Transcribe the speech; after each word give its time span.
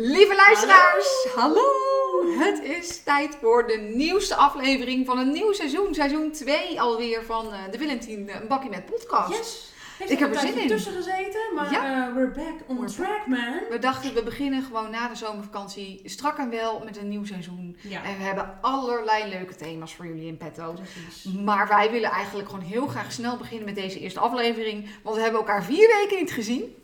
Lieve 0.00 0.34
luisteraars, 0.34 1.26
hallo. 1.34 1.62
Het 2.38 2.62
is 2.62 3.02
tijd 3.02 3.36
voor 3.40 3.66
de 3.66 3.76
nieuwste 3.94 4.34
aflevering 4.34 5.06
van 5.06 5.18
een 5.18 5.30
nieuw 5.32 5.52
seizoen. 5.52 5.94
Seizoen 5.94 6.30
2 6.32 6.80
alweer 6.80 7.22
van 7.24 7.52
eh, 7.52 7.58
de 7.70 7.78
Willentien 7.78 8.30
Een 8.40 8.48
Bakkie 8.48 8.70
met 8.70 8.84
Podcast. 8.86 9.28
Yes. 9.30 9.72
Heeft 9.98 10.10
Ik 10.10 10.18
heb 10.18 10.34
er 10.34 10.40
zin 10.40 10.58
in. 10.58 10.68
tussen 10.68 10.92
gezeten, 10.92 11.40
maar 11.54 11.72
Ja. 11.72 12.06
eh, 12.08 12.14
we're 12.14 12.30
back 12.30 12.54
on 12.66 12.80
We're 12.80 12.92
track, 12.92 13.26
man. 13.26 13.60
We 13.70 13.78
dachten, 13.78 14.14
we 14.14 14.22
beginnen 14.22 14.62
gewoon 14.62 14.90
na 14.90 15.08
de 15.08 15.14
zomervakantie 15.16 16.00
strak 16.04 16.38
en 16.38 16.50
wel 16.50 16.82
met 16.84 16.96
een 16.96 17.08
nieuw 17.08 17.24
seizoen. 17.24 17.76
Ja, 17.80 18.04
En 18.04 18.16
we 18.16 18.22
hebben 18.22 18.58
allerlei 18.60 19.28
leuke 19.28 19.54
thema's 19.56 19.94
voor 19.94 20.06
jullie 20.06 20.26
in 20.26 20.36
petto. 20.36 20.72
precies. 20.72 21.24
Maar 21.32 21.68
wij 21.68 21.90
willen 21.90 22.10
eigenlijk 22.10 22.48
gewoon 22.48 22.64
heel 22.64 22.86
graag 22.86 23.12
snel 23.12 23.36
beginnen 23.36 23.64
met 23.66 23.74
deze 23.74 24.00
eerste 24.00 24.20
aflevering. 24.20 24.88
Want 25.02 25.16
we 25.16 25.22
hebben 25.22 25.40
elkaar 25.40 25.64
vier 25.64 25.88
weken 26.00 26.18
niet 26.18 26.32
gezien. 26.32 26.76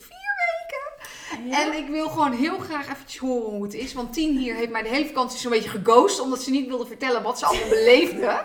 Ja. 1.45 1.63
En 1.63 1.79
ik 1.79 1.89
wil 1.89 2.09
gewoon 2.09 2.33
heel 2.33 2.59
graag 2.59 2.89
eventjes 2.89 3.21
horen 3.21 3.51
hoe 3.51 3.63
het 3.63 3.75
is. 3.75 3.93
Want 3.93 4.13
Tien 4.13 4.39
hier 4.39 4.55
heeft 4.55 4.71
mij 4.71 4.83
de 4.83 4.89
hele 4.89 5.07
vakantie 5.07 5.39
zo'n 5.39 5.51
beetje 5.51 5.69
geghost. 5.69 6.21
Omdat 6.21 6.43
ze 6.43 6.51
niet 6.51 6.69
wilde 6.69 6.87
vertellen 6.87 7.23
wat 7.23 7.39
ze 7.39 7.47
allemaal 7.47 7.69
beleefde. 7.69 8.41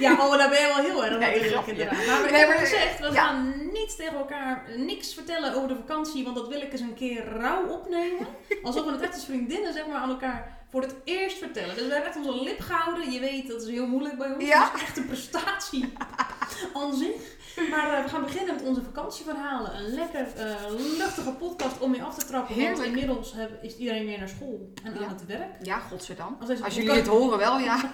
Ja, 0.00 0.12
oh, 0.12 0.36
daar 0.38 0.48
ben 0.48 0.60
je 0.60 0.66
wel 0.66 0.84
heel 0.84 1.04
erg 1.04 1.18
Nee, 1.18 1.28
natuurlijk 1.28 1.52
grapje. 1.52 1.72
inderdaad. 1.72 2.06
Maar 2.06 2.30
we 2.30 2.36
hebben 2.36 2.56
gezegd, 2.56 2.98
we 3.00 3.12
ja. 3.12 3.26
gaan 3.26 3.70
niet 3.72 3.96
tegen 3.96 4.16
elkaar 4.16 4.64
niks 4.76 5.14
vertellen 5.14 5.54
over 5.54 5.68
de 5.68 5.76
vakantie, 5.76 6.24
want 6.24 6.36
dat 6.36 6.48
wil 6.48 6.60
ik 6.60 6.72
eens 6.72 6.80
een 6.80 6.94
keer 6.94 7.24
rauw 7.24 7.66
opnemen. 7.66 8.26
Alsof 8.62 8.84
we 8.84 8.90
het 8.92 9.00
echt 9.00 9.14
als 9.14 9.24
vriendinnen 9.24 9.72
zeg 9.72 9.86
maar 9.86 9.96
aan 9.96 10.10
elkaar 10.10 10.58
voor 10.70 10.82
het 10.82 10.94
eerst 11.04 11.38
vertellen. 11.38 11.74
Dus 11.74 11.86
we 11.86 11.92
hebben 11.92 12.08
echt 12.08 12.26
onze 12.26 12.42
lip 12.42 12.60
gehouden. 12.60 13.12
Je 13.12 13.20
weet, 13.20 13.48
dat 13.48 13.62
is 13.62 13.68
heel 13.68 13.86
moeilijk 13.86 14.18
bij 14.18 14.32
ons. 14.32 14.44
Ja. 14.44 14.64
Dat 14.64 14.74
is 14.74 14.82
echt 14.82 14.96
een 14.96 15.06
prestatie 15.06 15.92
aan 16.74 16.94
zich. 16.94 17.38
Maar 17.70 17.92
eh, 17.98 18.02
we 18.04 18.08
gaan 18.08 18.22
beginnen 18.22 18.54
met 18.54 18.64
onze 18.64 18.82
vakantieverhalen. 18.82 19.76
Een 19.78 19.94
lekker 19.94 20.26
eh, 20.36 20.54
luchtige 20.98 21.32
podcast 21.32 21.78
om 21.78 21.90
mee 21.90 22.02
af 22.02 22.18
te 22.18 22.26
trappen. 22.26 22.62
Want 22.62 22.82
inmiddels 22.84 23.32
heb- 23.32 23.62
is 23.62 23.76
iedereen 23.76 24.06
weer 24.06 24.18
naar 24.18 24.28
school 24.28 24.72
en 24.84 24.94
Ja. 24.94 25.00
aan 25.00 25.08
het 25.08 25.26
werk. 25.26 25.48
Ja, 25.62 25.78
godzijdank. 25.78 26.40
Als, 26.64 26.74
jullie 26.74 26.90
het 26.90 27.06
horen 27.06 27.38
wel, 27.38 27.58
ja. 27.58 27.80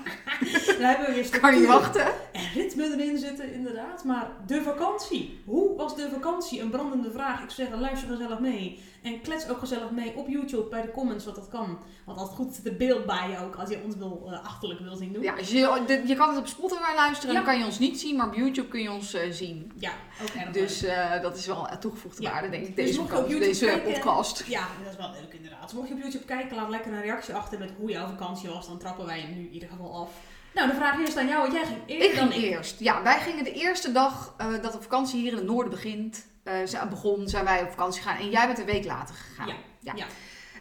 Dan 0.66 0.84
hebben 0.86 1.06
we 1.06 1.12
weer 1.12 1.28
Kan 1.30 1.38
structuur 1.40 1.66
wachten. 1.66 2.06
en 2.32 2.42
ritme 2.54 2.84
erin 2.84 3.18
zitten, 3.18 3.52
inderdaad. 3.52 4.04
Maar 4.04 4.30
de 4.46 4.62
vakantie. 4.62 5.42
Hoe 5.44 5.76
was 5.76 5.96
de 5.96 6.08
vakantie? 6.12 6.60
Een 6.60 6.70
brandende 6.70 7.10
vraag. 7.10 7.42
Ik 7.42 7.50
zeg, 7.50 7.68
luister 7.80 8.08
gezellig 8.08 8.38
mee. 8.38 8.82
En 9.06 9.20
klets 9.20 9.48
ook 9.48 9.58
gezellig 9.58 9.90
mee 9.90 10.12
op 10.16 10.28
YouTube 10.28 10.68
bij 10.68 10.82
de 10.82 10.90
comments 10.90 11.24
wat 11.24 11.34
dat 11.34 11.48
kan. 11.48 11.78
Want 12.04 12.18
altijd 12.18 12.36
goed 12.36 12.54
zit 12.54 12.66
er 12.66 12.76
beeld 12.76 13.06
bij 13.06 13.30
je 13.30 13.38
ook 13.44 13.54
als 13.56 13.68
je 13.70 13.80
ons 13.84 13.96
wil, 13.96 14.28
eh, 14.32 14.44
achterlijk 14.44 14.80
wil 14.80 14.96
zien 14.96 15.12
doen. 15.12 15.22
Ja, 15.22 15.34
als 15.36 15.48
je, 15.50 15.82
de- 15.86 16.02
je 16.06 16.16
kan 16.16 16.28
het 16.28 16.38
op 16.38 16.46
Spotify 16.46 16.94
luisteren. 16.96 17.34
Ja. 17.34 17.40
Dan 17.40 17.48
kan 17.48 17.58
je 17.58 17.64
ons 17.64 17.78
niet 17.78 18.00
zien. 18.00 18.16
Maar 18.16 18.26
op 18.26 18.34
YouTube 18.34 18.68
kun 18.68 18.80
je 18.82 18.90
ons 18.92 19.14
eh, 19.14 19.30
zien. 19.30 19.72
Ja, 19.78 19.92
ook 20.22 20.28
erg 20.28 20.50
Dus 20.50 20.82
eh, 20.82 21.22
dat 21.22 21.36
is 21.36 21.46
wel 21.46 21.68
toegevoegde 21.80 22.22
Ja. 22.22 22.30
waarde, 22.30 22.48
denk 22.48 22.66
ik. 22.66 22.76
Dus 22.76 22.84
Deze, 22.86 22.98
YouTube 23.00 23.38
deze 23.38 23.64
kijken- 23.64 23.92
podcast. 23.92 24.44
Ja, 24.46 24.66
dat 24.84 24.92
is 24.92 24.98
wel 24.98 25.10
leuk 25.20 25.32
inderdaad. 25.34 25.72
Mocht 25.72 25.88
je 25.88 25.94
op 25.94 26.00
YouTube 26.00 26.24
kijken, 26.24 26.56
laat 26.56 26.68
lekker 26.70 26.92
een 26.92 27.02
reactie 27.02 27.34
achter 27.34 27.58
met 27.58 27.70
hoe 27.78 27.90
jouw 27.90 28.06
vakantie 28.06 28.48
was. 28.48 28.66
Dan 28.66 28.78
trappen 28.78 29.06
wij 29.06 29.20
hem 29.20 29.34
nu 29.34 29.40
in 29.40 29.52
ieder 29.52 29.68
geval 29.68 29.94
af. 29.94 30.10
Nou, 30.54 30.68
de 30.68 30.74
vraag 30.74 30.98
is 30.98 31.16
aan 31.16 31.26
jou, 31.28 31.40
want 31.40 31.52
jij 31.52 31.64
ging 31.64 31.78
eerder 31.86 32.08
Ik 32.10 32.16
dan 32.16 32.30
ging 32.32 32.44
ik. 32.44 32.50
eerst. 32.50 32.80
Ja, 32.80 33.02
wij 33.02 33.18
gingen 33.20 33.44
de 33.44 33.52
eerste 33.52 33.92
dag 33.92 34.34
dat 34.62 34.72
de 34.72 34.80
vakantie 34.82 35.20
hier 35.20 35.30
in 35.30 35.36
het 35.36 35.46
noorden 35.46 35.70
begint, 35.70 36.26
ze- 36.66 36.86
begon, 36.90 37.28
zijn 37.28 37.44
wij 37.44 37.62
op 37.62 37.70
vakantie 37.70 38.02
gegaan. 38.02 38.18
En 38.18 38.30
jij 38.30 38.46
bent 38.46 38.58
een 38.58 38.64
week 38.66 38.84
later 38.84 39.14
gegaan. 39.14 39.46
Ja, 39.46 39.54
ja. 39.80 39.92
ja. 39.96 40.06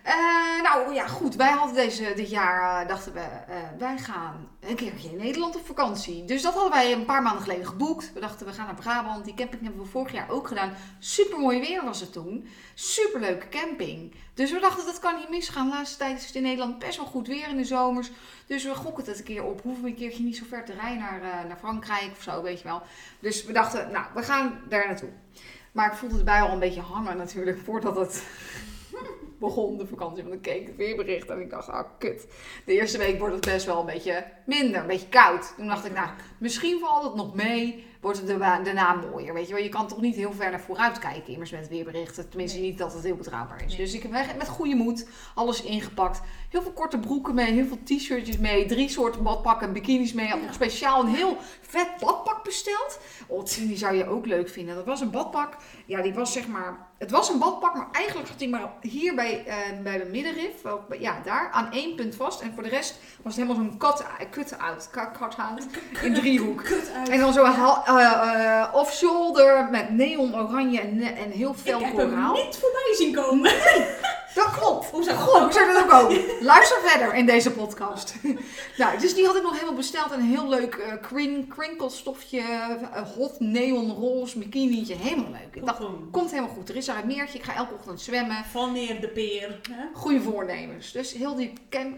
Eh, 0.03 0.64
nou 0.64 0.94
ja, 0.94 1.08
goed. 1.08 1.36
Wij 1.36 1.52
hadden 1.52 1.75
deze, 1.75 2.14
dit 2.16 2.30
jaar, 2.30 2.81
eh, 2.81 2.88
dachten 2.88 3.14
we, 3.14 3.25
wij 3.77 3.97
gaan 3.97 4.47
een 4.59 4.75
keertje 4.75 5.09
in 5.09 5.17
Nederland 5.17 5.55
op 5.55 5.66
vakantie. 5.66 6.25
Dus 6.25 6.42
dat 6.42 6.53
hadden 6.53 6.72
wij 6.72 6.92
een 6.92 7.05
paar 7.05 7.22
maanden 7.22 7.42
geleden 7.42 7.66
geboekt. 7.66 8.14
We 8.14 8.19
dachten, 8.19 8.45
we 8.45 8.53
gaan 8.53 8.66
naar 8.66 8.75
Brabant. 8.75 9.25
Die 9.25 9.33
camping 9.33 9.61
hebben 9.64 9.81
we 9.81 9.88
vorig 9.88 10.11
jaar 10.11 10.30
ook 10.30 10.47
gedaan. 10.47 10.73
Super 11.00 11.39
mooi 11.39 11.59
weer 11.59 11.83
was 11.83 11.99
het 11.99 12.14
toen. 12.14 12.47
Super 12.73 13.20
leuke 13.20 13.49
camping. 13.49 14.16
Dus 14.33 14.52
we 14.52 14.59
dachten, 14.59 14.86
dat 14.86 14.99
kan 14.99 15.16
niet 15.16 15.30
misgaan. 15.30 15.70
De 15.70 15.75
laatste 15.75 15.97
tijd 15.97 16.17
is 16.20 16.25
het 16.25 16.36
in 16.36 16.42
Nederland 16.42 16.80
best 16.80 16.97
wel 16.97 17.05
goed 17.05 17.27
weer 17.27 17.47
in 17.47 17.58
de 17.58 17.64
zomers. 17.66 18.11
Dus 18.47 18.64
we 18.64 18.75
gokken 18.75 19.05
het 19.05 19.17
een 19.17 19.23
keer 19.25 19.44
op. 19.44 19.61
Hoeven 19.61 19.83
we 19.83 19.89
een 19.89 19.95
keertje 19.95 20.23
niet 20.23 20.38
zo 20.38 20.44
ver 20.49 20.66
te 20.66 20.73
rijden 20.73 20.99
naar, 20.99 21.20
naar 21.47 21.58
Frankrijk 21.59 22.11
of 22.17 22.22
zo, 22.23 22.42
weet 22.42 22.58
je 22.61 22.67
wel. 22.67 22.82
Dus 23.20 23.45
we 23.45 23.54
dachten, 23.54 23.92
nou, 23.92 24.05
we 24.14 24.21
gaan 24.23 24.59
daar 24.70 24.88
naartoe. 24.88 25.09
Maar 25.75 25.91
ik 25.91 25.97
voelde 25.97 26.17
erbij 26.17 26.41
al 26.41 26.52
een 26.52 26.59
beetje 26.59 26.81
hangen 26.81 27.17
natuurlijk, 27.17 27.59
voordat 27.63 27.95
het 27.95 28.23
begon, 29.39 29.77
de 29.77 29.87
vakantie. 29.87 30.23
Want 30.23 30.36
ik 30.36 30.41
keek 30.41 30.67
het 30.67 30.75
weerbericht 30.75 31.30
en 31.30 31.39
ik 31.39 31.49
dacht, 31.49 31.69
ah, 31.69 31.87
kut. 31.97 32.27
De 32.65 32.73
eerste 32.73 32.97
week 32.97 33.19
wordt 33.19 33.36
het 33.36 33.45
best 33.45 33.65
wel 33.65 33.80
een 33.80 33.85
beetje 33.85 34.25
minder, 34.45 34.81
een 34.81 34.87
beetje 34.87 35.09
koud. 35.09 35.53
Toen 35.58 35.67
dacht 35.67 35.85
ik, 35.85 35.93
nou, 35.93 36.08
misschien 36.37 36.80
valt 36.80 37.03
het 37.03 37.15
nog 37.15 37.33
mee, 37.33 37.85
wordt 38.02 38.21
het 38.21 38.39
daarna 38.39 38.93
mooier. 38.93 39.33
Weet 39.33 39.47
je 39.47 39.53
wel, 39.53 39.64
je 39.64 39.69
kan 39.69 39.87
toch 39.87 40.02
niet 40.02 40.15
heel 40.15 40.33
ver 40.33 40.49
naar 40.49 40.59
vooruit 40.59 40.99
kijken, 40.99 41.33
immers 41.33 41.52
met 41.52 41.67
weerberichten. 41.67 42.30
Tenminste, 42.30 42.59
niet 42.59 42.77
dat 42.77 42.93
het 42.93 43.03
heel 43.03 43.15
betrouwbaar 43.15 43.64
is. 43.64 43.71
Nee. 43.71 43.85
Dus 43.85 43.93
ik 43.93 44.03
heb 44.03 44.37
met 44.37 44.47
goede 44.47 44.75
moed 44.75 45.08
alles 45.33 45.61
ingepakt. 45.61 46.21
Heel 46.50 46.61
veel 46.61 46.72
korte 46.72 46.98
broeken 47.00 47.36
mee, 47.36 47.52
heel 47.52 47.66
veel 47.66 47.80
t-shirtjes 47.83 48.38
mee, 48.38 48.66
drie 48.66 48.89
soorten 48.89 49.23
badpakken, 49.23 49.73
bikinis 49.73 50.14
mee. 50.14 50.28
Had 50.28 50.42
nog 50.42 50.54
speciaal 50.54 51.00
een 51.02 51.16
heel 51.16 51.38
vet 51.61 51.88
badpak 52.00 52.44
besteld. 52.44 53.00
Oh, 53.28 53.45
die 53.45 53.78
zou 53.78 53.95
je 53.95 54.08
ook 54.10 54.26
leuk 54.26 54.50
vinden. 54.50 54.76
Dat 54.76 54.86
was 54.86 55.02
een 55.02 55.11
badpak. 55.11 55.54
Ja, 55.86 56.02
die 56.02 56.14
was 56.14 56.33
zeg 56.33 56.48
maar... 56.48 56.88
Het 56.98 57.11
was 57.11 57.30
een 57.30 57.39
badpak, 57.39 57.76
maar 57.76 57.88
eigenlijk 57.92 58.28
zat 58.28 58.39
hij 58.39 58.48
maar 58.48 58.72
hier 58.82 59.16
bij, 59.16 59.44
eh, 59.45 59.56
bij 59.83 59.98
de 59.98 60.06
middenrif. 60.06 60.61
wel, 60.64 60.86
Ja, 61.00 61.22
daar. 61.23 61.50
Aan 61.52 61.72
één 61.72 61.95
punt 61.95 62.16
vast. 62.16 62.42
En 62.42 62.52
voor 62.54 62.64
de 62.64 62.70
rest 62.70 63.00
was 63.23 63.36
het 63.36 63.48
helemaal 63.48 63.70
zo'n 63.70 63.77
cut- 63.77 64.06
cut-out. 64.32 64.89
Cut-out. 64.92 65.66
In 66.04 66.14
driehoek. 66.14 66.64
Kut 66.64 66.92
uit. 66.95 67.10
En 67.10 67.20
dan 67.20 67.33
zo 67.33 67.44
eh, 67.44 67.82
eh, 67.95 68.73
off-shoulder 68.73 69.67
met 69.72 69.89
neon 69.89 70.36
oranje 70.36 70.80
en, 70.82 70.95
ne- 70.98 71.10
en 71.10 71.32
heel 71.32 71.54
fel 71.54 71.80
ik 71.80 71.86
heb 71.86 71.98
hem 71.98 72.10
koraal. 72.10 72.33
niet 72.33 72.58
voorbij 72.62 72.94
zien 72.98 73.14
komen. 73.16 73.52
Dat 74.36 74.52
klopt. 74.60 74.89
Hoe 74.89 75.04
zou 75.04 75.17
Goed, 75.17 75.45
ik 75.45 75.52
zou 75.52 75.73
dat 75.73 75.83
ook 75.83 75.89
komen. 75.89 76.22
Luister 76.41 76.81
verder 76.81 77.13
in 77.13 77.25
deze 77.25 77.51
podcast. 77.51 78.15
nou, 78.77 78.99
dus 78.99 79.13
die 79.15 79.25
had 79.25 79.35
ik 79.35 79.41
nog 79.43 79.53
helemaal 79.53 79.73
besteld. 79.73 80.11
Een 80.11 80.21
heel 80.21 80.49
leuk 80.49 80.75
eh 80.75 80.93
crin 81.01 81.47
crinkelstofje, 81.47 82.39
eh, 82.39 83.01
hot 83.15 83.39
neon 83.39 83.91
roze 83.91 84.37
bikinietje. 84.37 84.95
Helemaal 84.95 85.31
leuk. 85.31 85.55
Ik 85.55 85.65
dacht, 85.65 85.81
komt 86.11 86.31
helemaal 86.31 86.55
goed. 86.55 86.69
Er 86.69 86.75
is 86.75 86.85
daar 86.85 86.97
een 86.97 87.07
meertje. 87.07 87.37
Ik 87.37 87.43
ga 87.43 87.55
elke 87.55 87.73
ochtend 87.73 88.01
zwemmen. 88.01 88.45
Vanneer 88.51 89.01
de 89.01 89.07
peer. 89.07 89.59
Hè? 89.71 89.85
Goede 89.93 90.21
voornemens. 90.21 90.91
Dus 90.91 91.13
heel 91.13 91.35
die 91.35 91.53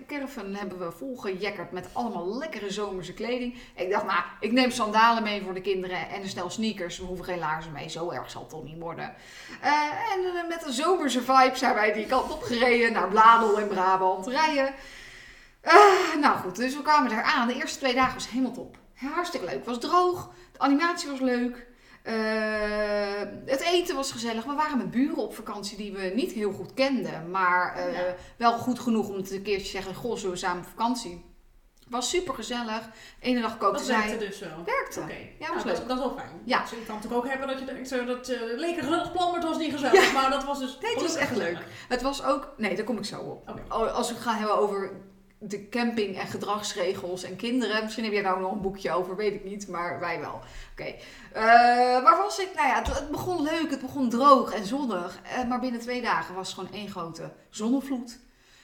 caravan 0.07 0.53
hebben 0.53 0.79
we 0.79 0.91
volgejekkerd 0.91 1.71
met 1.71 1.87
allemaal 1.93 2.37
lekkere 2.37 2.71
zomerse 2.71 3.13
kleding. 3.13 3.57
Ik 3.75 3.91
dacht, 3.91 4.05
nou, 4.05 4.21
ik 4.39 4.51
neem 4.51 4.71
sandalen 4.71 5.23
mee 5.23 5.41
voor 5.41 5.53
de 5.53 5.61
kinderen 5.61 6.09
en 6.09 6.21
een 6.21 6.29
stel 6.29 6.49
sneakers. 6.49 6.97
We 6.97 7.05
hoeven 7.05 7.25
geen 7.25 7.39
laarzen 7.39 7.71
mee. 7.71 7.89
Zo 7.89 8.09
erg 8.09 8.29
zal 8.29 8.41
het 8.41 8.49
toch 8.49 8.63
niet 8.63 8.79
worden. 8.79 9.13
Eh, 9.61 9.71
en 10.13 10.47
met 10.47 10.65
een 10.65 10.73
zomerse 10.73 11.21
vibe 11.21 11.55
zijn 11.55 11.73
wij 11.73 11.93
die 11.93 12.05
kant 12.05 12.31
op 12.31 12.41
gereden 12.41 12.93
naar 12.93 13.07
Bladel 13.07 13.59
in 13.59 13.67
Brabant 13.67 14.26
rijden. 14.31 14.73
Eh, 15.61 15.73
nou 16.21 16.38
goed, 16.38 16.55
dus 16.55 16.75
we 16.75 16.81
kwamen 16.81 17.09
daar 17.09 17.23
aan. 17.23 17.47
De 17.47 17.53
eerste 17.55 17.79
twee 17.79 17.93
dagen 17.93 18.13
was 18.13 18.29
helemaal 18.29 18.51
top. 18.53 18.77
Hartstikke 18.93 19.45
leuk. 19.45 19.55
Het 19.55 19.65
was 19.65 19.79
droog. 19.79 20.29
De 20.51 20.59
animatie 20.59 21.09
was 21.09 21.19
leuk. 21.19 21.67
Eh, 22.03 22.15
het 23.45 23.61
eten 23.61 23.95
was 23.95 24.11
gezellig. 24.11 24.43
We 24.43 24.53
waren 24.53 24.77
met 24.77 24.91
buren 24.91 25.17
op 25.17 25.35
vakantie 25.35 25.77
die 25.77 25.91
we 25.91 26.11
niet 26.16 26.31
heel 26.31 26.51
goed 26.51 26.73
kenden. 26.73 27.31
Maar 27.31 27.75
eh, 27.75 27.93
Ja. 27.93 28.16
wel 28.37 28.57
goed 28.57 28.79
genoeg 28.79 29.09
om 29.09 29.16
het 29.16 29.31
een 29.31 29.41
keertje 29.41 29.63
te 29.66 29.69
zeggen: 29.69 29.95
Goh, 29.95 30.16
zullen 30.16 30.31
we 30.31 30.37
samen 30.37 30.63
op 30.63 30.69
vakantie? 30.69 31.25
Was 31.89 32.09
super 32.09 32.33
gezellig. 32.33 32.81
Ene 33.19 33.41
dag 33.41 33.57
kookte 33.57 33.77
Dat 33.77 33.85
zij. 33.85 33.97
werkte 34.07 34.25
dus 34.25 34.39
wel. 34.39 34.63
Werkte. 34.65 34.99
Oké. 34.99 35.13
Ja, 35.13 35.19
Nou, 35.39 35.53
was 35.53 35.63
dat, 35.63 35.65
leuk. 35.65 35.81
is- 35.81 35.87
dat 35.87 35.97
is 35.97 36.03
wel 36.03 36.13
fijn. 36.17 36.41
Ja. 36.43 36.61
Dus 36.61 36.69
je 36.69 36.85
kan 36.85 36.95
natuurlijk 36.95 37.23
ook 37.25 37.29
hebben 37.29 37.47
dat 37.47 37.59
je 37.59 37.65
denkt, 37.65 37.87
zo, 37.87 38.05
dat 38.05 38.27
eh 38.29 38.39
leek 38.55 38.77
een 38.77 38.83
gezellig 38.83 39.11
plan, 39.11 39.25
maar 39.31 39.39
het 39.39 39.49
was 39.49 39.57
niet 39.57 39.71
gezellig. 39.71 40.13
Maar 40.13 40.29
dat 40.29 40.43
was 40.43 40.59
dus 40.59 40.77
Nee, 40.81 40.93
het 40.93 41.01
was 41.01 41.15
echt 41.15 41.35
leuk. 41.35 41.57
Het 41.87 42.01
was 42.01 42.23
ook. 42.23 42.53
Nee, 42.57 42.75
daar 42.75 42.85
kom 42.85 42.97
ik 42.97 43.05
zo 43.05 43.19
op. 43.19 43.49
Oh, 43.69 43.93
Als 43.95 44.07
we 44.07 44.13
het 44.13 44.23
gaan 44.23 44.35
hebben 44.35 44.57
over 44.57 44.91
de 45.39 45.69
camping 45.69 46.17
en 46.19 46.27
gedragsregels 46.27 47.23
en 47.23 47.35
kinderen. 47.35 47.83
Misschien 47.83 48.03
heb 48.03 48.13
jij 48.13 48.21
daar 48.21 48.39
nog 48.39 48.51
een 48.51 48.61
boekje 48.61 48.91
over, 48.91 49.15
weet 49.15 49.33
ik 49.33 49.43
niet. 49.43 49.67
Maar 49.67 49.99
wij 49.99 50.19
wel. 50.19 50.39
Oké. 50.71 50.83
Eh, 51.33 51.43
waar 52.03 52.17
was 52.17 52.39
ik? 52.39 52.49
Nou 52.55 52.67
ja, 52.67 52.75
het, 52.77 52.87
het 52.99 53.09
begon 53.11 53.41
leuk. 53.41 53.69
Het 53.69 53.81
begon 53.81 54.09
droog 54.09 54.53
en 54.53 54.65
zonnig. 54.65 55.19
Eh, 55.23 55.43
maar 55.47 55.59
binnen 55.59 55.81
twee 55.81 56.01
dagen 56.01 56.35
was 56.35 56.47
het 56.47 56.59
gewoon 56.59 56.73
één 56.73 56.89
grote 56.89 57.31
zonnevloed. 57.49 58.19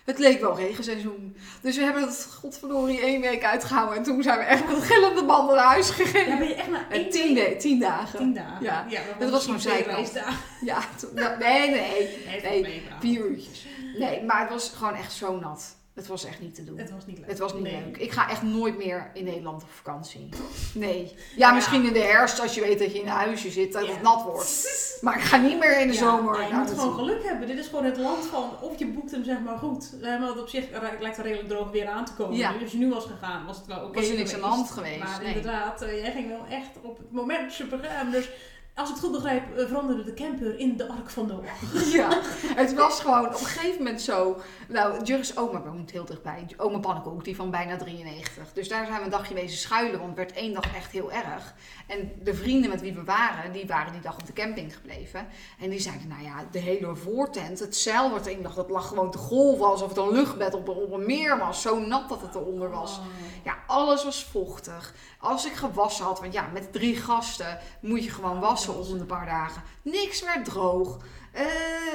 Het 0.05 0.19
leek 0.19 0.41
wel 0.41 0.55
regenseizoen. 0.55 1.37
Dus 1.61 1.77
we 1.77 1.83
hebben 1.83 2.01
het 2.01 2.27
godverdorie 2.39 2.99
één 3.01 3.21
week 3.21 3.43
uitgehouden. 3.43 3.97
En 3.97 4.03
toen 4.03 4.23
zijn 4.23 4.37
we 4.37 4.43
echt 4.43 4.67
met 4.67 4.83
gillende 4.83 5.23
banden 5.25 5.55
naar 5.55 5.65
huis 5.65 5.89
gegaan. 5.89 6.27
Ja, 6.29 6.37
ben 6.37 6.47
je 6.47 6.53
echt 6.55 6.69
maar 6.69 6.85
En 6.89 7.01
één 7.01 7.09
tien, 7.09 7.33
week- 7.33 7.47
we- 7.49 7.57
tien 7.57 7.79
dagen. 7.79 8.19
Tien 8.19 8.33
dagen. 8.33 8.63
Ja. 8.63 8.85
dat 8.89 9.03
Het 9.19 9.29
was 9.29 9.45
gewoon 9.45 9.59
zijkant. 9.59 10.13
Ja, 10.61 10.79
toen- 10.99 11.13
nee, 11.13 11.69
nee. 11.69 11.69
Nee, 12.25 12.41
Nee, 12.41 12.61
nee. 12.61 12.83
Vier 12.99 13.25
uurtjes. 13.25 13.65
Nee, 13.97 14.23
maar 14.23 14.39
het 14.41 14.49
was 14.49 14.69
gewoon 14.75 14.95
echt 14.95 15.13
zo 15.13 15.39
nat. 15.39 15.75
Het 15.93 16.07
was 16.07 16.25
echt 16.25 16.39
niet 16.41 16.55
te 16.55 16.63
doen. 16.63 16.77
Het 16.77 16.91
was 16.91 17.05
niet 17.05 17.17
leuk. 17.17 17.27
Het 17.27 17.39
was 17.39 17.53
niet 17.53 17.63
Nee. 17.63 17.81
leuk. 17.85 17.97
Ik 17.97 18.11
ga 18.11 18.29
echt 18.29 18.41
nooit 18.41 18.77
meer 18.77 19.11
in 19.13 19.23
Nederland 19.23 19.63
op 19.63 19.69
vakantie. 19.71 20.29
Nee. 20.73 21.03
Ja, 21.05 21.17
Ja. 21.35 21.53
misschien 21.53 21.85
in 21.85 21.93
de 21.93 21.99
herfst 21.99 22.39
als 22.39 22.55
je 22.55 22.61
weet 22.61 22.79
dat 22.79 22.91
je 22.93 22.99
in 22.99 23.05
een 23.05 23.11
huisje 23.11 23.51
zit 23.51 23.73
dat 23.73 23.85
Ja. 23.85 23.91
het 23.93 24.01
nat 24.01 24.23
wordt. 24.23 24.81
Maar 25.01 25.15
ik 25.17 25.21
ga 25.23 25.37
niet 25.37 25.59
meer 25.59 25.79
in 25.79 25.87
de 25.87 25.93
zomer. 25.93 26.47
je 26.47 26.53
moet 26.53 26.69
gewoon 26.69 26.93
geluk 26.93 27.23
hebben. 27.23 27.47
Dit 27.47 27.57
is 27.57 27.67
gewoon 27.67 27.83
het 27.85 27.97
land 27.97 28.25
van 28.25 28.49
of 28.61 28.79
je 28.79 28.87
boekt 28.87 29.11
hem 29.11 29.23
zeg 29.23 29.39
maar 29.39 29.57
goed. 29.57 29.99
Eh, 30.01 30.19
Want 30.19 30.39
op 30.39 30.47
zich 30.49 30.63
lijkt 30.99 31.17
er 31.17 31.23
redelijk 31.23 31.49
droog 31.49 31.71
weer 31.71 31.87
aan 31.87 32.05
te 32.05 32.13
komen. 32.13 32.37
Ja. 32.37 32.51
Dus 32.51 32.61
als 32.61 32.71
je 32.71 32.77
nu 32.77 32.89
was 32.89 33.05
gegaan, 33.05 33.45
was 33.45 33.57
het 33.57 33.65
wel 33.65 33.83
oké 33.85 33.99
Was 33.99 34.09
er 34.09 34.15
niks 34.15 34.33
aan 34.33 34.39
de 34.39 34.45
hand 34.45 34.71
geweest, 34.71 34.99
Maar 34.99 35.19
nee. 35.21 35.27
inderdaad, 35.35 35.81
eh, 35.81 36.01
jij 36.01 36.11
ging 36.11 36.27
wel 36.27 36.45
echt 36.49 36.69
op 36.81 36.97
het 36.97 37.11
momentje 37.11 37.65
begaan. 37.65 38.11
Dus 38.11 38.29
als 38.75 38.89
ik 38.89 38.95
het 38.95 39.03
goed 39.03 39.13
begrijp, 39.13 39.57
eh, 39.57 39.65
veranderde 39.65 40.03
de 40.03 40.13
camper 40.13 40.59
in 40.59 40.77
de 40.77 40.87
Ark 40.87 41.09
van 41.09 41.27
Noach. 41.27 41.91
Ja, 41.93 42.21
het 42.55 42.73
was 42.73 42.99
gewoon 42.99 43.25
op 43.25 43.31
een 43.39 43.45
gegeven 43.45 43.77
moment 43.77 44.01
zo. 44.01 44.37
Nou, 44.67 45.03
Jurgens 45.03 45.37
oma 45.37 45.61
woont 45.61 45.91
heel 45.91 46.05
dichtbij. 46.05 46.45
Oma 46.57 46.77
Pannenkoek, 46.77 47.23
die 47.23 47.35
van 47.35 47.51
bijna 47.51 47.77
93. 47.77 48.53
Dus 48.53 48.67
daar 48.67 48.85
zijn 48.85 48.97
we 48.97 49.03
een 49.03 49.09
dagje 49.09 49.33
wezen 49.33 49.57
schuilen, 49.57 49.99
want 49.99 50.09
het 50.09 50.17
werd 50.17 50.31
één 50.33 50.53
dag 50.53 50.75
echt 50.75 50.91
heel 50.91 51.11
erg. 51.11 51.53
En 51.87 52.11
de 52.23 52.33
vrienden 52.33 52.69
met 52.69 52.81
wie 52.81 52.93
we 52.93 53.03
waren, 53.03 53.51
die 53.51 53.67
waren 53.67 53.91
die 53.91 54.01
dag 54.01 54.13
op 54.19 54.25
de 54.25 54.33
camping 54.33 54.75
gebleven. 54.75 55.27
En 55.59 55.69
die 55.69 55.79
zeiden, 55.79 56.07
nou 56.07 56.23
ja, 56.23 56.45
de 56.51 56.59
hele 56.59 56.95
voortent, 56.95 57.59
het 57.59 57.75
zeil 57.75 58.09
wordt 58.09 58.27
één 58.27 58.43
dag, 58.43 58.53
dat 58.53 58.69
lag 58.69 58.87
gewoon 58.87 59.11
te 59.11 59.17
golven 59.17 59.65
alsof 59.65 59.89
het 59.89 59.97
een 59.97 60.11
luchtbed 60.11 60.53
op, 60.53 60.69
op 60.69 60.91
een 60.91 61.05
meer 61.05 61.37
was. 61.37 61.61
Zo 61.61 61.79
nat 61.79 62.09
dat 62.09 62.21
het 62.21 62.35
eronder 62.35 62.69
was. 62.69 62.97
Oh. 62.97 63.05
Ja, 63.43 63.55
alles 63.73 64.03
was 64.03 64.23
vochtig. 64.31 64.93
Als 65.19 65.45
ik 65.45 65.53
gewassen 65.53 66.05
had, 66.05 66.19
want 66.19 66.33
ja, 66.33 66.49
met 66.53 66.73
drie 66.73 66.95
gasten 66.97 67.59
moet 67.81 68.03
je 68.03 68.09
gewoon 68.09 68.39
wassen 68.39 68.75
om 68.75 68.99
een 68.99 69.05
paar 69.05 69.25
dagen. 69.25 69.63
Niks 69.81 70.21
werd 70.21 70.45
droog. 70.45 70.97
Eh, 71.31 71.45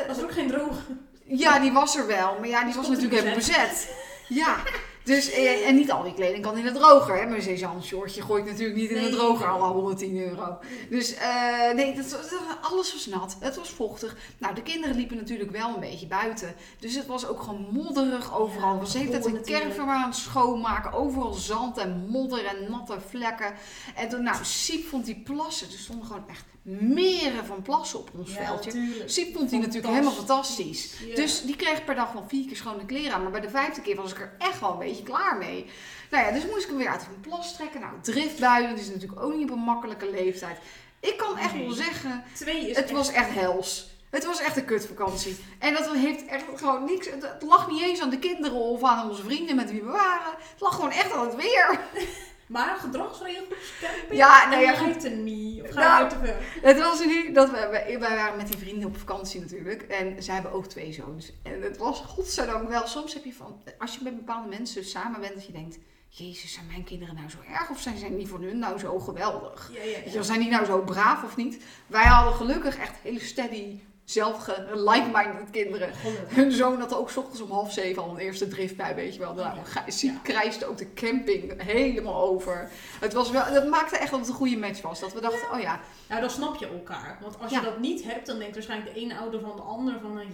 Was 0.07 0.19
er 0.19 0.25
ook 0.25 0.33
geen 0.33 0.49
droog? 0.51 0.77
ja, 1.25 1.59
die 1.59 1.73
was 1.73 1.97
er 1.97 2.07
wel, 2.07 2.37
maar 2.39 2.49
ja, 2.49 2.65
die 2.65 2.75
was 2.75 2.89
natuurlijk 2.89 3.23
even 3.23 3.35
bezet. 3.35 3.95
Ja, 4.29 4.57
dus, 5.09 5.31
eh, 5.31 5.69
en 5.69 5.75
niet 5.75 5.91
al 5.93 6.03
die 6.03 6.15
kleding 6.15 6.43
kan 6.45 6.57
in 6.59 6.65
de 6.65 6.73
droger. 6.73 7.21
Hè? 7.21 7.27
Mijn 7.27 7.43
Cezanne 7.43 7.83
shortje 7.83 8.23
gooi 8.23 8.43
ik 8.43 8.49
natuurlijk 8.49 8.79
niet 8.79 8.91
in 8.91 9.03
de 9.03 9.11
droger, 9.11 9.47
alle 9.49 9.73
110 9.73 10.17
euro. 10.29 10.59
Dus 10.91 11.15
eh, 11.15 11.73
nee, 11.75 11.95
dat, 11.95 12.11
was- 12.11 12.31
dat- 12.31 12.41
alles 12.63 12.93
was 12.93 13.07
nat. 13.07 13.37
Het 13.41 13.57
was 13.57 13.71
vochtig. 13.71 14.17
Nou, 14.39 14.55
de 14.55 14.63
kinderen 14.63 14.97
liepen 14.97 15.17
natuurlijk 15.17 15.51
wel 15.51 15.75
een 15.75 15.81
beetje 15.81 16.07
buiten. 16.07 16.55
Dus 16.79 16.95
het 16.95 17.07
was 17.07 17.27
ook 17.27 17.41
gewoon 17.43 17.67
modderig 17.73 18.39
overal. 18.39 18.75
Ja, 18.75 18.81
we 18.81 18.87
zitten 18.87 19.15
het 19.15 19.23
goor 19.29 19.37
een 19.39 19.43
caravan 19.45 19.89
aan 19.89 20.09
het 20.09 20.17
schoonmaken. 20.17 20.93
Overal 20.93 21.33
zand 21.33 21.79
en 21.79 22.07
modder 22.09 22.45
en 22.47 22.71
natte 22.71 22.97
vlekken. 23.09 23.53
En 23.97 24.09
toen, 24.09 24.23
nou, 24.23 24.37
Siep 24.45 24.87
vond 24.87 25.05
die 25.05 25.21
plassen. 25.25 25.67
Er 25.67 25.79
stonden 25.79 26.07
gewoon 26.07 26.29
echt 26.29 26.45
meren 26.81 27.47
van 27.47 27.63
plassen 27.63 27.99
op 27.99 28.11
ons 28.19 28.31
veldje. 28.33 28.71
tuurlijk. 28.71 29.11
Siep 29.11 29.35
vond 29.37 29.51
die 29.51 29.59
natuurlijk 29.59 29.87
helemaal 29.93 30.13
fantastisch. 30.13 30.93
Ja. 31.07 31.15
Dus 31.15 31.43
die 31.43 31.57
kreeg 31.57 31.85
per 31.85 31.95
dag 31.95 32.13
wel 32.13 32.25
vier 32.29 32.47
keer 32.47 32.57
schone 32.57 32.85
kleren 32.87 33.13
aan. 33.13 33.23
Maar 33.23 33.31
bij 33.31 33.41
de 33.41 33.51
vijfde 33.51 33.81
keer 33.81 33.97
was 33.97 34.13
ik 34.13 34.21
er 34.21 34.33
echt 34.39 34.61
wel 34.61 34.73
een 34.73 34.79
beetje 34.79 35.03
klaar 35.03 35.37
mee. 35.37 35.67
Nou 36.11 36.25
ja, 36.25 36.33
dus 36.33 36.47
moest 36.47 36.63
ik 36.63 36.69
hem 36.69 36.77
weer 36.77 36.89
uit 36.89 37.03
van 37.03 37.21
plas 37.21 37.55
trekken. 37.55 37.81
Nou, 37.81 37.93
driftbuien, 38.03 38.71
dat 38.71 38.79
is 38.79 38.89
natuurlijk 38.89 39.23
ook 39.23 39.35
niet 39.35 39.51
op 39.51 39.57
een 39.57 39.63
makkelijke 39.63 40.11
leeftijd. 40.11 40.59
Ik 41.01 41.17
kan 41.17 41.39
echt 41.39 41.57
wel 41.59 41.71
zeggen, 41.71 42.25
Twee 42.35 42.61
is 42.71 42.77
het 42.77 42.85
echt- 42.85 42.91
was 42.91 43.13
echt 43.13 43.31
hels. 43.31 43.97
Het 44.11 44.25
was 44.25 44.41
echt 44.41 44.57
een 44.57 44.65
kutvakantie. 44.65 45.37
En 45.59 45.73
dat 45.73 45.91
heeft 45.93 46.27
echt 46.27 46.45
gewoon 46.55 46.85
niks. 46.85 47.07
Het 47.11 47.43
lag 47.43 47.71
niet 47.71 47.83
eens 47.83 48.01
aan 48.01 48.11
de 48.11 48.19
kinderen 48.19 48.57
of 48.59 48.83
aan 48.85 49.09
onze 49.09 49.23
vrienden 49.23 49.57
met 49.57 49.71
wie 49.71 49.83
we 49.83 49.91
waren. 49.91 50.33
Het 50.39 50.61
lag 50.61 50.75
gewoon 50.75 50.91
echt 50.91 51.13
aan 51.13 51.27
het 51.27 51.37
weer. 51.37 51.81
Maar 52.49 52.77
gedragsregels, 52.77 53.73
camping, 53.81 54.19
Ja, 54.19 54.49
nou 54.49 54.63
ja, 54.63 54.75
en 54.75 54.85
lijkt 54.85 55.05
er 55.05 55.11
niet. 55.11 55.63
Of 55.63 55.71
ga 55.71 55.81
Nou, 55.81 56.09
te? 56.09 56.37
Het 56.63 56.79
was 56.79 57.05
nu 57.05 57.33
dat 57.33 57.51
we, 57.51 57.69
wij, 57.71 57.99
wij 57.99 58.17
waren 58.17 58.37
met 58.37 58.47
die 58.47 58.59
vrienden 58.59 58.89
op 58.89 58.97
vakantie 58.97 59.41
natuurlijk. 59.41 59.83
En 59.83 60.23
zij 60.23 60.35
hebben 60.35 60.53
ook 60.53 60.67
twee 60.67 60.93
zoons. 60.93 61.33
En 61.43 61.63
het 61.63 61.77
was 61.77 62.01
godzijdank 62.01 62.69
wel. 62.69 62.87
Soms 62.87 63.15
heb 63.15 63.25
je 63.25 63.35
van, 63.35 63.63
als 63.79 63.95
je 63.95 64.01
met 64.03 64.17
bepaalde 64.17 64.49
mensen 64.49 64.85
samen 64.85 65.21
bent, 65.21 65.35
dat 65.35 65.47
je 65.47 65.53
denkt: 65.53 65.79
Jezus, 66.09 66.53
zijn 66.53 66.67
mijn 66.67 66.85
kinderen 66.85 67.15
nou 67.15 67.31
zo 67.31 67.39
erg? 67.49 67.71
Of 67.71 67.81
zijn 67.81 67.99
zij 67.99 68.09
niet 68.09 68.29
voor 68.29 68.41
hun 68.41 68.59
nou 68.59 68.79
zo 68.79 68.99
geweldig? 68.99 69.71
Ja, 69.75 69.83
ja, 69.83 70.13
ja. 70.13 70.23
zijn 70.23 70.41
die 70.41 70.51
nou 70.51 70.65
zo 70.65 70.83
braaf 70.83 71.25
of 71.25 71.37
niet? 71.37 71.65
Wij 71.87 72.05
hadden 72.05 72.35
gelukkig 72.35 72.77
echt 72.77 72.95
hele 73.03 73.21
steady, 73.21 73.81
zelfge, 74.11 74.67
like-minded 74.75 75.51
kinderen. 75.51 75.95
Gelukkig. 75.95 76.35
Hun 76.37 76.53
zoon 76.53 76.81
had 76.81 76.95
ook 76.97 77.11
's 77.11 77.17
ochtends 77.17 77.41
om 77.41 77.51
half 77.51 77.73
zeven 77.73 78.03
al 78.03 78.11
een 78.11 78.19
eerste 78.19 78.49
drift 78.49 78.77
bij, 78.77 78.95
weet 78.95 79.15
je 79.15 79.21
wel. 79.21 79.35
Nou, 79.35 79.59
Siep 79.87 80.13
Ja. 80.15 80.19
krijste 80.23 80.67
ook 80.67 80.79
de 80.79 80.93
camping 80.93 81.63
helemaal 81.63 82.21
over. 82.29 82.71
Het 83.01 83.13
was 83.13 83.31
wel, 83.31 83.53
dat 83.53 83.69
maakte 83.69 83.97
echt 83.97 84.11
dat 84.11 84.21
het 84.21 84.29
een 84.29 84.35
goede 84.35 84.57
match 84.57 84.81
was. 84.81 85.01
Dat 85.01 85.13
we 85.13 85.21
dachten, 85.21 85.53
oh 85.53 85.61
ja, 85.61 85.81
Nou, 86.09 86.21
dan 86.21 86.31
snap 86.31 86.57
je 86.57 86.67
elkaar. 86.67 87.19
Want 87.21 87.39
als 87.41 87.51
Ja. 87.53 87.59
je 87.61 87.65
dat 87.65 87.79
niet 87.79 88.05
hebt, 88.05 88.27
dan 88.27 88.39
denkt 88.39 88.55
waarschijnlijk 88.55 88.95
de 88.95 89.01
ene 89.01 89.19
ouder 89.19 89.41
van 89.41 89.57
de 89.57 89.63
ander 89.63 89.95
van... 90.03 90.19
eh, 90.21 90.27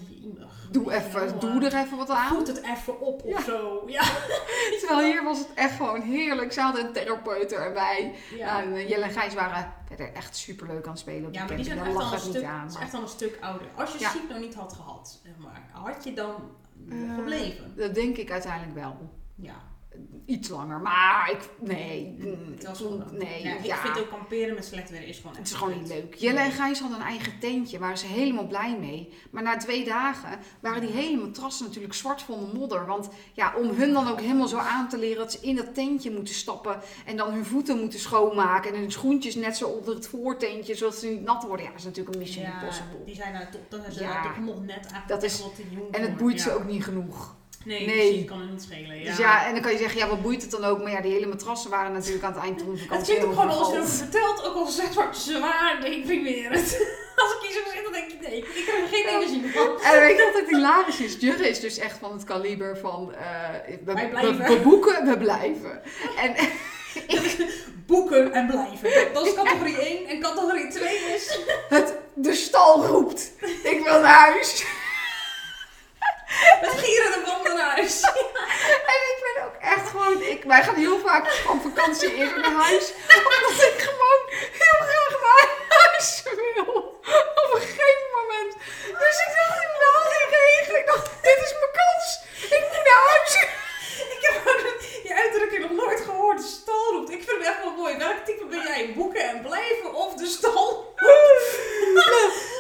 doe 0.71 0.93
even, 0.93 1.13
wel, 1.27 1.39
doe 1.39 1.61
eh, 1.67 1.73
er 1.75 1.85
even 1.85 1.97
wat 1.97 2.11
aan. 2.11 2.29
Voed 2.29 2.47
het 2.47 2.63
even 2.63 3.01
op 3.01 3.23
of 3.25 3.31
Ja. 3.39 3.41
zo. 3.53 3.83
Ja. 3.87 4.03
Terwijl 4.81 5.07
hier 5.11 5.25
was 5.25 5.39
het 5.39 5.49
echt 5.55 5.75
gewoon 5.77 6.01
heerlijk. 6.01 6.53
Ze 6.53 6.61
hadden 6.61 6.87
een 6.87 6.93
therapeut 6.93 7.53
en 7.53 8.87
Jelle 8.89 9.05
en 9.05 9.11
Gijs 9.11 9.35
waren 9.35 9.73
verder 9.97 10.15
echt 10.15 10.37
superleuk 10.37 10.85
aan 10.85 10.91
het 10.91 10.99
spelen 11.01 11.27
op 11.29 11.35
Ja, 11.35 11.45
maar 11.45 11.57
die 11.57 11.65
zijn 11.65 11.79
echt 11.79 11.97
al 11.97 12.13
een 12.13 12.19
stuk, 12.19 12.43
aan. 12.45 12.67
is 12.67 12.75
echt 12.75 12.95
al 12.95 13.03
een 13.03 13.09
stuk 13.09 13.39
ouder. 13.41 13.67
Als 13.77 13.93
je 13.93 13.99
Ja. 13.99 14.11
ziek 14.11 14.29
nou 14.29 14.41
niet 14.41 14.55
had 14.55 14.73
gehad, 14.73 15.21
zeg 15.25 15.33
maar, 15.39 15.69
had 15.73 16.05
je 16.05 16.13
dan 16.13 16.35
Eh, 16.91 17.15
gebleven? 17.15 17.77
Dat 17.77 17.95
denk 17.95 18.17
ik 18.17 18.31
uiteindelijk 18.31 18.75
wel. 18.75 19.11
Ja. 19.35 19.55
Iets 20.27 20.49
langer. 20.49 20.81
Maar 20.81 21.31
ik, 21.31 21.49
nee. 21.61 22.15
mm, 22.19 22.53
ik 22.59 22.67
vond- 22.67 22.79
wel- 22.79 23.13
nee, 23.19 23.43
ja, 23.43 23.55
ja. 23.63 23.75
Ik 23.75 23.81
vind 23.81 23.99
ook 23.99 24.09
kamperen 24.09 24.55
met 24.55 24.65
slecht 24.65 24.91
weer 24.91 25.09
is 25.09 25.17
gewoon 25.19 25.37
Het 25.37 25.47
is 25.47 25.53
gewoon 25.53 25.79
niet 25.79 25.89
leuk. 25.89 26.15
Jelle 26.15 26.39
en 26.39 26.51
Gijs 26.53 26.81
hadden 26.81 26.99
een 27.01 27.07
eigen 27.07 27.39
tentje, 27.39 27.79
waren 27.79 27.99
ze 27.99 28.07
helemaal 28.07 28.47
blij 28.47 28.77
mee. 28.81 29.13
Maar 29.31 29.43
na 29.43 29.57
twee 29.57 29.85
dagen 29.85 30.39
waren 30.61 30.81
die 30.81 30.91
hele 30.91 31.17
matrassen 31.17 31.67
natuurlijk 31.67 31.95
zwart 31.95 32.23
van 32.23 32.39
de 32.41 32.59
modder. 32.59 32.87
Want 32.87 33.09
ja, 33.33 33.55
om 33.57 33.71
hun 33.71 33.93
dan 33.93 34.09
ook 34.11 34.21
helemaal 34.21 34.49
zo 34.49 34.57
aan 34.57 34.89
te 34.89 34.99
leren 34.99 35.19
dat 35.19 35.33
ze 35.33 35.39
in 35.41 35.57
dat 35.57 35.75
tentje 35.75 36.11
moeten 36.11 36.35
stappen. 36.35 36.81
En 37.07 37.17
dan 37.17 37.33
hun 37.33 37.45
voeten 37.45 37.79
moeten 37.81 37.99
schoonmaken. 37.99 38.73
En 38.75 38.81
hun 38.81 38.93
schoentjes 38.93 39.35
net 39.35 39.57
zo 39.57 39.69
onder 39.69 39.95
het 39.95 40.07
voortentje, 40.09 40.75
zodat 40.75 40.95
ze 40.97 41.07
niet 41.07 41.23
nat 41.23 41.43
worden. 41.43 41.65
Ja, 41.65 41.71
dat 41.71 41.79
is 41.81 41.85
natuurlijk 41.87 42.15
een 42.17 42.23
mission 42.23 42.45
Ja, 42.45 42.61
impossible. 42.61 43.05
die 43.05 43.15
zijn 43.15 43.33
daar 43.33 43.51
toch, 43.51 43.61
dat 43.69 43.87
is 43.87 43.99
Ja. 43.99 44.39
nog 44.41 44.61
net 44.61 44.69
eigenlijk 44.77 45.09
Dat 45.09 45.23
is- 45.23 45.45
En 45.91 46.03
het 46.03 46.17
boeit 46.17 46.41
ze 46.41 46.53
ook 46.55 46.65
niet 46.65 46.85
genoeg. 46.85 47.35
Nee, 47.65 47.87
Nee. 47.87 48.09
precies, 48.09 48.25
kan 48.25 48.41
het 48.41 48.51
niet 48.51 48.63
schelen. 48.63 48.99
Ja. 48.99 49.05
Dus 49.05 49.17
ja, 49.17 49.47
en 49.47 49.53
dan 49.53 49.63
kan 49.63 49.73
je 49.73 49.79
zeggen, 49.79 49.99
ja, 49.99 50.09
wat 50.09 50.23
boeit 50.23 50.43
het 50.43 50.51
dan 50.51 50.65
ook? 50.65 50.83
Maar 50.83 50.91
ja, 50.91 51.01
die 51.01 51.13
hele 51.13 51.27
matrassen 51.27 51.71
waren 51.71 51.93
natuurlijk 51.93 52.25
aan 52.25 52.33
het 52.33 52.43
eind 52.43 52.59
van 52.63 52.67
de 52.73 52.79
het 52.79 52.89
vakantie 52.89 53.15
klinkt 53.15 53.25
ook 53.25 53.41
gewoon 53.41 53.59
als 53.59 53.69
je 53.69 53.75
erover 53.75 53.95
vertelt, 53.97 54.45
ook 54.47 54.55
al 54.55 54.67
zeg 54.67 54.95
maar 54.95 55.15
zwaar 55.15 55.79
deprimerend. 55.81 56.77
Als 57.17 57.33
ik 57.33 57.39
hier 57.41 57.53
zo 57.53 57.71
zit, 57.75 57.83
dan 57.83 57.93
denk 57.93 58.11
ik 58.13 58.21
nee, 58.29 58.37
ik 58.37 58.45
krijg 58.65 58.81
er 58.83 58.89
geen 58.89 59.07
energie 59.07 59.53
van. 59.53 59.81
En 59.83 60.01
weet 60.01 60.17
je 60.17 60.25
wat 60.33 60.41
het 60.41 60.51
hilarisch 60.51 61.01
is? 61.01 61.17
Jurre 61.21 61.49
is 61.49 61.61
dus 61.61 61.79
echt 61.79 61.99
van 61.99 62.13
het 62.13 62.25
kaliber 62.25 62.79
van... 62.79 63.15
eh, 63.15 63.77
we 63.87 64.61
boeken, 64.63 65.07
we 65.07 65.19
blijven. 65.19 65.83
En 66.17 66.35
Boeken 67.87 68.33
en 68.33 68.47
blijven. 68.47 69.13
Dat 69.13 69.27
is 69.27 69.35
categorie 69.35 69.77
1. 69.79 70.07
En 70.07 70.21
categorie 70.21 70.69
2 70.69 70.97
is... 71.15 71.39
het, 71.69 71.95
de 72.15 72.35
stal 72.35 72.87
roept. 72.87 73.33
Ik 73.63 73.81
wil 73.85 74.01
naar 74.01 74.31
huis. 74.31 74.65
Met 76.61 76.71
gierende 76.83 77.21
banden 77.25 77.57
naar 77.57 77.71
huis. 77.77 78.01
En 78.93 79.01
ik 79.13 79.19
ben 79.27 79.45
ook 79.45 79.57
echt 79.61 79.89
gewoon... 79.89 80.23
Ik, 80.23 80.45
wij 80.45 80.63
gaan 80.63 80.75
heel 80.75 80.99
vaak 80.99 81.33
van 81.33 81.61
vakantie 81.63 82.15
eerder 82.15 82.41
naar 82.41 82.63
huis. 82.67 82.93
Omdat 83.17 83.57
ik 83.71 83.79
gewoon 83.89 84.23
heel 84.63 84.81
graag 84.89 85.49
naar 85.69 85.79
huis 85.79 86.23
wil. 86.23 86.75
Op 87.41 87.51
een 87.55 87.61
gegeven 87.61 88.11
moment. 88.21 88.53
Dus 89.03 89.17
ik 89.25 89.31
dacht 89.37 89.57
in 89.65 89.73
de 89.83 89.91
hele 89.95 90.37
regen. 90.37 90.79
Ik 90.79 90.87
dacht, 90.87 91.07
dit 91.23 91.39
is 91.45 91.53
mijn 91.61 91.75
kans. 91.81 92.07
Ik 92.57 92.65
moet 92.71 92.85
naar 92.89 93.03
huis. 93.11 93.33
Ik 94.15 94.21
heb 94.21 94.35
je 95.03 95.15
uitdrukking 95.15 95.63
nog 95.63 95.87
nooit 95.87 96.01
gehoord. 96.01 96.39
De 96.39 96.47
stal 96.47 96.93
roept. 96.93 97.11
Ik 97.11 97.23
vind 97.23 97.31
hem 97.31 97.53
echt 97.53 97.63
wel 97.63 97.73
mooi. 97.73 97.97
Welk 97.97 98.25
type 98.25 98.45
ben 98.45 98.63
jij? 98.63 98.93
Boeken 98.97 99.29
en 99.29 99.43
blijven 99.43 99.95
of 99.95 100.15
de 100.15 100.27
stal? 100.27 100.95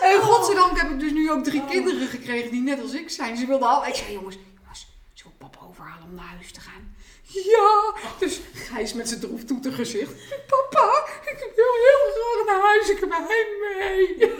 En 0.00 0.20
godzijdank 0.20 0.78
heb 0.80 0.90
ik 0.90 1.00
dus 1.00 1.12
nu 1.12 1.23
ook 1.34 1.44
drie 1.44 1.60
Oh. 1.60 1.70
kinderen 1.70 2.08
gekregen 2.08 2.50
die 2.50 2.60
net 2.62 2.80
als 2.80 2.92
ik 2.92 3.10
zijn. 3.10 3.36
Ze 3.36 3.46
wilden 3.46 3.68
al. 3.68 3.86
Ik 3.86 3.94
zei, 3.94 4.12
jongens, 4.12 4.36
jongens, 4.60 4.86
zullen 5.14 5.32
we 5.38 5.44
papa 5.46 5.66
overhalen 5.68 6.04
om 6.08 6.14
naar 6.14 6.24
huis 6.34 6.52
te 6.52 6.60
gaan? 6.60 6.92
Ja, 7.26 7.94
dus 8.18 8.40
Gijs 8.54 8.92
met 8.92 9.08
zijn 9.08 9.20
droeftoeter 9.20 9.72
gezicht. 9.72 10.12
Papa, 10.46 11.06
ik 11.24 11.52
wil 11.56 11.72
heel 11.86 12.12
graag 12.14 12.46
naar 12.46 12.60
huis. 12.70 12.88
Ik 12.88 13.00
heb 13.00 13.10
hem 13.10 13.26
mee. 13.60 14.16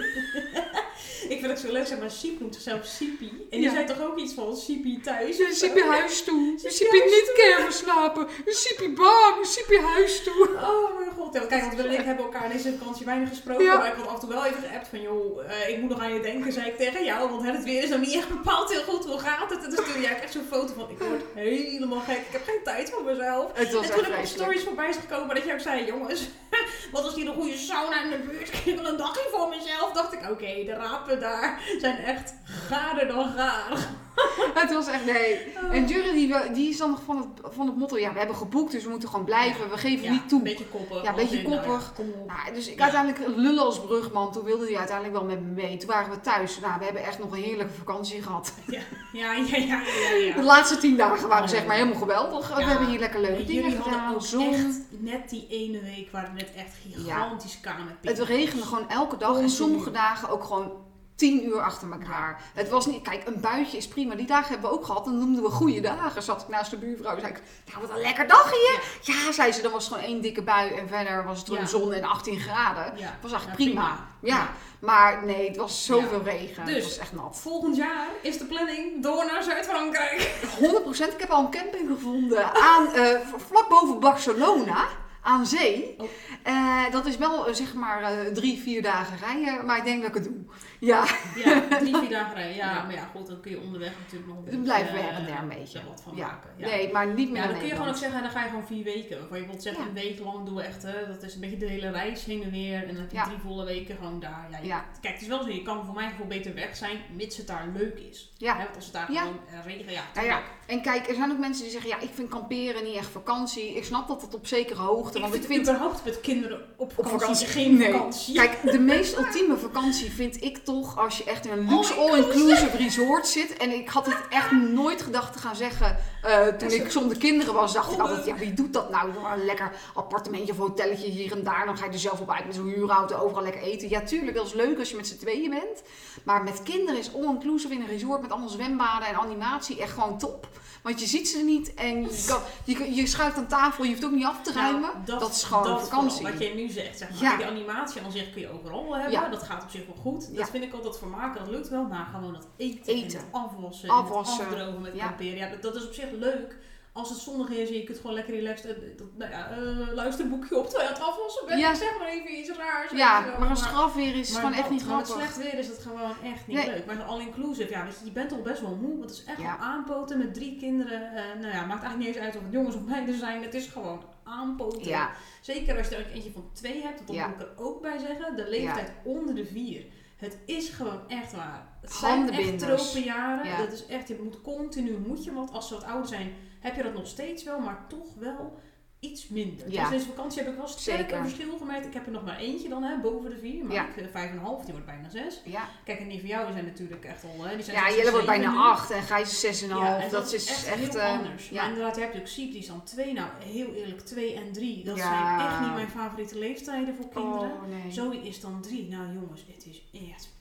Ik 1.28 1.38
vind 1.40 1.46
het 1.52 1.58
zo 1.58 1.72
leuk, 1.72 1.86
zeg 1.86 1.98
maar, 1.98 2.10
Siep 2.10 2.40
noemt 2.40 2.54
zichzelf 2.54 2.84
Siepie. 2.86 3.28
En 3.30 3.58
die 3.58 3.60
Ja. 3.60 3.70
zei 3.72 3.86
toch 3.86 4.00
ook 4.00 4.18
iets 4.18 4.32
van 4.34 4.56
Siepie 4.56 5.00
thuis? 5.00 5.38
Een 5.38 5.52
siepie 5.54 5.82
huis 5.84 6.22
toe. 6.24 6.58
Een 6.64 6.70
Siepie 6.72 7.04
niet 7.04 7.32
keer 7.34 7.66
slapen. 7.72 8.28
Een 8.46 8.52
siepie 8.54 8.90
baan. 8.92 9.38
Een 9.38 9.44
siepie 9.46 9.80
huis 9.80 10.22
toe. 10.22 10.48
Oh 10.62 10.98
mijn. 10.98 11.04
Ja, 11.08 11.13
kijk, 11.30 11.60
want 11.60 11.74
Willem 11.74 11.92
en 11.92 11.98
ik 11.98 12.04
hebben 12.04 12.24
elkaar 12.24 12.48
deze 12.48 12.76
vakantie 12.78 13.06
weinig 13.06 13.28
gesproken. 13.28 13.64
Ja. 13.64 13.76
Maar 13.76 13.86
ik 13.86 13.94
had 13.94 14.06
af 14.06 14.14
en 14.14 14.20
toe 14.20 14.28
wel 14.28 14.44
even 14.44 14.62
geappt 14.62 14.88
van, 14.88 15.00
joh, 15.00 15.44
eh, 15.50 15.68
ik 15.68 15.80
moet 15.80 15.90
nog 15.90 16.00
aan 16.00 16.14
je 16.14 16.20
denken, 16.20 16.52
zei 16.52 16.66
ik 16.66 16.76
tegen 16.76 17.04
jou. 17.04 17.30
Want 17.30 17.42
hè, 17.42 17.52
het 17.52 17.64
weer 17.64 17.82
is 17.82 17.88
nog 17.88 18.00
niet 18.00 18.14
echt 18.14 18.28
bepaald 18.28 18.72
heel 18.72 18.82
goed. 18.82 19.04
Hoe 19.04 19.18
gaat 19.18 19.50
het? 19.50 19.64
En 19.64 19.70
toen 19.70 19.84
stuurde 19.84 20.00
jij 20.00 20.20
echt 20.20 20.32
zo'n 20.32 20.46
foto 20.50 20.74
van, 20.74 20.90
ik 20.90 20.98
word 20.98 21.22
helemaal 21.34 22.00
gek. 22.00 22.16
Ik 22.16 22.32
heb 22.32 22.44
geen 22.44 22.60
tijd 22.64 22.90
voor 22.90 23.04
mezelf. 23.04 23.50
Het 23.54 23.72
was 23.72 23.88
en 23.88 23.96
toen 23.96 24.12
ik 24.12 24.18
op 24.18 24.24
stories 24.24 24.64
voorbij 24.64 24.88
is 24.88 24.96
gekomen 24.96 25.34
dat 25.34 25.44
je 25.44 25.52
ook 25.52 25.60
zei, 25.60 25.86
jongens, 25.86 26.28
wat 26.92 27.06
is 27.06 27.14
hier 27.14 27.28
een 27.28 27.34
goede 27.34 27.56
sauna 27.56 28.02
in 28.02 28.10
de 28.10 28.18
buurt? 28.18 28.48
Ik 28.64 28.76
wil 28.76 28.86
een 28.86 28.96
dagje 28.96 29.28
voor 29.30 29.48
mezelf. 29.48 29.92
Dacht 29.92 30.12
ik, 30.12 30.30
oké, 30.30 30.64
de 30.64 30.74
rapen 30.74 31.20
daar 31.20 31.60
zijn 31.78 31.96
echt 31.96 32.34
gaarder 32.68 33.06
dan 33.06 33.32
gaar. 33.36 34.02
het 34.54 34.72
was 34.72 34.86
echt, 34.88 35.04
nee. 35.04 35.40
Oh. 35.64 35.74
En 35.74 35.86
Jurre, 35.86 36.12
die, 36.12 36.28
we- 36.28 36.50
die 36.52 36.68
is 36.68 36.76
dan 36.76 36.90
nog 36.90 37.00
van 37.04 37.16
het, 37.16 37.52
van 37.54 37.66
het 37.66 37.76
motto, 37.76 37.98
ja, 37.98 38.12
we 38.12 38.18
hebben 38.18 38.36
geboekt, 38.36 38.72
dus 38.72 38.84
we 38.84 38.90
moeten 38.90 39.08
gewoon 39.08 39.24
blijven. 39.24 39.70
We 39.70 39.78
geven 39.78 40.04
Ja, 40.04 40.10
niet 40.10 40.28
toe. 40.28 40.38
Een 40.38 40.44
beetje 40.44 40.66
koppig. 40.66 41.02
Ja, 41.02 41.08
een 41.08 41.14
beetje 41.14 41.36
in, 41.38 41.42
nou 41.50 41.54
ja, 41.54 41.60
koppig. 41.68 41.92
Nou, 42.26 42.54
dus 42.54 42.68
ik 42.68 42.76
Ja. 42.78 42.82
uiteindelijk 42.82 43.36
lullen 43.36 43.64
als 43.64 43.80
brugman. 43.80 44.32
Toen 44.32 44.44
wilde 44.44 44.64
hij 44.66 44.76
uiteindelijk 44.76 45.16
wel 45.16 45.26
met 45.26 45.40
me 45.40 45.50
mee. 45.62 45.76
Toen 45.76 45.88
waren 45.88 46.10
we 46.10 46.20
thuis. 46.20 46.60
Nou, 46.60 46.78
we 46.78 46.84
hebben 46.84 47.04
echt 47.04 47.18
nog 47.18 47.30
een 47.32 47.42
heerlijke 47.42 47.72
vakantie 47.72 48.22
gehad. 48.22 48.52
Ja, 48.66 48.80
ja, 49.12 49.32
ja, 49.32 49.56
ja. 49.56 49.66
ja, 49.66 49.80
De 50.08 50.32
ja. 50.36 50.42
laatste 50.42 50.76
tien 50.78 50.96
dagen 50.96 51.28
waren 51.28 51.44
Oh. 51.44 51.50
zeg 51.50 51.66
maar 51.66 51.76
helemaal 51.76 51.98
geweldig. 51.98 52.54
We 52.54 52.60
Ja. 52.60 52.66
hebben 52.68 52.88
hier 52.88 52.98
lekker 52.98 53.20
leuke 53.20 53.40
En 53.40 53.46
dingen 53.46 53.62
jullie 53.62 53.82
gedaan. 53.82 54.22
Zon. 54.22 54.52
echt 54.54 54.78
net 54.90 55.30
die 55.30 55.46
ene 55.50 55.80
week 55.80 56.08
waar 56.12 56.22
het 56.22 56.34
net 56.34 56.50
echt 56.56 56.74
gigantisch 56.86 57.60
kamerpiek 57.60 58.10
Het 58.10 58.18
regende 58.18 58.64
gewoon 58.64 58.88
elke 58.88 59.16
dag. 59.16 59.38
En 59.38 59.50
sommige 59.50 59.90
dagen 59.90 60.28
ook 60.28 60.44
gewoon 60.44 60.72
tien 61.16 61.44
uur 61.44 61.60
achter 61.60 61.90
elkaar. 61.92 62.42
Het 62.54 62.68
was 62.68 62.86
niet, 62.86 63.02
kijk, 63.02 63.26
een 63.26 63.40
buitje 63.40 63.76
is 63.76 63.88
prima. 63.88 64.14
Die 64.14 64.26
dagen 64.26 64.48
hebben 64.52 64.70
we 64.70 64.76
ook 64.76 64.84
gehad. 64.84 65.06
En 65.06 65.10
dan 65.12 65.20
noemden 65.20 65.42
we 65.42 65.50
goede 65.50 65.80
dagen. 65.80 66.22
Zat 66.22 66.42
ik 66.42 66.48
naast 66.48 66.70
de 66.70 66.76
buurvrouw. 66.76 67.18
Zei 67.18 67.32
ik, 67.32 67.42
nou 67.72 67.80
wat 67.86 67.90
een 67.96 68.02
lekker 68.02 68.26
dag 68.26 68.50
hier. 68.50 68.82
Ja, 69.14 69.32
zei 69.32 69.52
ze. 69.52 69.62
Dan 69.62 69.72
was 69.72 69.84
het 69.84 69.92
gewoon 69.94 70.08
één 70.08 70.20
dikke 70.22 70.42
bui. 70.42 70.70
En 70.72 70.88
verder 70.88 71.24
was 71.24 71.38
het 71.38 71.46
Ja. 71.46 71.52
gewoon 71.54 71.68
zon 71.68 71.92
en 71.92 72.04
18 72.04 72.38
graden. 72.40 72.84
Ja. 72.98 73.04
Het 73.06 73.22
was 73.22 73.32
eigenlijk 73.32 73.60
Ja, 73.60 73.66
prima. 73.66 74.06
Ja. 74.20 74.48
Maar 74.78 75.24
nee, 75.24 75.46
het 75.48 75.56
was 75.56 75.84
zoveel 75.84 76.22
regen. 76.22 76.64
Dus- 76.66 76.74
het 76.74 76.84
was 76.84 76.98
echt 76.98 77.12
nat. 77.12 77.38
Volgend 77.40 77.76
jaar 77.76 78.06
is 78.22 78.38
de 78.38 78.44
planning 78.44 79.02
door 79.02 79.26
naar 79.26 79.42
Zuid-Frankrijk. 79.42 80.34
100%. 80.58 81.12
Ik 81.12 81.20
heb 81.20 81.30
al 81.30 81.44
een 81.44 81.50
camping 81.50 81.88
gevonden 81.88 82.54
aan, 82.54 82.92
eh, 82.92 83.18
vlak 83.48 83.68
boven 83.68 84.00
Barcelona. 84.00 84.86
Aan 85.24 85.46
zee. 85.46 85.94
Oh. 85.98 86.08
Eh, 86.42 86.90
dat 86.90 87.06
is 87.06 87.16
wel 87.16 87.48
eh, 87.48 87.54
zeg 87.54 87.74
maar 87.74 88.02
eh, 88.02 88.32
drie, 88.32 88.58
vier 88.58 88.82
dagen 88.82 89.18
rijden. 89.18 89.66
Maar 89.66 89.76
ik 89.78 89.84
denk 89.84 90.00
dat 90.00 90.08
ik 90.08 90.14
het 90.14 90.24
doe. 90.24 90.34
Ja, 90.80 91.04
Ja, 91.44 91.60
drie, 91.78 91.96
vier 91.96 92.08
dagen 92.18 92.34
rijden. 92.34 92.56
Ja, 92.56 92.74
Ja. 92.74 92.82
maar 92.82 92.94
ja, 92.94 93.04
goed, 93.16 93.26
dan 93.26 93.40
kun 93.40 93.50
je 93.50 93.60
onderweg 93.60 93.92
natuurlijk 94.02 94.26
nog 94.28 94.36
een 94.38 94.44
beetje... 94.44 94.58
blijven 94.58 94.94
we 94.94 95.00
her 95.00 95.12
en 95.14 95.24
der 95.24 95.38
een 95.38 95.48
beetje. 95.48 95.80
wat 95.88 96.02
van 96.02 96.16
Ja. 96.16 96.26
maken. 96.26 96.50
Ja. 96.56 96.66
Nee, 96.66 96.92
maar 96.92 97.06
niet 97.06 97.30
meer 97.30 97.42
Ja, 97.42 97.48
dan 97.48 97.58
kun 97.58 97.66
je 97.66 97.72
gewoon 97.74 97.88
ook 97.88 97.96
zeggen, 97.96 98.22
dan 98.22 98.30
ga 98.30 98.42
je 98.42 98.48
gewoon 98.48 98.66
vier 98.66 98.84
weken. 98.84 99.18
Waarvan 99.30 99.38
je 99.54 99.60
zegt, 99.60 99.76
Ja. 99.76 99.82
een 99.82 99.94
week 99.94 100.18
lang 100.20 100.44
doen 100.46 100.54
we 100.54 100.62
echt, 100.62 100.82
hè, 100.82 101.06
dat 101.06 101.22
is 101.22 101.34
een 101.34 101.40
beetje 101.40 101.56
de 101.56 101.66
hele 101.66 101.90
reis 101.90 102.24
heen 102.24 102.42
en 102.42 102.50
weer. 102.50 102.82
En 102.82 102.86
dan 102.86 102.96
heb 102.96 103.10
je 103.12 103.22
drie 103.26 103.38
volle 103.38 103.64
weken 103.64 103.96
gewoon 103.96 104.20
daar. 104.20 104.46
Ja, 104.50 104.58
je-. 104.62 105.00
Kijk, 105.00 105.12
het 105.14 105.22
is 105.22 105.28
wel 105.28 105.42
zo, 105.42 105.50
je 105.50 105.62
kan 105.62 105.84
voor 105.84 105.94
mijn 105.94 106.10
gevoel 106.10 106.26
beter 106.26 106.54
weg 106.54 106.76
zijn, 106.76 106.98
mits 107.16 107.36
het 107.36 107.46
daar 107.46 107.68
leuk 107.76 107.98
is. 107.98 108.32
Ja. 108.38 108.56
Hè, 108.56 108.62
want 108.64 108.76
als 108.76 108.84
het 108.84 108.94
daar 108.94 109.06
gewoon 109.06 109.38
regent, 109.64 109.90
ja, 110.14 110.22
ja, 110.22 110.42
en 110.66 110.82
kijk, 110.82 111.08
er 111.08 111.14
zijn 111.14 111.30
ook 111.32 111.38
mensen 111.38 111.62
die 111.62 111.72
zeggen, 111.72 111.90
ja, 111.90 111.98
ik 112.00 112.10
vind 112.14 112.28
kamperen 112.28 112.84
niet 112.84 112.96
echt 112.96 113.08
vakantie. 113.10 113.74
Ik 113.76 113.84
snap 113.84 114.08
dat 114.08 114.22
het 114.22 114.34
op 114.34 114.46
zekere 114.46 114.80
hoogte, 114.82 115.13
Ik 115.14 115.20
want 115.20 115.32
vind 115.32 115.44
ik 115.44 115.50
vind 115.50 115.68
überhaupt 115.68 116.04
met 116.04 116.20
kinderen 116.20 116.60
op 116.76 116.92
op 116.96 117.04
vakantie, 117.04 117.18
vakantie 117.18 117.46
geen 117.46 117.76
nee. 117.76 117.92
vakantie. 117.92 118.34
Kijk, 118.34 118.70
de 118.70 118.78
meest 118.78 119.18
ultieme 119.18 119.56
vakantie 119.56 120.10
vind 120.10 120.42
ik 120.42 120.58
toch 120.58 120.98
als 120.98 121.18
je 121.18 121.24
echt 121.24 121.46
in 121.46 121.52
een 121.52 121.68
luxe 121.68 121.94
All-inclusive. 121.94 122.32
all-inclusive 122.32 122.76
resort 122.76 123.26
zit. 123.26 123.56
En 123.56 123.70
ik 123.74 123.88
had 123.88 124.06
het 124.06 124.18
echt 124.30 124.50
nooit 124.50 125.02
gedacht 125.02 125.32
te 125.32 125.38
gaan 125.38 125.56
zeggen. 125.56 125.96
eh, 126.22 126.46
toen 126.46 126.70
ik 126.70 126.90
zonder 126.90 127.18
kinderen 127.18 127.54
was, 127.54 127.72
dacht 127.72 127.92
ik 127.92 127.98
altijd, 127.98 128.24
ja, 128.26 128.34
wie 128.34 128.54
doet 128.54 128.72
dat 128.72 128.90
nou? 128.90 129.10
Een 129.32 129.44
lekker 129.44 129.72
appartementje 129.94 130.52
of 130.52 130.58
hotelletje 130.58 131.08
hier 131.10 131.32
en 131.32 131.42
daar. 131.42 131.66
Dan 131.66 131.76
ga 131.78 131.84
je 131.84 131.92
er 131.92 131.98
zelf 131.98 132.20
op 132.20 132.30
uit 132.30 132.46
met 132.46 132.54
zo'n 132.54 132.68
huurauto, 132.68 133.16
overal 133.16 133.42
lekker 133.42 133.62
eten. 133.62 133.88
Ja, 133.88 134.00
tuurlijk, 134.00 134.36
dat 134.36 134.46
is 134.46 134.52
leuk 134.54 134.78
als 134.78 134.90
je 134.90 134.96
met 134.96 135.06
z'n 135.06 135.18
tweeën 135.18 135.50
bent. 135.50 135.82
Maar 136.22 136.42
met 136.42 136.62
kinderen 136.62 137.00
is 137.00 137.14
all-inclusive 137.14 137.74
in 137.74 137.80
een 137.80 137.86
resort 137.86 138.20
met 138.20 138.30
allemaal 138.30 138.48
zwembaden 138.48 139.08
en 139.08 139.14
animatie 139.14 139.80
echt 139.80 139.92
gewoon 139.92 140.18
top. 140.18 140.48
Want 140.82 141.00
je 141.00 141.06
ziet 141.06 141.28
ze 141.28 141.38
niet 141.38 141.74
en 141.74 142.02
je, 142.02 142.24
kan, 142.26 142.40
je, 142.64 142.94
je 142.94 143.06
schuift 143.06 143.36
aan 143.36 143.46
tafel, 143.46 143.84
je 143.84 143.90
hoeft 143.90 144.04
ook 144.04 144.10
niet 144.10 144.24
af 144.24 144.42
te 144.42 144.52
ruimen. 144.52 144.80
Nou, 144.80 145.03
dat, 145.04 145.30
is 145.30 145.42
gewoon 145.44 145.62
dat 145.62 145.80
vakantie. 145.82 146.10
vooral, 146.16 146.32
wat 146.32 146.42
jij 146.42 146.54
nu 146.54 146.68
zegt, 146.68 146.98
zeg 146.98 147.10
maar. 147.10 147.22
Ja. 147.22 147.36
Die 147.36 147.46
animatie 147.46 148.02
aan 148.02 148.12
zich 148.12 148.32
kun 148.32 148.40
je 148.40 148.48
overal 148.48 148.94
hebben. 148.94 149.12
Ja. 149.12 149.28
Dat 149.28 149.42
gaat 149.42 149.62
op 149.62 149.70
zich 149.70 149.86
wel 149.86 149.96
goed. 149.96 150.28
Ja. 150.32 150.38
Dat 150.38 150.50
vind 150.50 150.64
ik 150.64 150.72
altijd 150.72 150.98
vermaken, 150.98 151.40
dat 151.44 151.50
lukt 151.54 151.68
wel. 151.68 151.84
Maar 151.84 152.08
gewoon 152.14 152.32
dat 152.32 152.46
eten, 152.56 152.94
Eten. 152.94 153.18
en 153.18 153.24
het 153.24 153.32
afwassen, 153.32 153.88
Afwassen. 153.88 154.38
en 154.44 154.50
het 154.50 154.58
afdrogen 154.58 154.82
met 154.82 154.94
Ja. 154.94 155.06
kamperen. 155.06 155.36
Ja, 155.36 155.48
dat, 155.48 155.62
dat 155.62 155.74
is 155.74 155.86
op 155.86 155.92
zich 155.92 156.10
leuk. 156.10 156.56
Als 156.96 157.08
het 157.10 157.18
zonnig 157.18 157.48
is 157.48 157.68
en 157.68 157.74
je 157.74 157.84
kunt 157.84 157.98
gewoon 157.98 158.14
lekker 158.14 158.34
relaxed 158.34 158.76
eh, 158.76 158.82
nou 159.14 159.30
ja, 159.30 159.50
eh, 159.50 159.92
luisterboekje 159.94 160.58
op 160.58 160.64
terwijl 160.68 160.88
je 160.88 160.94
aan 160.94 161.00
het 161.00 161.10
afwassen 161.10 161.46
bent. 161.46 161.60
Ja. 161.60 161.74
Zeg 161.74 161.98
maar 161.98 162.08
even 162.08 162.38
iets 162.38 162.50
raars. 162.56 162.90
Ja, 162.92 163.20
maar 163.38 163.48
als 163.48 163.60
het 163.60 163.68
graf 163.68 163.94
weer 163.94 164.14
is, 164.14 164.20
is 164.20 164.28
het 164.28 164.36
gewoon 164.38 164.52
echt 164.52 164.70
niet 164.70 164.86
maar 164.86 164.96
met 164.96 165.06
grappig. 165.06 165.26
slecht 165.32 165.50
weer 165.50 165.58
is 165.60 165.68
het 165.68 165.78
gewoon 165.78 166.10
echt 166.24 166.46
niet 166.46 166.56
Nee. 166.56 166.66
leuk. 166.66 166.86
Maar 166.86 167.02
all-inclusive, 167.02 167.70
ja, 167.70 167.84
weet 167.84 167.98
je, 167.98 168.04
je 168.04 168.10
bent 168.12 168.28
toch 168.28 168.42
best 168.42 168.60
wel 168.60 168.74
moe. 168.80 168.98
Want 168.98 169.10
het 169.10 169.18
is 169.18 169.24
echt 169.24 169.40
Ja. 169.40 169.56
aanpoten 169.56 170.18
met 170.18 170.34
drie 170.34 170.56
kinderen. 170.58 171.00
eh, 171.16 171.24
nou 171.40 171.52
ja, 171.52 171.64
maakt 171.64 171.82
eigenlijk 171.82 171.96
niet 171.98 172.06
eens 172.06 172.18
uit 172.24 172.36
of 172.36 172.42
het 172.42 172.52
jongens 172.52 172.74
of 172.76 172.82
meiden 172.84 173.18
zijn. 173.18 173.42
Het 173.42 173.54
is 173.54 173.66
gewoon 173.66 174.02
aanpoten. 174.24 174.88
Ja, 174.88 175.10
Zeker 175.40 175.78
als 175.78 175.88
je 175.88 175.96
er 175.96 176.10
eentje 176.12 176.32
van 176.32 176.48
twee 176.52 176.82
hebt, 176.82 176.98
dat 177.06 177.16
moet 177.16 177.34
ik 177.34 177.40
er 177.40 177.52
ook 177.56 177.82
bij 177.82 177.98
zeggen. 177.98 178.36
De 178.36 178.48
leeftijd 178.48 178.92
onder 179.04 179.34
de 179.34 179.46
vier. 179.46 179.84
Het 180.24 180.38
is 180.44 180.68
gewoon 180.68 181.08
echt 181.08 181.32
waar. 181.32 181.66
Het 181.80 181.92
zijn 181.92 182.30
echt 182.30 182.58
tropenjaren. 182.58 183.46
Ja. 183.46 183.56
Dat 183.56 183.72
is 183.72 183.86
echt, 183.86 184.08
je 184.08 184.20
moet 184.22 184.40
continu, 184.40 184.98
moet 185.06 185.24
je, 185.24 185.32
want 185.32 185.52
als 185.52 185.68
ze 185.68 185.74
wat 185.74 185.84
ouder 185.84 186.08
zijn, 186.08 186.32
heb 186.60 186.76
je 186.76 186.82
dat 186.82 186.94
nog 186.94 187.06
steeds 187.06 187.44
wel, 187.44 187.60
maar 187.60 187.84
toch 187.88 188.14
wel 188.18 188.58
iets 189.04 189.28
minder. 189.28 189.70
Ja. 189.70 189.80
Dus 189.82 189.90
deze 189.90 190.06
vakantie 190.06 190.42
heb 190.42 190.50
ik 190.52 190.56
wel 190.58 190.66
sterk 190.68 191.10
een 191.12 191.22
verschil 191.22 191.58
gemerkt. 191.58 191.86
Ik 191.86 191.94
heb 191.94 192.06
er 192.06 192.12
nog 192.12 192.24
maar 192.24 192.38
eentje 192.38 192.68
dan, 192.68 192.82
hè, 192.82 192.98
boven 193.00 193.30
de 193.30 193.38
vier. 193.38 193.64
Maar 193.64 193.74
Ja. 193.74 193.88
ik, 193.88 193.96
eh, 193.96 194.06
vijf 194.10 194.30
en 194.30 194.36
een 194.36 194.42
half, 194.42 194.62
die 194.64 194.72
wordt 194.72 194.86
bijna 194.86 195.08
zes. 195.08 195.40
ja. 195.44 195.68
Kijk, 195.84 196.00
en 196.00 196.08
die 196.08 196.18
van 196.20 196.28
jou 196.28 196.52
zijn 196.52 196.64
natuurlijk 196.64 197.04
echt 197.04 197.24
al, 197.24 197.44
hè, 197.44 197.54
die 197.54 197.64
zijn 197.64 197.76
ja 197.76 198.04
en 198.04 198.10
wordt 198.10 198.26
bijna 198.26 198.50
nu. 198.50 198.56
acht 198.56 198.90
en 198.90 199.02
Gijs 199.02 199.30
is 199.30 199.40
zes 199.40 199.62
en 199.62 199.70
een 199.70 199.76
half. 199.76 200.08
Dat 200.08 200.32
is 200.32 200.48
echt, 200.48 200.68
heel 200.68 201.00
eh, 201.00 201.18
anders. 201.18 201.50
Maar 201.50 201.62
ja. 201.62 201.68
inderdaad, 201.68 201.94
je 201.96 202.00
hebt 202.02 202.16
ook 202.16 202.34
die 202.34 202.58
is 202.58 202.66
dan 202.66 202.82
twee. 202.84 203.12
Nou, 203.12 203.28
heel 203.38 203.72
eerlijk, 203.74 204.00
twee 204.00 204.34
en 204.34 204.52
drie. 204.52 204.84
Dat 204.84 204.98
zijn 204.98 205.40
echt 205.40 205.60
niet 205.60 205.74
mijn 205.74 205.88
favoriete 205.88 206.38
leeftijden 206.38 206.94
voor 206.96 207.08
kinderen. 207.08 207.52
Oh, 207.52 207.68
nee. 207.68 207.92
Zoe 207.92 208.16
is 208.22 208.40
dan 208.40 208.62
drie. 208.62 208.88
Nou 208.88 209.12
jongens, 209.12 209.44
het 209.54 209.66
is 209.66 209.82
echt... 210.10 210.32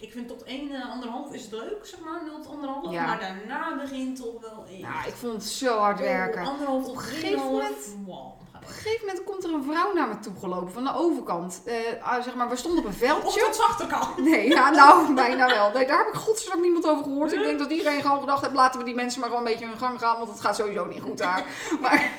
Ik 0.00 0.12
vind 0.12 0.28
tot 0.28 0.42
1, 0.44 0.70
eh, 0.70 0.90
anderhalf 0.90 1.32
is 1.32 1.42
het 1.42 1.52
leuk, 1.52 1.78
zeg 1.86 2.00
maar, 2.00 2.24
0 2.24 2.40
tot 2.40 2.52
anderhalf. 2.52 2.90
Ja. 2.92 3.06
Maar 3.06 3.20
daarna 3.20 3.76
begint 3.76 4.16
toch 4.16 4.40
wel 4.40 4.64
echt... 4.70 4.80
Nou, 4.80 5.08
ik 5.08 5.14
vond 5.14 5.32
het 5.32 5.44
zo 5.44 5.78
hard 5.78 5.98
werken. 6.00 6.42
Oh, 6.42 6.48
anderhalf 6.48 6.82
tot 6.84 6.92
Op 6.92 6.96
een 6.98 7.02
drie 7.06 7.18
gegeven 7.20 7.38
half. 7.40 7.52
moment- 7.52 7.96
Wow. 8.06 8.32
Een 8.68 8.74
gegeven 8.74 9.06
moment 9.06 9.24
komt 9.24 9.44
er 9.44 9.52
een 9.52 9.62
vrouw 9.62 9.92
naar 9.92 10.08
me 10.08 10.18
toe 10.18 10.32
gelopen 10.40 10.72
van 10.72 10.84
de 10.84 10.94
overkant. 10.94 11.60
Eh, 11.64 11.74
ah, 12.00 12.22
zeg 12.22 12.34
maar, 12.34 12.48
we 12.48 12.56
stonden 12.56 12.80
op 12.80 12.86
een 12.86 12.94
veldje. 12.94 13.40
tot 13.40 13.60
achterkant. 13.60 14.16
Nee, 14.16 14.48
ja, 14.48 14.70
nou, 14.70 15.14
bijna 15.24 15.46
wel. 15.46 15.70
Nee, 15.72 15.86
daar 15.86 15.98
heb 15.98 16.06
ik 16.06 16.14
godzijdank 16.14 16.62
niemand 16.62 16.86
over 16.86 17.04
gehoord. 17.04 17.32
Ik 17.32 17.42
denk 17.42 17.58
dat 17.58 17.70
iedereen 17.70 18.02
gewoon 18.02 18.20
gedacht 18.20 18.42
heeft, 18.42 18.54
laten 18.54 18.78
we 18.78 18.84
die 18.86 18.94
mensen 18.94 19.20
maar 19.20 19.28
gewoon 19.28 19.44
een 19.44 19.50
beetje 19.52 19.66
hun 19.66 19.78
gang 19.78 19.98
gaan, 19.98 20.18
want 20.18 20.30
het 20.30 20.40
gaat 20.40 20.56
sowieso 20.56 20.84
niet 20.86 21.00
goed 21.00 21.18
daar. 21.18 21.44
Maar 21.80 22.10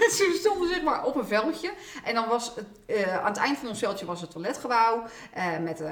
ze 0.16 0.36
stonden 0.40 0.68
zeg 0.68 0.82
maar 0.82 1.04
op 1.04 1.16
een 1.16 1.26
veldje. 1.26 1.72
En 2.04 2.14
dan 2.14 2.28
was 2.28 2.52
het, 2.54 2.66
eh, 2.86 3.18
aan 3.18 3.32
het 3.32 3.36
eind 3.36 3.58
van 3.58 3.68
ons 3.68 3.78
veldje 3.78 4.06
was 4.06 4.20
het 4.20 4.30
toiletgebouw. 4.30 5.02
eh, 5.32 5.58
met 5.62 5.82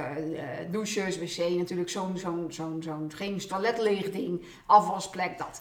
douches, 0.71 1.19
wc 1.19 1.49
natuurlijk, 1.57 1.91
zo'n 1.91 2.19
zo'n 2.19 2.47
zo'n 2.49 2.83
zo'n 2.85 3.11
chemisch 3.15 3.47
toiletleeg 3.47 4.11
ding, 4.11 4.45
afwasplek, 4.67 5.39
dat. 5.39 5.61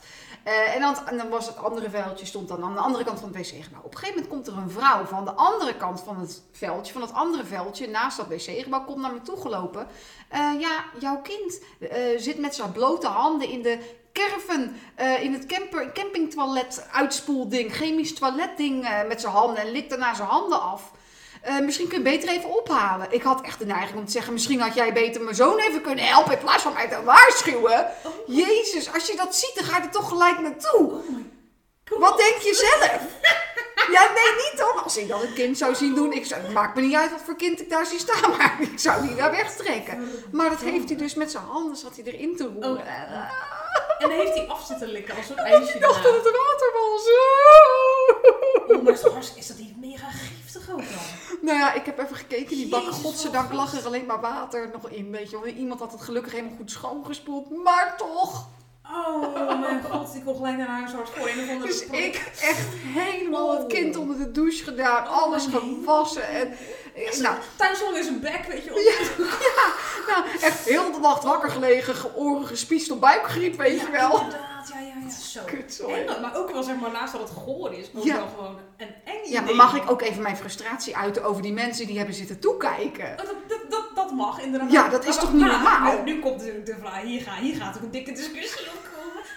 En, 0.74 0.82
dan, 0.82 0.96
en 1.08 1.18
dan 1.18 1.30
was 1.30 1.48
het 1.48 1.58
andere 1.58 1.90
veldje, 1.90 2.26
stond 2.26 2.48
dan 2.48 2.64
aan 2.64 2.74
de 2.74 2.80
andere 2.80 3.04
kant 3.04 3.20
van 3.20 3.28
het 3.28 3.38
wc-gebouw. 3.52 3.82
Op 3.84 3.92
een 3.92 3.98
gegeven 3.98 4.22
moment 4.22 4.34
komt 4.34 4.48
er 4.48 4.64
een 4.64 4.70
vrouw 4.70 5.06
van 5.06 5.26
de 5.26 5.32
andere 5.32 5.76
kant 5.76 6.02
van 6.02 6.20
het 6.20 6.42
veldje, 6.52 6.94
van 6.94 7.02
het 7.02 7.14
andere 7.14 7.44
veldje, 7.44 7.88
naast 7.88 8.18
dat 8.18 8.28
wc-gebouw, 8.28 8.84
komt 8.84 9.02
naar 9.02 9.14
me 9.14 9.22
toe 9.22 9.42
gelopen. 9.42 9.88
Eh, 10.30 10.52
ja, 10.60 10.84
jouw 11.00 11.22
kind 11.22 11.62
eh, 11.80 11.98
zit 12.18 12.38
met 12.38 12.56
zijn 12.56 12.72
blote 12.72 13.08
handen 13.08 13.50
in 13.50 13.62
de 13.62 13.80
kerven, 14.12 14.76
eh, 14.96 15.24
in 15.24 15.34
het 15.34 15.46
camper, 15.46 15.92
campingtoilet 15.92 16.88
uitspoelding, 16.92 17.74
chemisch 17.74 18.14
toiletding 18.14 18.88
met 19.08 19.22
zijn 19.22 19.34
handen 19.34 19.58
en 19.58 19.72
likt 19.72 19.90
daarna 19.90 20.14
zijn 20.14 20.28
handen 20.28 20.62
af. 20.62 20.92
Misschien 21.62 21.88
kun 21.88 21.98
je 21.98 22.04
beter 22.04 22.30
even 22.30 22.60
ophalen. 22.60 23.08
Ik 23.10 23.22
had 23.22 23.42
echt 23.42 23.60
de 23.60 23.66
neiging 23.66 24.00
om 24.00 24.06
te 24.06 24.12
zeggen, 24.12 24.34
misschien 24.34 24.60
had 24.60 24.74
jij 24.74 24.94
beter 24.94 25.22
mijn 25.22 25.36
zoon 25.36 25.58
even 25.58 25.82
kunnen 25.82 26.06
helpen 26.06 26.34
in 26.34 26.40
plaats 26.40 26.64
van 26.64 26.74
mij 26.74 26.88
te 26.88 27.04
waarschuwen. 27.04 27.88
Jezus, 28.28 28.94
als 28.94 29.08
je 29.08 29.16
dat 29.16 29.36
ziet, 29.36 29.56
dan 29.56 29.64
ga 29.64 29.78
je 29.78 29.84
er 29.84 29.92
toch 29.92 30.10
gelijk 30.10 30.40
naartoe. 30.40 30.92
Oh 30.92 31.35
Wat 31.90 32.18
denk 32.18 32.38
je 32.38 32.54
zelf? 32.54 33.02
Ja, 33.92 34.02
nee, 34.14 34.46
niet 34.46 34.58
dan. 34.58 34.84
Als 34.84 34.98
ik 34.98 35.08
dat 35.08 35.22
een 35.22 35.34
kind 35.34 35.58
zou 35.58 35.76
zien 35.76 35.96
doen, 35.96 36.14
ik 36.14 36.26
zou, 36.26 36.42
het 36.42 36.52
maakt 36.52 36.76
me 36.76 36.82
niet 36.82 36.96
uit 36.96 37.12
wat 37.12 37.22
voor 37.22 37.36
kind 37.36 37.62
ik 37.62 37.70
daar 37.70 37.86
zie 37.86 38.00
staan, 38.00 38.30
maar 38.38 38.58
ik 38.60 38.80
zou 38.80 39.08
die 39.08 39.16
daar 39.16 39.32
wegtrekken. 39.32 40.10
Maar 40.32 40.50
dat 40.50 40.62
heeft 40.62 40.90
hij 40.90 40.98
dus 40.98 41.14
met 41.14 41.32
zijn 41.32 41.44
handen, 41.44 41.76
zat 41.76 41.96
hij 41.96 42.06
erin 42.14 42.36
te 42.36 42.44
roeren. 42.44 42.72
Oh. 42.72 42.84
En 44.00 44.10
dan 44.10 44.12
heeft 44.12 44.34
hij 44.34 44.48
af 44.48 44.66
zitten 44.66 44.88
likken 44.88 45.16
als 45.16 45.30
een 45.30 45.38
ijsje 45.54 45.74
Ik 45.74 45.82
dacht 45.82 46.04
dat 46.04 46.14
het 46.14 46.24
water 46.24 46.72
was. 46.74 47.08
Oh, 48.68 48.84
maar 48.84 48.94
is, 48.94 49.02
toch 49.02 49.14
dat 49.48 49.58
niet 49.58 49.80
mega 49.80 50.10
giftig 50.10 50.72
ook 50.72 50.78
dan? 50.78 51.40
Nou 51.42 51.58
ja, 51.58 51.74
ik 51.74 51.86
heb 51.86 52.00
even 52.00 52.16
gekeken. 52.16 52.56
Die 52.56 52.68
bak, 52.68 52.84
Jezus, 52.84 53.02
godzijdank, 53.02 53.54
lag 53.54 53.74
er 53.74 53.86
alleen 53.86 54.06
maar 54.06 54.22
water 54.22 54.70
nog 54.74 54.90
in. 54.90 55.12
Weet 55.12 55.30
je. 55.30 55.54
Iemand 55.54 55.80
had 55.80 55.92
het 55.92 56.02
gelukkig 56.02 56.32
helemaal 56.32 56.56
goed 56.58 56.72
schoongespoeld. 56.72 57.64
Maar 57.64 57.98
toch. 57.98 58.48
Oh 58.94 59.60
mijn 59.60 59.84
god, 59.84 60.16
ik 60.16 60.24
wil 60.24 60.34
gelijk 60.34 60.58
naar 60.58 60.68
huis 60.68 60.92
hard 60.92 61.10
gooien. 61.10 61.40
En 61.40 61.48
dan 61.48 61.68
Dus 61.68 61.86
ik 61.86 62.16
echt 62.42 62.68
helemaal 62.84 63.52
het 63.52 63.62
Oh. 63.62 63.68
kind 63.68 63.96
onder 63.98 64.18
de 64.18 64.32
douche 64.32 64.64
gedaan. 64.64 65.04
Oh, 65.08 65.22
Alles 65.24 65.46
gewassen. 65.46 66.28
En 66.30 66.54
Nou, 67.22 67.36
Tuinslang 67.56 67.98
in 67.98 68.04
zijn 68.04 68.20
bek, 68.20 68.46
weet 68.48 68.64
je 68.64 68.70
wel. 68.70 68.80
nou, 70.16 70.26
echt 70.42 70.66
heel 70.66 70.92
de 70.92 71.00
nacht 71.00 71.24
wakker 71.24 71.50
gelegen, 71.50 71.96
ge- 71.96 72.16
oren 72.16 72.48
gespiest 72.48 72.92
op 72.92 73.00
buikgriep, 73.00 73.58
weet 73.58 73.80
je 73.80 73.90
wel. 73.92 74.12
Inderdaad, 74.20 74.70
ja, 74.74 74.80
ja, 74.80 74.94
ja. 75.06 75.10
Zo. 75.10 75.40
Kut, 75.46 75.74
sorry. 75.74 76.06
En, 76.06 76.22
maar 76.22 76.36
ook 76.38 76.52
wel 76.52 76.64
zeg 76.64 76.76
maar, 76.76 76.92
naast 76.92 77.12
dat 77.14 77.22
het 77.22 77.38
goor 77.44 77.74
is, 77.74 77.88
ook 77.96 78.04
Ja. 78.04 78.16
wel 78.16 78.28
gewoon 78.28 78.58
een 78.78 78.88
eng 79.06 79.20
idee. 79.22 79.32
Ja, 79.32 79.42
maar 79.42 79.56
mag 79.56 79.76
ik 79.76 79.90
ook 79.92 80.02
even 80.02 80.22
mijn 80.22 80.38
frustratie 80.38 80.98
uiten 80.98 81.24
over 81.24 81.42
die 81.42 81.54
mensen 81.54 81.88
die 81.88 81.98
hebben 81.98 82.16
zitten 82.16 82.40
toekijken? 82.40 83.06
Oh, 83.12 83.18
Dat, 83.18 83.28
dat, 83.48 83.60
dat, 83.70 83.86
dat 83.96 84.12
mag 84.12 84.42
inderdaad. 84.42 84.72
Ja, 84.72 84.90
dat 84.90 85.06
is 85.06 85.16
Maar- 85.16 85.20
toch 85.24 85.34
niet 85.34 85.46
normaal? 85.46 86.04
Nu, 86.04 86.14
nu 86.14 86.20
komt 86.20 86.38
natuurlijk 86.38 86.66
de 86.66 86.76
vraag, 86.80 87.02
hier, 87.02 87.22
gaat 87.22 87.38
hier 87.40 87.56
gaat 87.56 87.76
ook 87.78 87.82
een 87.84 87.92
dikke 87.92 88.12
discussie 88.12 88.66
opkomen. 88.68 88.95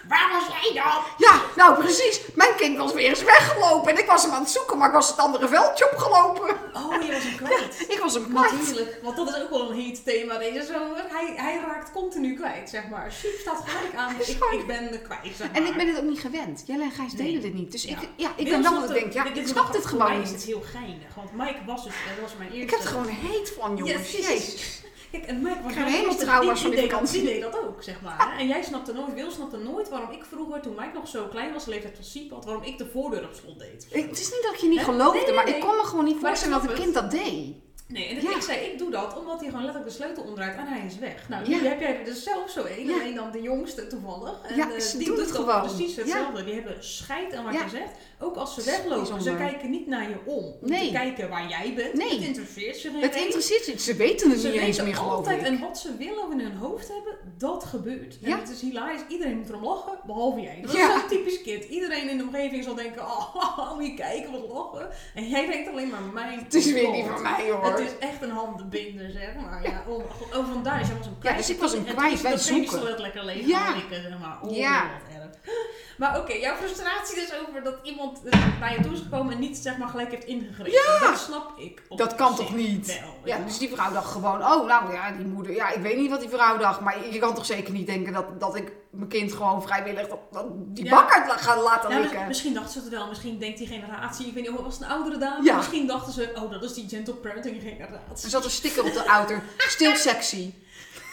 Waar 0.09 0.29
was 0.33 0.43
jij 0.61 0.73
dan? 0.83 1.01
Ja, 1.17 1.41
nou 1.55 1.79
precies. 1.83 2.21
Mijn 2.35 2.55
kind 2.55 2.77
was 2.77 2.93
weer 2.93 3.09
eens 3.09 3.23
weggelopen 3.23 3.91
en 3.91 3.99
ik 3.99 4.05
was 4.05 4.23
hem 4.23 4.31
aan 4.31 4.41
het 4.41 4.49
zoeken, 4.49 4.77
maar 4.77 4.87
ik 4.87 4.93
was 4.93 5.07
het 5.09 5.17
andere 5.17 5.47
veldje 5.47 5.91
opgelopen. 5.91 6.49
Oh, 6.73 7.01
je 7.03 7.11
was 7.11 7.23
hem 7.23 7.35
kwijt. 7.45 7.85
Ik 7.89 7.99
was 7.99 8.13
hem 8.13 8.29
kwijt. 8.33 8.51
Natuurlijk, 8.51 8.99
want 9.03 9.15
dat 9.15 9.27
is 9.27 9.41
ook 9.43 9.49
wel 9.49 9.69
een 9.69 9.75
heet 9.79 10.05
thema 10.05 10.37
deze 10.37 10.65
zomer. 10.73 11.03
Hij, 11.09 11.33
hij 11.35 11.59
raakt 11.67 11.91
continu 11.91 12.35
kwijt, 12.35 12.69
zeg 12.69 12.87
maar. 12.89 13.11
Sjoep 13.11 13.31
staat 13.39 13.63
gelijk 13.65 13.95
aan, 13.95 14.15
ik, 14.19 14.59
ik 14.59 14.67
ben 14.67 14.91
er 14.91 14.99
kwijt, 14.99 15.35
zeg 15.37 15.47
maar. 15.51 15.61
En 15.61 15.65
ik 15.67 15.75
ben 15.77 15.87
het 15.87 15.97
ook 15.97 16.03
niet 16.09 16.19
gewend. 16.19 16.63
Jelle 16.65 16.83
en 16.83 16.91
Gijs 16.91 17.13
Nee. 17.13 17.25
delen 17.27 17.41
dit 17.41 17.53
niet. 17.53 17.71
Dus 17.71 17.83
Ja. 17.83 17.89
ik, 18.01 18.09
ja, 18.15 18.29
ik 18.35 18.49
ben 18.49 18.61
wel 18.61 18.79
dat 18.81 18.89
ik 18.89 18.95
denk, 18.95 19.13
ja, 19.13 19.25
ik 19.33 19.47
snap 19.47 19.71
dit 19.71 19.81
voor 19.81 19.89
gewoon 19.89 20.07
mij 20.13 20.21
is 20.21 20.29
het 20.29 20.37
niet. 20.37 20.45
heel 20.47 20.63
geinig, 20.71 21.15
want 21.15 21.31
Mike 21.33 21.59
was 21.65 21.83
dus, 21.83 21.93
dat 22.09 22.21
was 22.21 22.31
mijn 22.37 22.49
eerste. 22.51 22.63
Ik 22.65 22.69
heb 22.69 22.79
er 22.79 22.87
gewoon 22.87 23.07
heet 23.07 23.53
van, 23.59 23.75
jongens. 23.75 24.11
Yes. 24.11 24.27
Jezus. 24.27 24.81
Kijk, 25.11 25.23
en 25.25 25.41
Mike 25.41 25.61
was 25.63 25.73
helemaal 25.73 25.91
die- 26.17 26.25
van 26.25 26.55
die 26.55 26.69
deed 26.69 26.79
dat- 26.79 26.89
vakantie. 26.89 27.21
Die 27.21 27.29
deed 27.29 27.41
dat 27.41 27.59
ook, 27.59 27.83
zeg 27.83 28.01
maar. 28.01 28.15
hè. 28.33 28.39
En 28.39 28.47
jij 28.47 28.63
snapte 28.63 28.93
nooit, 28.93 29.13
Wil 29.13 29.31
snapte 29.31 29.57
nooit 29.57 29.89
waarom 29.89 30.11
ik 30.11 30.23
vroeger, 30.25 30.61
toen 30.61 30.75
Mike 30.75 30.91
nog 30.93 31.07
zo 31.07 31.25
klein 31.27 31.53
was, 31.53 31.63
de 31.63 31.69
leeftijd 31.69 31.97
van 32.11 32.27
had, 32.29 32.45
waarom 32.45 32.63
ik 32.63 32.77
de 32.77 32.85
voordeur 32.91 33.23
op 33.23 33.33
slot 33.33 33.59
deed. 33.59 33.87
Ik- 33.89 34.09
het 34.09 34.19
is 34.19 34.31
niet 34.31 34.43
dat 34.43 34.53
ik 34.53 34.59
je 34.59 34.67
niet 34.67 34.77
Hè? 34.79 34.83
geloofde, 34.83 35.25
Nee, 35.25 35.33
maar 35.33 35.45
nee. 35.45 35.55
ik 35.55 35.61
kon 35.61 35.75
me 35.75 35.83
gewoon 35.83 36.05
niet 36.05 36.21
Maar 36.21 36.31
ik 36.31 36.37
voorstellen 36.37 36.53
dat 36.67 36.77
snap 36.77 36.77
een 36.77 36.83
kind 36.83 36.93
dat 36.93 37.11
deed. 37.11 37.67
Nee, 37.87 38.05
en 38.07 38.21
Ja. 38.21 38.35
ik 38.35 38.41
zei, 38.41 38.59
ik 38.59 38.77
doe 38.77 38.91
dat 38.91 39.17
omdat 39.19 39.39
hij 39.39 39.49
gewoon 39.49 39.63
letterlijk 39.65 39.91
de 39.95 39.97
sleutel 40.03 40.23
omdraait 40.23 40.57
en 40.57 40.67
hij 40.67 40.85
is 40.85 40.97
weg. 40.97 41.29
Nou, 41.29 41.49
Ja. 41.49 41.59
nu 41.61 41.67
heb 41.67 41.79
jij 41.79 41.99
er 41.99 42.05
dus 42.05 42.23
zelf 42.23 42.49
zo 42.49 42.65
een, 42.65 42.85
Ja. 42.87 42.93
alleen 42.93 43.15
dan 43.15 43.31
de 43.31 43.41
jongste 43.41 43.87
toevallig. 43.87 44.39
En 44.43 44.55
Ja, 44.55 44.71
eh, 44.73 44.79
ze 44.79 44.97
die 44.97 45.07
doen 45.07 45.15
doet 45.15 45.25
het 45.25 45.35
gewoon. 45.35 45.61
precies 45.61 45.95
hetzelfde. 45.95 46.43
Die 46.43 46.53
hebben 46.53 46.83
scheid 46.83 47.33
aan 47.33 47.43
wat 47.43 47.53
Ja. 47.53 47.63
je 47.63 47.69
zegt. 47.69 47.91
Ook 48.21 48.35
als 48.35 48.53
ze 48.53 48.63
Dat 48.63 48.65
weglopen, 48.83 49.21
ze 49.21 49.35
kijken 49.35 49.69
niet 49.69 49.87
naar 49.87 50.09
je 50.09 50.15
om. 50.25 50.43
Om 50.43 50.57
Nee. 50.69 50.85
te 50.87 50.91
kijken 50.93 51.29
waar 51.29 51.47
jij 51.49 51.73
bent. 51.75 51.93
Nee. 51.93 52.09
Het 52.09 52.21
interesseert 52.27 52.77
ze 52.77 52.89
geen 52.89 53.01
Het 53.01 53.15
interesseert 53.15 53.65
je. 53.65 53.79
Ze 53.79 53.95
weten 53.95 54.29
het 54.29 54.39
Ze 54.39 54.47
niet 54.49 54.61
eens 54.61 54.81
meer, 54.81 54.99
altijd 54.99 55.43
en 55.43 55.59
wat 55.59 55.77
ze 55.79 55.95
willen 55.97 56.31
in 56.31 56.39
hun 56.39 56.55
hoofd 56.55 56.87
hebben, 56.87 57.17
dat 57.37 57.63
gebeurt. 57.63 58.17
En 58.21 58.29
Ja. 58.29 58.39
het 58.39 58.49
is 58.49 58.61
hilarisch. 58.61 59.01
Iedereen 59.07 59.37
moet 59.37 59.49
erom 59.49 59.63
lachen, 59.63 59.99
behalve 60.05 60.39
jij. 60.41 60.59
Dat 60.61 60.71
Ja. 60.71 60.87
is 60.95 60.99
zo'n 60.99 61.09
typisch 61.09 61.41
kind. 61.41 61.63
Iedereen 61.63 62.09
in 62.09 62.17
de 62.17 62.23
omgeving 62.23 62.63
zal 62.63 62.75
denken, 62.75 63.01
oh, 63.15 63.73
moet 63.75 63.85
je 63.85 63.93
kijken, 63.93 64.31
wat 64.31 64.47
lachen. 64.49 64.89
En 65.15 65.27
jij 65.29 65.45
denkt 65.47 65.69
alleen 65.69 65.89
maar, 65.89 66.01
mijn 66.01 66.39
Het 66.39 66.53
is 66.53 66.71
weer 66.71 66.91
niet 66.91 67.05
van 67.05 67.21
mij, 67.21 67.49
hoor. 67.51 67.63
Het 67.65 67.79
is 67.79 67.97
echt 67.99 68.21
een 68.21 68.29
handenbinder, 68.31 69.11
zeg 69.11 69.35
maar. 69.35 69.63
Ja, 69.63 69.83
oh, 69.87 70.03
oh 70.37 70.51
vandaar, 70.51 70.85
jij 70.85 70.95
was 70.97 71.05
hem 71.05 71.17
kwijt. 71.19 71.37
dus 71.37 71.49
ik 71.49 71.59
was 71.59 71.71
hem 71.71 71.85
En 71.85 71.95
kwijt, 71.95 72.21
wij 72.21 72.37
zoeken. 72.37 72.87
het 72.87 72.99
lekker 72.99 73.25
leeg 73.25 73.47
Ja. 73.47 73.57
gaan 73.59 73.77
likken, 73.77 74.01
zeg 74.01 74.19
maar. 74.19 74.37
Oh, 74.41 74.55
Ja. 74.55 74.81
wat 75.05 75.15
erg. 75.15 75.27
Maar 75.99 76.19
oké, 76.19 76.33
jouw 76.33 76.55
frustratie 76.55 77.15
dus 77.15 77.29
over 77.47 77.63
dat 77.63 77.75
iemand 77.83 78.19
eh, 78.25 78.59
naar 78.59 78.73
je 78.75 78.81
toe 78.81 78.93
is 78.93 78.99
gekomen 78.99 79.33
en 79.33 79.39
niet 79.39 79.57
zeg 79.57 79.77
maar 79.77 79.87
gelijk 79.87 80.11
heeft 80.11 80.25
ingegrepen. 80.25 80.71
Ja. 80.71 80.99
Dat 80.99 81.19
snap 81.19 81.57
ik. 81.59 81.81
Dat 81.89 82.15
kan 82.15 82.35
toch 82.35 82.55
niet? 82.55 82.85
Wel, 82.87 83.13
Ja, 83.23 83.35
ja. 83.37 83.43
dus 83.45 83.57
die 83.57 83.69
vrouw 83.73 83.91
dacht 83.91 84.11
gewoon, 84.11 84.43
oh, 84.43 84.65
nou 84.67 84.93
ja, 84.93 85.11
die 85.11 85.25
moeder, 85.25 85.53
ja, 85.55 85.69
ik 85.71 85.81
weet 85.81 85.97
niet 85.97 86.09
wat 86.09 86.19
die 86.19 86.29
vrouw 86.29 86.57
dacht, 86.57 86.79
maar 86.79 87.07
je 87.11 87.19
kan 87.19 87.33
toch 87.35 87.45
zeker 87.45 87.73
niet 87.73 87.87
denken 87.87 88.13
dat, 88.13 88.39
dat 88.39 88.55
ik 88.55 88.71
mijn 88.89 89.09
kind 89.09 89.33
gewoon 89.33 89.61
vrijwillig 89.61 90.07
dat, 90.07 90.19
dat 90.31 90.45
die 90.49 90.83
Ja. 90.85 90.89
bak 90.89 91.11
uit 91.13 91.41
ga 91.41 91.61
laten 91.61 91.89
Ja, 91.89 91.99
likken. 91.99 92.27
misschien 92.27 92.53
dachten 92.53 92.71
ze 92.73 92.79
het 92.79 92.89
wel, 92.89 93.07
misschien 93.07 93.39
denkt 93.39 93.57
die 93.57 93.67
generatie, 93.67 94.27
ik 94.27 94.33
weet 94.33 94.43
niet, 94.49 94.57
of 94.57 94.63
was 94.63 94.73
het 94.73 94.83
een 94.83 94.89
oudere 94.89 95.17
dame? 95.17 95.43
Ja. 95.43 95.55
Misschien 95.55 95.87
dachten 95.87 96.13
ze, 96.13 96.31
oh 96.35 96.51
dat 96.51 96.63
is 96.63 96.73
die 96.73 96.89
gentle 96.89 97.13
parenting 97.13 97.61
generatie. 97.61 98.23
Er 98.23 98.29
zat 98.29 98.43
een 98.43 98.49
sticker 98.49 98.83
op 98.83 98.93
de 98.93 99.05
auto, 99.05 99.35
stil 99.57 99.95
sexy. 99.95 100.53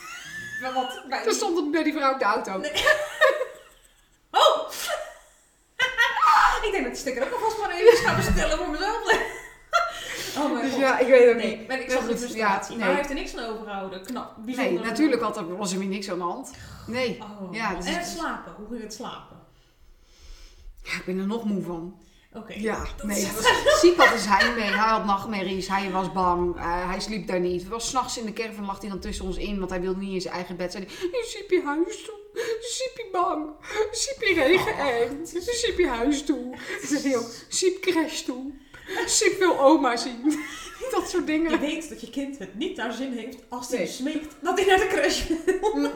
Maar 0.62 0.72
wat, 0.72 1.02
bij 1.08 1.24
Er 1.24 1.32
stond 1.32 1.56
het 1.56 1.70
bij 1.70 1.82
die 1.82 1.92
vrouw 1.92 2.12
op 2.12 2.18
de 2.18 2.24
auto. 2.24 2.58
Nee. 2.58 2.72
Oh! 4.30 4.70
ik 6.62 6.72
denk 6.72 6.84
dat 6.84 6.92
die 6.92 7.00
sticker 7.02 7.22
ook 7.26 7.32
alvast 7.32 7.58
maar 7.60 7.70
even 7.70 7.96
ga 7.96 8.14
bestellen 8.16 8.56
voor 8.58 8.68
mezelf. 8.68 9.12
oh 10.38 10.52
mijn 10.52 10.64
Dus 10.64 10.72
god. 10.72 10.80
Ja, 10.98 11.04
ik 11.04 11.06
weet 11.08 11.26
het 11.26 11.36
Nee, 11.36 11.56
niet. 11.58 11.68
maar 11.68 11.80
ik 11.80 11.90
zag 11.90 12.00
de 12.00 12.06
goed, 12.08 12.18
frustratie. 12.18 12.72
ja, 12.72 12.78
Maar 12.78 12.86
hij 12.88 12.94
nee. 12.94 12.96
heeft 12.96 13.08
er 13.08 13.14
niks 13.14 13.36
aan 13.36 13.52
overgehouden. 13.54 14.02
Knap. 14.04 14.34
Bijzonder. 14.44 14.72
Nee, 14.72 14.82
natuurlijk 14.82 15.22
had 15.22 15.36
er, 15.36 15.56
was 15.56 15.72
er 15.72 15.78
weer 15.78 15.88
niks 15.88 16.10
aan 16.10 16.18
de 16.18 16.24
hand. 16.24 16.50
Nee, 16.86 17.18
Oh, 17.22 17.54
Ja, 17.54 17.74
dus 17.74 17.84
en 17.86 17.92
het 17.94 18.00
het 18.04 18.12
slapen. 18.16 18.52
Hoe 18.56 18.66
ging 18.68 18.82
het 18.82 18.94
slapen? 18.94 19.36
ja, 20.82 20.92
ik 20.92 21.02
ben 21.04 21.18
er 21.18 21.26
nog 21.26 21.44
moe 21.44 21.62
van. 21.62 21.98
Oké. 22.32 22.52
Ja, 22.54 22.86
nee, 23.02 23.16
is- 23.20 23.26
het 23.26 23.34
was 23.34 23.80
ziek 23.80 23.96
had 23.96 24.12
dus 24.12 24.26
hij 24.28 24.54
mee. 24.54 24.64
Hij 24.64 24.88
had 24.88 25.04
nachtmerries, 25.04 25.68
hij 25.68 25.90
was 25.90 26.12
bang, 26.12 26.56
eh, 26.56 26.88
hij 26.90 27.00
sliep 27.00 27.26
daar 27.26 27.40
niet. 27.40 27.60
Het 27.60 27.70
was 27.70 27.88
s'nachts 27.88 28.18
in 28.18 28.24
de 28.26 28.32
caravan, 28.32 28.64
lag 28.66 28.80
hij 28.80 28.88
dan 28.88 28.98
tussen 29.00 29.24
ons 29.24 29.36
in, 29.36 29.58
want 29.58 29.70
hij 29.70 29.80
wilde 29.80 30.00
niet 30.00 30.12
in 30.14 30.20
zijn 30.20 30.34
eigen 30.34 30.56
bed. 30.56 30.72
Zei 30.72 30.84
hij, 30.86 31.22
Siepie 31.24 31.62
huis 31.64 32.04
toe, 32.04 32.14
Siepie 32.60 33.08
bang, 33.12 33.50
Siepie 33.90 34.34
regen 34.34 34.76
eng, 34.78 35.26
Siepie 35.26 35.88
huis 35.88 36.24
toe. 36.24 36.56
Toen 36.80 36.88
zei 36.88 37.02
hij 37.02 37.16
ook, 37.16 37.30
Siep 37.48 37.80
crash 37.80 38.20
toe, 38.20 38.52
Siep 39.06 39.38
wil 39.38 39.60
oma 39.60 39.96
zien. 39.96 40.20
Dat 40.90 41.08
soort 41.08 41.26
Je 41.26 41.32
dingen. 41.32 41.60
weet 41.60 41.88
dat 41.88 42.00
je 42.00 42.10
kind 42.10 42.38
het 42.38 42.54
niet 42.54 42.76
naar 42.76 42.92
zin 42.92 43.12
heeft 43.12 43.36
als 43.48 43.68
hij 43.68 43.78
Nee. 43.78 43.86
smeekt 43.86 44.34
dat 44.40 44.58
hij 44.58 44.66
naar 44.68 44.78
de 44.78 44.86
crash 44.86 45.22
wil. 45.26 45.90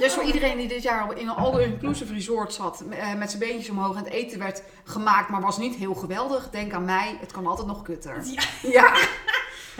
Dus 0.00 0.12
voor 0.12 0.22
iedereen 0.22 0.56
die 0.56 0.68
dit 0.68 0.82
jaar 0.82 1.18
in 1.18 1.28
een 1.28 1.34
all-inclusive 1.34 2.12
resort 2.12 2.52
zat, 2.52 2.82
eh, 2.90 3.14
met 3.14 3.30
zijn 3.30 3.42
beentjes 3.42 3.68
omhoog 3.70 3.96
en 3.96 4.04
het 4.04 4.12
eten 4.12 4.38
werd 4.38 4.62
gemaakt, 4.84 5.28
maar 5.28 5.40
was 5.40 5.58
niet 5.58 5.74
heel 5.74 5.94
geweldig, 5.94 6.50
denk 6.50 6.72
aan 6.72 6.84
mij, 6.84 7.16
het 7.20 7.32
kan 7.32 7.46
altijd 7.46 7.66
nog 7.66 7.82
kutter. 7.82 8.22
Ja. 8.24 8.42
Ja, 8.70 8.94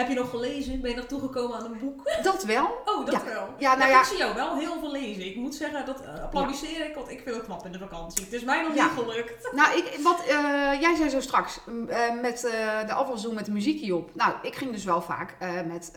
Heb 0.01 0.09
je 0.09 0.15
nog 0.15 0.31
gelezen? 0.31 0.81
Ben 0.81 0.91
je 0.91 0.97
nog 0.97 1.05
toegekomen 1.07 1.57
aan 1.59 1.65
een 1.65 1.79
boek? 1.79 2.11
dat 2.23 2.45
wel. 2.45 2.83
Oh, 2.85 3.07
dat 3.07 3.15
Ja. 3.15 3.25
wel. 3.25 3.49
Ja, 3.59 3.69
nou 3.69 3.79
Maar 3.79 3.89
ja. 3.91 3.99
Ik 4.01 4.05
zie 4.07 4.17
jou 4.19 4.35
wel 4.35 4.57
heel 4.57 4.79
veel 4.81 4.93
lezen. 4.93 5.27
Ik 5.27 5.37
moet 5.37 5.55
zeggen, 5.55 5.87
dat 5.87 6.01
eh, 6.01 6.23
applaudisseer 6.23 6.87
ik, 6.87 6.95
want 6.95 7.11
ik 7.11 7.21
vind 7.25 7.37
het 7.37 7.45
knap 7.45 7.67
in 7.67 7.73
de 7.73 7.79
vakantie. 7.79 8.25
Het 8.25 8.33
is 8.33 8.45
mij 8.45 8.63
nog 8.63 8.73
niet 8.73 9.05
gelukt. 9.05 9.53
Nou, 9.53 9.77
ik, 9.77 9.99
wat, 10.03 10.21
eh, 10.21 10.81
jij 10.81 10.95
zei 10.97 11.09
zo 11.09 11.21
straks 11.21 11.61
eh, 11.89 11.99
met 12.23 12.41
de 12.87 12.93
afwasdoen 12.93 13.35
met 13.35 13.45
de 13.45 13.53
muziek 13.53 13.81
hierop. 13.81 14.11
Nou, 14.15 14.33
ik 14.43 14.55
ging 14.55 14.73
dus 14.73 14.85
wel 14.85 15.03
vaak 15.03 15.37
met 15.67 15.93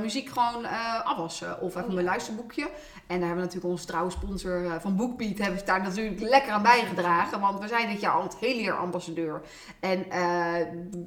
muziek 0.00 0.28
gewoon 0.28 0.66
afwassen 1.04 1.60
of 1.60 1.76
even 1.76 1.88
Ja. 1.88 1.94
mijn 1.94 2.06
luisterboekje. 2.06 2.62
En 2.62 2.70
daar 3.06 3.28
hebben 3.28 3.36
we 3.36 3.42
natuurlijk 3.42 3.72
onze 3.72 3.86
trouwe 3.86 4.10
sponsor 4.10 4.80
van 4.80 4.96
Bookbeat 4.96 5.38
hebben 5.38 5.60
daar 5.64 5.82
natuurlijk 5.82 6.20
lekker 6.20 6.52
aan 6.52 6.62
bijgedragen. 6.62 7.40
Want 7.40 7.60
we 7.60 7.68
zijn 7.68 7.88
dit 7.88 8.00
jaar 8.00 8.12
al 8.12 8.22
het 8.22 8.36
hele 8.36 8.62
jaar 8.62 8.76
ambassadeur. 8.78 9.40
En 9.80 10.06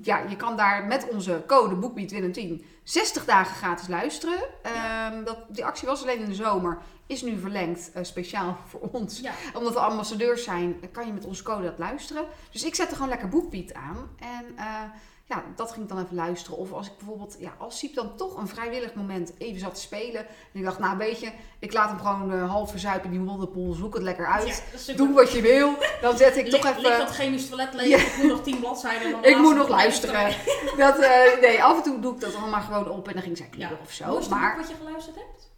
ja, 0.01 0.17
je 0.29 0.35
kan 0.35 0.57
daar 0.57 0.85
met 0.85 1.07
onze 1.11 1.43
code 1.47 1.75
Bookbeat 1.75 2.11
2010 2.35 2.65
60 2.83 3.25
dagen 3.25 3.55
gratis 3.55 3.87
luisteren. 3.87 4.39
Ehm, 4.61 5.23
dat, 5.23 5.37
die 5.47 5.65
actie 5.65 5.87
was 5.87 6.01
alleen 6.01 6.19
in 6.19 6.29
de 6.29 6.35
zomer. 6.35 6.77
Is 7.07 7.21
nu 7.21 7.39
verlengd, 7.39 7.91
eh, 7.91 8.03
speciaal 8.03 8.57
voor 8.69 8.79
ons 8.91 9.19
Ja. 9.19 9.31
omdat 9.53 9.73
we 9.73 9.79
ambassadeurs 9.79 10.43
zijn, 10.43 10.79
kan 10.91 11.05
je 11.05 11.13
met 11.13 11.25
onze 11.25 11.43
code 11.43 11.63
dat 11.63 11.79
luisteren. 11.79 12.25
Dus 12.51 12.63
ik 12.63 12.75
zette 12.75 12.95
gewoon 12.95 13.09
lekker 13.09 13.29
boekbeat 13.29 13.73
aan. 13.73 14.09
En 14.19 14.45
eh, 14.57 14.81
ja, 15.27 15.43
dat 15.55 15.71
ging 15.71 15.83
ik 15.83 15.89
dan 15.89 16.03
even 16.03 16.15
luisteren. 16.15 16.57
Of 16.57 16.71
als 16.73 16.87
ik 16.87 16.97
bijvoorbeeld, 16.97 17.35
ja, 17.39 17.55
als 17.57 17.77
Siep 17.79 17.95
dan 17.95 18.15
toch 18.15 18.37
een 18.37 18.47
vrijwillig 18.47 18.93
moment 18.93 19.33
even 19.37 19.59
zat 19.59 19.75
te 19.75 19.81
spelen. 19.81 20.25
En 20.25 20.27
ik 20.59 20.63
dacht, 20.63 20.79
nou 20.79 20.97
weet 20.97 21.19
je, 21.19 21.31
ik 21.59 21.73
laat 21.73 21.89
hem 21.89 21.99
gewoon 21.99 22.31
eh, 22.33 22.49
half 22.49 22.69
verzuipen 22.69 23.05
in 23.11 23.17
die 23.17 23.25
modderpoel. 23.29 23.73
Zoek 23.73 23.93
het 23.93 24.03
lekker 24.03 24.25
uit. 24.27 24.47
Ja, 24.47 24.53
is. 24.73 24.85
Doe 24.85 25.13
wat 25.13 25.31
je 25.31 25.41
wil. 25.41 25.73
Dan 26.01 26.17
zet 26.17 26.37
ik 26.37 26.49
toch 26.49 26.63
Ligt- 26.63 26.77
Ligt 26.77 26.87
even... 26.93 27.05
dat 27.05 27.15
chemisch 27.15 27.47
toilet 27.47 27.73
leeg? 27.73 27.87
Ja. 27.87 27.97
Ik 27.97 28.17
moet 28.17 28.31
nog 28.31 28.43
tien 28.43 28.59
bladzijden. 28.59 29.11
dan 29.11 29.23
Ik 29.31 29.37
moet 29.37 29.55
nog 29.55 29.67
luisteren. 29.67 30.35
Dat, 30.77 30.99
eh, 30.99 31.39
nee, 31.41 31.63
af 31.63 31.77
en 31.77 31.83
toe 31.83 31.99
doe 31.99 32.13
ik 32.13 32.19
dat 32.19 32.35
allemaal 32.35 32.61
gewoon 32.61 32.89
op 32.89 33.07
en 33.07 33.13
dan 33.13 33.21
ging 33.23 33.37
zij 33.37 33.47
knippen 33.47 33.77
Ja. 33.77 33.83
of 33.83 33.91
zo. 33.91 34.05
Mooiste 34.05 34.33
Maar 34.33 34.55
boek 34.55 34.61
wat 34.65 34.69
je 34.69 34.75
geluisterd 34.85 35.15
hebt? 35.15 35.51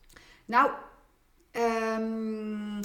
Nou, 0.45 0.69
ehm, 1.51 2.80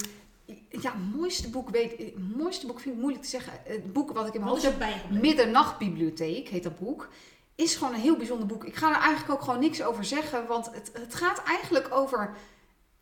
ja, 0.69 0.93
mooiste 1.15 1.49
boek, 1.49 1.69
weet, 1.69 2.17
mooiste 2.35 2.67
boek 2.67 2.79
vind 2.79 2.95
ik 2.95 3.01
moeilijk 3.01 3.23
te 3.23 3.29
zeggen. 3.29 3.53
Het 3.63 3.93
boek 3.93 4.11
wat 4.11 4.27
ik 4.27 4.33
in 4.33 4.39
mijn 4.39 4.51
hoofd 4.51 4.63
er 4.63 4.85
heb? 4.85 5.09
Middernachtbibliotheek 5.09 6.47
heet 6.47 6.63
dat 6.63 6.79
boek, 6.79 7.09
is 7.55 7.75
gewoon 7.75 7.93
een 7.93 7.99
heel 7.99 8.17
bijzonder 8.17 8.47
boek. 8.47 8.63
Ik 8.63 8.75
ga 8.75 8.89
er 8.89 9.01
eigenlijk 9.01 9.31
ook 9.31 9.41
gewoon 9.41 9.59
niks 9.59 9.83
over 9.83 10.05
zeggen, 10.05 10.47
want 10.47 10.65
het, 10.73 10.91
het 10.93 11.15
gaat 11.15 11.43
eigenlijk 11.43 11.87
over 11.91 12.35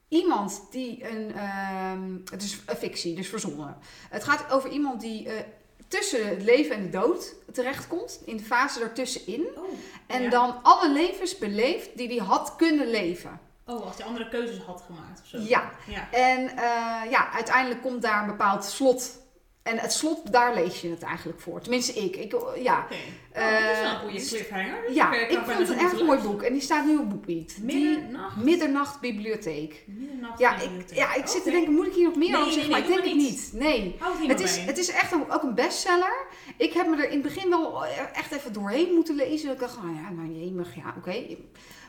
iemand 0.08 0.68
die 0.72 1.10
een, 1.10 1.34
ehm, 1.34 2.18
het 2.32 2.44
is 2.44 2.60
een 2.66 2.76
fictie, 2.76 3.16
dus 3.16 3.28
verzonnen. 3.28 3.78
Het 4.10 4.24
gaat 4.24 4.52
over 4.52 4.70
iemand 4.70 5.02
die 5.02 5.30
eh, 5.30 5.44
tussen 5.88 6.28
het 6.28 6.44
leven 6.44 6.76
en 6.76 6.84
de 6.84 6.90
dood 6.90 7.36
terechtkomt, 7.52 8.22
in 8.26 8.38
de 8.38 8.44
fase 8.44 8.80
daartussenin. 8.80 9.48
Oh, 9.56 9.64
En 10.08 10.22
ja. 10.22 10.30
dan 10.30 10.64
alle 10.64 10.92
levens 10.92 11.38
beleeft 11.38 11.98
die 11.98 12.08
hij 12.08 12.26
had 12.26 12.56
kunnen 12.56 12.90
leven. 12.90 13.40
Oh, 13.72 13.86
als 13.86 13.98
hij 13.98 14.06
andere 14.06 14.28
keuzes 14.28 14.58
had 14.58 14.84
gemaakt 14.86 15.22
of 15.22 15.28
zo. 15.28 15.38
Ja. 15.38 15.72
Ja. 15.88 16.12
En 16.12 16.50
eh, 16.50 17.12
ja, 17.12 17.32
uiteindelijk 17.34 17.82
komt 17.82 18.02
daar 18.02 18.22
een 18.22 18.28
bepaald 18.28 18.66
slot 18.66 19.20
En 19.64 19.78
het 19.78 19.94
slot, 19.94 20.32
daar 20.32 20.54
lees 20.54 20.82
je 20.82 20.90
het 20.90 21.02
eigenlijk 21.04 21.40
voor. 21.40 21.62
Tenminste, 21.62 21.94
ik. 21.94 22.16
ik 22.16 22.36
ja. 22.62 22.88
Eh, 23.32 23.44
Oh, 23.44 23.52
dat 23.62 23.72
is 23.72 23.80
wel 23.82 23.92
een 23.92 24.00
goede 24.00 24.26
cliffhanger. 24.26 24.82
Dus 24.88 24.96
ja, 24.96 25.14
ik 25.14 25.28
kan 25.28 25.46
vond 25.46 25.58
het 25.58 25.70
een 25.70 25.80
erg 25.80 26.04
mooi 26.04 26.20
boek. 26.20 26.42
En 26.42 26.54
die 26.54 26.62
staat 26.62 26.86
nu 26.86 26.98
op 26.98 27.10
Boekbeat. 27.10 27.56
Die 27.56 27.64
Middernacht. 27.64 28.36
Middernachtbibliotheek. 28.36 29.84
Middernacht. 29.88 30.40
Ja, 30.40 30.60
ik, 30.60 30.94
ja, 30.94 31.14
ik 31.14 31.28
zit 31.28 31.44
te 31.44 31.52
denken, 31.52 31.74
moet 31.74 31.86
ik 31.88 31.94
hier 31.94 32.08
nog 32.08 32.16
meer 32.16 32.32
Nee, 32.32 32.40
over 32.42 32.54
zeggen? 32.54 32.72
nee, 32.72 32.82
maar 32.82 32.90
ik 32.90 32.96
denk 32.96 33.16
maar 33.16 33.24
het 33.24 33.32
niet. 33.32 33.52
Nee. 33.54 33.96
Het 34.00 34.28
maar 34.28 34.42
is, 34.42 34.58
het 34.58 34.78
is 34.78 34.90
echt 34.90 35.12
een, 35.12 35.32
ook 35.32 35.44
een 35.44 35.56
bestseller. 35.56 36.26
Ik 36.58 36.74
heb 36.74 36.88
me 36.88 36.96
er 36.96 37.10
in 37.10 37.24
het 37.24 37.34
begin 37.34 37.50
wel 37.50 37.86
echt 37.86 38.32
even 38.32 38.54
doorheen 38.54 38.94
moeten 38.94 39.16
lezen. 39.16 39.52
Ik 39.52 39.60
dacht, 39.60 39.78
oh 39.78 39.96
ja, 40.04 40.10
nou 40.10 40.40
jemig, 40.40 40.76
ja, 40.76 40.94
oké. 40.98 41.38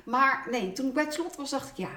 Maar 0.04 0.46
nee, 0.50 0.72
toen 0.72 0.86
ik 0.86 0.94
bij 0.94 1.04
het 1.04 1.14
slot 1.14 1.36
was, 1.36 1.50
dacht 1.50 1.70
ik 1.70 1.76
ja. 1.76 1.90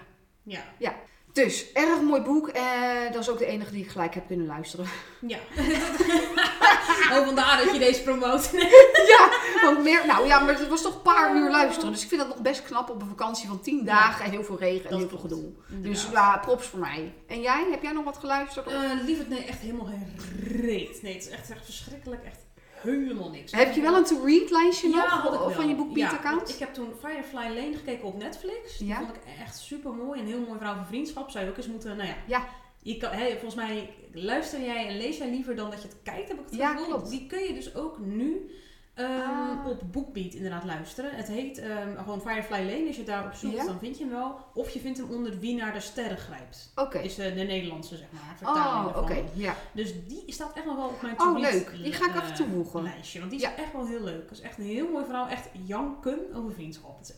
Ja. 0.77 0.95
Dus, 1.35 1.71
erg 1.73 2.01
mooi 2.01 2.21
boek. 2.21 2.47
En 2.47 3.11
dat 3.11 3.21
is 3.21 3.29
ook 3.29 3.37
de 3.37 3.45
enige 3.45 3.71
die 3.71 3.83
ik 3.83 3.89
gelijk 3.89 4.13
heb 4.13 4.27
kunnen 4.27 4.45
luisteren. 4.45 4.85
Ja. 5.19 5.37
oh, 7.11 7.25
vandaar 7.25 7.63
dat 7.63 7.73
je 7.73 7.79
deze 7.79 8.03
promoot. 8.03 8.49
ja, 9.13 9.29
want 9.63 9.83
meer, 9.83 10.05
nou 10.05 10.27
ja, 10.27 10.39
maar 10.39 10.59
het 10.59 10.67
was 10.67 10.81
toch 10.81 10.95
een 10.95 11.01
paar 11.01 11.35
uur 11.35 11.49
luisteren. 11.49 11.91
Dus 11.91 12.01
ik 12.01 12.07
vind 12.07 12.21
dat 12.21 12.29
nog 12.29 12.41
best 12.41 12.63
knap 12.63 12.89
op 12.89 13.01
een 13.01 13.07
vakantie 13.07 13.47
van 13.47 13.61
tien 13.61 13.85
dagen. 13.85 14.25
En 14.25 14.31
heel 14.31 14.43
veel 14.43 14.59
regen 14.59 14.89
en 14.89 14.97
heel 14.97 15.09
veel 15.09 15.17
gedoe. 15.17 15.51
Dus 15.67 16.07
ja, 16.11 16.37
props 16.37 16.67
voor 16.67 16.79
mij. 16.79 17.13
En 17.27 17.41
jij, 17.41 17.67
heb 17.71 17.81
jij 17.81 17.91
nog 17.91 18.03
wat 18.03 18.17
geluisterd? 18.17 18.67
Eh, 18.67 18.79
lieverd, 19.05 19.29
nee, 19.29 19.45
echt 19.45 19.59
helemaal 19.59 19.85
geen 19.85 20.15
reet. 20.61 21.01
Nee, 21.01 21.13
het 21.13 21.23
is 21.23 21.29
echt, 21.29 21.49
echt 21.49 21.65
verschrikkelijk. 21.65 22.23
Echt 22.23 22.44
helemaal 22.81 23.29
niks. 23.29 23.51
heb 23.51 23.73
je 23.73 23.81
wel 23.81 23.95
een 23.95 24.03
to-read 24.03 24.49
lijstje 24.49 24.89
ja, 24.89 24.95
nog 24.95 25.09
had 25.39 25.49
ik 25.49 25.55
van 25.55 25.67
je 25.67 25.75
BookBeat 25.75 26.11
Ja, 26.11 26.17
account? 26.17 26.35
want 26.37 26.49
Ik 26.53 26.59
heb 26.59 26.73
toen 26.73 26.93
Firefly 27.03 27.47
Lane 27.55 27.73
gekeken 27.75 28.03
op 28.07 28.17
Netflix. 28.17 28.77
Die 28.77 28.87
Ja. 28.87 28.97
vond 28.97 29.09
ik 29.15 29.21
echt 29.39 29.57
super 29.57 29.93
mooi. 29.93 30.19
Een 30.19 30.27
heel 30.27 30.39
mooi 30.39 30.57
verhaal 30.57 30.75
van 30.75 30.85
vriendschap. 30.85 31.29
Zou 31.29 31.43
je 31.45 31.49
ook 31.51 31.57
eens 31.57 31.67
moeten, 31.67 31.97
nou 31.97 32.09
ja. 32.09 32.15
Ja. 32.27 32.47
Je 32.81 32.97
kan, 32.97 33.09
volgens 33.29 33.55
mij 33.55 33.93
luister 34.13 34.61
jij 34.61 34.87
en 34.87 34.97
lees 34.97 35.17
jij 35.17 35.29
liever 35.29 35.55
dan 35.55 35.69
dat 35.69 35.81
je 35.81 35.87
het 35.87 35.97
kijkt, 36.03 36.27
heb 36.27 36.37
ik 36.39 36.45
het 36.45 36.55
Ja, 36.55 36.75
gevoel. 36.75 37.09
Die 37.09 37.27
kun 37.27 37.39
je 37.43 37.53
dus 37.53 37.75
ook 37.75 37.99
nu 37.99 38.51
ehm, 38.95 39.09
Ah. 39.09 39.67
op 39.67 39.81
BookBeat 39.91 40.33
inderdaad 40.33 40.63
luisteren. 40.63 41.15
Het 41.15 41.27
heet 41.27 41.57
ehm, 41.57 41.97
gewoon 41.97 42.21
Firefly 42.21 42.57
Lane. 42.71 42.87
Als 42.87 42.95
je 42.95 43.03
daarop 43.03 43.33
zoekt, 43.33 43.55
Ja. 43.55 43.65
dan 43.65 43.79
vind 43.79 43.97
je 43.97 44.03
hem 44.03 44.13
wel. 44.13 44.37
Of 44.53 44.69
je 44.69 44.79
vindt 44.79 44.97
hem 44.97 45.09
onder 45.09 45.39
Wie 45.39 45.55
naar 45.55 45.73
de 45.73 45.79
sterren 45.79 46.17
grijpt. 46.17 46.71
Oké. 46.75 46.97
Is 46.99 47.17
eh, 47.17 47.35
de 47.35 47.41
Nederlandse, 47.43 47.97
zeg 47.97 48.07
maar, 48.11 48.33
vertaling 48.37 48.95
Oh, 48.95 49.01
oké. 49.01 49.23
Ja. 49.33 49.55
Dus 49.71 49.93
die 50.07 50.23
staat 50.27 50.55
echt 50.55 50.65
nog 50.65 50.75
wel 50.75 50.87
op 50.87 51.01
mijn 51.01 51.19
Oh, 51.21 51.33
to-read, 51.35 51.53
leuk. 51.53 51.71
Die 51.83 51.93
ga 51.93 52.05
ik 52.09 52.15
eh, 52.15 52.23
even 52.23 52.35
toevoegen. 52.35 52.83
lijstje. 52.83 53.19
Want 53.19 53.31
die 53.31 53.39
Ja. 53.39 53.49
is 53.55 53.61
echt 53.61 53.73
wel 53.73 53.85
heel 53.87 54.03
leuk. 54.03 54.21
Dat 54.29 54.37
is 54.37 54.41
echt 54.43 54.57
een 54.57 54.63
heel 54.65 54.91
mooi 54.91 55.05
verhaal. 55.05 55.27
Echt 55.27 55.49
janken 55.65 56.19
over 56.35 56.53
vriendschap. 56.53 56.97
Het 56.97 57.09
is 57.09 57.15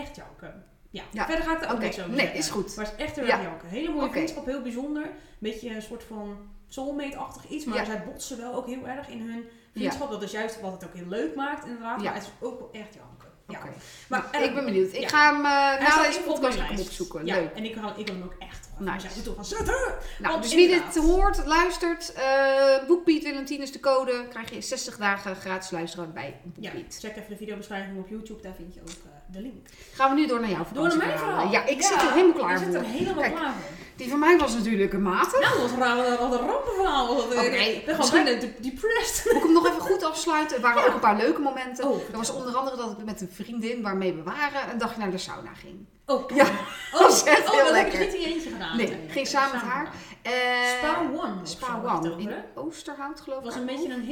echt 0.00 0.16
janken. 0.16 0.64
Ja, 0.90 1.02
Ja. 1.12 1.26
verder 1.26 1.44
ga 1.44 1.56
ik 1.56 1.62
er 1.62 1.72
ook 1.72 1.78
niks 1.78 1.98
over 1.98 2.10
Nee, 2.10 2.18
zeggen. 2.20 2.38
is 2.38 2.50
goed. 2.50 2.76
Maar 2.76 2.84
het 2.84 2.94
is 2.98 3.04
echt 3.04 3.16
heel 3.16 3.24
Ja. 3.26 3.32
erg 3.32 3.42
janken. 3.42 3.68
Hele 3.68 3.88
mooie 3.92 4.10
vriendschap, 4.10 4.44
heel 4.46 4.62
bijzonder. 4.62 5.10
Beetje 5.38 5.74
een 5.74 5.82
soort 5.82 6.02
van 6.02 6.36
soulmate-achtig 6.68 7.48
iets. 7.48 7.64
Maar 7.64 7.76
Ja. 7.78 7.84
zij 7.84 8.04
botsen 8.04 8.38
wel 8.38 8.54
ook 8.54 8.66
heel 8.66 8.86
erg 8.88 9.08
in 9.08 9.20
hun 9.30 9.44
vriendschap. 9.74 10.10
Dat 10.10 10.22
is 10.22 10.30
juist 10.30 10.60
wat 10.60 10.72
het 10.72 10.84
ook 10.84 10.94
heel 10.94 11.08
leuk 11.08 11.34
maakt 11.34 11.64
inderdaad. 11.66 11.98
Ja. 12.00 12.04
Maar 12.04 12.14
het 12.14 12.22
is 12.22 12.30
ook 12.40 12.58
wel 12.58 12.68
echt 12.72 12.94
janken. 12.94 13.30
Ja. 13.48 13.58
Oké. 13.58 13.68
Maar 14.08 14.28
Nou, 14.32 14.44
ik 14.44 14.54
ben 14.54 14.64
benieuwd. 14.64 14.92
Ik 14.92 15.00
ja. 15.00 15.08
ga 15.08 15.32
hem 15.34 15.44
Hij 15.44 15.78
na 15.88 16.02
deze 16.02 16.18
op 16.18 16.24
podcast 16.24 16.58
opzoeken. 16.80 17.26
Ja, 17.26 17.34
Leuk. 17.34 17.52
en 17.54 17.64
ik, 17.64 17.72
kan- 17.74 17.96
ik 17.98 18.06
wil 18.06 18.14
hem 18.14 18.24
ook 18.24 18.34
echt 18.38 18.68
Nice. 18.78 18.92
nice. 18.92 19.08
zeggen. 19.14 19.34
van 19.34 19.44
zetten! 19.44 19.74
Nou, 20.18 20.32
Want 20.32 20.42
dus 20.42 20.54
wie 20.54 20.68
dit 20.68 20.96
hoort, 20.96 21.46
luistert, 21.46 22.12
eh 22.12 22.86
BookBeat 22.86 23.22
Willentien 23.22 23.60
is 23.60 23.72
de 23.72 23.80
code. 23.80 24.26
Krijg 24.30 24.50
je 24.50 24.60
60 24.60 24.96
dagen 24.96 25.36
gratis 25.36 25.70
luisteren 25.70 26.12
bij 26.12 26.40
Ja, 26.60 26.70
BookBeat. 26.70 26.98
check 27.00 27.16
even 27.16 27.28
de 27.28 27.36
videobeschrijving 27.36 27.98
op 27.98 28.08
YouTube, 28.08 28.42
daar 28.42 28.54
vind 28.56 28.74
je 28.74 28.80
ook 28.80 28.88
eh, 28.88 28.94
de 29.34 29.40
link. 29.40 29.66
Gaan 29.94 30.14
we 30.14 30.20
nu 30.20 30.26
door 30.26 30.40
naar 30.40 30.50
jouw 30.50 30.66
Door 30.72 30.88
naar 30.88 30.96
mijn 30.96 31.18
verhaal. 31.18 31.50
Ja, 31.50 31.66
ik 31.66 31.82
zit 31.82 32.02
er 32.02 32.12
helemaal 32.12 32.36
klaar 32.36 32.50
Je 32.52 32.58
zit 32.58 32.66
voor. 32.74 32.76
er 32.76 32.84
helemaal 32.90 33.22
Kijk. 33.22 33.34
klaar 33.34 33.52
voor. 33.52 33.70
Die 33.96 34.10
van 34.10 34.18
mij 34.18 34.38
was 34.38 34.54
natuurlijk 34.54 34.92
een 34.92 35.02
mate. 35.02 35.38
Nou, 35.40 35.60
was 35.60 35.70
raar, 35.78 35.96
wat 35.96 36.40
een 36.40 36.46
rampenverhaal. 36.48 37.14
Wat, 37.16 37.24
Oké, 37.24 37.40
Ik 37.40 37.84
ben 37.84 37.94
gewoon 37.94 38.24
bijna 38.24 38.40
de- 38.40 38.52
depressed. 38.60 39.24
Moet 39.24 39.34
ik 39.34 39.42
hem 39.42 39.52
nog 39.52 39.66
even 39.66 39.80
goed 39.80 40.04
afsluiten? 40.04 40.56
Er 40.56 40.62
waren 40.62 40.82
Ja. 40.82 40.88
ook 40.88 40.94
een 40.94 41.00
paar 41.00 41.16
leuke 41.16 41.40
momenten. 41.40 41.84
Oh, 41.88 42.00
er 42.12 42.16
was 42.16 42.30
onder 42.32 42.56
andere 42.56 42.76
dat 42.76 42.90
ik 42.98 43.04
met 43.04 43.20
een 43.20 43.30
vriendin 43.32 43.82
waarmee 43.82 44.12
we 44.14 44.22
waren 44.22 44.70
een 44.72 44.78
dagje 44.78 44.98
naar 45.00 45.10
de 45.10 45.18
sauna 45.18 45.50
ging. 45.54 45.86
Oh, 46.06 46.30
Ja, 46.34 46.44
oh, 46.94 47.00
dat 47.00 47.12
is 47.12 47.22
echt 47.22 47.44
oh, 47.46 47.50
heel 47.52 47.62
dat 47.64 47.72
lekker. 47.72 47.98
heb 47.98 48.02
ik 48.08 48.12
niet 48.12 48.22
in 48.24 48.28
je 48.28 48.34
eentje 48.34 48.50
gedaan. 48.50 48.76
Nee, 48.76 48.96
ging 49.08 49.26
samen 49.26 49.52
met 49.52 49.62
haar. 49.70 49.88
Eh, 50.22 50.32
Spa 50.78 51.00
One. 51.14 51.34
Spa 51.42 51.80
One 51.84 52.16
in 52.16 52.34
Oosterhout 52.54 53.20
geloof 53.20 53.38
ik. 53.38 53.44
Het 53.44 53.52
was 53.54 53.62
een 53.62 53.66
beetje 53.76 53.94
een 53.94 54.02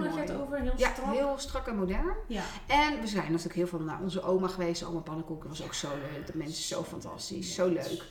had 0.00 0.14
je 0.14 0.20
het 0.20 0.40
over, 0.40 0.58
heel 0.60 0.72
Ja, 0.76 0.90
strak. 0.92 1.12
heel 1.14 1.34
strak 1.36 1.66
en 1.66 1.76
modern. 1.76 2.14
Ja. 2.28 2.42
En 2.66 3.00
we 3.00 3.06
zijn 3.06 3.24
natuurlijk 3.26 3.54
heel 3.54 3.66
veel 3.66 3.78
naar 3.80 4.00
onze 4.00 4.22
oma 4.22 4.48
geweest. 4.48 4.84
Oma 4.84 5.00
Pannenkoeken 5.00 5.48
was 5.48 5.62
ook 5.64 5.74
zo 5.74 5.88
leuk. 6.12 6.26
De 6.26 6.32
mensen 6.36 6.64
zo 6.64 6.82
fantastisch. 6.82 7.54
Zo 7.54 7.66
leuk. 7.68 8.02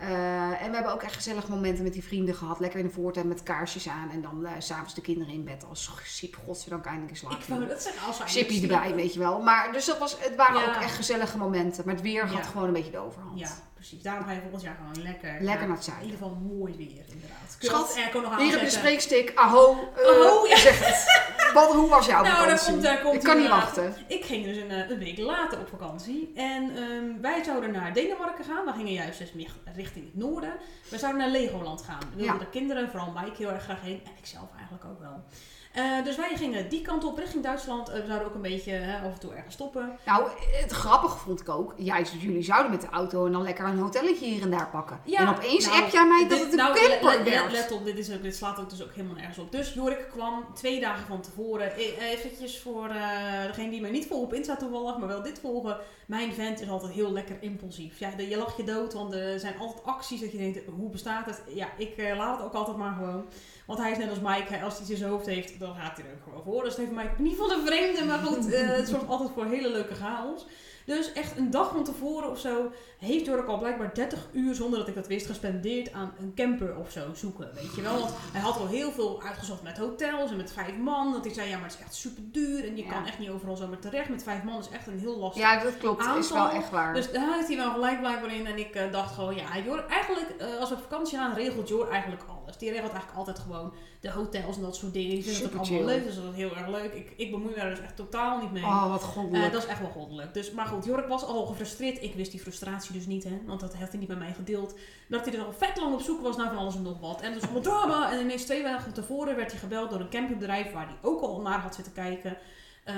Ja. 0.00 0.06
Eh, 0.06 0.62
en 0.62 0.68
we 0.68 0.74
hebben 0.74 0.92
ook 0.92 1.02
echt 1.02 1.14
gezellige 1.14 1.50
momenten 1.50 1.82
met 1.84 1.92
die 1.92 2.04
vrienden 2.04 2.34
gehad. 2.34 2.60
Lekker 2.60 2.78
in 2.80 2.86
de 2.86 2.92
voortuin 2.92 3.28
met 3.28 3.42
kaarsjes 3.42 3.88
aan. 3.88 4.10
En 4.10 4.22
dan 4.22 4.46
s 4.58 4.66
s'avonds 4.66 4.94
de 4.94 5.00
kinderen 5.00 5.34
in 5.34 5.44
bed. 5.44 5.64
Als 5.68 5.90
siep, 6.04 6.36
godzijdank 6.46 6.84
eindelijk 6.84 7.10
eens 7.10 7.22
Ik 7.22 7.28
slapen. 7.28 7.48
wou 7.56 7.68
dat 7.68 7.82
zeggen, 7.82 8.06
als 8.06 8.34
hier 8.34 8.62
erbij, 8.62 8.94
weet 8.94 9.12
je 9.12 9.18
wel. 9.18 9.40
Maar 9.40 9.72
dus 9.72 9.84
dat 9.84 9.98
was, 9.98 10.16
het 10.18 10.36
waren 10.36 10.60
Ja. 10.60 10.66
ook 10.76 10.82
echt 10.82 10.94
gezellige 10.94 11.36
momenten. 11.38 11.82
Maar 11.84 11.94
het 11.94 12.02
weer 12.02 12.26
had 12.26 12.46
gewoon 12.46 12.66
een 12.66 12.72
beetje 12.72 12.90
de 12.90 12.98
overhand. 12.98 13.69
Precies. 13.80 14.02
Daarom 14.02 14.24
ga 14.24 14.32
je 14.32 14.40
volgend 14.40 14.62
jaar 14.62 14.76
gewoon 14.80 15.02
lekker. 15.02 15.36
Lekker 15.40 15.66
naar 15.66 15.76
het 15.76 15.86
In 15.86 15.92
zuiden. 15.92 16.10
ieder 16.10 16.20
geval 16.26 16.38
mooi 16.56 16.76
weer, 16.76 17.04
inderdaad. 17.12 17.56
Schat, 17.58 17.94
airco 17.96 18.20
nog 18.20 18.36
Hier 18.38 18.50
heb 18.52 18.60
je 18.60 18.70
spreekstik. 18.70 19.32
Aho. 19.34 19.90
eh, 19.96 20.06
Aho, 20.26 20.46
ja. 20.46 20.56
Zeg 20.66 20.78
het. 20.86 21.52
Wat, 21.54 21.72
hoe 21.72 21.88
was 21.88 22.06
jouw 22.06 22.22
Nou, 22.22 22.36
vakantie? 22.36 22.70
komt, 22.70 22.82
daar 22.82 23.00
komt 23.00 23.14
Ik 23.14 23.20
kan 23.22 23.36
niet 23.36 23.44
inderdaad. 23.44 23.76
wachten. 23.76 24.04
Ik 24.06 24.24
ging 24.24 24.44
dus 24.44 24.56
een, 24.56 24.70
eh, 24.70 24.90
een 24.90 24.98
week 24.98 25.18
later 25.18 25.58
op 25.58 25.68
vakantie. 25.68 26.32
En 26.34 26.76
ehm, 26.76 27.20
wij 27.20 27.42
zouden 27.44 27.70
naar 27.72 27.92
Denemarken 27.92 28.44
gaan. 28.44 28.64
We 28.64 28.72
gingen 28.72 28.92
juist 28.92 29.18
dus 29.18 29.32
meer 29.32 29.50
richting 29.74 30.04
het 30.04 30.16
noorden. 30.16 30.52
We 30.88 30.98
zouden 30.98 31.20
naar 31.20 31.30
Legoland 31.30 31.82
gaan. 31.82 31.98
We 32.00 32.16
wilden 32.16 32.34
Ja. 32.34 32.38
de 32.40 32.50
kinderen, 32.50 32.90
vooral 32.90 33.12
Mike, 33.12 33.36
heel 33.36 33.50
erg 33.52 33.62
graag 33.62 33.80
heen. 33.80 34.00
En 34.04 34.12
ik 34.18 34.26
zelf 34.26 34.48
eigenlijk 34.56 34.84
ook 34.84 35.00
wel. 35.00 35.24
Eh, 35.72 36.04
dus 36.04 36.16
wij 36.16 36.36
gingen 36.36 36.68
die 36.68 36.82
kant 36.82 37.04
op, 37.04 37.18
richting 37.18 37.42
Duitsland. 37.42 37.88
Eh, 37.88 38.00
we 38.00 38.06
zouden 38.06 38.28
ook 38.28 38.34
een 38.34 38.40
beetje 38.42 38.72
hè, 38.72 38.96
af 39.06 39.12
en 39.12 39.18
toe 39.20 39.34
ergens 39.34 39.54
stoppen. 39.54 39.98
Nou, 40.06 40.28
het 40.62 40.70
grappige 40.72 41.18
vond 41.18 41.40
ik 41.40 41.48
ook. 41.48 41.74
Juist 41.76 42.12
jullie 42.20 42.42
zouden 42.42 42.70
met 42.70 42.80
de 42.80 42.88
auto 42.88 43.26
en 43.26 43.32
dan 43.32 43.42
lekker 43.42 43.64
een 43.64 43.78
hotelletje 43.78 44.26
hier 44.26 44.42
en 44.42 44.50
daar 44.50 44.68
pakken. 44.68 45.00
Ja, 45.04 45.18
en 45.18 45.28
opeens 45.28 45.66
nou, 45.66 45.82
app 45.82 45.90
jij 45.92 46.06
mij 46.06 46.20
dat 46.20 46.30
Dit- 46.30 46.40
het 46.40 46.50
een 46.50 46.56
nou, 46.56 46.74
camper 46.74 47.04
let- 47.18 47.24
werd. 47.24 47.52
let 47.52 47.72
op, 47.72 47.84
dit, 47.84 47.98
is 47.98 48.12
ook, 48.12 48.22
dit 48.22 48.36
slaat 48.36 48.58
ook 48.60 48.70
dus 48.70 48.82
ook 48.82 48.94
helemaal 48.94 49.16
nergens 49.16 49.38
op. 49.38 49.52
Dus 49.52 49.74
Jorik 49.74 50.06
kwam 50.10 50.44
twee 50.54 50.80
dagen 50.80 51.06
van 51.06 51.20
tevoren. 51.20 51.72
Eventjes 52.00 52.60
voor 52.60 52.88
eh 52.88 53.46
degene 53.46 53.70
die 53.70 53.80
mij 53.80 53.90
niet 53.90 54.06
volgen 54.06 54.26
op 54.26 54.34
Insta 54.34 54.56
toevallig, 54.56 54.98
maar 54.98 55.08
wel 55.08 55.22
dit 55.22 55.40
volgen. 55.40 55.76
Mijn 56.06 56.32
vent 56.32 56.60
is 56.60 56.68
altijd 56.68 56.92
heel 56.92 57.12
lekker 57.12 57.36
impulsief. 57.40 57.98
Ja, 57.98 58.10
je 58.18 58.36
lacht 58.36 58.56
je 58.56 58.64
dood, 58.64 58.92
want 58.92 59.14
er 59.14 59.40
zijn 59.40 59.58
altijd 59.58 59.84
acties 59.84 60.20
dat 60.20 60.32
je 60.32 60.38
denkt, 60.38 60.58
hoe 60.76 60.90
bestaat 60.90 61.26
het? 61.26 61.42
Ja, 61.54 61.68
ik 61.76 61.96
eh, 61.96 62.16
laat 62.16 62.36
het 62.36 62.46
ook 62.46 62.54
altijd 62.54 62.76
maar 62.76 62.94
gewoon. 62.94 63.24
Want 63.66 63.78
hij 63.82 63.90
is 63.90 63.98
net 63.98 64.08
als 64.10 64.20
Mike, 64.20 64.62
als 64.62 64.72
hij 64.72 64.82
iets 64.82 64.90
in 64.90 64.96
zijn 64.96 65.10
hoofd 65.10 65.26
heeft, 65.26 65.58
dan 65.60 65.74
gaat 65.74 65.96
hij 65.96 66.06
er 66.06 66.12
ook 66.12 66.22
gewoon 66.22 66.42
voor. 66.42 66.62
Dus 66.62 66.72
het 66.72 66.80
heeft 66.80 66.94
mij 66.94 67.10
niet 67.18 67.36
van 67.36 67.48
de 67.48 67.62
vreemde, 67.66 68.04
maar 68.04 68.18
goed, 68.18 68.52
eh, 68.52 68.66
het 68.66 68.88
zorgt 68.88 69.08
altijd 69.08 69.30
voor 69.34 69.46
hele 69.46 69.70
leuke 69.70 69.94
chaos. 69.94 70.46
Dus 70.86 71.12
echt 71.12 71.36
een 71.36 71.50
dag 71.50 71.70
van 71.70 71.84
tevoren 71.84 72.30
of 72.30 72.38
zo 72.38 72.72
heeft 72.98 73.24
Jorik 73.26 73.46
al 73.46 73.58
blijkbaar 73.58 73.94
30 73.94 74.26
uur, 74.32 74.54
zonder 74.54 74.78
dat 74.78 74.88
ik 74.88 74.94
dat 74.94 75.06
wist, 75.06 75.26
gespendeerd 75.26 75.92
aan 75.92 76.12
een 76.18 76.32
camper 76.34 76.76
of 76.76 76.90
zo 76.90 77.00
zoeken. 77.14 77.50
Weet 77.54 77.74
je 77.74 77.82
wel? 77.82 77.98
Want 77.98 78.12
hij 78.32 78.40
had 78.40 78.58
al 78.58 78.66
heel 78.66 78.90
veel 78.92 79.22
uitgezocht 79.22 79.62
met 79.62 79.78
hotels 79.78 80.30
en 80.30 80.36
met 80.36 80.52
vijf 80.52 80.76
man. 80.76 81.12
Dat 81.12 81.24
hij 81.24 81.34
zei, 81.34 81.48
ja, 81.48 81.54
maar 81.58 81.64
het 81.68 81.74
is 81.78 81.80
echt 81.84 81.94
super 81.94 82.22
duur 82.32 82.64
en 82.64 82.76
je 82.76 82.84
Ja. 82.84 82.92
kan 82.92 83.06
echt 83.06 83.18
niet 83.18 83.28
overal 83.30 83.56
zomaar 83.56 83.78
terecht. 83.78 84.08
Met 84.08 84.22
vijf 84.22 84.42
man 84.42 84.58
is 84.58 84.68
echt 84.68 84.86
een 84.86 84.98
heel 84.98 85.18
lastig. 85.18 85.42
Ja, 85.42 85.62
dat 85.62 85.78
klopt. 85.78 86.00
Aantal. 86.00 86.18
is 86.18 86.30
wel 86.32 86.50
echt 86.50 86.70
waar. 86.70 86.94
Dus 86.94 87.12
daar 87.12 87.34
heeft 87.34 87.48
hij 87.48 87.56
wel 87.56 87.72
gelijk 87.72 87.98
blijkbaar 88.00 88.34
in. 88.34 88.46
En 88.46 88.58
ik 88.58 88.74
eh, 88.74 88.92
dacht 88.92 89.14
gewoon, 89.14 89.34
ja, 89.34 89.58
Jor, 89.64 89.84
eigenlijk, 89.86 90.30
eh, 90.38 90.58
als 90.60 90.68
we 90.68 90.74
op 90.74 90.82
vakantie 90.82 91.18
gaan, 91.18 91.34
regelt 91.34 91.68
Jor 91.68 91.88
eigenlijk 91.90 92.22
alles. 92.42 92.56
Die 92.56 92.70
regelt 92.70 92.90
eigenlijk 92.92 93.18
altijd 93.18 93.38
gewoon 93.38 93.72
de 94.00 94.10
hotels 94.10 94.56
en 94.56 94.62
dat 94.62 94.76
soort 94.76 94.92
dingen. 94.92 95.08
Die 95.10 95.24
het 95.24 95.34
Super 95.34 95.58
allemaal 95.58 95.76
chill. 95.78 95.84
leuk, 95.86 96.04
dus 96.04 96.14
dat 96.14 96.24
is 96.24 96.36
heel 96.36 96.56
erg 96.56 96.68
leuk. 96.68 96.92
Ik, 96.92 97.12
ik 97.16 97.30
bemoei 97.30 97.50
me 97.50 97.56
daar 97.60 97.70
dus 97.70 97.80
echt 97.80 97.96
totaal 97.96 98.38
niet 98.40 98.52
mee. 98.52 98.62
oh, 98.62 98.90
wat 98.90 99.00
Eh, 99.02 99.06
goddelijk. 99.08 99.52
dat 99.52 99.62
is 99.62 99.68
echt 99.68 99.80
wel 99.80 99.88
goddelijk. 99.90 100.34
Dus, 100.34 100.50
maar 100.52 100.66
goed, 100.70 100.84
Jorik 100.84 101.06
was 101.06 101.24
al 101.24 101.46
gefrustreerd. 101.46 102.02
Ik 102.02 102.14
wist 102.14 102.30
die 102.30 102.40
frustratie 102.40 102.92
dus 102.92 103.06
niet, 103.06 103.24
hè. 103.24 103.40
Want 103.46 103.60
dat 103.60 103.74
had 103.74 103.90
hij 103.90 103.98
niet 103.98 104.08
met 104.08 104.18
mij 104.18 104.32
gedeeld. 104.32 104.74
Dat 105.08 105.24
hij 105.24 105.34
er 105.34 105.44
al 105.44 105.52
vet 105.52 105.76
lang 105.76 105.94
op 105.94 106.00
zoek 106.00 106.20
was 106.20 106.36
naar 106.36 106.48
van 106.48 106.56
alles 106.56 106.74
en 106.74 106.82
nog 106.82 107.00
wat. 107.00 107.20
En 107.20 107.32
dus 107.32 107.42
allemaal 107.42 107.60
drama. 107.60 108.12
En 108.12 108.20
ineens 108.20 108.44
twee 108.44 108.62
dagen 108.62 108.92
tevoren 108.92 109.36
werd 109.36 109.50
hij 109.50 109.60
gebeld 109.60 109.90
door 109.90 110.00
een 110.00 110.10
campingbedrijf 110.10 110.72
waar 110.72 110.86
hij 110.86 110.96
ook 111.02 111.20
al 111.20 111.40
naar 111.40 111.58
had 111.58 111.74
zitten 111.74 111.92
kijken. 111.92 112.36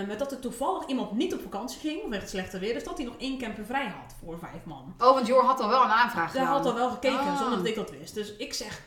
Eh, 0.01 0.07
met 0.07 0.19
dat 0.19 0.33
er 0.33 0.39
toevallig 0.41 0.87
iemand 0.87 1.13
niet 1.13 1.35
op 1.35 1.41
vakantie 1.43 1.81
ging, 1.81 2.01
vanwege 2.01 2.23
het 2.23 2.31
slechte 2.31 2.59
weer. 2.59 2.75
Dus 2.75 2.85
dat 2.85 2.97
hij 2.97 3.07
nog 3.07 3.17
één 3.19 3.39
camper 3.39 3.65
vrij 3.65 3.87
had 3.87 4.15
voor 4.25 4.39
vijf 4.39 4.65
man. 4.65 4.95
oh, 4.99 5.15
want 5.15 5.27
Jor 5.27 5.43
had 5.45 5.61
al 5.61 5.69
wel 5.69 5.83
een 5.83 5.91
aanvraag 5.91 6.33
Hij 6.33 6.43
had 6.45 6.67
al 6.67 6.75
wel 6.75 6.91
gekeken, 6.91 7.19
Ah. 7.19 7.39
zonder 7.39 7.59
dat 7.59 7.67
ik 7.67 7.75
dat 7.75 7.91
wist. 7.91 8.15
Dus 8.15 8.37
ik 8.37 8.55
zeg, 8.55 8.83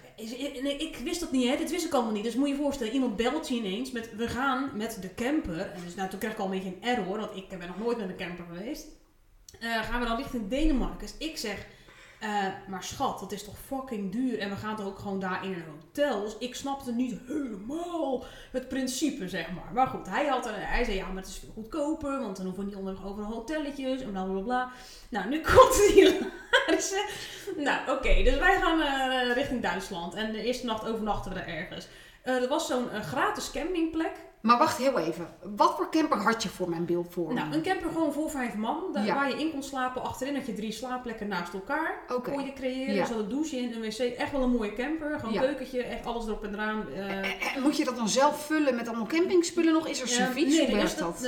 ik 0.77 0.97
wist 1.03 1.19
dat 1.19 1.31
niet, 1.31 1.49
hè. 1.49 1.55
Dit 1.57 1.71
wist 1.71 1.85
ik 1.85 1.93
allemaal 1.93 2.11
niet. 2.11 2.23
Dus 2.23 2.35
moet 2.35 2.47
je 2.47 2.53
je 2.55 2.61
voorstellen, 2.61 2.93
iemand 2.93 3.15
belt 3.15 3.47
je 3.47 3.55
ineens 3.55 3.91
met, 3.91 4.15
we 4.15 4.27
gaan 4.27 4.69
met 4.73 4.97
de 5.01 5.13
camper. 5.13 5.59
En 5.59 5.81
dus 5.85 5.95
nou, 5.95 6.09
toen 6.09 6.19
kreeg 6.19 6.31
ik 6.31 6.37
al 6.39 6.45
een 6.45 6.51
beetje 6.51 6.69
een 6.69 6.83
error, 6.83 7.17
want 7.19 7.35
ik 7.35 7.49
ben 7.49 7.67
nog 7.67 7.77
nooit 7.79 7.97
met 7.97 8.09
een 8.09 8.15
camper 8.15 8.45
geweest. 8.45 8.87
Eh, 9.59 9.81
gaan 9.81 9.99
we 10.01 10.07
dan 10.07 10.17
richting 10.17 10.49
Denemarken. 10.49 10.99
Dus 10.99 11.15
ik 11.17 11.37
zeg, 11.37 11.65
eh, 12.19 12.29
maar 12.67 12.83
schat, 12.83 13.19
dat 13.19 13.31
is 13.31 13.43
toch 13.43 13.57
fucking 13.67 14.11
duur. 14.11 14.39
En 14.39 14.49
we 14.49 14.55
gaan 14.55 14.75
toch 14.75 14.85
ook 14.85 14.99
gewoon 14.99 15.19
daar 15.19 15.43
in 15.45 15.53
een 15.53 15.63
hotel. 15.79 16.21
Dus 16.21 16.35
ik 16.39 16.55
snapte 16.55 16.91
niet 16.91 17.19
helemaal 17.27 18.23
het 18.51 18.67
principe, 18.67 19.29
zeg 19.29 19.51
maar. 19.51 19.73
Maar 19.73 19.87
goed, 19.87 20.07
hij, 20.09 20.25
had, 20.27 20.45
een- 20.45 20.53
hij 20.55 20.83
zei, 20.83 20.95
ja, 20.97 21.07
maar 21.07 21.15
het 21.23 21.27
is 21.27 21.41
goedkoper. 21.53 22.19
Want 22.19 22.35
dan 22.37 22.45
hoeven 22.45 22.63
we 22.63 22.69
niet 22.69 22.79
onderweg 22.79 23.05
overal 23.05 23.31
hotelletjes 23.31 24.01
en 24.01 24.11
bla 24.11 24.23
bla 24.23 24.41
bla. 24.41 24.71
Nou, 25.09 25.29
nu 25.29 25.41
komt 25.51 25.75
het 25.75 25.91
hilarische. 25.93 27.07
Nou, 27.57 27.91
oké, 27.97 28.23
dus 28.23 28.37
wij 28.37 28.59
gaan 28.61 28.81
eh, 28.81 29.33
richting 29.33 29.61
Duitsland. 29.61 30.13
En 30.13 30.31
de 30.31 30.43
eerste 30.43 30.65
nacht 30.65 30.87
overnachten 30.87 31.33
we 31.33 31.39
er 31.39 31.47
ergens. 31.57 31.87
Eh, 32.21 32.41
er 32.41 32.47
was 32.47 32.67
zo'n 32.67 32.91
eh, 32.91 33.01
gratis 33.01 33.51
campingplek. 33.51 34.11
Maar 34.45 34.57
wacht 34.57 34.77
heel 34.77 34.99
even. 34.99 35.27
Wat 35.55 35.73
voor 35.75 35.89
camper 35.91 36.17
had 36.17 36.43
je 36.43 36.49
voor 36.49 36.69
mijn 36.69 36.85
beeld 36.85 37.07
voor? 37.09 37.33
Nou, 37.33 37.53
een 37.53 37.61
camper 37.61 37.91
gewoon 37.91 38.13
voor 38.13 38.29
vijf 38.29 38.53
man. 38.55 38.83
Daar, 38.93 39.05
Ja. 39.05 39.13
Waar 39.15 39.29
je 39.29 39.39
in 39.39 39.51
kon 39.51 39.63
slapen. 39.63 40.03
Achterin 40.03 40.35
had 40.35 40.45
je 40.45 40.53
drie 40.53 40.71
slaapplekken 40.71 41.27
naast 41.27 41.53
elkaar. 41.53 41.95
Oké. 42.13 42.31
Kon 42.31 42.45
je 42.45 42.53
creëren. 42.53 42.93
Ja. 42.95 43.01
Er 43.01 43.07
zat 43.07 43.17
een 43.19 43.29
douche 43.29 43.57
in, 43.57 43.73
een 43.73 43.81
wc. 43.81 43.97
Echt 44.17 44.31
wel 44.31 44.41
een 44.41 44.49
mooie 44.51 44.73
camper. 44.73 45.19
Gewoon 45.19 45.33
Ja. 45.33 45.41
keukentje, 45.41 45.83
echt 45.83 46.05
alles 46.05 46.25
erop 46.25 46.43
en 46.43 46.53
eraan. 46.53 46.85
eh, 46.95 47.55
En 47.55 47.61
moet 47.61 47.77
je 47.77 47.85
dat 47.85 47.95
dan 47.95 48.09
zelf 48.09 48.45
vullen 48.45 48.75
met 48.75 48.87
allemaal 48.87 49.05
campingspullen 49.07 49.73
nog? 49.73 49.87
Is 49.87 50.01
er 50.01 50.07
servies? 50.07 50.57
nee, 50.57 50.77
dat 50.95 51.19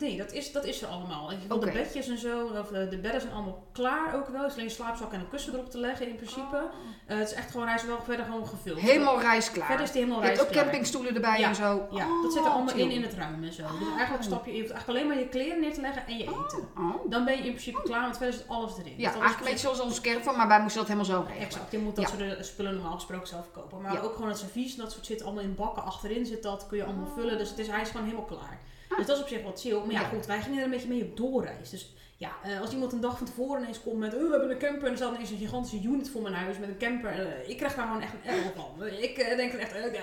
nee, 0.00 0.16
dat 0.16 0.32
is, 0.32 0.52
dat 0.52 0.64
is 0.64 0.82
er 0.82 0.88
allemaal. 0.88 1.30
En 1.30 1.38
Oké. 1.48 1.66
De 1.66 1.72
bedjes 1.72 2.08
en 2.08 2.18
zo, 2.18 2.44
of 2.46 2.72
eh, 2.72 2.90
de 2.90 2.98
bedden 2.98 3.20
zijn 3.20 3.32
allemaal 3.32 3.62
klaar 3.72 4.14
ook 4.14 4.28
wel. 4.28 4.40
Het 4.40 4.46
is 4.50 4.54
alleen 4.56 4.64
een 4.68 4.74
slaapzak 4.74 5.12
en 5.12 5.20
een 5.20 5.28
kussen 5.28 5.52
erop 5.52 5.70
te 5.70 5.78
leggen 5.78 6.08
in 6.08 6.16
principe. 6.16 6.68
Eh, 7.06 7.18
het 7.18 7.28
is 7.28 7.34
echt 7.34 7.50
gewoon, 7.50 7.66
hij 7.66 7.76
is 7.76 7.84
wel 7.84 7.98
verder 8.04 8.24
gewoon 8.24 8.46
gevuld. 8.46 8.78
Helemaal 8.80 9.20
reisklaar. 9.20 9.66
Verder 9.66 9.84
is 9.84 9.90
helemaal 9.92 10.20
je 10.20 10.24
hebt 10.26 10.36
ook 10.38 10.44
reisklaar. 10.44 10.64
campingstoelen 10.64 11.14
erbij 11.14 11.42
en 11.42 11.54
zo. 11.54 11.86
Ja, 11.90 12.04
Oh, 12.06 12.22
dat 12.22 12.32
zit 12.32 12.44
er 12.44 12.50
allemaal 12.56 12.74
in 12.74 12.90
in 12.90 13.02
het 13.02 13.14
ruim 13.14 13.44
en 13.44 13.52
zo. 13.52 13.62
Dus 13.78 13.88
eigenlijk 13.96 14.22
stap 14.24 14.44
je, 14.46 14.52
je 14.52 14.60
hoeft 14.60 14.72
eigenlijk 14.72 14.88
alleen 14.98 15.06
maar 15.14 15.18
je 15.24 15.28
kleren 15.28 15.60
neer 15.60 15.74
te 15.74 15.80
leggen 15.80 16.06
en 16.06 16.16
je 16.16 16.22
eten. 16.24 16.68
Oh. 16.78 16.94
Dan 17.10 17.24
ben 17.24 17.36
je 17.36 17.42
in 17.42 17.50
principe 17.52 17.82
klaar, 17.82 18.02
want 18.02 18.16
verder 18.16 18.34
zit 18.34 18.48
alles 18.48 18.72
erin. 18.78 18.92
Ja, 18.96 18.96
Dus 18.96 19.04
eigenlijk 19.20 19.38
een 19.38 19.44
beetje 19.44 19.58
zoals 19.58 19.80
onze 19.80 20.00
caravan, 20.00 20.36
maar 20.36 20.48
wij 20.48 20.60
moesten 20.60 20.80
dat 20.80 20.90
helemaal 20.90 21.10
zo 21.10 21.20
regelen. 21.26 21.46
Exact, 21.46 21.72
je 21.72 21.78
moet 21.78 21.96
dat 21.96 22.04
Ja. 22.10 22.16
soort 22.16 22.36
eh, 22.38 22.42
spullen 22.44 22.74
normaal 22.74 22.94
gesproken 22.94 23.26
zelf 23.28 23.46
kopen. 23.52 23.80
Maar 23.80 23.92
Ja. 23.92 24.00
ook 24.00 24.14
gewoon 24.14 24.28
het 24.28 24.38
servies 24.38 24.74
en 24.76 24.80
dat 24.82 24.92
soort 24.92 25.06
zit 25.06 25.22
allemaal 25.24 25.42
in 25.42 25.54
bakken. 25.54 25.84
Achterin 25.84 26.26
zit 26.26 26.42
dat, 26.42 26.66
kun 26.66 26.76
je 26.76 26.84
allemaal 26.84 27.12
vullen. 27.14 27.38
Dus 27.38 27.48
het 27.48 27.58
is, 27.58 27.66
hij 27.68 27.80
is 27.80 27.88
gewoon 27.90 28.06
helemaal 28.06 28.26
klaar. 28.26 28.60
Ah. 28.88 28.96
Dus 28.96 29.06
dat 29.06 29.16
is 29.16 29.22
op 29.22 29.28
zich 29.28 29.42
wat 29.42 29.60
chill. 29.60 29.78
Maar 29.78 29.90
ja, 29.92 30.00
Ja. 30.00 30.06
goed, 30.08 30.26
wij 30.26 30.40
gingen 30.42 30.58
er 30.58 30.64
een 30.64 30.70
beetje 30.70 30.88
mee 30.88 31.04
op 31.04 31.16
doorreis. 31.16 31.70
Dus 31.70 31.94
ja, 32.18 32.30
eh, 32.44 32.60
als 32.60 32.72
iemand 32.72 32.92
een 32.92 33.00
dag 33.00 33.16
van 33.16 33.26
tevoren 33.26 33.62
ineens 33.62 33.82
komt 33.82 33.98
met... 33.98 34.14
Oh, 34.14 34.20
we 34.22 34.30
hebben 34.30 34.50
een 34.50 34.58
camper 34.58 34.84
en 34.84 34.90
er 34.90 34.96
staat 34.96 35.14
ineens 35.14 35.30
een 35.30 35.36
gigantische 35.38 35.88
unit 35.88 36.10
voor 36.10 36.22
mijn 36.22 36.34
huis 36.34 36.58
met 36.58 36.68
een 36.68 36.78
camper. 36.78 37.10
eh, 37.10 37.48
ik 37.48 37.56
krijg 37.56 37.74
daar 37.74 37.86
gewoon 37.86 38.02
echt 38.02 38.12
een 38.12 38.30
erg 38.30 38.52
van. 38.56 38.86
Ik 38.86 39.18
eh, 39.18 39.36
denk 39.36 39.52
er 39.52 39.58
echt... 39.58 39.72
eh, 39.72 39.92
ja, 39.94 40.00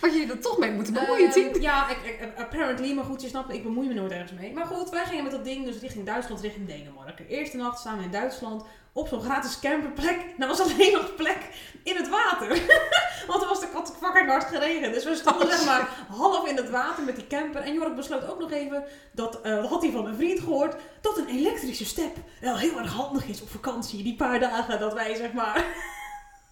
Had 0.00 0.14
je 0.14 0.26
er 0.30 0.40
toch 0.40 0.58
mee 0.58 0.70
moeten 0.72 0.94
bemoeien, 0.94 1.30
Tien? 1.30 1.60
Ja, 1.60 1.88
ik, 1.90 1.96
ik- 2.04 2.38
apparently. 2.38 2.94
Maar 2.94 3.04
goed, 3.04 3.22
je 3.22 3.28
snapt, 3.28 3.52
ik 3.52 3.62
bemoei 3.62 3.88
me 3.88 3.94
nooit 3.94 4.12
ergens 4.12 4.32
mee. 4.40 4.52
Maar 4.52 4.66
goed, 4.66 4.90
wij 4.90 5.04
gingen 5.04 5.22
met 5.22 5.32
dat 5.32 5.44
ding 5.44 5.64
dus 5.64 5.78
richting 5.80 6.06
Duitsland, 6.06 6.40
richting 6.40 6.66
Denemarken. 6.66 7.26
Eerste 7.26 7.56
nacht 7.56 7.78
staan 7.80 7.98
we 7.98 8.04
in 8.04 8.10
Duitsland 8.10 8.64
op 8.92 9.08
zo'n 9.08 9.22
gratis 9.22 9.60
camperplek. 9.60 10.18
Nou 10.36 10.50
was 10.50 10.60
alleen 10.60 10.92
nog 10.92 11.14
plek 11.14 11.38
in 11.84 11.96
het 11.96 12.08
water. 12.08 12.48
Want 13.28 13.42
er 13.42 13.48
was 13.48 13.60
de 13.60 13.68
kat 13.72 13.94
fucking 14.00 14.28
hard 14.28 14.44
geregend. 14.44 14.94
Dus 14.94 15.04
we 15.04 15.14
stonden 15.14 15.46
Oh, 15.46 15.52
zeg 15.52 15.64
maar 15.64 15.88
half 16.08 16.46
in 16.48 16.56
het 16.56 16.70
water 16.70 17.02
met 17.02 17.16
die 17.16 17.26
camper. 17.26 17.60
En 17.60 17.74
Jork 17.74 17.96
besloot 17.96 18.28
ook 18.28 18.38
nog 18.38 18.50
even, 18.50 18.84
dat 19.12 19.40
eh, 19.40 19.66
had 19.70 19.82
hij 19.82 19.90
van 19.90 20.06
een 20.06 20.16
vriend 20.16 20.40
gehoord, 20.40 20.74
dat 21.00 21.18
een 21.18 21.28
elektrische 21.28 21.84
step 21.84 22.16
wel 22.40 22.56
heel 22.58 22.78
erg 22.78 22.92
handig 22.92 23.26
is 23.26 23.42
op 23.42 23.50
vakantie. 23.50 24.02
Die 24.02 24.16
paar 24.16 24.40
dagen 24.40 24.80
dat 24.80 24.92
wij 24.92 25.14
zeg 25.14 25.32
maar 25.32 25.64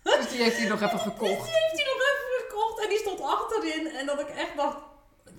Dus 0.02 0.28
die 0.28 0.42
heeft 0.42 0.56
hij 0.56 0.68
nog 0.68 0.82
even 0.82 0.98
gekocht. 1.10 1.46
heeft 1.46 1.82
hij 1.82 1.84
nog 1.84 2.00
even 2.00 2.46
gekocht 2.48 2.82
en 2.82 2.88
die 2.88 2.98
stond 2.98 3.20
achterin. 3.20 3.86
En 3.86 4.06
dat 4.06 4.20
ik 4.20 4.28
echt 4.28 4.56
dacht, 4.56 4.76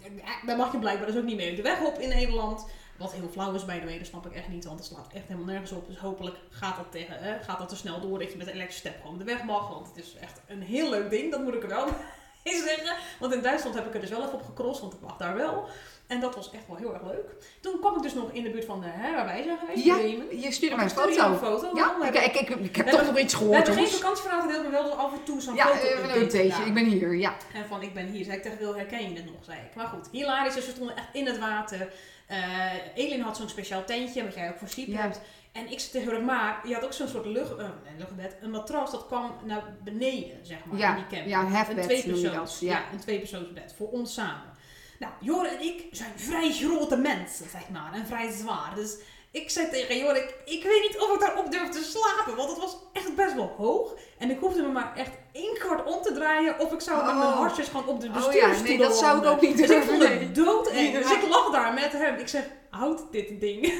ja, 0.01 0.45
daar 0.45 0.57
mag 0.57 0.71
je 0.71 0.77
blijkbaar 0.79 1.07
dus 1.07 1.15
ook 1.17 1.23
niet 1.23 1.35
mee 1.35 1.55
de 1.55 1.61
weg 1.61 1.81
op 1.81 1.99
in 1.99 2.09
Nederland. 2.09 2.65
Wat 2.99 3.13
heel 3.13 3.29
flauw 3.29 3.53
is 3.53 3.65
bij 3.65 3.79
de 3.79 3.97
dat 3.97 4.07
snap 4.07 4.25
ik 4.25 4.33
echt 4.33 4.47
niet, 4.47 4.65
want 4.65 4.79
het 4.79 4.87
slaat 4.87 5.13
echt 5.13 5.27
helemaal 5.27 5.45
nergens 5.45 5.71
op. 5.71 5.87
Dus 5.87 5.97
hopelijk 5.97 6.37
gaat 6.49 6.75
dat, 6.75 6.91
tegen, 6.91 7.41
gaat 7.43 7.57
dat 7.57 7.69
te 7.69 7.75
snel 7.75 8.01
door 8.01 8.19
dat 8.19 8.31
je 8.31 8.37
met 8.37 8.47
een 8.47 8.53
elektrische 8.53 8.87
step 8.87 9.01
gewoon 9.01 9.17
de 9.17 9.23
weg 9.23 9.43
mag. 9.43 9.69
Want 9.69 9.87
het 9.87 9.97
is 9.97 10.15
echt 10.15 10.41
een 10.47 10.61
heel 10.61 10.89
leuk 10.89 11.09
ding, 11.09 11.31
dat 11.31 11.43
moet 11.43 11.53
ik 11.53 11.63
er 11.63 11.69
wel 11.69 11.85
bij 12.43 12.63
zeggen. 12.63 12.95
Want 13.19 13.33
in 13.33 13.41
Duitsland 13.41 13.75
heb 13.75 13.85
ik 13.85 13.93
er 13.93 13.99
dus 13.99 14.09
wel 14.09 14.21
even 14.21 14.33
op 14.33 14.43
gecrossed, 14.43 14.81
want 14.81 14.93
ik 14.93 15.01
mag 15.01 15.17
daar 15.17 15.35
wel. 15.35 15.67
En 16.09 16.19
dat 16.19 16.35
was 16.35 16.51
echt 16.51 16.67
wel 16.67 16.75
heel 16.75 16.93
erg 16.93 17.03
leuk. 17.03 17.25
Toen 17.61 17.79
kwam 17.79 17.95
ik 17.95 18.01
dus 18.01 18.13
nog 18.13 18.31
in 18.31 18.43
de 18.43 18.49
buurt 18.49 18.65
van 18.65 18.79
de, 18.81 18.87
hè, 18.89 19.15
waar 19.15 19.25
wij 19.25 19.43
zijn 19.43 19.57
geweest, 19.57 19.83
Ja, 19.85 19.95
je 20.39 20.51
stuurde 20.51 20.75
mij 20.75 20.83
een 20.83 20.89
foto. 20.91 21.31
een 21.31 21.37
foto. 21.37 21.71
Ja, 21.75 21.95
We 21.99 22.07
ik, 22.07 22.15
ik, 22.35 22.49
ik, 22.49 22.49
ik 22.59 22.75
heb 22.75 22.85
We 22.85 22.91
toch 22.91 23.05
nog 23.05 23.17
iets 23.19 23.33
we 23.33 23.39
gehoord, 23.39 23.67
hebben 23.67 23.85
geen 23.85 23.93
vakantieverhaal 23.93 24.41
gedeeld, 24.41 24.61
maar 24.63 24.71
wel 24.71 24.91
af 24.93 25.13
en 25.13 25.23
toe 25.23 25.41
zo'n 25.41 25.55
Ja, 25.55 25.65
foto. 25.65 25.87
even 25.87 26.03
een 26.03 26.09
updateje. 26.21 26.65
Ik 26.65 26.73
ben 26.73 26.85
hier, 26.85 27.15
ja. 27.15 27.35
En 27.53 27.65
van 27.67 27.81
ik 27.81 27.93
ben 27.93 28.05
hier, 28.07 28.23
zei 28.25 28.37
ik 28.37 28.43
tegen 28.43 28.57
Wil, 28.57 28.75
herken 28.75 29.09
je 29.09 29.13
dit 29.15 29.25
nog? 29.25 29.43
Zei 29.43 29.57
ik. 29.57 29.75
Maar 29.75 29.87
goed, 29.87 30.07
hilarisch. 30.11 30.53
Dus 30.53 30.65
we 30.65 30.71
stonden 30.71 30.95
echt 30.95 31.07
in 31.13 31.25
het 31.25 31.39
water. 31.39 31.93
Eh 32.27 32.73
Elin 32.95 33.21
had 33.21 33.37
zo'n 33.37 33.49
speciaal 33.49 33.83
tentje, 33.85 34.23
wat 34.23 34.33
jij 34.33 34.49
ook 34.49 34.57
voor 34.57 34.67
Siep 34.67 34.87
Ja. 34.87 34.97
hebt. 35.01 35.21
En 35.51 35.71
ik 35.71 35.79
zei 35.79 35.91
tegen 35.91 36.11
haar, 36.13 36.23
maar 36.23 36.67
je 36.67 36.73
had 36.73 36.83
ook 36.83 36.93
zo'n 36.93 37.07
soort 37.07 37.25
lucht, 37.25 37.51
eh, 37.51 37.57
nee, 37.57 37.93
luchtbed, 37.97 38.35
een 38.41 38.51
matras 38.51 38.91
dat 38.91 39.05
kwam 39.07 39.31
naar 39.43 39.63
beneden, 39.83 40.37
zeg 40.45 40.57
maar, 40.65 40.77
Ja, 40.79 40.89
in 40.89 40.95
die 40.95 41.03
camper. 41.07 41.29
ja, 41.29 41.39
een 41.39 41.47
hefbed 41.53 41.75
je 41.77 41.99
tweepersoons, 41.99 42.59
ja. 42.59 42.71
ja. 42.71 42.83
een 42.91 42.99
tweepersoonsbed, 42.99 43.73
voor 43.77 43.89
ons 43.89 44.13
samen. 44.13 44.57
Nou, 44.99 45.13
Jor 45.19 45.45
en 45.45 45.61
ik 45.61 45.83
zijn 45.91 46.11
vrij 46.15 46.51
grote 46.51 46.97
mensen, 46.97 47.49
zeg 47.51 47.69
maar, 47.69 47.93
en 47.93 48.05
vrij 48.07 48.31
zwaar. 48.31 48.71
Dus 48.75 48.95
ik 49.31 49.49
zei 49.49 49.69
tegen 49.69 49.97
Jorik, 49.97 50.33
ik 50.45 50.63
weet 50.63 50.81
niet 50.81 50.99
of 50.99 51.13
ik 51.13 51.19
daarop 51.19 51.51
durf 51.51 51.69
te 51.69 51.83
slapen, 51.83 52.35
want 52.35 52.49
het 52.49 52.59
was 52.59 52.77
echt 52.93 53.15
best 53.15 53.33
wel 53.35 53.53
hoog. 53.57 53.93
En 54.17 54.29
ik 54.31 54.39
hoefde 54.39 54.61
me 54.61 54.67
maar 54.67 54.95
echt 54.95 55.11
één 55.31 55.53
kwart 55.57 55.85
om 55.95 56.01
te 56.01 56.13
draaien 56.13 56.59
of 56.59 56.71
ik 56.73 56.81
zou 56.81 57.05
met 57.05 57.15
mijn 57.15 57.27
Oh. 57.27 57.37
hartjes 57.37 57.67
gewoon 57.67 57.87
op 57.87 58.01
de 58.01 58.07
Oh 58.07 58.13
bestuurstoel 58.13 58.49
ja, 58.55 58.61
nee, 58.61 58.77
dat 58.77 58.97
zou 58.97 59.19
ik 59.19 59.25
ook 59.25 59.41
niet 59.41 59.51
Dus 59.57 59.61
ik 59.61 59.67
durven. 59.67 59.89
vond 59.89 60.03
het 60.19 60.35
doodeng. 60.35 60.93
Dus 60.93 61.11
ik 61.11 61.27
lag 61.29 61.51
daar 61.51 61.73
met 61.73 61.91
hem. 61.91 62.15
Ik 62.15 62.27
zeg, 62.27 62.43
houdt 62.69 63.01
dit 63.11 63.39
ding 63.39 63.73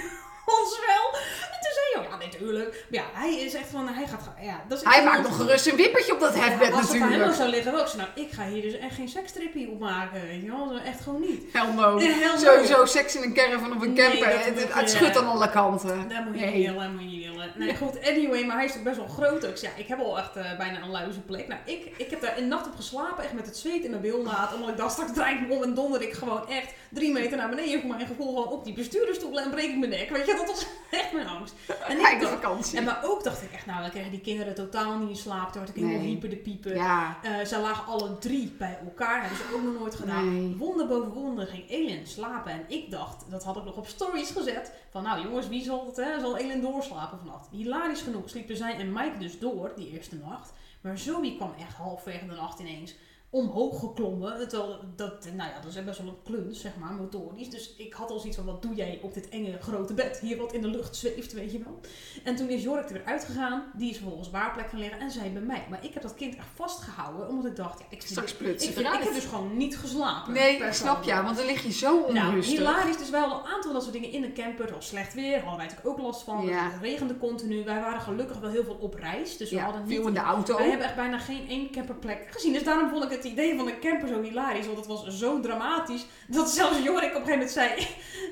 ons 0.62 0.80
wel? 0.88 1.20
En 1.54 1.58
toen 1.62 1.74
zei 1.78 1.86
hij, 1.94 2.04
ja, 2.10 2.26
natuurlijk. 2.26 2.86
Maar 2.90 3.00
ja, 3.02 3.06
hij 3.14 3.34
is 3.40 3.54
echt 3.54 3.68
van, 3.70 3.88
hij 3.88 4.08
gaat, 4.08 4.22
ja. 4.42 4.64
Dat 4.68 4.78
is 4.78 4.84
Hij 4.84 5.04
maakt 5.04 5.24
nog 5.28 5.36
gerust 5.36 5.68
een 5.68 5.76
wippertje 5.76 6.14
op 6.14 6.20
dat 6.20 6.34
Ja, 6.36 6.40
hefbed 6.42 6.74
Als 6.74 6.82
het 6.82 6.92
aan 6.92 7.00
hem 7.00 7.10
natuurlijk. 7.10 7.36
zou 7.36 7.50
liggen, 7.50 7.90
zei, 7.90 7.98
nou, 8.16 8.28
ik 8.28 8.32
ga 8.34 8.46
hier 8.48 8.62
dus 8.62 8.78
echt 8.78 8.96
geen 8.96 9.10
sekstrippie 9.10 9.70
op 9.70 9.80
maken. 9.80 10.22
Weet 10.22 10.42
je 10.42 10.48
wel, 10.48 10.68
Zo 10.68 10.76
echt 10.76 11.02
gewoon 11.02 11.22
niet. 11.22 11.44
Hell 11.54 11.74
no. 11.74 12.00
Hell 12.00 12.16
no. 12.20 12.38
Sowieso 12.38 12.86
seks 12.86 13.16
in 13.16 13.24
een 13.24 13.34
caravan 13.34 13.76
of 13.76 13.82
een 13.82 13.94
Nee, 13.94 14.10
camper. 14.20 14.46
het, 14.76 14.90
schudt 14.90 15.18
aan 15.18 15.28
alle 15.28 15.50
kanten. 15.50 16.10
Dat 16.10 16.26
moet 16.26 16.40
je 16.40 16.46
Nee. 16.46 16.56
niet 16.56 16.66
willen, 16.68 16.82
dat 16.84 16.92
moet 16.92 17.02
je 17.02 17.08
niet 17.18 17.30
willen. 17.30 17.52
Nee, 17.56 17.76
goed, 17.76 18.08
anyway, 18.08 18.44
maar 18.46 18.56
hij 18.56 18.66
is 18.66 18.74
toch 18.74 18.84
best 18.84 18.98
wel 18.98 19.08
groot 19.08 19.46
ook. 19.46 19.52
Dus 19.52 19.62
ja, 19.62 19.70
ik 19.78 19.88
heb 19.88 20.00
al 20.00 20.18
echt 20.18 20.36
eh, 20.36 20.58
bijna 20.58 20.82
een 20.82 20.90
luize 20.90 21.20
plek. 21.22 21.48
Nou, 21.48 21.60
ik, 21.66 21.92
ik 21.98 22.10
heb 22.10 22.22
daar 22.22 22.38
een 22.38 22.48
nacht 22.48 22.66
op 22.68 22.76
geslapen, 22.76 23.24
echt 23.24 23.34
met 23.34 23.46
het 23.46 23.58
zweet 23.58 23.84
in 23.84 23.90
mijn 23.90 24.02
bilnaad. 24.02 24.54
Omdat 24.54 24.70
ik 24.70 24.78
dacht, 24.78 24.92
straks 24.92 25.14
draai 25.14 25.36
ik 25.36 25.48
me 25.48 25.54
om 25.56 25.64
en 25.64 25.74
donder 25.74 26.02
ik 26.02 26.14
gewoon 26.14 26.48
echt 26.50 26.74
drie 26.90 27.12
meter 27.12 27.38
naar 27.38 27.50
beneden. 27.50 27.80
Voor 27.80 27.90
mijn 27.90 28.08
gevoel 28.08 28.28
gewoon 28.28 28.48
op 28.48 28.64
die 28.64 28.74
bestuurdersstoel 28.74 29.40
en 29.40 29.50
breek 29.50 29.70
ik 29.70 29.78
mijn 29.78 29.92
nek. 29.92 30.10
Weet 30.10 30.26
je, 30.26 30.36
dat 30.40 30.48
was 30.56 30.66
echt 31.02 31.12
mijn 31.14 31.28
angst. 31.28 31.54
En 31.88 31.98
ik 32.00 32.20
dacht- 32.20 32.34
vakantie. 32.34 32.78
en 32.78 32.84
maar 32.84 33.00
ook 33.04 33.24
dacht 33.24 33.42
ik 33.42 33.52
echt, 33.52 33.66
nou, 33.66 33.82
dan 33.82 33.90
kregen 33.90 34.12
die 34.12 34.22
kinderen 34.22 34.56
totaal 34.56 34.98
niet 34.98 35.10
in 35.10 35.16
slaap. 35.16 35.52
Toen 35.52 35.62
werd 35.62 35.76
ik 35.76 35.84
helemaal 35.84 36.06
hyper 36.06 36.30
de 36.30 36.36
piepen. 36.36 36.76
Ja. 36.76 37.18
Eh, 37.24 37.46
ze 37.46 37.60
lagen 37.60 37.86
alle 37.86 38.18
drie 38.18 38.56
bij 38.58 38.78
elkaar. 38.84 39.20
Hebben 39.20 39.38
ze 39.38 39.54
ook 39.56 39.64
nog 39.64 39.80
nooit 39.80 39.96
gedaan. 39.96 40.34
Nee. 40.46 40.56
Wonder 40.58 40.88
boven 40.88 41.12
wonder 41.12 41.48
ging 41.48 41.70
Elin 41.70 42.08
slapen. 42.08 42.52
En 42.52 42.64
ik 42.68 42.92
dacht, 42.92 43.26
dat 43.30 43.44
had 43.44 43.58
ik 43.58 43.64
nog 43.64 43.76
op 43.78 43.88
stories 43.88 44.32
gezet. 44.32 44.72
Van 44.92 45.04
nou 45.04 45.22
jongens, 45.24 45.48
wie 45.48 45.64
zal, 45.64 45.86
het, 45.86 45.96
hè, 45.96 46.20
zal 46.20 46.38
Elin 46.38 46.62
doorslapen 46.62 47.18
vannacht? 47.18 47.48
Hilarisch 47.52 48.02
genoeg 48.02 48.30
sliepen 48.30 48.58
zij 48.58 48.76
en 48.78 48.92
Mike 48.94 49.18
dus 49.20 49.40
door 49.40 49.72
die 49.76 49.92
eerste 49.92 50.16
nacht. 50.16 50.54
Maar 50.82 50.98
Zoe 50.98 51.36
kwam 51.36 51.54
echt 51.60 51.74
halverwege 51.76 52.26
de 52.26 52.34
nacht 52.36 52.60
ineens 52.60 52.96
omhoog 53.30 53.80
geklommen. 53.80 54.48
Terwijl 54.48 54.80
dat, 54.96 55.26
nou 55.36 55.50
ja, 55.50 55.60
dat 55.62 55.76
is 55.76 55.84
best 55.84 56.00
wel 56.00 56.08
een 56.08 56.24
kluns, 56.24 56.62
zeg 56.62 56.76
maar, 56.76 56.94
motorisch. 56.94 57.50
Dus 57.50 57.76
ik 57.78 57.94
had 57.94 58.10
al 58.12 58.20
zoiets 58.20 58.38
van, 58.38 58.46
wat 58.46 58.62
doe 58.62 58.76
jij 58.76 59.00
op 59.02 59.14
dit 59.14 59.30
enge 59.30 59.58
grote 59.62 59.94
bed? 59.94 60.20
Hier 60.20 60.38
wat 60.38 60.54
in 60.54 60.62
de 60.62 60.68
lucht 60.68 60.96
zweeft, 60.96 61.34
weet 61.34 61.52
je 61.52 61.60
wel. 61.64 61.80
En 62.24 62.36
toen 62.36 62.50
is 62.50 62.64
Jork 62.64 62.88
er 62.88 62.94
weer 62.94 63.06
uitgegaan. 63.06 63.72
Die 63.74 63.90
is 63.90 63.98
vervolgens 63.98 64.30
waarplek 64.30 64.70
gaan 64.70 64.80
liggen 64.80 65.00
en 65.00 65.12
zij 65.12 65.32
bij 65.34 65.42
mij. 65.42 65.66
Maar 65.70 65.84
ik 65.86 65.94
heb 65.94 66.04
dat 66.04 66.16
kind 66.16 66.36
echt 66.36 66.48
vastgehouden, 66.56 67.28
omdat 67.28 67.46
ik 67.46 67.56
dacht, 67.56 67.80
ja, 67.80 67.86
ik, 67.90 68.02
Straks 68.02 68.34
ik, 68.38 68.62
ik 68.62 68.76
heb 68.76 69.14
dus 69.14 69.26
gewoon 69.26 69.58
niet 69.58 69.78
geslapen. 69.78 70.34
Nee, 70.34 70.58
per 70.58 70.74
snap 70.74 71.04
je, 71.04 71.22
want 71.24 71.38
dan 71.38 71.46
lig 71.46 71.64
je 71.64 71.72
zo 71.72 72.12
Nou, 72.12 72.28
onrustig. 72.28 72.58
hilarisch. 72.58 72.98
Dus 72.98 73.10
wel 73.10 73.24
een 73.24 73.46
aantal 73.46 73.62
van 73.62 73.74
dat 73.74 73.82
soort 73.82 73.94
dingen 73.94 74.12
in 74.12 74.22
de 74.22 74.32
camper. 74.32 74.66
Het 74.66 74.74
was 74.74 74.88
slecht 74.88 75.14
weer. 75.14 75.34
Hadden 75.34 75.58
wij 75.58 75.66
natuurlijk 75.66 75.88
ook 75.88 76.06
last 76.06 76.22
van. 76.22 76.46
Ja. 76.46 76.70
Het 76.72 76.82
regende 76.82 77.18
continu. 77.18 77.64
Wij 77.64 77.80
waren 77.80 78.02
gelukkig 78.02 78.38
wel 78.40 78.50
heel 78.50 78.64
veel 78.64 78.78
op 78.80 78.94
reis. 78.94 79.38
Dus 79.38 79.50
we 79.50 79.56
ja, 79.56 79.64
hadden 79.64 79.86
niet... 79.86 80.06
in 80.06 80.14
de 80.14 80.20
auto. 80.20 80.58
Wij 80.58 80.70
hebben 80.70 80.86
echt 80.86 80.96
bijna 80.96 81.20
geen 81.20 81.50
één 81.50 81.72
camperplek 81.72 82.28
gezien. 82.30 82.54
Dus 82.54 82.64
daarom 82.64 82.90
vond 82.90 83.04
ik 83.04 83.10
het 83.10 83.19
idee 83.24 83.56
van 83.58 83.68
een 83.68 83.80
camper 83.80 84.08
zo 84.08 84.22
hilarisch. 84.22 84.66
Want 84.66 84.78
het 84.78 84.88
was 84.88 85.08
zo 85.08 85.40
dramatisch. 85.40 86.06
Dat 86.28 86.50
zelfs 86.50 86.78
Jorik 86.84 87.16
op 87.16 87.22
een 87.22 87.28
gegeven 87.28 87.32
moment 87.32 87.52
zei... 87.52 87.70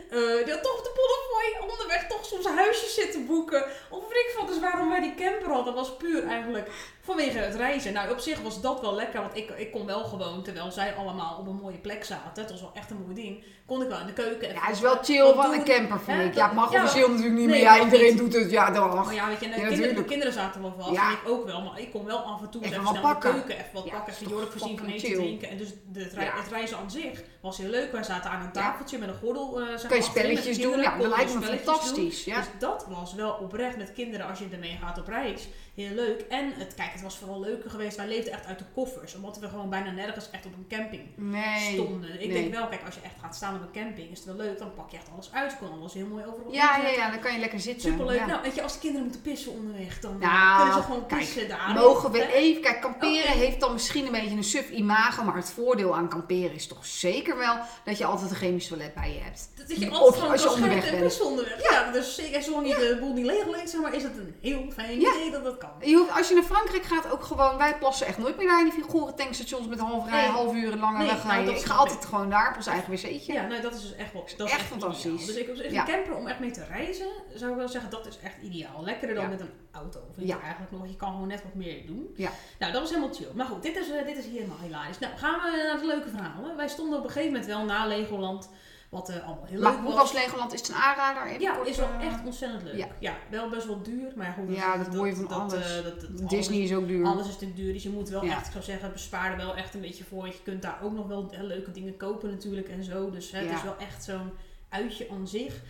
eh 0.09 0.45
die 0.45 0.53
had 0.53 0.63
toch 0.63 0.81
de 0.81 0.91
Bonnefoy 0.95 1.69
onderweg 1.71 2.07
toch 2.07 2.25
soms 2.25 2.45
huisjes 2.45 2.93
zitten 2.93 3.25
boeken. 3.25 3.65
Of 3.89 4.11
ik 4.11 4.33
wat. 4.37 4.47
Dus 4.47 4.59
waarom 4.59 4.89
wij 4.89 5.01
die 5.01 5.15
camper 5.15 5.51
hadden 5.51 5.73
was 5.73 5.95
puur 5.95 6.27
eigenlijk 6.27 6.69
vanwege 7.07 7.37
het 7.37 7.55
reizen. 7.55 7.93
Nou, 7.93 8.11
op 8.11 8.19
zich 8.19 8.41
was 8.41 8.61
dat 8.61 8.81
wel 8.81 8.95
lekker. 8.95 9.21
Want 9.21 9.37
ik, 9.37 9.49
ik 9.49 9.71
kon 9.71 9.85
wel 9.85 10.03
gewoon, 10.03 10.43
terwijl 10.43 10.71
zij 10.71 10.95
allemaal 10.95 11.37
op 11.39 11.47
een 11.47 11.55
mooie 11.55 11.77
plek 11.77 12.03
zaten. 12.03 12.41
Het 12.41 12.51
was 12.51 12.61
wel 12.61 12.71
echt 12.73 12.91
een 12.91 13.01
mooi 13.03 13.15
ding. 13.15 13.43
Kon 13.65 13.81
ik 13.81 13.89
wel 13.89 13.99
in 13.99 14.05
de 14.05 14.13
keuken. 14.13 14.53
Ja, 14.53 14.61
het 14.61 14.75
is 14.75 14.81
wel 14.81 14.97
chill 15.01 15.33
van 15.33 15.53
een 15.53 15.63
camper, 15.63 15.99
vind 15.99 16.21
ik. 16.21 16.33
Ja, 16.35 16.45
het 16.45 16.55
mag 16.55 16.73
officieel 16.73 17.09
natuurlijk 17.09 17.35
niet 17.35 17.47
meer. 17.47 17.59
Ja, 17.59 17.83
iedereen 17.83 18.15
doet 18.15 18.33
het. 18.33 18.51
Ja, 18.51 18.71
dan 18.71 18.95
Maar 18.95 19.13
ja, 19.13 19.27
weet 19.27 19.39
je, 19.39 19.45
de, 19.45 19.51
kinderen, 19.51 19.69
de 19.69 19.77
natuurlijk. 19.77 20.07
kinderen 20.07 20.33
zaten 20.33 20.61
wel 20.61 20.73
vast. 20.77 20.91
Ja. 20.91 21.07
En 21.07 21.13
ik 21.13 21.29
ook 21.29 21.45
wel. 21.45 21.61
Maar 21.61 21.79
ik 21.79 21.91
kon 21.91 22.05
wel 22.05 22.17
af 22.17 22.41
en 22.41 22.49
toe 22.49 22.63
Even 22.63 22.87
snel 22.87 23.07
de 23.07 23.17
keuken 23.19 23.55
even 23.55 23.69
wat 23.73 23.89
pakken. 23.89 24.13
Even 24.13 24.29
Jork 24.29 24.51
voorzien 24.51 24.77
van 24.77 24.87
eten 24.87 25.13
drinken. 25.13 25.49
En 25.49 25.57
dus 25.57 25.69
de, 25.91 25.99
het, 25.99 26.49
reizen 26.49 26.77
aan 26.77 26.91
zich 26.91 27.23
was 27.41 27.57
heel 27.57 27.69
leuk. 27.69 27.91
Wij 27.91 28.03
zaten 28.03 28.29
aan 28.29 28.41
een 28.41 28.51
tafeltje 28.51 28.97
met 28.97 29.09
een 29.09 29.15
gordel. 29.15 29.61
eh 29.61 29.87
Kun 29.87 29.97
je 29.97 30.03
spelletjes 30.03 30.57
doen? 30.61 30.79
Ja, 30.79 30.97
dat 30.97 31.07
lijkt 31.07 31.33
me 31.33 31.41
fantastisch. 31.41 32.23
Ja. 32.23 32.37
Dus 32.37 32.47
dat 32.59 32.85
was 32.89 33.13
wel 33.13 33.31
oprecht 33.31 33.77
met 33.77 33.93
kinderen 33.93 34.27
als 34.27 34.39
je 34.39 34.47
ermee 34.51 34.77
gaat 34.81 34.97
op 34.97 35.07
reis. 35.07 35.47
Heel 35.85 35.95
leuk. 35.95 36.21
En 36.29 36.53
het, 36.55 36.73
kijk, 36.75 36.91
het 36.91 37.01
was 37.01 37.17
vooral 37.17 37.39
leuker 37.39 37.69
geweest. 37.69 37.97
Wij 37.97 38.07
leefden 38.07 38.33
echt 38.33 38.45
uit 38.45 38.59
de 38.59 38.65
koffers. 38.73 39.15
Omdat 39.15 39.39
we 39.39 39.47
gewoon 39.47 39.69
bijna 39.69 39.91
nergens 39.91 40.29
echt 40.31 40.45
op 40.45 40.53
een 40.53 40.67
camping 40.77 41.01
Nee. 41.15 41.73
stonden. 41.73 42.13
Ik 42.13 42.29
nee. 42.29 42.41
denk 42.41 42.53
wel, 42.53 42.67
kijk, 42.67 42.81
als 42.85 42.95
je 42.95 43.01
echt 43.03 43.13
gaat 43.21 43.35
staan 43.35 43.55
op 43.55 43.61
een 43.61 43.81
camping, 43.81 44.11
is 44.11 44.17
het 44.17 44.27
wel 44.27 44.35
leuk. 44.35 44.57
Dan 44.59 44.73
pak 44.73 44.89
je 44.91 44.97
echt 44.97 45.07
alles 45.13 45.29
uit. 45.33 45.51
Je 45.51 45.57
kan 45.57 45.79
alles 45.79 45.93
heel 45.93 46.05
mooi 46.07 46.25
overal 46.25 46.53
Ja, 46.53 46.77
ja, 46.77 46.87
ja, 46.89 47.09
dan 47.09 47.19
kan 47.19 47.33
je 47.33 47.39
lekker 47.39 47.59
zitten. 47.59 47.91
Superleuk. 47.91 48.17
Ja. 48.19 48.25
Nou, 48.25 48.41
weet 48.41 48.55
je, 48.55 48.61
als 48.61 48.73
de 48.73 48.79
kinderen 48.79 49.03
moeten 49.05 49.21
pissen 49.21 49.51
onderweg, 49.51 49.99
dan 49.99 50.17
Nou, 50.17 50.55
kunnen 50.57 50.73
ze 50.75 50.81
gewoon 50.81 51.05
kijk, 51.05 51.19
pissen 51.21 51.47
daar. 51.47 51.71
Mogen 51.73 52.11
we 52.11 52.33
even... 52.33 52.61
Kijk, 52.61 52.81
kamperen 52.81 53.31
heeft 53.37 53.59
dan 53.59 53.73
misschien 53.73 54.05
een 54.05 54.11
beetje 54.11 54.35
een 54.35 54.43
suf 54.43 54.69
imago, 54.69 55.23
maar 55.23 55.35
het 55.35 55.51
voordeel 55.51 55.95
aan 55.95 56.09
kamperen 56.09 56.53
is 56.53 56.67
toch 56.67 56.85
zeker 56.85 57.37
wel 57.37 57.55
dat 57.85 57.97
je 57.97 58.05
altijd 58.05 58.29
een 58.29 58.35
chemisch 58.35 58.67
toilet 58.67 58.93
bij 58.93 59.13
je 59.13 59.19
hebt. 59.19 59.49
Dat 59.67 59.77
je 59.79 59.89
altijd 59.89 60.15
gewoon 60.15 60.31
als 60.31 60.43
je 60.43 60.49
onderweg 60.51 60.89
bent. 60.89 61.03
pissen 61.03 61.25
onderweg. 61.25 61.71
Ja, 61.71 61.91
dus 61.91 62.15
zeker 62.15 62.41
zolang 62.41 62.67
je 62.67 62.75
de 62.75 62.97
boel 62.99 63.13
niet 63.13 63.25
leeg 63.25 63.47
leegt, 63.47 63.69
zeg 63.69 63.81
maar, 63.81 63.93
is 63.93 64.03
het 64.03 64.17
een 64.17 64.35
heel 64.41 64.63
fijn 64.73 64.97
idee 64.97 65.31
dat 65.31 65.43
dat 65.43 65.57
kan. 65.57 65.66
Je 65.81 65.95
hoeft, 65.95 66.11
als 66.11 66.27
je 66.29 66.33
naar 66.33 66.43
Frankrijk 66.43 66.83
gaat, 66.83 67.11
ook 67.11 67.23
gewoon, 67.23 67.57
wij 67.57 67.77
plassen 67.77 68.07
echt 68.07 68.17
nooit 68.17 68.37
meer 68.37 68.47
daar 68.47 68.59
in 68.59 68.69
die 68.69 68.83
figuren 68.83 69.15
tankstations 69.15 69.67
met 69.67 69.79
half 69.79 70.09
rij, 70.09 70.21
Nee. 70.21 70.29
half 70.29 70.53
uur 70.53 70.75
lange 70.75 70.97
Nee, 70.97 71.07
wegrijden. 71.07 71.43
nou, 71.43 71.55
dat 71.55 71.63
ik 71.63 71.71
ga 71.71 71.75
altijd 71.75 72.05
gewoon 72.05 72.29
daar 72.29 72.49
op 72.49 72.55
ons 72.55 72.67
eigen 72.67 72.91
wc'tje. 72.93 73.33
Ja, 73.33 73.45
nee, 73.47 73.61
dat 73.61 73.73
is 73.73 73.81
dus 73.81 73.95
echt 73.95 74.13
wel 74.13 74.25
dat 74.37 74.47
is 74.47 74.53
echt 74.53 74.61
fantastisch. 74.65 75.05
ideaal. 75.05 75.25
Dus 75.25 75.35
ik 75.35 75.47
echt 75.47 75.71
Ja. 75.73 75.79
een 75.81 75.93
camper 75.93 76.15
om 76.15 76.27
echt 76.27 76.39
mee 76.39 76.51
te 76.51 76.65
reizen, 76.65 77.07
zou 77.33 77.51
ik 77.51 77.57
wel 77.57 77.67
zeggen, 77.69 77.89
dat 77.91 78.05
is 78.07 78.19
echt 78.23 78.35
ideaal. 78.41 78.83
Lekkerder 78.83 79.15
dan 79.15 79.23
Ja. 79.25 79.29
met 79.29 79.39
een 79.41 79.51
auto, 79.71 79.99
vind 80.15 80.27
Ja. 80.27 80.35
ik 80.35 80.41
eigenlijk 80.41 80.71
nog. 80.71 80.87
Je 80.87 80.95
kan 80.95 81.11
gewoon 81.11 81.27
net 81.27 81.43
wat 81.43 81.53
meer 81.53 81.85
doen. 81.85 82.13
Ja. 82.15 82.29
Nou, 82.59 82.71
dat 82.71 82.81
was 82.81 82.89
helemaal 82.89 83.13
chill. 83.13 83.27
Maar 83.33 83.45
goed, 83.45 83.63
dit 83.63 83.75
is, 83.77 83.89
eh, 83.91 84.05
dit 84.05 84.17
is 84.17 84.25
helemaal 84.25 84.57
hilarisch. 84.61 84.99
Nou, 84.99 85.13
gaan 85.17 85.33
we 85.33 85.63
naar 85.67 85.79
de 85.79 85.85
leuke 85.85 86.09
verhalen. 86.09 86.55
Wij 86.55 86.67
stonden 86.67 86.97
op 86.97 87.03
een 87.03 87.09
gegeven 87.11 87.31
moment 87.31 87.49
wel 87.49 87.63
na 87.63 87.85
Legoland, 87.85 88.49
wat 88.89 89.09
eh, 89.09 89.25
allemaal 89.25 89.45
heel 89.45 89.61
Maar 89.61 89.73
leuk 89.83 89.93
was. 89.93 90.13
Legoland? 90.13 90.53
Is 90.53 90.59
het 90.59 90.69
een 90.69 90.75
aanrader? 90.75 91.27
Even 91.27 91.41
Ja, 91.41 91.55
kort, 91.55 91.67
is 91.67 91.77
wel 91.77 91.89
eh, 91.99 92.05
echt 92.07 92.25
ontzettend 92.25 92.63
leuk. 92.63 92.75
Ja. 92.75 92.87
ja. 92.99 93.15
wel 93.29 93.49
best 93.49 93.65
wel 93.67 93.81
duur, 93.81 94.11
maar 94.15 94.35
goed. 94.39 94.55
Ja, 94.55 94.77
dat 94.77 94.95
hoor 94.95 95.07
je 95.07 95.15
van 95.15 95.27
dat, 95.27 95.37
alles. 95.39 95.77
eh, 95.77 95.83
dat, 95.83 96.01
dat- 96.01 96.29
Disney 96.29 96.59
is 96.59 96.73
ook 96.73 96.87
duur. 96.87 97.05
alles, 97.05 97.25
is 97.25 97.31
natuurlijk 97.31 97.59
duur, 97.59 97.73
dus 97.73 97.83
je 97.83 97.89
moet 97.89 98.09
wel 98.09 98.23
Ja. 98.25 98.31
echt, 98.35 98.45
ik 98.45 98.51
zou 98.51 98.63
zeggen, 98.63 98.91
bespaar 98.91 99.31
er 99.31 99.37
wel 99.37 99.55
echt 99.55 99.73
een 99.73 99.81
beetje 99.81 100.03
voor. 100.03 100.25
Je 100.27 100.41
kunt 100.43 100.61
daar 100.61 100.79
ook 100.83 100.93
nog 100.93 101.07
wel 101.07 101.29
leuke 101.41 101.71
dingen 101.71 101.97
kopen 101.97 102.29
natuurlijk 102.29 102.67
en 102.69 102.83
zo. 102.83 103.09
Dus 103.09 103.31
hè, 103.31 103.39
het 103.39 103.51
is 103.57 103.63
wel 103.63 103.77
echt 103.77 104.03
zo'n 104.03 104.31
uitje 104.69 105.07
aan 105.11 105.27
zich. 105.27 105.61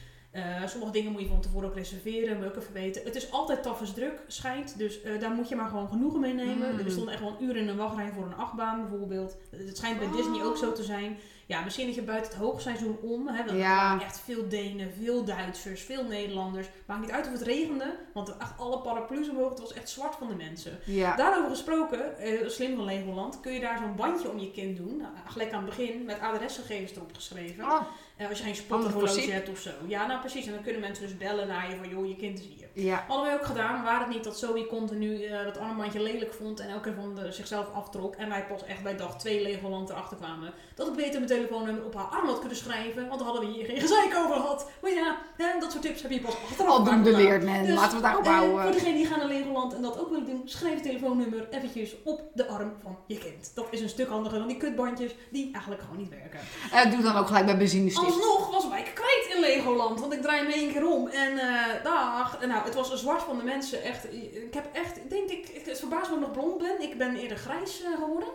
Sommige 0.66 0.92
dingen 0.92 1.12
moet 1.12 1.22
je 1.22 1.28
van 1.28 1.42
tevoren 1.42 1.68
ook 1.70 1.76
reserveren, 1.76 2.36
moet 2.36 2.44
je 2.44 2.50
ook 2.50 2.56
even 2.62 2.74
weten. 2.74 3.04
Het 3.04 3.16
is 3.16 3.32
altijd 3.32 3.64
tafels 3.64 3.94
druk, 3.94 4.22
schijnt. 4.28 4.78
Dus 4.78 5.00
daar 5.20 5.32
moet 5.32 5.50
je 5.50 5.56
maar 5.56 5.70
gewoon 5.70 5.88
genoegen 5.88 6.20
mee 6.20 6.34
nemen. 6.34 6.72
Mm. 6.74 6.80
Er 6.80 6.92
stonden 6.92 7.14
echt 7.14 7.22
wel 7.24 7.36
een 7.40 7.44
uur 7.46 7.56
in 7.58 7.68
een 7.68 7.78
wachtrij 7.78 8.12
voor 8.16 8.26
een 8.26 8.36
achtbaan 8.36 8.90
bijvoorbeeld. 8.90 9.38
Het 9.50 9.78
schijnt 9.78 10.00
bij 10.00 10.10
Disney 10.12 10.44
ook 10.44 10.58
zo 10.58 10.72
te 10.74 10.84
zijn. 10.84 11.18
Ja, 11.48 11.64
misschien 11.64 11.86
dat 11.86 11.96
je 11.96 12.02
buiten 12.02 12.32
het 12.32 12.40
hoogseizoen 12.40 12.98
om. 13.02 13.28
Hè, 13.28 13.38
want 13.38 13.50
er 13.50 13.58
waren 13.68 14.02
echt 14.02 14.20
veel 14.20 14.48
Denen, 14.50 14.94
veel 15.02 15.24
Duitsers, 15.24 15.82
veel 15.82 16.04
Nederlanders. 16.04 16.68
Maakt 16.86 17.02
niet 17.02 17.12
uit 17.12 17.26
of 17.26 17.32
het 17.32 17.42
regende, 17.42 17.96
want 18.14 18.38
echt 18.38 18.58
alle 18.58 18.80
paraplu's 18.80 19.30
omhoog. 19.30 19.50
Het 19.50 19.60
was 19.60 19.74
echt 19.74 19.90
zwart 19.90 20.16
van 20.16 20.28
de 20.28 20.36
mensen. 20.36 20.80
Ja. 20.86 21.16
Daarover 21.16 21.50
gesproken, 21.50 22.18
eh, 22.18 22.48
slim 22.48 22.76
van 22.76 22.86
Legoland, 22.86 23.40
kun 23.40 23.54
je 23.54 23.60
daar 23.60 23.78
zo'n 23.78 23.96
bandje 23.96 24.30
om 24.32 24.40
je 24.40 24.52
kind 24.52 24.78
doen. 24.78 24.98
Nou, 24.98 25.12
gelijk 25.28 25.52
aan 25.54 25.66
het 25.66 25.76
begin, 25.76 26.06
met 26.06 26.20
adresgegevens 26.20 26.92
erop 26.96 27.14
geschreven. 27.14 27.64
Oh, 27.66 27.82
Eh, 28.18 28.30
als 28.30 28.38
je 28.38 28.44
geen 28.44 28.56
principe. 28.98 29.32
hebt 29.32 29.50
of 29.50 29.60
zo. 29.60 29.72
Ja, 29.88 30.08
nou 30.08 30.20
precies. 30.20 30.46
En 30.46 30.54
dan 30.54 30.64
kunnen 30.64 30.82
mensen 30.82 31.04
dus 31.08 31.18
bellen 31.18 31.48
naar 31.48 31.70
je 31.70 31.76
van, 31.78 31.90
joh, 31.90 32.08
je 32.08 32.16
kind 32.16 32.40
is 32.40 32.46
hier. 32.58 32.67
Ja. 32.84 33.04
Hadden 33.08 33.26
wij 33.26 33.36
ook 33.36 33.46
gedaan, 33.46 33.84
waar 33.84 34.00
het 34.00 34.10
niet 34.10 34.24
dat 34.24 34.38
Zoe 34.38 34.68
continu 34.68 35.24
eh, 35.24 35.44
dat 35.44 35.58
armbandje 35.58 36.00
lelijk 36.00 36.34
vond 36.34 36.60
en 36.60 36.70
elke 36.70 36.82
keer 36.82 36.94
van 36.94 37.16
de, 37.16 37.32
zichzelf 37.32 37.66
aftrok. 37.74 38.16
En 38.16 38.30
wij 38.30 38.46
pas 38.46 38.66
echt 38.66 38.84
bij 38.84 38.96
dag 38.98 39.18
2 39.18 39.42
Legoland 39.42 39.90
erachter 39.90 40.18
kwamen. 40.18 40.54
Dat 40.76 40.88
ik 40.88 40.94
beter 40.94 41.14
mijn 41.14 41.26
telefoonnummer 41.26 41.86
op 41.86 41.96
haar 41.96 42.06
arm 42.06 42.28
had 42.28 42.40
kunnen 42.40 42.58
schrijven, 42.58 43.08
want 43.08 43.20
dan 43.20 43.28
hadden 43.28 43.48
we 43.48 43.56
hier 43.56 43.66
geen 43.66 43.80
gezeik 43.80 44.16
over 44.16 44.36
gehad. 44.36 44.70
Maar 44.82 44.92
ja, 44.92 45.18
hè, 45.38 45.60
dat 45.60 45.72
soort 45.72 45.84
tips 45.84 46.02
heb 46.02 46.12
je 46.12 46.20
pas 46.20 46.36
achteraf. 46.50 46.70
Aldoende 46.70 47.10
gemaakt. 47.10 47.28
leert 47.28 47.44
men. 47.44 47.66
Dus, 47.66 47.76
Laten 47.76 47.90
we 47.90 47.96
het 47.96 48.04
daarop 48.04 48.26
eh, 48.26 48.32
houden. 48.32 48.64
voor 48.64 48.72
degenen 48.72 48.96
die 48.96 49.06
gaan 49.06 49.20
naar 49.20 49.28
Legoland 49.28 49.74
en 49.74 49.82
dat 49.82 50.00
ook 50.00 50.10
willen 50.10 50.26
doen, 50.26 50.42
schrijf 50.46 50.76
je 50.76 50.82
telefoonnummer 50.82 51.48
eventjes 51.50 51.96
op 52.04 52.22
de 52.34 52.48
arm 52.48 52.74
van 52.84 52.98
je 53.08 53.18
kind. 53.18 53.52
Dat 53.56 53.68
is 53.70 53.82
een 53.82 53.90
stuk 53.90 54.08
handiger 54.08 54.40
dan 54.40 54.48
die 54.48 54.58
kutbandjes 54.58 55.16
die 55.32 55.54
eigenlijk 55.54 55.82
gewoon 55.82 55.98
niet 55.98 56.10
werken. 56.10 56.40
Eh, 56.72 56.92
doe 56.92 57.02
dan 57.02 57.16
ook 57.16 57.28
gelijk 57.28 57.46
bij 57.46 57.58
benzinestift. 57.58 58.06
Alsnog 58.08 58.52
was 58.52 58.70
wij 58.70 58.84
kwijt 58.84 59.36
in 59.36 59.40
Legoland, 59.40 60.00
want 60.00 60.14
ik 60.14 60.22
draai 60.22 60.48
me 60.48 60.54
één 60.54 60.72
keer 60.72 60.88
om 60.88 61.08
en 61.08 61.38
eh 61.38 61.84
dag. 61.84 62.38
En 62.42 62.48
nou, 62.48 62.67
het 62.68 62.76
was 62.76 62.92
een 62.92 62.98
zwart 62.98 63.22
van 63.24 63.38
de 63.38 63.44
mensen. 63.44 63.84
Echt, 63.84 64.14
ik 64.14 64.54
heb 64.54 64.66
echt, 64.74 64.98
ik 64.98 65.10
denk 65.10 65.30
ik, 65.30 65.62
het 65.66 65.80
verbaast 65.80 66.10
me 66.12 66.20
dat 66.20 66.28
ik 66.30 66.36
nog 66.36 66.44
blond 66.44 66.58
ben. 66.58 66.82
Ik 66.82 66.98
ben 66.98 67.16
eerder 67.16 67.38
grijs 67.38 67.84
eh, 67.84 67.92
geworden. 68.04 68.30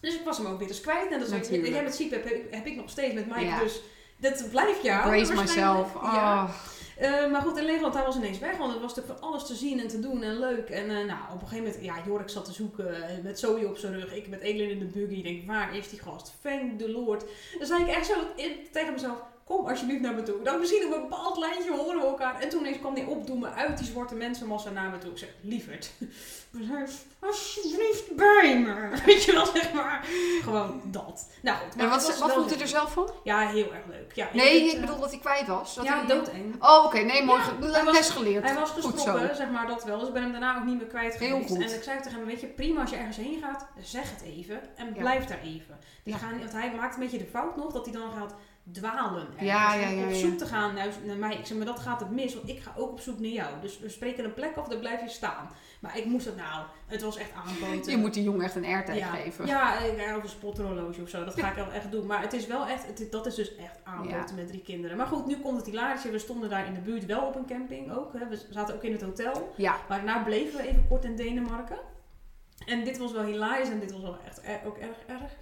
Dus 0.00 0.14
ik 0.14 0.24
was 0.24 0.38
hem 0.38 0.46
ook 0.46 0.58
weer 0.58 0.68
eens 0.68 0.80
kwijt. 0.80 1.10
En 1.10 1.18
dat 1.18 1.28
is 1.28 1.34
ook, 1.34 1.40
Natuurlijk. 1.40 1.72
jij 1.74 1.82
met 1.82 1.94
ziek 1.94 2.10
heb, 2.10 2.24
heb, 2.24 2.34
ik- 2.52 2.64
ik 2.64 2.76
nog 2.76 2.90
steeds 2.90 3.14
met 3.14 3.26
Mike. 3.26 3.40
Ja. 3.44 3.58
Dus 3.60 3.80
dat 4.18 4.50
blijft 4.50 4.82
ja. 4.82 5.02
Brace 5.02 5.34
myself. 5.34 5.92
Ja. 6.02 6.44
Oh. 6.44 6.50
Eh, 6.98 7.30
maar 7.30 7.40
goed, 7.42 7.56
in 7.56 7.64
Legoland, 7.64 7.94
hij 7.94 8.04
was 8.04 8.16
ineens 8.16 8.38
weg, 8.38 8.56
want 8.56 8.74
er 8.74 8.80
was 8.80 8.94
natuurlijk 8.94 9.18
van 9.20 9.28
alles 9.30 9.46
te 9.46 9.54
zien 9.54 9.80
en 9.80 9.88
te 9.88 10.00
doen 10.00 10.22
en 10.22 10.38
leuk. 10.38 10.68
En 10.70 10.90
eh, 10.90 10.96
nou, 11.04 11.18
op 11.34 11.40
een 11.42 11.48
gegeven 11.48 11.64
moment, 11.64 11.84
ja, 11.84 11.94
Jorik 12.06 12.28
zat 12.28 12.44
te 12.44 12.52
zoeken 12.52 13.20
met 13.22 13.38
Zoe 13.38 13.68
op 13.68 13.76
zijn 13.78 13.92
rug. 14.00 14.14
Ik 14.14 14.28
met 14.28 14.40
Elin 14.40 14.70
in 14.70 14.78
de 14.78 14.84
buggy. 14.84 15.14
Ik 15.14 15.22
denk, 15.24 15.46
waar 15.46 15.76
is 15.76 15.88
die 15.88 16.00
gast? 16.00 16.32
Thank 16.42 16.78
the 16.78 16.90
Lord. 16.90 17.24
Dan 17.58 17.66
zei 17.66 17.82
ik 17.82 17.88
echt 17.88 18.06
zo 18.06 18.14
in- 18.36 18.66
tegen 18.72 18.92
mezelf, 18.92 19.18
kom 19.46 19.66
alsjeblieft 19.66 20.00
naar 20.02 20.14
me 20.14 20.22
toe. 20.22 20.42
Dan 20.42 20.58
misschien 20.58 20.86
op 20.86 20.94
een 20.94 21.08
bepaald 21.08 21.38
lijntje 21.38 21.70
horen 21.76 22.00
we 22.00 22.06
elkaar. 22.06 22.40
En 22.40 22.48
toen 22.48 22.60
ineens 22.60 22.78
kwam 22.78 22.94
hij 22.94 23.04
opdoemen 23.04 23.54
uit 23.54 23.78
die 23.78 23.86
zwarte 23.86 24.14
mensenmassa 24.14 24.70
naar 24.70 24.90
me 24.90 24.98
toe. 24.98 25.10
Ik 25.10 25.18
zeg, 25.18 25.28
lieverd, 25.40 25.90
blijf 26.50 27.04
alsjeblieft 27.20 28.14
bij 28.16 28.58
me. 28.58 28.90
Weet 29.06 29.24
je 29.24 29.32
wel, 29.32 29.46
zeg 29.46 29.72
maar. 29.72 30.06
Gewoon 30.42 30.80
dat. 30.84 31.26
Nou 31.42 31.58
goed. 31.58 31.76
En 31.76 31.88
wat, 31.88 32.18
wat 32.18 32.32
vond 32.32 32.56
u 32.56 32.60
er 32.60 32.68
zelf 32.68 32.92
van? 32.92 33.10
Ja, 33.24 33.48
heel 33.48 33.72
erg 33.74 33.86
leuk. 33.88 34.12
Ja, 34.14 34.28
Nee, 34.32 34.66
ik 34.66 34.72
eh, 34.74 34.80
bedoel 34.80 34.98
dat 35.00 35.10
hij 35.10 35.18
kwijt 35.18 35.46
was. 35.46 35.74
Dat 35.74 35.84
Ja, 35.84 36.04
doodeng. 36.04 36.54
Oh, 36.64 36.84
oké. 36.84 36.98
Nee, 36.98 37.24
mooi. 37.24 37.40
Ja, 37.60 37.84
was- 37.84 37.94
les 37.94 38.10
geleerd. 38.10 38.44
Hij 38.44 38.54
was 38.54 38.70
geschrokken, 38.70 39.36
zeg 39.36 39.50
maar 39.50 39.66
dat 39.66 39.84
wel. 39.84 39.98
Dus 39.98 40.08
ik 40.08 40.14
ben 40.14 40.22
hem 40.22 40.32
daarna 40.32 40.56
ook 40.58 40.64
niet 40.64 40.76
meer 40.76 40.86
kwijt 40.86 41.14
Heel 41.18 41.28
geweest. 41.28 41.48
goed. 41.48 41.62
En 41.64 41.74
ik 41.74 41.82
zei 41.82 42.00
tegen 42.00 42.18
hem, 42.18 42.26
weet 42.26 42.40
je, 42.40 42.46
prima 42.46 42.80
als 42.80 42.90
je 42.90 42.96
ergens 42.96 43.16
heen 43.16 43.40
gaat, 43.42 43.66
zeg 43.80 44.10
het 44.10 44.22
even. 44.22 44.60
En 44.76 44.92
blijf 44.92 45.24
daar 45.24 45.40
even. 45.42 45.78
Die 46.02 46.14
gaan, 46.14 46.38
want 46.38 46.52
hij 46.52 46.72
maakt 46.76 46.94
een 46.94 47.00
beetje 47.00 47.18
de 47.18 47.26
fout 47.26 47.56
nog 47.56 47.72
dat 47.72 47.84
hij 47.84 47.94
dan 47.94 48.12
gaat 48.18 48.34
dwalen. 48.72 49.26
ergens. 49.26 49.40
Ja, 49.48 49.74
ja, 49.74 49.86
En 49.86 49.96
ja, 49.96 50.06
Op 50.06 50.12
zoek 50.12 50.38
te 50.38 50.46
gaan 50.46 50.74
naar, 50.74 50.88
naar 51.04 51.16
mij. 51.16 51.34
Ik 51.36 51.46
zeg, 51.46 51.56
maar 51.56 51.66
dat 51.66 51.80
gaat 51.80 52.00
het 52.00 52.10
mis, 52.10 52.34
want 52.34 52.48
ik 52.48 52.60
ga 52.60 52.72
ook 52.76 52.90
op 52.90 53.00
zoek 53.00 53.18
naar 53.18 53.30
jou. 53.30 53.60
Dus 53.60 53.78
we 53.78 53.88
spreken 53.88 54.24
een 54.24 54.34
plek 54.34 54.56
af, 54.56 54.68
daar 54.68 54.78
blijf 54.78 55.00
je 55.00 55.08
staan. 55.08 55.48
Maar 55.80 55.98
ik 55.98 56.04
moest 56.04 56.26
het 56.26 56.36
nou, 56.36 56.64
het 56.86 57.02
was 57.02 57.16
echt 57.16 57.30
aanpoten. 57.32 57.90
Je 57.92 57.96
moet 57.98 58.14
die 58.14 58.22
jongen 58.22 58.44
echt 58.44 58.54
een 58.54 58.64
airtag 58.64 59.10
geven. 59.22 59.46
Ja, 59.46 59.76
of 60.16 60.22
een 60.22 60.28
spothorloge 60.28 61.02
of 61.02 61.08
zo. 61.08 61.24
Dat 61.24 61.40
ga 61.40 61.48
ik 61.48 61.54
wel 61.54 61.70
echt 61.72 61.90
doen. 61.90 62.06
Maar 62.06 62.20
het 62.22 62.32
is 62.32 62.46
wel 62.46 62.66
echt, 62.66 62.86
het, 62.86 63.12
dat 63.12 63.26
is 63.26 63.34
dus 63.34 63.56
echt 63.56 63.78
aanpoten 63.84 64.34
met 64.36 64.46
drie 64.48 64.62
kinderen. 64.62 64.96
Maar 64.96 65.06
goed, 65.06 65.26
nu 65.26 65.36
komt 65.36 65.56
het 65.56 65.66
hilarische. 65.66 66.10
We 66.10 66.18
stonden 66.18 66.50
daar 66.50 66.66
in 66.66 66.74
de 66.74 66.80
buurt 66.80 67.06
wel 67.06 67.20
op 67.26 67.34
een 67.36 67.46
camping 67.46 67.92
ook. 67.92 68.12
Hè. 68.12 68.28
We 68.28 68.40
zaten 68.50 68.74
ook 68.74 68.82
in 68.82 68.92
het 68.92 69.02
hotel. 69.02 69.52
Ja. 69.56 69.76
Maar 69.88 70.04
daarna 70.04 70.22
bleven 70.22 70.56
we 70.60 70.68
even 70.68 70.86
kort 70.88 71.04
in 71.04 71.16
Denemarken. 71.16 71.78
En 72.66 72.84
dit 72.84 72.98
was 72.98 73.12
wel 73.12 73.24
hilarisch 73.24 73.68
en 73.68 73.80
dit 73.80 73.92
was 73.92 74.02
wel 74.02 74.16
echt 74.26 74.40
er- 74.44 74.60
ook 74.66 74.76
erg 74.78 74.96
erg. 75.06 75.32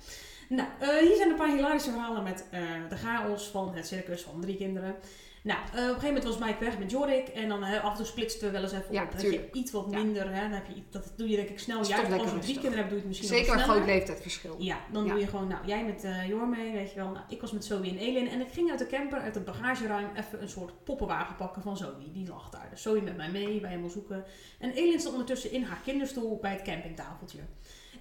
Nou, 0.48 0.68
eh, 0.80 0.88
hier 0.88 1.16
zijn 1.16 1.30
een 1.30 1.36
paar 1.36 1.54
hilarische 1.54 1.90
verhalen 1.90 2.22
met 2.22 2.44
eh, 2.50 2.60
de 2.88 2.96
chaos 2.96 3.48
van 3.48 3.74
het 3.74 3.86
circus 3.86 4.22
van 4.22 4.40
drie 4.40 4.56
kinderen. 4.56 4.94
Nou, 5.42 5.58
eh, 5.60 5.66
op 5.72 5.74
een 5.74 5.82
gegeven 5.84 6.06
moment 6.06 6.24
was 6.24 6.38
Mike 6.38 6.64
weg 6.64 6.78
met 6.78 6.90
Jorik. 6.90 7.28
En 7.28 7.48
dan 7.48 7.62
af 7.62 7.90
en 7.90 7.96
toe 7.96 8.06
splitsten 8.06 8.46
we 8.46 8.52
wel 8.52 8.62
eens 8.62 8.72
even 8.72 8.92
Ja, 8.92 9.02
op. 9.02 9.12
Dat 9.12 9.20
je 9.20 9.50
iets 9.52 9.70
wat 9.72 9.86
Ja. 9.90 9.98
minder, 9.98 10.34
hè, 10.34 10.40
dan 10.40 10.50
heb 10.50 10.66
je, 10.66 10.82
dat 10.90 11.12
doe 11.16 11.28
je 11.28 11.36
denk 11.36 11.48
ik 11.48 11.58
snel. 11.58 11.82
Toch 11.82 11.94
als 11.96 12.04
je 12.04 12.06
drie 12.08 12.22
rustig. 12.22 12.44
kinderen 12.52 12.76
hebt, 12.76 12.88
doe 12.88 12.96
je 12.98 13.04
het 13.04 13.06
misschien 13.06 13.28
Zeker 13.28 13.52
een 13.52 13.58
groot 13.58 13.84
leeftijdsverschil. 13.86 14.54
Ja, 14.58 14.78
dan 14.92 15.04
Ja. 15.04 15.10
doe 15.10 15.20
je 15.20 15.26
gewoon, 15.26 15.48
nou, 15.48 15.66
jij 15.66 15.84
met 15.84 16.04
eh 16.04 16.28
Jor 16.28 16.48
mee, 16.48 16.72
weet 16.72 16.90
je 16.90 16.96
wel. 16.96 17.10
Nou, 17.10 17.24
ik 17.28 17.40
was 17.40 17.52
met 17.52 17.64
Zoe 17.64 17.88
en 17.88 17.96
Elin 17.98 18.28
en 18.28 18.40
ik 18.40 18.48
ging 18.52 18.70
uit 18.70 18.78
de 18.78 18.86
camper, 18.86 19.18
uit 19.18 19.34
het 19.34 19.44
bagageruim, 19.44 20.08
even 20.16 20.42
een 20.42 20.48
soort 20.48 20.84
poppenwagen 20.84 21.36
pakken 21.36 21.62
van 21.62 21.76
Zoe. 21.76 22.12
Die 22.12 22.28
lag 22.28 22.50
daar. 22.50 22.66
Dus 22.70 22.82
Zoe 22.82 23.00
met 23.00 23.16
mij 23.16 23.30
mee, 23.30 23.60
wij 23.60 23.70
helemaal 23.70 23.90
zoeken. 23.90 24.24
En 24.58 24.70
Elin 24.70 24.98
stond 25.00 25.14
ondertussen 25.14 25.50
in 25.52 25.62
haar 25.62 25.80
kinderstoel 25.84 26.38
bij 26.40 26.52
het 26.52 26.62
campingtafeltje. 26.62 27.38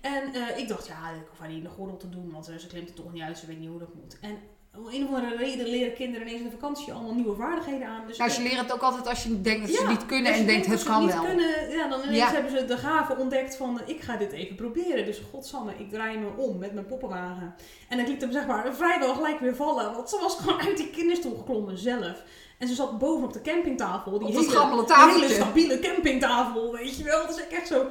En 0.03 0.33
eh, 0.33 0.57
ik 0.57 0.67
dacht, 0.67 0.87
ja, 0.87 1.09
ik 1.09 1.27
hoef 1.29 1.39
haar 1.39 1.47
niet 1.47 1.57
in 1.57 1.63
de 1.63 1.69
gordel 1.69 1.97
te 1.97 2.09
doen, 2.09 2.31
want 2.31 2.47
eh, 2.47 2.55
ze 2.55 2.67
klimt 2.67 2.89
er 2.89 2.95
toch 2.95 3.13
niet 3.13 3.21
uit, 3.21 3.37
ze 3.37 3.45
weet 3.45 3.59
niet 3.59 3.69
hoe 3.69 3.79
dat 3.79 3.93
moet. 3.93 4.17
En 4.21 4.37
om 4.77 4.87
een 4.87 5.07
of 5.07 5.13
andere 5.13 5.35
reden 5.35 5.67
leren 5.67 5.93
kinderen 5.93 6.27
ineens 6.27 6.41
in 6.41 6.49
de 6.49 6.55
vakantie 6.59 6.93
allemaal 6.93 7.13
nieuwe 7.13 7.35
vaardigheden 7.35 7.87
aan. 7.87 8.07
Dus 8.07 8.17
Nou, 8.17 8.29
ze 8.31 8.41
leren 8.41 8.57
het 8.57 8.73
ook 8.73 8.81
altijd 8.81 9.07
als 9.07 9.23
je 9.23 9.41
denkt 9.41 9.67
dat 9.67 9.75
ze 9.75 9.81
ja, 9.81 9.89
niet 9.89 10.05
kunnen 10.05 10.33
en 10.33 10.45
denkt 10.45 10.65
het 10.65 10.79
ze 10.79 10.85
kan 10.85 11.01
niet 11.01 11.13
wel. 11.13 11.23
Kunnen, 11.23 11.69
ja, 11.69 11.87
dan 11.89 11.99
ineens 12.01 12.17
Ja. 12.17 12.31
hebben 12.31 12.51
ze 12.51 12.65
de 12.65 12.77
gave 12.77 13.17
ontdekt 13.17 13.55
van 13.55 13.79
eh, 13.79 13.87
ik 13.95 14.01
ga 14.01 14.17
dit 14.17 14.31
even 14.31 14.55
proberen. 14.55 15.05
Dus 15.05 15.21
godsamme, 15.31 15.73
ik 15.77 15.89
draai 15.89 16.17
me 16.17 16.27
om 16.37 16.57
met 16.57 16.73
mijn 16.73 16.85
poppenwagen. 16.85 17.55
En 17.89 17.99
ik 17.99 18.07
liet 18.07 18.21
hem 18.21 18.31
zeg 18.31 18.47
maar 18.47 18.75
vrijwel 18.75 19.13
gelijk 19.15 19.39
weer 19.39 19.55
vallen. 19.55 19.93
Want 19.93 20.09
ze 20.09 20.17
was 20.21 20.35
gewoon 20.35 20.61
uit 20.61 20.77
die 20.77 20.89
kinderstoel 20.89 21.35
geklommen 21.35 21.77
zelf. 21.77 22.23
En 22.57 22.67
ze 22.67 22.75
zat 22.75 22.97
boven 22.97 23.23
op 23.25 23.33
de 23.33 23.41
campingtafel. 23.41 24.19
Die 24.19 24.27
hele, 24.27 25.11
hele 25.11 25.29
stabiele 25.29 25.79
campingtafel, 25.79 26.71
weet 26.71 26.97
je 26.97 27.03
wel. 27.03 27.27
Dus 27.27 27.37
ik 27.37 27.51
echt 27.51 27.67
zo... 27.67 27.85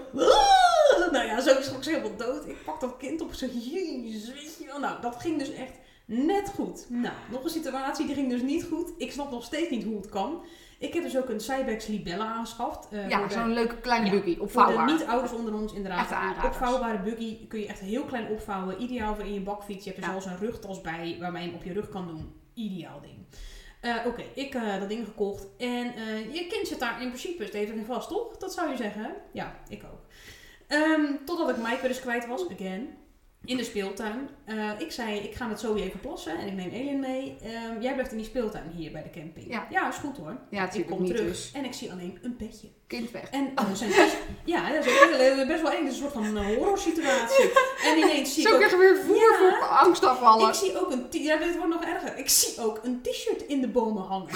Nou 1.10 1.26
ja, 1.26 1.40
zo 1.40 1.60
schrok 1.62 1.82
ze 1.84 1.90
helemaal 1.90 2.16
dood. 2.16 2.48
Ik 2.48 2.64
pak 2.64 2.80
dat 2.80 2.96
kind 2.96 3.20
op 3.20 3.30
en 3.30 3.36
zeg, 3.36 3.50
jezus, 3.52 4.32
weet 4.32 4.56
je 4.58 4.66
wel. 4.66 4.78
Nou, 4.80 5.00
dat 5.00 5.16
ging 5.16 5.38
dus 5.38 5.52
echt 5.52 5.72
net 6.04 6.48
goed. 6.54 6.86
Nou, 6.88 7.14
nog 7.30 7.44
een 7.44 7.50
situatie, 7.50 8.06
die 8.06 8.14
ging 8.14 8.30
dus 8.30 8.42
niet 8.42 8.64
goed. 8.64 8.92
Ik 8.96 9.12
snap 9.12 9.30
nog 9.30 9.44
steeds 9.44 9.70
niet 9.70 9.84
hoe 9.84 9.96
het 9.96 10.08
kan. 10.08 10.44
Ik 10.78 10.94
heb 10.94 11.02
dus 11.02 11.16
ook 11.16 11.28
een 11.28 11.40
Cybex 11.40 11.86
Libella 11.86 12.24
aangeschaft. 12.24 12.88
eh, 12.90 13.08
Ja, 13.08 13.18
voor 13.18 13.30
zo'n 13.30 13.52
leuke 13.52 13.76
kleine 13.76 14.06
Ja, 14.06 14.12
buggy, 14.12 14.34
voor 14.34 14.44
opvouwbaar. 14.44 14.86
de 14.86 14.92
niet-ouders 14.92 15.32
onder 15.32 15.54
ons 15.54 15.72
inderdaad. 15.72 16.10
Aanraders. 16.12 16.46
Opvouwbare 16.46 16.98
buggy 17.02 17.46
kun 17.46 17.60
je 17.60 17.66
echt 17.66 17.80
heel 17.80 18.04
klein 18.04 18.28
opvouwen. 18.28 18.82
Ideaal 18.82 19.14
voor 19.14 19.24
in 19.24 19.34
je 19.34 19.40
bakfiets. 19.40 19.84
Je 19.84 19.90
hebt 19.90 20.02
er 20.02 20.12
Ja. 20.12 20.20
zelfs 20.20 20.26
een 20.40 20.46
rugtas 20.46 20.80
bij 20.80 21.16
waarmee 21.20 21.42
je 21.42 21.48
hem 21.48 21.58
op 21.58 21.64
je 21.64 21.72
rug 21.72 21.88
kan 21.88 22.06
doen. 22.06 22.32
Ideaal 22.54 23.00
ding. 23.00 23.14
Eh, 23.80 23.96
Oké, 24.06 24.22
ik 24.34 24.52
heb 24.52 24.80
dat 24.80 24.88
ding 24.88 25.04
gekocht. 25.06 25.46
En 25.58 25.84
je 26.32 26.46
kind 26.50 26.66
zit 26.68 26.78
daar 26.80 27.02
in 27.02 27.08
principe 27.08 27.46
stevig 27.46 27.74
in 27.74 27.84
vast, 27.84 28.08
toch? 28.08 28.36
Dat 28.36 28.52
zou 28.54 28.70
je 28.70 28.76
zeggen? 28.76 29.14
Ja, 29.32 29.56
ik 29.68 29.82
ook. 29.92 30.00
Ehm, 30.72 31.04
totdat 31.24 31.48
ik 31.48 31.56
Mike 31.56 31.80
weer 31.80 31.90
eens 31.90 32.00
kwijt 32.00 32.26
was, 32.26 32.44
again. 32.50 32.88
In 33.44 33.56
de 33.56 33.64
speeltuin. 33.64 34.28
Eh, 34.44 34.70
ik 34.78 34.92
zei, 34.92 35.18
ik 35.18 35.34
ga 35.34 35.46
met 35.46 35.60
Zoe 35.60 35.82
even 35.82 36.00
plassen 36.00 36.38
en 36.38 36.46
ik 36.46 36.52
neem 36.52 36.70
Elin 36.70 37.00
mee. 37.00 37.36
Ehm, 37.42 37.80
jij 37.80 37.92
blijft 37.92 38.10
in 38.10 38.16
die 38.16 38.26
speeltuin 38.26 38.70
hier 38.76 38.92
bij 38.92 39.02
de 39.02 39.10
camping. 39.20 39.58
Ja. 39.70 39.88
is 39.88 39.96
goed 39.96 40.16
hoor. 40.16 40.36
Ja, 40.50 40.72
ik 40.72 40.86
kom 40.86 41.06
terug 41.06 41.26
dus. 41.26 41.50
en 41.54 41.64
ik 41.64 41.72
zie 41.72 41.92
alleen 41.92 42.18
een 42.22 42.36
bedje. 42.36 42.68
Kind 42.86 43.10
weg. 43.10 43.30
En 43.30 43.52
oh, 43.54 43.72
zijn 43.74 43.90
dus- 43.90 44.12
ja, 44.54 44.72
dat 44.72 44.86
is 44.86 44.92
heel- 44.92 45.46
best 45.46 45.62
wel 45.62 45.70
eng. 45.72 45.84
Dat 45.84 45.92
is 45.92 46.00
een 46.00 46.02
soort 46.10 46.12
van 46.12 46.24
een 46.36 46.54
horror 46.54 46.78
situatie. 46.78 47.50
En 47.84 47.98
ineens 47.98 48.34
zie 48.34 48.42
ik 48.42 48.48
Zo 48.48 48.54
ook 48.54 48.60
krijg 48.60 48.72
je 48.72 48.78
weer 48.78 49.02
voer 49.04 49.16
Ja. 49.16 49.38
voor 49.58 49.68
angstaanvallen. 49.68 50.48
ik 50.48 50.54
zie 50.54 50.80
ook 50.80 50.90
een 50.90 51.06
ja, 51.10 51.36
dit 51.36 51.56
wordt 51.56 51.72
nog 51.72 51.84
erger. 51.84 52.16
Ik 52.18 52.28
zie 52.28 52.60
ook 52.64 52.80
een 52.82 53.02
t-shirt 53.02 53.42
in 53.42 53.60
de 53.60 53.68
bomen 53.68 54.02
hangen. 54.02 54.28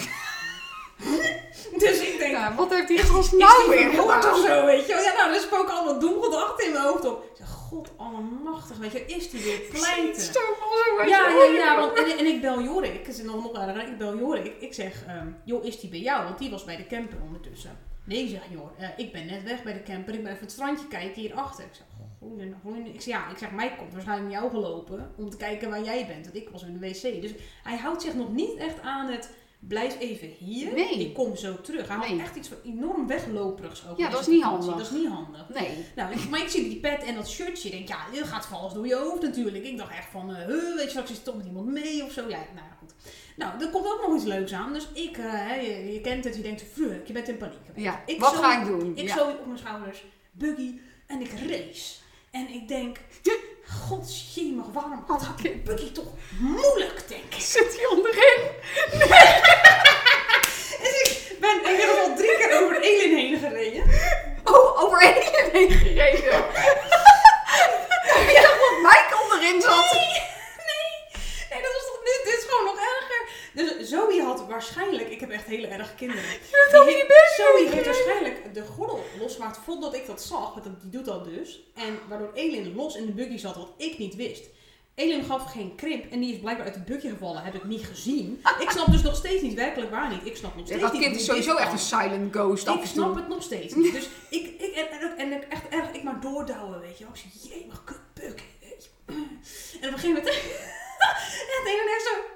dus 1.82 2.00
ik 2.00 2.18
denk, 2.18 2.56
wat 2.56 2.70
heeft 2.70 2.88
die 2.88 2.98
gast 2.98 3.32
nou 3.32 3.68
weer 3.68 3.90
gedaan? 3.90 4.32
of 4.32 4.46
zo, 4.46 4.64
weet 4.64 4.86
je? 4.86 4.94
Ja, 4.94 5.22
nou, 5.22 5.34
er 5.34 5.40
spoken 5.40 5.74
allemaal 5.74 5.98
doemgedachten 5.98 6.66
in 6.66 6.72
mijn 6.72 6.84
hoofd 6.84 7.04
op. 7.04 7.24
Ik 7.24 7.36
zeg, 7.36 7.48
god 7.48 7.90
allemachtig, 7.96 8.76
weet 8.76 8.92
je, 8.92 9.06
is 9.06 9.30
die 9.30 9.42
weer 9.42 9.60
pleiten? 9.70 10.22
Zo, 10.22 10.32
zo, 10.32 11.06
Ja, 11.06 11.28
ja, 11.28 11.44
ja, 11.44 11.80
want, 11.80 11.98
en, 11.98 12.18
en 12.18 12.26
ik 12.26 12.40
bel 12.40 12.62
Jorik, 12.62 13.06
het 13.06 13.18
is 13.18 13.22
nog, 13.22 13.42
nog 13.42 13.52
erger, 13.52 13.88
ik 13.88 13.98
bel 13.98 14.18
Jorik. 14.18 14.54
Ik 14.60 14.74
zeg, 14.74 15.04
ehm, 15.06 15.28
joh, 15.44 15.64
is 15.64 15.80
die 15.80 15.90
bij 15.90 15.98
jou? 15.98 16.24
Want 16.24 16.38
die 16.38 16.50
was 16.50 16.64
bij 16.64 16.76
de 16.76 16.86
camper 16.86 17.18
ondertussen. 17.26 17.78
Nee, 18.04 18.28
zegt 18.28 18.44
Jor, 18.50 18.72
eh, 18.78 18.88
ik 18.96 19.12
ben 19.12 19.26
net 19.26 19.42
weg 19.42 19.62
bij 19.62 19.72
de 19.72 19.82
camper, 19.82 20.14
ik 20.14 20.22
ben 20.22 20.32
even 20.32 20.44
het 20.44 20.52
strandje 20.52 20.88
kijken 20.88 21.20
hierachter. 21.20 21.64
Ik 21.64 21.74
zeg, 21.74 21.86
groeien, 22.18 22.56
groeien. 22.60 22.86
Ik 22.86 23.00
zeg, 23.00 23.14
ja, 23.14 23.30
ik 23.30 23.38
zeg, 23.38 23.50
mij 23.50 23.74
komt 23.76 23.92
waarschijnlijk 23.92 24.30
naar 24.30 24.40
jou 24.40 24.52
gelopen 24.52 25.12
om 25.16 25.30
te 25.30 25.36
kijken 25.36 25.70
waar 25.70 25.82
jij 25.82 26.06
bent. 26.06 26.24
Want 26.24 26.36
ik 26.36 26.48
was 26.48 26.62
in 26.62 26.78
de 26.78 26.88
wc. 26.88 27.22
Dus 27.22 27.32
hij 27.62 27.76
houdt 27.76 28.02
zich 28.02 28.14
nog 28.14 28.32
niet 28.32 28.56
echt 28.56 28.80
aan 28.80 29.06
het, 29.06 29.30
blijf 29.68 29.98
even 30.00 30.28
hier, 30.38 30.72
Nee. 30.74 30.98
ik 30.98 31.14
kom 31.14 31.36
zo 31.36 31.60
terug. 31.60 31.88
Hij 31.88 31.96
had 31.96 32.18
echt 32.18 32.36
iets 32.36 32.48
van 32.48 32.56
enorm 32.64 33.06
wegloperigs 33.06 33.84
over 33.86 33.98
Ja, 34.02 34.08
dat 34.10 34.20
is 34.20 34.26
niet 34.26 34.42
handig. 34.42 34.76
Dat 34.76 34.80
is 34.80 34.90
niet 34.90 35.08
handig. 35.08 35.48
Nee. 35.48 35.68
Nou, 35.96 36.28
maar 36.30 36.40
ik 36.40 36.48
zie 36.48 36.68
die 36.68 36.80
pet 36.80 37.02
en 37.04 37.14
dat 37.14 37.28
shirtje. 37.28 37.68
Ik 37.68 37.74
denk, 37.74 37.88
ja, 37.88 37.98
dit 38.12 38.24
gaat 38.24 38.46
vals 38.46 38.74
door 38.74 38.86
je 38.86 38.94
hoofd 38.94 39.22
natuurlijk. 39.22 39.64
Ik 39.64 39.76
dacht 39.78 39.90
echt 39.92 40.10
van, 40.10 40.34
huh, 40.34 40.46
weet 40.74 40.82
je, 40.82 40.88
straks 40.88 41.10
is 41.10 41.16
het 41.16 41.24
toch 41.24 41.36
met 41.36 41.46
iemand 41.46 41.66
mee 41.66 42.04
of 42.04 42.12
zo. 42.12 42.20
Ja, 42.28 42.38
nou 42.54 42.66
goed. 42.78 42.92
Nou, 43.36 43.60
er 43.64 43.70
komt 43.70 43.86
ook 43.86 44.04
nog 44.06 44.16
iets 44.16 44.24
leuks 44.24 44.52
aan. 44.52 44.72
Dus 44.72 44.88
ik, 44.92 45.16
eh, 45.18 45.62
je, 45.62 45.92
je 45.92 46.00
kent 46.00 46.24
het, 46.24 46.36
je 46.36 46.42
denkt, 46.42 46.64
fuck, 46.72 47.06
je 47.06 47.12
bent 47.12 47.28
in 47.28 47.36
paniek. 47.36 47.56
Ja, 47.74 48.02
Ik 48.06 48.20
wat 48.20 48.34
zo- 48.34 48.40
ga 48.40 48.60
ik 48.60 48.66
doen? 48.66 48.92
Ik 48.96 49.08
ja. 49.08 49.28
op 49.28 49.46
mijn 49.46 49.58
schouders, 49.58 50.04
buggy, 50.32 50.78
en 51.06 51.20
ik 51.20 51.30
race. 51.48 51.94
En 52.30 52.48
ik 52.54 52.68
denk, 52.68 52.98
godsjemig, 53.70 54.66
waarom 54.72 55.04
gaat 55.08 55.38
die 55.38 55.56
buggy 55.56 55.92
toch 55.92 56.12
moeilijk, 56.38 57.08
denk 57.08 57.34
ik. 57.34 57.40
Zit 57.40 57.76
hij 57.76 57.86
onderin? 57.86 58.40
Dus 60.82 61.00
ik 61.30 61.36
ben, 61.40 61.56
ik 61.74 61.80
heb 61.80 61.98
al 62.04 62.16
drie 62.16 62.36
keer 62.36 62.62
over 62.62 62.80
Elin 62.80 63.16
heen 63.16 63.38
gereden. 63.38 63.84
Oh, 64.44 64.82
over 64.82 65.00
één 65.00 65.52
heen 65.52 65.70
gereden. 65.70 66.44
Ik 68.06 68.42
dacht 68.42 68.58
dat 68.58 68.78
Mike 68.82 69.14
onderin 69.22 69.60
zat. 69.60 69.92
Nee, 69.92 70.22
nee, 71.50 71.62
dat 71.62 71.74
is 71.78 71.86
toch, 71.86 72.00
dit, 72.04 72.20
dit 72.24 72.38
is 72.38 72.44
gewoon 72.48 72.64
nog 72.64 72.76
erger. 72.76 72.95
Dus 73.56 73.88
Zoe 73.88 74.22
had 74.22 74.46
waarschijnlijk, 74.48 75.08
ik 75.08 75.20
heb 75.20 75.30
echt 75.30 75.44
hele 75.44 75.66
erge 75.66 75.94
kinderen. 75.94 76.22
bent 76.22 76.84
heeft- 76.84 76.96
die 76.96 77.06
bus 77.06 77.36
Zoe 77.36 77.68
heeft 77.70 77.84
waarschijnlijk 77.86 78.54
de 78.54 78.64
gordel 78.64 79.04
losgemaakt 79.20 79.58
voordat 79.64 79.94
ik 79.94 80.06
dat 80.06 80.22
zag, 80.22 80.52
want 80.52 80.64
dat- 80.64 80.80
die 80.80 80.90
doet 80.90 81.04
dat 81.04 81.24
dus. 81.24 81.62
En 81.74 81.98
waardoor 82.08 82.30
Elin 82.34 82.74
los 82.74 82.96
in 82.96 83.06
de 83.06 83.12
buggy 83.12 83.36
zat, 83.38 83.56
wat 83.56 83.72
ik 83.76 83.98
niet 83.98 84.14
wist. 84.14 84.44
Elin 84.94 85.24
gaf 85.24 85.44
geen 85.52 85.74
krimp 85.74 86.12
en 86.12 86.20
die 86.20 86.32
is 86.34 86.40
blijkbaar 86.40 86.66
uit 86.66 86.74
de 86.74 86.80
buggy 86.92 87.08
gevallen, 87.08 87.42
heb 87.42 87.54
ik 87.54 87.64
niet 87.64 87.86
gezien. 87.86 88.42
Ik 88.60 88.70
snap 88.70 88.86
dus 88.86 89.02
nog 89.02 89.16
steeds 89.16 89.42
niet, 89.42 89.54
werkelijk 89.54 89.90
waar 89.90 90.10
niet. 90.10 90.26
Ik 90.26 90.36
snap 90.36 90.56
nog 90.56 90.66
steeds 90.66 90.80
dat 90.80 90.92
niet 90.92 91.02
kind 91.02 91.16
is 91.16 91.24
sowieso 91.24 91.56
echt 91.56 91.72
een 91.72 91.78
silent 91.78 92.34
ghost 92.34 92.68
af 92.68 92.76
Ik 92.80 92.86
snap 92.86 93.14
het 93.14 93.28
nog 93.28 93.42
steeds 93.42 93.74
niet. 93.80 93.92
Dus 93.92 94.08
ik, 94.30 94.46
ik 94.60 94.74
en, 95.16 95.32
en, 95.32 95.50
echt 95.50 95.68
erg, 95.70 95.90
ik 95.92 96.02
maar 96.02 96.20
doordouwen, 96.20 96.80
weet 96.80 96.98
je 96.98 97.04
wel. 97.04 97.12
Ik 97.14 97.20
zeg, 97.20 97.50
jee, 97.52 97.66
maar 97.66 97.80
kut, 97.84 97.98
je. 98.14 98.34
En 99.06 99.88
op 99.88 99.94
een 99.94 99.98
gegeven 99.98 100.08
moment, 100.08 100.26
en 101.46 101.56
het 101.62 101.66
ene 101.66 101.90
echt 101.96 102.02
zo, 102.02 102.35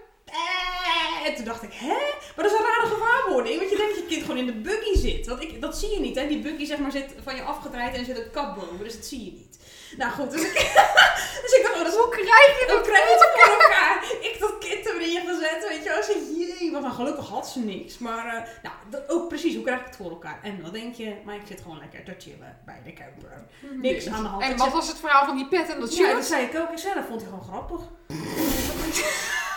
en 1.26 1.34
toen 1.34 1.44
dacht 1.44 1.62
ik, 1.62 1.72
hè? 1.72 1.98
Maar 2.36 2.44
dat 2.44 2.52
is 2.52 2.58
een 2.58 2.64
rare 2.64 2.86
gewaarwording, 2.94 3.58
want 3.58 3.70
je 3.70 3.76
denkt 3.76 3.94
dat 3.94 4.02
je 4.02 4.08
kind 4.08 4.22
gewoon 4.22 4.36
in 4.36 4.46
de 4.46 4.60
buggy 4.60 4.98
zit. 4.98 5.26
Want 5.26 5.42
ik, 5.42 5.60
dat 5.60 5.78
zie 5.78 5.90
je 5.90 6.00
niet, 6.00 6.16
hè. 6.18 6.26
Die 6.26 6.38
buggy 6.40 6.64
zeg 6.64 6.78
maar 6.78 6.92
zit 6.92 7.14
van 7.22 7.36
je 7.36 7.42
afgedraaid 7.42 7.94
en 7.94 7.98
er 7.98 8.04
zit 8.04 8.18
een 8.18 8.30
kap 8.30 8.54
boven, 8.54 8.78
dus 8.78 8.96
dat 8.96 9.04
zie 9.04 9.24
je 9.24 9.32
niet. 9.32 9.58
Nou 9.96 10.12
goed, 10.12 10.30
dus 10.30 10.42
ik, 10.42 10.52
dus 11.42 11.52
ik 11.52 11.62
dacht, 11.62 11.74
oh, 11.74 11.82
dat 11.82 11.92
is 11.92 11.98
Hoe 11.98 12.08
krijg 12.08 12.60
je 12.60 12.64
dan 12.66 12.76
dat? 12.76 12.86
krijg 12.86 13.04
je 13.04 13.16
het 13.18 13.40
voor 13.40 13.52
elkaar. 13.60 14.04
Ik 14.20 14.36
dat 14.40 14.58
kind 14.58 14.86
erin 14.86 15.26
gezet, 15.26 15.68
weet 15.68 15.82
je 15.82 15.88
wel. 15.88 15.98
Ik 15.98 16.58
jee, 16.58 16.70
wat 16.72 16.82
dan 16.82 16.92
gelukkig 16.92 17.28
had 17.28 17.48
ze 17.48 17.58
niks. 17.58 17.98
Maar, 17.98 18.26
eh, 18.26 18.42
nou, 18.62 18.74
dat, 18.90 19.08
ook 19.08 19.28
precies, 19.28 19.54
hoe 19.54 19.64
krijg 19.64 19.80
ik 19.80 19.86
het 19.86 19.96
voor 19.96 20.10
elkaar? 20.10 20.40
En 20.42 20.62
wat 20.62 20.72
denk 20.72 20.94
je? 20.94 21.14
Maar 21.24 21.34
ik 21.34 21.42
zit 21.46 21.60
gewoon 21.60 21.78
lekker 21.78 22.04
te 22.04 22.14
chillen 22.18 22.58
bij 22.64 22.80
de 22.84 22.92
camper. 22.92 23.46
Niks 23.80 24.06
aan 24.06 24.22
de 24.22 24.28
hand. 24.28 24.42
En 24.42 24.56
wat 24.56 24.72
was 24.72 24.88
het 24.88 24.98
verhaal 24.98 25.24
van 25.24 25.36
die 25.36 25.48
pet 25.48 25.68
en 25.68 25.80
dat 25.80 25.96
Ja, 25.96 26.02
dat 26.04 26.12
shirt? 26.12 26.26
zei 26.26 26.46
ik 26.46 26.58
ook. 26.58 26.70
Ik 26.70 26.78
zei, 26.78 26.94
dat 26.94 27.04
vond 27.08 27.20
hij 27.20 27.30
gewoon 27.30 27.44
grappig. 27.44 27.80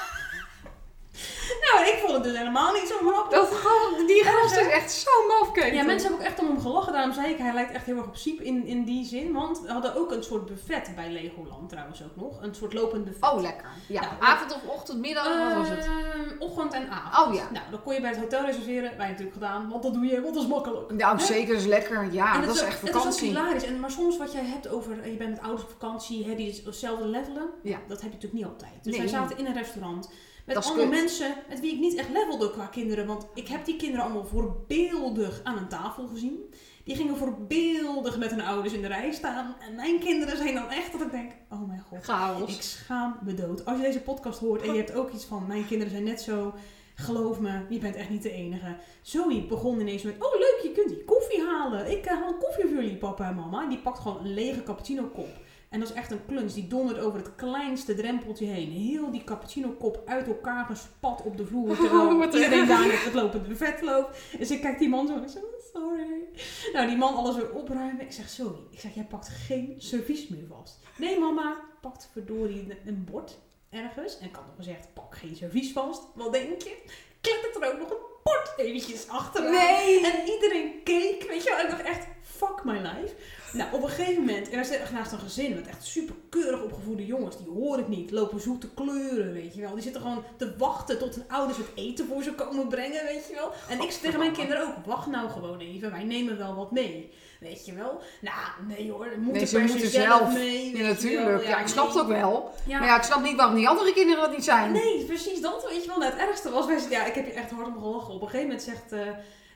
nou, 1.72 1.88
ik 1.88 1.98
vond 2.02 2.14
het 2.14 2.24
dus 2.24 2.38
helemaal 2.38 2.74
niet 2.74 2.88
zo 2.88 2.96
grappig. 3.08 3.62
Dat 3.98 4.08
die 4.08 4.24
gast 4.24 4.58
is 4.58 4.68
echt 4.68 4.92
zo 4.92 5.10
mafketel. 5.28 5.74
Ja, 5.74 5.84
mensen 5.84 6.08
hebben 6.10 6.26
ook 6.26 6.32
echt 6.32 6.40
om 6.40 6.48
hem 6.48 6.60
gelachen. 6.62 6.94
Daarom 6.94 7.14
zei 7.14 7.32
ik, 7.32 7.38
hij 7.38 7.54
lijkt 7.54 7.72
echt 7.72 7.86
heel 7.86 7.98
erg 7.98 8.06
op 8.08 8.16
Siep 8.16 8.42
in, 8.42 8.66
in 8.66 8.84
die 8.84 9.06
zin. 9.06 9.34
Want 9.34 9.62
we 9.62 9.72
hadden 9.72 9.96
ook 9.96 10.12
een 10.12 10.24
soort 10.24 10.46
buffet 10.46 10.92
bij 10.96 11.10
Legoland 11.12 11.70
trouwens 11.70 12.04
ook 12.04 12.16
nog. 12.16 12.42
Een 12.42 12.56
soort 12.56 12.74
lopend 12.74 13.06
buffet. 13.06 13.30
Oh, 13.32 13.42
lekker. 13.42 13.68
Ja, 13.88 14.02
Nou, 14.02 14.14
avond 14.20 14.56
of 14.56 14.62
ochtend, 14.68 15.00
middag, 15.00 15.24
wat 15.48 15.54
was 15.58 15.70
het? 15.70 15.86
Ehm, 15.86 16.40
ochtend 16.40 16.74
en 16.74 16.90
avond. 16.90 17.28
Oh 17.28 17.34
ja. 17.34 17.44
Nou, 17.52 17.66
dan 17.72 17.84
kon 17.84 17.94
je 17.94 18.02
bij 18.02 18.10
het 18.10 18.20
hotel 18.20 18.46
reserveren. 18.46 18.98
Wij 18.98 19.08
natuurlijk 19.08 19.34
gedaan, 19.34 19.70
want 19.70 19.84
dat 19.84 19.94
doe 19.94 20.06
je, 20.06 20.22
want 20.22 20.34
dat 20.34 20.44
is 20.44 20.50
makkelijk. 20.50 20.92
Nou, 20.92 21.18
Hè? 21.18 21.24
zeker, 21.26 21.54
dat 21.54 21.62
is 21.62 21.68
lekker. 21.68 22.08
Ja, 22.14 22.36
En 22.36 22.42
dat 22.42 22.56
is 22.56 22.62
ook- 22.62 22.68
echt 22.68 22.80
Het 22.82 22.90
is 22.90 22.96
ook 22.96 23.02
vakantie. 23.02 23.28
hilarisch. 23.28 23.64
En, 23.66 23.80
maar 23.80 23.92
soms 23.92 24.18
wat 24.18 24.32
jij 24.32 24.46
hebt 24.46 24.68
over, 24.68 25.10
je 25.10 25.16
bent 25.18 25.30
met 25.30 25.42
ouders 25.42 25.64
op 25.64 25.70
vakantie, 25.70 26.26
hè, 26.26 26.36
die 26.36 26.62
hetzelfde 26.66 27.06
levelen. 27.06 27.50
Ja. 27.64 27.78
Dat 27.88 28.02
heb 28.02 28.10
je 28.12 28.16
natuurlijk 28.16 28.34
niet 28.34 28.46
altijd. 28.46 28.72
Dus 28.82 28.92
Nee, 28.92 29.02
wij 29.02 29.10
zaten 29.12 29.38
in 29.38 29.46
een 29.46 29.54
restaurant 29.54 30.10
met 30.46 30.56
Dat 30.56 30.66
allemaal 30.66 30.88
mensen 30.88 31.36
met 31.50 31.60
wie 31.60 31.74
ik 31.74 31.80
niet 31.80 31.96
echt 31.96 32.10
levelde 32.10 32.52
qua 32.52 32.66
kinderen. 32.66 33.06
Want 33.06 33.28
ik 33.34 33.48
heb 33.48 33.66
die 33.66 33.76
kinderen 33.76 34.06
allemaal 34.06 34.26
voorbeeldig 34.26 35.42
aan 35.44 35.58
een 35.58 35.68
tafel 35.68 36.08
gezien. 36.08 36.54
Die 36.84 36.96
gingen 36.96 37.18
voorbeeldig 37.18 38.18
met 38.18 38.30
hun 38.30 38.42
ouders 38.42 38.74
in 38.74 38.82
de 38.82 38.88
rij 38.88 39.12
staan. 39.12 39.56
En 39.60 39.76
mijn 39.76 40.00
kinderen 40.00 40.38
zijn 40.38 40.54
dan 40.54 40.70
echt 40.70 40.92
dat 40.92 41.02
ik 41.02 41.12
denk, 41.12 41.32
oh 41.50 41.68
mijn 41.68 41.82
god. 41.90 42.04
Chaos. 42.04 42.56
Ik 42.56 42.62
schaam 42.62 43.18
me 43.24 43.34
dood. 43.34 43.66
Als 43.66 43.78
je 43.78 43.84
deze 43.84 44.02
podcast 44.02 44.40
hoort 44.40 44.62
en 44.62 44.72
je 44.72 44.78
hebt 44.78 44.94
ook 44.94 45.12
iets 45.12 45.26
van, 45.26 45.48
mijn 45.48 45.68
kinderen 45.68 45.92
zijn 45.92 46.04
net 46.04 46.22
zo, 46.22 46.54
geloof 46.96 47.40
me, 47.40 47.66
je 47.70 47.80
bent 47.80 47.96
echt 47.96 48.10
niet 48.10 48.24
de 48.24 48.32
enige. 48.32 48.76
Zoe 49.02 49.46
begon 49.46 49.80
ineens 49.80 50.04
met, 50.04 50.16
oh 50.20 50.34
leuk, 50.40 50.60
je 50.64 50.72
kunt 50.72 50.90
die 50.90 51.04
koffie 51.04 51.42
halen. 51.42 51.92
Ik 51.92 52.06
eh, 52.06 52.22
haal 52.22 52.38
koffie 52.38 52.66
voor 52.66 52.76
jullie, 52.76 52.98
papa 52.98 53.30
en 53.30 53.36
mama. 53.36 53.64
En 53.64 53.70
die 53.70 53.82
pakt 53.82 54.00
gewoon 54.00 54.26
een 54.26 54.34
lege 54.34 54.64
cappuccino 54.64 55.04
kop. 55.04 55.30
En 55.74 55.80
dat 55.80 55.90
is 55.90 55.96
echt 55.96 56.12
een 56.12 56.26
kluns. 56.26 56.54
Die 56.54 56.68
dondert 56.68 57.00
over 57.00 57.20
het 57.20 57.36
kleinste 57.36 57.96
drempeltje 57.96 58.46
heen. 58.46 58.72
Heel 58.72 59.12
die 59.12 59.24
cappuccino 59.24 59.70
kop 59.70 60.02
uit 60.06 60.28
elkaar 60.28 60.66
gespat 60.66 61.22
op 61.22 61.38
de 61.38 61.46
vloer. 61.46 61.76
Terwijl 61.78 62.08
Oh, 62.08 62.18
wat 62.18 62.34
iedereen 62.34 62.68
daar 62.68 62.88
met 62.88 63.04
het 63.04 63.14
lopende 63.14 63.48
buffet 63.48 63.82
loopt. 63.82 64.18
Dus 64.38 64.52
ik 64.52 64.62
kijk 64.62 64.80
die 64.80 64.90
man 64.90 65.08
zo 65.08 65.16
en 65.16 65.24
ik 65.24 65.30
zeg, 65.30 65.42
sorry. 65.74 66.28
Nou, 66.74 66.88
die 66.88 66.98
man 66.98 67.16
alles 67.16 67.36
weer 67.36 67.52
opruimen. 67.52 68.02
Ik 68.02 68.12
zeg, 68.12 68.30
sorry. 68.30 68.60
Ik 68.72 68.80
zeg, 68.80 68.94
jij 68.94 69.04
pakt 69.04 69.30
geen 69.30 69.76
servies 69.78 70.28
meer 70.28 70.46
vast. 70.50 70.80
Nee, 70.98 71.20
mama. 71.20 71.58
Pakt 71.82 72.10
verdorie 72.12 72.60
een, 72.60 72.78
een 72.86 73.04
bord 73.12 73.38
ergens. 73.70 74.20
En 74.20 74.28
ik 74.28 74.36
had 74.36 74.46
nog 74.46 74.56
gezegd, 74.56 74.94
pak 74.94 75.16
geen 75.16 75.36
servies 75.36 75.72
vast. 75.72 76.04
Wat 76.16 76.34
denk 76.34 76.62
je? 76.62 76.78
Klettert 77.22 77.56
er 77.56 77.72
ook 77.72 77.80
nog 77.80 77.90
een 77.90 78.06
bord 78.24 78.54
eventjes 78.58 79.08
achteraan. 79.08 79.52
Nee. 79.52 80.06
En 80.06 80.30
iedereen 80.34 80.84
keek, 80.84 81.26
weet 81.30 81.44
je 81.44 81.50
wel. 81.50 81.64
Ik 81.64 81.70
dacht 81.70 81.84
echt, 81.84 82.08
fuck 82.22 82.64
my 82.64 82.78
life. 82.78 83.16
Nou, 83.54 83.74
op 83.74 83.84
een 83.84 83.90
gegeven 83.90 84.26
moment, 84.26 84.50
en 84.50 84.56
daar 84.56 84.66
zit 84.66 84.92
naast 84.92 85.12
een 85.12 85.20
gezin 85.20 85.56
met 85.56 85.68
echt 85.68 85.86
super 85.86 86.16
keurig 86.30 86.64
opgevoede 86.64 87.06
jongens. 87.06 87.38
Die 87.38 87.48
hoor 87.48 87.80
ik 87.80 87.88
niet, 87.88 88.12
lopen 88.12 88.42
zoek 88.42 88.62
te 88.62 88.70
kleuren, 88.74 89.34
weet 89.34 89.56
je 89.56 89.62
wel. 89.62 89.74
Die 89.74 89.84
zitten 89.84 90.02
gewoon 90.02 90.24
te 90.38 90.54
wachten 90.58 91.00
tot 91.00 91.16
hun 91.16 91.24
ouders 91.28 91.58
het 91.58 91.68
eten 91.76 92.08
voor 92.08 92.24
ze 92.24 92.34
komen 92.34 92.68
brengen, 92.68 93.06
weet 93.06 93.28
je 93.28 93.36
wel. 93.36 93.52
En 93.70 93.82
ik 93.82 93.92
zeg 93.92 94.02
tegen 94.02 94.20
mijn 94.20 94.32
kinderen 94.32 94.68
ook, 94.68 94.86
wacht 94.86 95.08
nou 95.08 95.30
gewoon 95.30 95.60
even, 95.60 95.92
wij 95.92 96.04
nemen 96.04 96.38
wel 96.38 96.56
wat 96.56 96.72
mee. 96.72 97.12
Weet 97.40 97.66
je 97.66 97.74
wel? 97.74 98.02
Nou, 98.22 98.38
nee 98.68 98.92
hoor, 98.92 99.06
dat 99.06 99.18
moeten 99.18 99.34
Nee, 99.34 99.46
ze 99.46 99.60
moeten 99.60 99.90
zelf 99.90 100.34
mee. 100.34 100.78
Ja, 100.78 100.88
natuurlijk. 100.88 101.48
Ja, 101.48 101.60
ik 101.60 101.68
snap 101.68 101.88
het 101.88 102.00
ook 102.00 102.08
wel. 102.08 102.52
Ja, 102.66 102.80
Maar 102.80 102.88
ja, 102.88 102.98
ik 102.98 103.04
snap 103.04 103.24
niet 103.24 103.36
waarom 103.36 103.56
die 103.56 103.68
andere 103.68 103.94
kinderen 103.94 104.22
dat 104.22 104.32
niet 104.32 104.44
zijn. 104.44 104.72
Nee, 104.72 105.06
precies 105.06 105.42
dat, 105.42 105.66
weet 105.70 105.84
je 105.84 105.88
wel. 105.88 105.98
Nou, 105.98 106.12
het 106.12 106.22
ergste 106.22 106.50
was, 106.50 106.66
wij, 106.66 106.80
ja, 106.90 107.06
ik 107.06 107.14
heb 107.14 107.26
je 107.26 107.32
echt 107.32 107.52
hard 107.52 107.68
om 107.68 107.82
gelachen. 107.82 108.14
Op 108.14 108.22
een 108.22 108.30
gegeven 108.30 108.48
moment 108.48 108.64
zegt, 108.64 108.92
eh, 108.92 109.00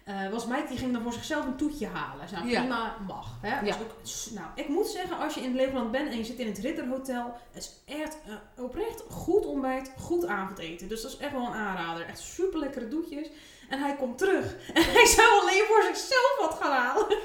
eh, 0.07 0.29
was 0.29 0.45
Mike, 0.45 0.67
die 0.67 0.77
ging 0.77 0.93
dan 0.93 1.01
voor 1.01 1.13
zichzelf 1.13 1.45
een 1.45 1.55
toetje 1.55 1.87
halen. 1.87 2.21
Dus 2.21 2.31
nou, 2.31 2.47
Ja. 2.47 2.59
prima, 2.59 2.95
mag. 3.07 3.37
Hè? 3.41 3.65
Dus 3.65 3.75
Ja. 3.75 3.81
ook, 3.81 3.91
s- 4.03 4.29
nou, 4.29 4.47
ik 4.55 4.67
moet 4.67 4.87
zeggen, 4.87 5.17
als 5.17 5.33
je 5.33 5.41
in 5.41 5.55
Legoland 5.55 5.91
bent 5.91 6.09
en 6.09 6.17
je 6.17 6.23
zit 6.23 6.39
in 6.39 6.47
het 6.47 6.57
Ritterhotel, 6.57 7.37
het 7.51 7.63
is 7.63 7.95
echt 7.95 8.17
eh, 8.25 8.63
oprecht 8.63 9.03
goed 9.09 9.45
ontbijt, 9.45 9.91
goed 9.99 10.25
avondeten. 10.27 10.87
Dus 10.87 11.01
dat 11.01 11.11
is 11.11 11.17
echt 11.17 11.31
wel 11.31 11.45
een 11.45 11.53
aanrader. 11.53 12.05
Echt 12.05 12.19
super 12.19 12.59
lekkere 12.59 12.87
doetjes. 12.87 13.27
En 13.69 13.79
hij 13.79 13.95
komt 13.95 14.17
terug. 14.17 14.55
En 14.73 14.83
hij 14.83 15.05
zou 15.05 15.39
alleen 15.41 15.63
voor 15.67 15.83
zichzelf 15.83 16.35
wat 16.39 16.57
gaan 16.61 16.71
halen. 16.71 17.09
En 17.09 17.17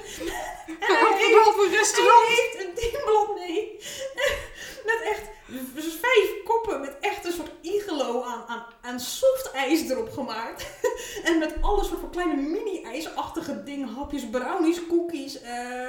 hij 0.78 1.14
heeft- 1.16 1.54
voor 1.54 1.68
restaurant? 1.68 2.26
hij 2.26 2.34
heeft 2.36 2.64
een 2.66 2.74
dienblad 2.74 3.34
mee. 3.34 3.78
Met 4.84 5.00
echt 5.02 5.22
vijf 6.00 6.42
koppen 6.44 6.80
met 6.80 6.96
echt 7.00 7.24
een 7.24 7.32
soort 7.32 7.50
igelo 7.60 8.22
aan, 8.22 8.44
aan, 8.46 8.66
aan 8.82 9.00
soft 9.00 9.50
ijs 9.50 9.88
erop 9.88 10.12
gemaakt. 10.12 10.66
en 11.24 11.38
met 11.38 11.54
alle 11.60 11.84
soort 11.84 12.00
van 12.00 12.10
kleine 12.10 12.34
mini-ijsachtige 12.36 13.62
dingen. 13.62 13.88
Hapjes, 13.88 14.28
brownies, 14.30 14.86
cookies, 14.88 15.40
eh 15.40 15.88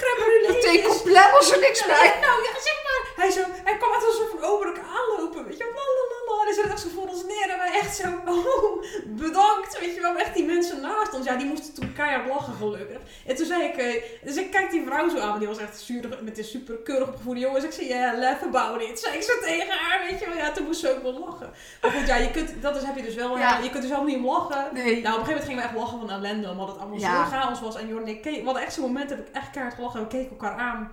crème 0.00 0.18
brûlée. 0.22 0.52
Dat 0.52 0.62
deed 0.62 0.82
compleet 0.86 1.30
was 1.38 1.52
er 1.52 1.60
niks 1.60 1.86
bij. 1.86 2.08
Nou 2.26 2.36
ja, 2.46 2.52
zeg 2.68 2.78
maar. 2.86 3.00
Hij, 3.16 3.30
zo, 3.30 3.40
hij 3.64 3.76
kwam 3.76 3.92
uit 3.92 4.02
een 4.02 4.16
soort 4.20 4.30
van 4.30 4.44
oberlijk 4.50 4.80
aanlopen, 4.96 5.44
weet 5.44 5.58
je 5.58 5.64
wel. 5.64 6.02
En 6.42 6.48
hij 6.48 6.56
zette 6.56 6.70
echt 6.72 6.80
zo 6.80 6.88
voor 6.94 7.08
ons 7.08 7.24
neer 7.24 7.48
en 7.50 7.58
wij 7.58 7.72
echt 7.80 7.96
zo, 7.96 8.06
oh, 8.32 8.84
bedankt, 9.06 9.78
weet 9.80 9.94
je 9.94 10.00
wel. 10.00 10.16
Echt 10.16 10.34
die 10.34 10.44
mensen 10.44 10.80
naast 10.80 11.14
ons, 11.14 11.26
ja, 11.26 11.36
die 11.36 11.46
moesten 11.46 11.74
toen 11.74 11.92
keihard 11.92 12.28
lachen 12.28 12.54
gelukkig. 12.54 12.98
En 13.26 13.36
toen 13.36 13.46
zei 13.46 13.62
ik, 13.62 13.76
eh, 13.76 14.02
dus 14.22 14.36
ik 14.36 14.50
kijk 14.50 14.70
die 14.70 14.84
vrouw 14.86 15.08
zo 15.08 15.18
aan, 15.18 15.38
die 15.38 15.48
was 15.48 15.58
echt 15.58 15.80
zuur, 15.80 16.18
met 16.22 16.34
die 16.34 16.44
super 16.44 16.76
keurig 16.76 17.08
opgevoede 17.08 17.40
jongens. 17.40 17.64
Ik 17.64 17.72
zei, 17.72 17.88
ja, 17.88 17.96
yeah, 17.96 18.18
laugh 18.18 18.42
about 18.42 18.82
it. 18.82 19.00
Zei 19.00 19.16
ik 19.16 19.22
zo 19.22 19.32
tegen 19.40 19.68
haar, 19.78 20.06
weet 20.10 20.20
je 20.20 20.26
wel. 20.26 20.36
Ja, 20.36 20.52
toen 20.52 20.64
moest 20.64 20.80
ze 20.80 20.90
ook 20.96 21.02
wel 21.02 21.18
lachen. 21.26 21.50
Maar 21.82 21.90
goed, 21.90 22.06
ja, 22.06 22.16
je 22.16 22.30
kunt, 22.30 22.62
dat 22.62 22.76
is, 22.76 22.82
heb 22.82 22.96
je 22.96 23.02
dus 23.02 23.14
wel, 23.14 23.38
ja. 23.38 23.58
Je 23.58 23.70
kunt 23.70 23.82
er 23.82 23.88
zelf 23.88 24.04
niet 24.04 24.16
om 24.16 24.26
lachen. 24.26 24.68
Nee. 24.72 24.82
Nou, 24.82 25.14
op 25.14 25.20
een 25.20 25.26
gegeven 25.26 25.28
moment 25.28 25.44
gingen 25.44 25.62
we 25.62 25.68
echt 25.68 25.76
lachen 25.76 25.98
van 25.98 26.10
ellende, 26.10 26.50
omdat 26.50 26.68
het 26.68 26.78
allemaal 26.78 26.98
Ja. 26.98 27.24
zo 27.24 27.30
chaos 27.36 27.60
was. 27.60 27.76
En 27.76 27.88
Jorn 27.88 28.06
en 28.06 28.22
ik, 28.24 28.44
hadden 28.44 28.62
echt 28.62 28.72
zo'n 28.72 28.84
moment, 28.84 29.10
heb 29.10 29.28
ik 29.28 29.34
echt 29.34 29.52
keihard 29.62 29.74
gelachen. 29.74 30.00
We 30.00 30.06
keken 30.06 30.30
elkaar 30.30 30.58
aan. 30.58 30.92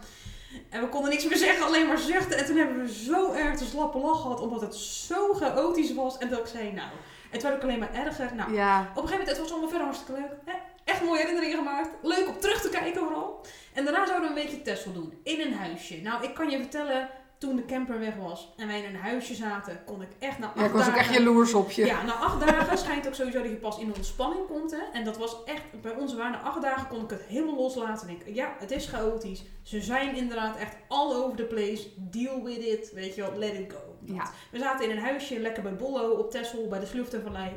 En 0.69 0.81
we 0.81 0.87
konden 0.87 1.09
niks 1.09 1.25
meer 1.27 1.37
zeggen, 1.37 1.65
alleen 1.65 1.87
maar 1.87 1.97
zuchten. 1.97 2.37
En 2.37 2.45
toen 2.45 2.57
hebben 2.57 2.79
we 2.79 2.93
zo 2.93 3.31
erg 3.33 3.59
de 3.59 3.65
slappe 3.65 3.97
lach 3.97 4.21
gehad, 4.21 4.39
omdat 4.41 4.61
het 4.61 4.75
zo 4.75 5.33
chaotisch 5.33 5.93
was. 5.93 6.17
En 6.17 6.29
dat 6.29 6.39
ik 6.39 6.45
zei, 6.45 6.71
nou, 6.71 6.89
het 7.29 7.41
werd 7.43 7.55
ook 7.55 7.61
alleen 7.63 7.79
maar 7.79 7.93
erger. 7.93 8.35
Nou, 8.35 8.53
Ja. 8.53 8.79
op 8.79 8.85
een 8.85 8.93
gegeven 8.93 9.09
moment, 9.11 9.29
het 9.29 9.39
was 9.39 9.49
allemaal 9.51 9.69
verder 9.69 9.87
hartstikke 9.87 10.21
leuk. 10.21 10.31
Hè? 10.45 10.53
Echt 10.83 11.03
mooie 11.03 11.19
herinneringen 11.19 11.57
gemaakt. 11.57 11.89
Leuk 12.01 12.27
om 12.27 12.39
terug 12.39 12.61
te 12.61 12.69
kijken 12.69 13.01
vooral. 13.01 13.45
En 13.73 13.83
daarna 13.83 14.05
zouden 14.05 14.33
we 14.33 14.39
een 14.39 14.45
beetje 14.45 14.61
Texel 14.61 14.93
doen. 14.93 15.19
In 15.23 15.41
een 15.41 15.53
huisje. 15.53 16.01
Nou, 16.01 16.23
ik 16.23 16.33
kan 16.33 16.49
je 16.49 16.57
vertellen, 16.57 17.09
toen 17.39 17.55
de 17.55 17.65
camper 17.65 17.99
weg 17.99 18.15
was 18.15 18.53
en 18.57 18.67
wij 18.67 18.79
in 18.81 18.85
een 18.85 19.01
huisje 19.01 19.35
zaten, 19.35 19.83
kon 19.85 20.01
ik 20.01 20.09
echt 20.19 20.39
na 20.39 20.47
acht 20.47 20.59
ja, 20.59 20.65
ik 20.65 20.71
was 20.71 20.81
ook 20.81 20.87
dagen... 20.87 20.99
echt 20.99 21.13
jaloers 21.13 21.53
op 21.53 21.71
je. 21.71 21.85
Ja, 21.85 22.03
na 22.03 22.13
acht 22.13 22.47
dagen 22.47 22.77
schijnt 22.83 23.07
ook 23.07 23.13
sowieso 23.13 23.41
dat 23.41 23.51
je 23.51 23.55
pas 23.55 23.79
in 23.79 23.93
ontspanning 23.95 24.47
komt. 24.47 24.71
Hè? 24.71 24.81
En 24.93 25.03
dat 25.03 25.17
was 25.17 25.43
echt, 25.45 25.81
bij 25.81 25.95
ons 25.95 26.15
waren 26.15 26.31
na 26.31 26.41
acht 26.41 26.61
dagen 26.61 26.87
kon 26.87 27.03
ik 27.03 27.09
het 27.09 27.21
helemaal 27.21 27.55
loslaten. 27.55 28.07
En 28.07 28.13
ik, 28.13 28.35
ja, 28.35 28.55
het 28.59 28.71
is 28.71 28.87
chaotisch. 28.87 29.43
Ze 29.61 29.81
zijn 29.81 30.15
inderdaad 30.15 30.57
echt 30.57 30.75
all 30.87 31.13
over 31.13 31.37
the 31.37 31.43
place. 31.43 31.87
Deal 31.95 32.43
with 32.43 32.65
it. 32.65 32.91
Weet 32.93 33.15
je 33.15 33.21
wel, 33.21 33.37
let 33.37 33.53
it 33.53 33.71
go. 33.71 33.97
Ja. 34.01 34.31
We 34.51 34.59
zaten 34.59 34.89
in 34.89 34.97
een 34.97 35.03
huisje, 35.03 35.39
lekker 35.39 35.63
bij 35.63 35.75
Bollo 35.75 36.11
op 36.11 36.31
Texel, 36.31 36.67
bij 36.67 36.79
de 36.79 36.85
Sluftenvallei. 36.85 37.51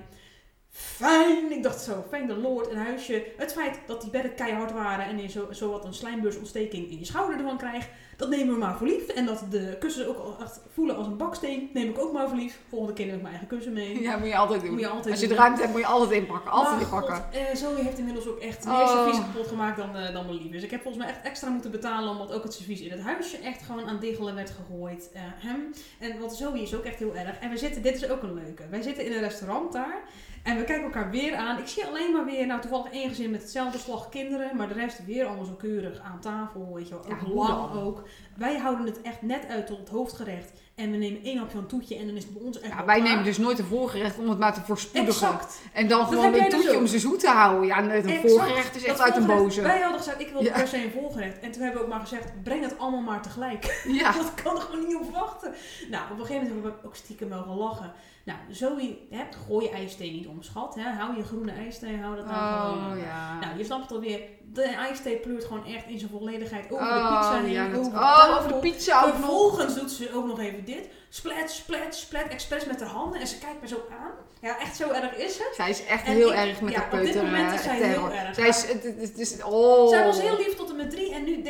Fijn, 0.74 1.52
ik 1.52 1.62
dacht 1.62 1.80
zo, 1.80 2.04
fijn 2.08 2.26
de 2.26 2.36
Lord, 2.36 2.70
een 2.70 2.76
huisje. 2.76 3.26
Het 3.36 3.52
feit 3.52 3.78
dat 3.86 4.00
die 4.00 4.10
bedden 4.10 4.34
keihard 4.34 4.72
waren 4.72 5.04
en 5.04 5.18
je 5.20 5.28
zo, 5.28 5.52
zo 5.52 5.70
wat 5.70 5.84
een 5.84 5.94
slijmbeursontsteking 5.94 6.90
in 6.90 6.98
je 6.98 7.04
schouder 7.04 7.36
ervan 7.36 7.58
krijgt, 7.58 7.88
dat 8.22 8.30
nemen 8.30 8.54
we 8.54 8.60
maar 8.60 8.76
voor 8.76 8.86
lief. 8.86 9.06
En 9.08 9.26
dat 9.26 9.44
de 9.50 9.76
kussens 9.80 10.06
ook 10.06 10.18
al 10.18 10.36
echt 10.40 10.60
voelen 10.72 10.96
als 10.96 11.06
een 11.06 11.16
baksteen, 11.16 11.70
neem 11.72 11.88
ik 11.88 11.98
ook 11.98 12.12
maar 12.12 12.28
voor 12.28 12.36
lief. 12.38 12.60
Volgende 12.68 12.94
keer 12.94 13.06
neem 13.06 13.14
ik 13.14 13.20
mijn 13.22 13.34
eigen 13.34 13.56
kussen 13.56 13.72
mee. 13.72 14.02
Ja, 14.02 14.16
moet 14.16 14.28
je 14.28 14.36
altijd 14.36 14.60
doen. 14.60 14.70
Moet 14.70 14.80
je 14.80 14.88
altijd 14.88 15.10
Als 15.10 15.20
je 15.20 15.28
de 15.28 15.34
ruimte 15.34 15.60
hebt, 15.60 15.72
moet 15.72 15.80
je 15.80 15.86
altijd 15.86 16.10
inpakken. 16.10 16.50
Altijd 16.50 16.74
Maar 16.74 16.82
inpakken. 16.82 17.14
God, 17.14 17.24
eh, 17.34 17.54
Zoe 17.54 17.74
heeft 17.74 17.98
inmiddels 17.98 18.26
ook 18.28 18.38
echt 18.38 18.64
meer 18.64 18.74
Oh. 18.74 18.88
servies 18.88 19.18
kapot 19.18 19.46
gemaakt 19.46 19.76
dan, 19.76 19.96
eh, 19.96 20.12
dan 20.12 20.24
mijn 20.26 20.36
lief. 20.36 20.50
Dus 20.50 20.62
ik 20.62 20.70
heb 20.70 20.82
volgens 20.82 21.04
mij 21.04 21.12
echt 21.12 21.22
extra 21.24 21.48
moeten 21.50 21.70
betalen 21.70 22.10
omdat 22.10 22.32
ook 22.32 22.42
het 22.42 22.54
servies 22.54 22.80
in 22.80 22.90
het 22.90 23.00
huisje 23.00 23.36
echt 23.36 23.62
gewoon 23.62 23.86
aan 23.86 23.98
diggelen 24.00 24.34
werd 24.34 24.50
gegooid. 24.50 25.10
Eh, 25.12 25.20
hem. 25.24 25.72
En 25.98 26.18
want 26.20 26.32
Zoe 26.32 26.62
is 26.62 26.74
ook 26.74 26.84
echt 26.84 26.98
heel 26.98 27.14
erg. 27.16 27.38
En 27.38 27.50
we 27.50 27.56
zitten, 27.56 27.82
dit 27.82 27.94
is 27.94 28.08
ook 28.08 28.22
een 28.22 28.34
leuke. 28.34 28.62
Wij 28.70 28.82
zitten 28.82 29.04
in 29.06 29.12
een 29.12 29.20
restaurant 29.20 29.72
daar. 29.72 30.02
En 30.42 30.56
we 30.56 30.64
kijken 30.64 30.84
elkaar 30.84 31.10
weer 31.10 31.34
aan. 31.34 31.58
Ik 31.58 31.66
zie 31.66 31.86
alleen 31.86 32.12
maar 32.12 32.24
weer, 32.24 32.46
nou 32.46 32.60
toevallig 32.60 32.92
één 32.92 33.08
gezin 33.08 33.30
met 33.30 33.40
hetzelfde 33.42 33.78
slag 33.78 34.08
kinderen. 34.08 34.56
Maar 34.56 34.68
de 34.68 34.74
rest 34.74 35.04
weer 35.04 35.26
allemaal 35.26 35.44
zo 35.44 35.52
keurig 35.58 36.00
aan 36.00 36.20
tafel. 36.20 36.70
Weet 36.74 36.88
je 36.88 36.94
wel, 36.94 37.04
ook 37.16 37.34
lang 37.34 37.74
ook. 37.82 38.02
Wij 38.36 38.56
houden 38.58 38.86
het 38.86 39.02
echt 39.02 39.22
net 39.22 39.46
uit 39.48 39.66
tot 39.66 39.78
het 39.78 39.88
hoofdgerecht. 39.88 40.52
En 40.74 40.90
we 40.90 40.96
nemen 40.96 41.22
één 41.22 41.36
hapje 41.38 41.52
van 41.52 41.60
een 41.60 41.66
toetje 41.66 41.96
en 41.96 42.06
dan 42.06 42.16
is 42.16 42.24
het 42.24 42.32
bij 42.34 42.42
ons 42.42 42.60
echt 42.60 42.70
Ja, 42.70 42.76
wel 42.76 42.86
wij 42.86 42.96
klaar. 42.96 43.08
nemen 43.08 43.24
dus 43.24 43.38
nooit 43.38 43.58
een 43.58 43.64
voorgerecht 43.64 44.18
om 44.18 44.28
het 44.28 44.38
maar 44.38 44.54
te 44.54 44.60
voorspoedigen. 44.60 45.26
Exact. 45.28 45.60
En 45.72 45.88
dan 45.88 45.98
Dat 46.00 46.08
gewoon 46.08 46.24
een 46.24 46.32
dus 46.40 46.48
toetje 46.50 46.76
om 46.76 46.86
ze 46.86 46.98
zoet 46.98 47.20
te 47.20 47.28
houden. 47.28 47.66
Ja, 47.66 47.78
een 47.78 47.90
Exact. 47.90 48.20
voorgerecht 48.20 48.76
is 48.76 48.84
echt 48.84 48.96
Dat 48.98 49.06
uit 49.06 49.16
een 49.16 49.26
boze. 49.26 49.62
Wij 49.62 49.80
hadden 49.80 49.98
gezegd, 49.98 50.20
ik 50.20 50.28
wil 50.32 50.42
Ja. 50.42 50.52
per 50.52 50.68
se 50.68 50.84
een 50.84 50.90
volgerecht. 50.90 51.40
En 51.40 51.52
toen 51.52 51.62
hebben 51.62 51.80
we 51.80 51.86
ook 51.86 51.92
maar 51.92 52.00
gezegd, 52.00 52.42
breng 52.42 52.62
het 52.62 52.78
allemaal 52.78 53.00
maar 53.00 53.22
tegelijk. 53.22 53.82
Ja. 53.88 54.12
Dat 54.22 54.34
kan 54.42 54.54
er 54.56 54.62
gewoon 54.62 54.86
niet 54.86 54.96
op 54.96 55.12
wachten. 55.12 55.54
Nou, 55.90 56.04
op 56.04 56.10
een 56.18 56.26
gegeven 56.26 56.34
moment 56.46 56.52
hebben 56.64 56.80
we 56.82 56.86
ook 56.86 56.96
stiekem 56.96 57.28
mogen 57.28 57.54
lachen. 57.56 57.92
Nou, 58.24 58.38
Zoe, 58.50 58.98
hè, 59.10 59.22
gooi 59.46 59.64
je 59.64 59.70
ijsthee 59.72 60.10
niet 60.12 60.26
onderschat. 60.26 60.74
Hè. 60.74 60.90
Hou 60.90 61.16
je 61.16 61.22
groene 61.24 61.52
ijsthee, 61.52 61.96
hou 61.96 62.16
dat 62.16 62.24
gewoon. 62.26 62.92
Oh 62.92 62.98
ja. 63.04 63.38
Nou, 63.40 63.58
je 63.58 63.64
snapt 63.64 63.82
het 63.82 63.92
alweer. 63.92 64.20
De 64.52 64.62
ijsthee 64.62 65.16
pleurt 65.16 65.44
gewoon 65.44 65.66
echt 65.66 65.86
in 65.86 65.98
zijn 65.98 66.10
volledigheid 66.10 66.64
over 66.72 66.84
de 66.86 66.92
Oh, 66.92 67.18
pizza 67.18 67.40
heen. 67.40 67.50
ja, 67.52 67.66
over, 67.66 67.92
oh, 67.92 67.98
tafel. 68.00 68.38
over 68.38 68.48
de 68.52 68.58
pizza 68.58 69.02
ook. 69.04 69.14
Vervolgens 69.14 69.74
doet 69.74 69.90
ze 69.90 70.10
ook 70.14 70.26
nog 70.26 70.40
even 70.40 70.64
dit. 70.64 70.88
Splat, 71.08 71.50
splat, 71.50 71.94
splat, 71.94 72.24
expres 72.28 72.64
met 72.64 72.80
haar 72.80 72.88
handen. 72.88 73.20
En 73.20 73.26
ze 73.26 73.38
kijkt 73.38 73.60
me 73.60 73.68
zo 73.68 73.84
aan. 73.90 74.10
Ja, 74.40 74.58
echt 74.58 74.76
zo 74.76 74.90
erg 74.90 75.14
is 75.16 75.38
het. 75.38 75.52
Zij 75.54 75.70
is 75.70 75.84
echt 75.86 76.06
En 76.06 76.12
heel 76.12 76.28
ik- 76.32 76.34
erg 76.36 76.60
met 76.60 76.72
ja, 76.72 76.78
de 76.78 76.84
op 76.84 76.90
dit 76.90 77.00
peuter 77.02 77.24
moment 77.24 77.52
is 77.52 77.58
eh, 77.58 77.64
zij 77.64 77.78
terror. 77.78 78.10
heel 78.10 78.18
erg. 78.26 78.34
Zij 78.34 78.48
is, 78.48 78.66
het, 78.72 78.82
het, 78.82 78.98
het 79.00 79.18
is, 79.18 79.42
oh. 79.42 79.88
Zij 79.88 80.04
was 80.04 80.20
heel 80.20 80.36
lief 80.36 80.54
tot 80.56 80.70
en 80.70 80.76
met 80.76 80.90
drie. 80.90 81.14
En 81.14 81.24
nu 81.24 81.41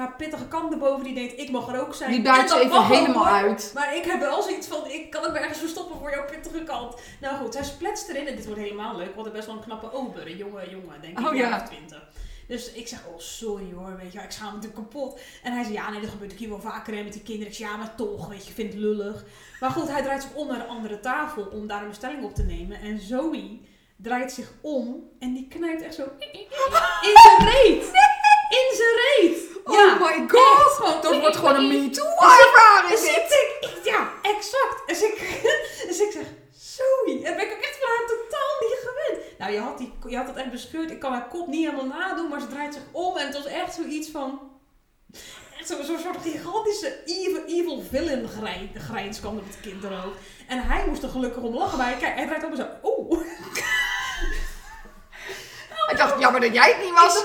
haar 0.00 0.16
pittige 0.16 0.48
kant 0.48 0.72
erboven. 0.72 1.04
Die 1.04 1.14
denkt, 1.14 1.38
ik 1.38 1.50
mag 1.50 1.68
er 1.68 1.80
ook 1.80 1.94
zijn. 1.94 2.10
Die 2.10 2.22
dat 2.22 2.50
ze 2.50 2.60
even 2.60 2.76
ook, 2.76 2.84
helemaal 2.84 3.26
uit. 3.26 3.70
Maar 3.74 3.96
ik 3.96 4.04
heb 4.04 4.20
wel 4.20 4.42
zoiets 4.42 4.66
van, 4.66 4.90
ik 4.90 5.10
kan 5.10 5.22
het 5.22 5.32
me 5.32 5.38
ergens 5.38 5.58
verstoppen 5.58 5.98
voor 5.98 6.10
jouw 6.10 6.24
pittige 6.24 6.62
kant. 6.62 6.94
Nou 7.20 7.36
goed, 7.36 7.54
zij 7.54 7.64
spletst 7.64 8.08
erin. 8.08 8.26
En 8.26 8.36
dit 8.36 8.46
wordt 8.46 8.60
helemaal 8.60 8.96
leuk. 8.96 9.14
Want 9.14 9.26
het 9.26 9.34
best 9.34 9.46
wel 9.46 9.56
een 9.56 9.62
knappe 9.62 9.92
ober. 9.92 10.26
Een 10.26 10.36
jonge 10.36 10.70
jongen, 10.70 11.00
denk 11.00 11.18
ik. 11.18 11.26
Oh, 11.26 11.34
ja. 11.34 11.48
jaar 11.48 11.60
of 11.60 11.68
twintig. 11.68 12.02
Dus 12.50 12.72
ik 12.72 12.88
zeg, 12.88 13.06
oh 13.06 13.18
sorry 13.18 13.72
hoor, 13.74 13.96
weet 13.96 14.12
je, 14.12 14.20
ik 14.20 14.30
schaam 14.30 14.48
me 14.48 14.54
natuurlijk 14.54 14.82
kapot. 14.82 15.20
En 15.42 15.52
hij 15.52 15.62
zei, 15.62 15.74
ja 15.74 15.90
nee, 15.90 16.00
dat 16.00 16.10
gebeurt 16.10 16.32
ook 16.32 16.38
hier 16.38 16.48
wel 16.48 16.60
vaker 16.60 16.94
hè, 16.94 17.02
met 17.02 17.12
die 17.12 17.22
kinderen. 17.22 17.48
Ik 17.48 17.54
zei, 17.54 17.70
ja 17.70 17.76
maar 17.76 17.94
toch, 17.94 18.28
weet 18.28 18.42
je, 18.42 18.48
ik 18.48 18.54
vind 18.54 18.72
het 18.72 18.82
lullig. 18.82 19.24
Maar 19.60 19.70
goed, 19.70 19.88
hij 19.88 20.02
draait 20.02 20.22
zich 20.22 20.34
om 20.34 20.46
naar 20.46 20.58
de 20.58 20.66
andere 20.66 21.00
tafel 21.00 21.42
om 21.42 21.66
daar 21.66 21.82
een 21.82 21.88
bestelling 21.88 22.24
op 22.24 22.34
te 22.34 22.42
nemen. 22.42 22.80
En 22.80 22.98
Zoe 22.98 23.60
draait 23.96 24.32
zich 24.32 24.52
om 24.60 25.10
en 25.18 25.32
die 25.32 25.48
knijpt 25.48 25.82
echt 25.82 25.94
zo 25.94 26.02
in 26.20 26.46
zijn 27.14 27.48
reet. 27.48 27.84
In 28.50 28.76
zijn 28.76 28.96
reet. 28.96 29.49
Ja. 29.66 29.94
Oh 29.94 30.00
my 30.00 30.28
god. 30.28 30.60
Echt 30.66 30.74
gewoon. 30.76 31.00
Dat 31.02 31.20
wordt 31.20 31.36
gewoon 31.36 31.54
een 31.54 31.68
Dus 31.92 31.98
ervaring 31.98 32.92
ik 32.92 33.00
dit. 33.00 33.28
denk, 33.60 33.74
ik- 33.76 33.84
ja, 33.84 34.12
exact. 34.22 34.82
Dus 34.86 35.02
ik, 35.02 35.42
dus 35.88 36.00
ik 36.00 36.12
zeg, 36.12 36.22
Zoe. 36.60 37.20
En 37.24 37.36
ben 37.36 37.46
ik 37.46 37.52
ook 37.52 37.62
echt 37.62 37.78
van 37.80 37.88
haar 37.88 38.06
totaal 38.06 38.56
niet 38.60 38.78
gewend. 38.88 39.38
Nou, 39.38 39.52
je 39.52 39.58
had, 39.58 39.78
die, 39.78 39.92
je 40.06 40.16
had 40.16 40.26
het 40.26 40.36
echt 40.36 40.50
bescheurd. 40.50 40.90
Ik 40.90 40.98
kan 41.00 41.12
haar 41.12 41.28
kop 41.28 41.46
niet 41.46 41.64
helemaal 41.70 41.98
nadoen, 41.98 42.28
maar 42.28 42.40
ze 42.40 42.46
draait 42.48 42.74
zich 42.74 42.82
om. 42.92 43.16
En 43.16 43.26
het 43.26 43.34
was 43.36 43.46
echt 43.46 43.74
zoiets 43.74 44.08
van... 44.10 44.40
Zo'n 45.64 45.84
zo'n 45.84 45.98
soort 45.98 46.16
gigantische 46.22 47.02
evil, 47.06 47.44
evil 47.46 47.82
villain 47.90 48.28
grijn, 48.28 48.70
grijns 48.74 49.20
kwam 49.20 49.34
er 49.36 49.40
op 49.42 49.46
het 49.48 49.60
kinderhoofd. 49.60 50.18
En 50.48 50.62
hij 50.62 50.84
moest 50.86 51.02
er 51.02 51.08
gelukkig 51.08 51.42
om 51.42 51.54
lachen. 51.54 51.78
Maar 51.78 51.92
kijk, 51.92 52.14
hij 52.14 52.26
draait 52.26 52.44
om 52.44 52.50
en 52.50 52.56
zo... 52.56 52.66
Oeh. 52.82 53.20
Ik 55.90 55.96
dacht, 55.96 56.20
jammer 56.20 56.40
dat 56.40 56.54
jij 56.54 56.68
het 56.68 56.84
niet 56.84 56.94
was. 56.94 57.24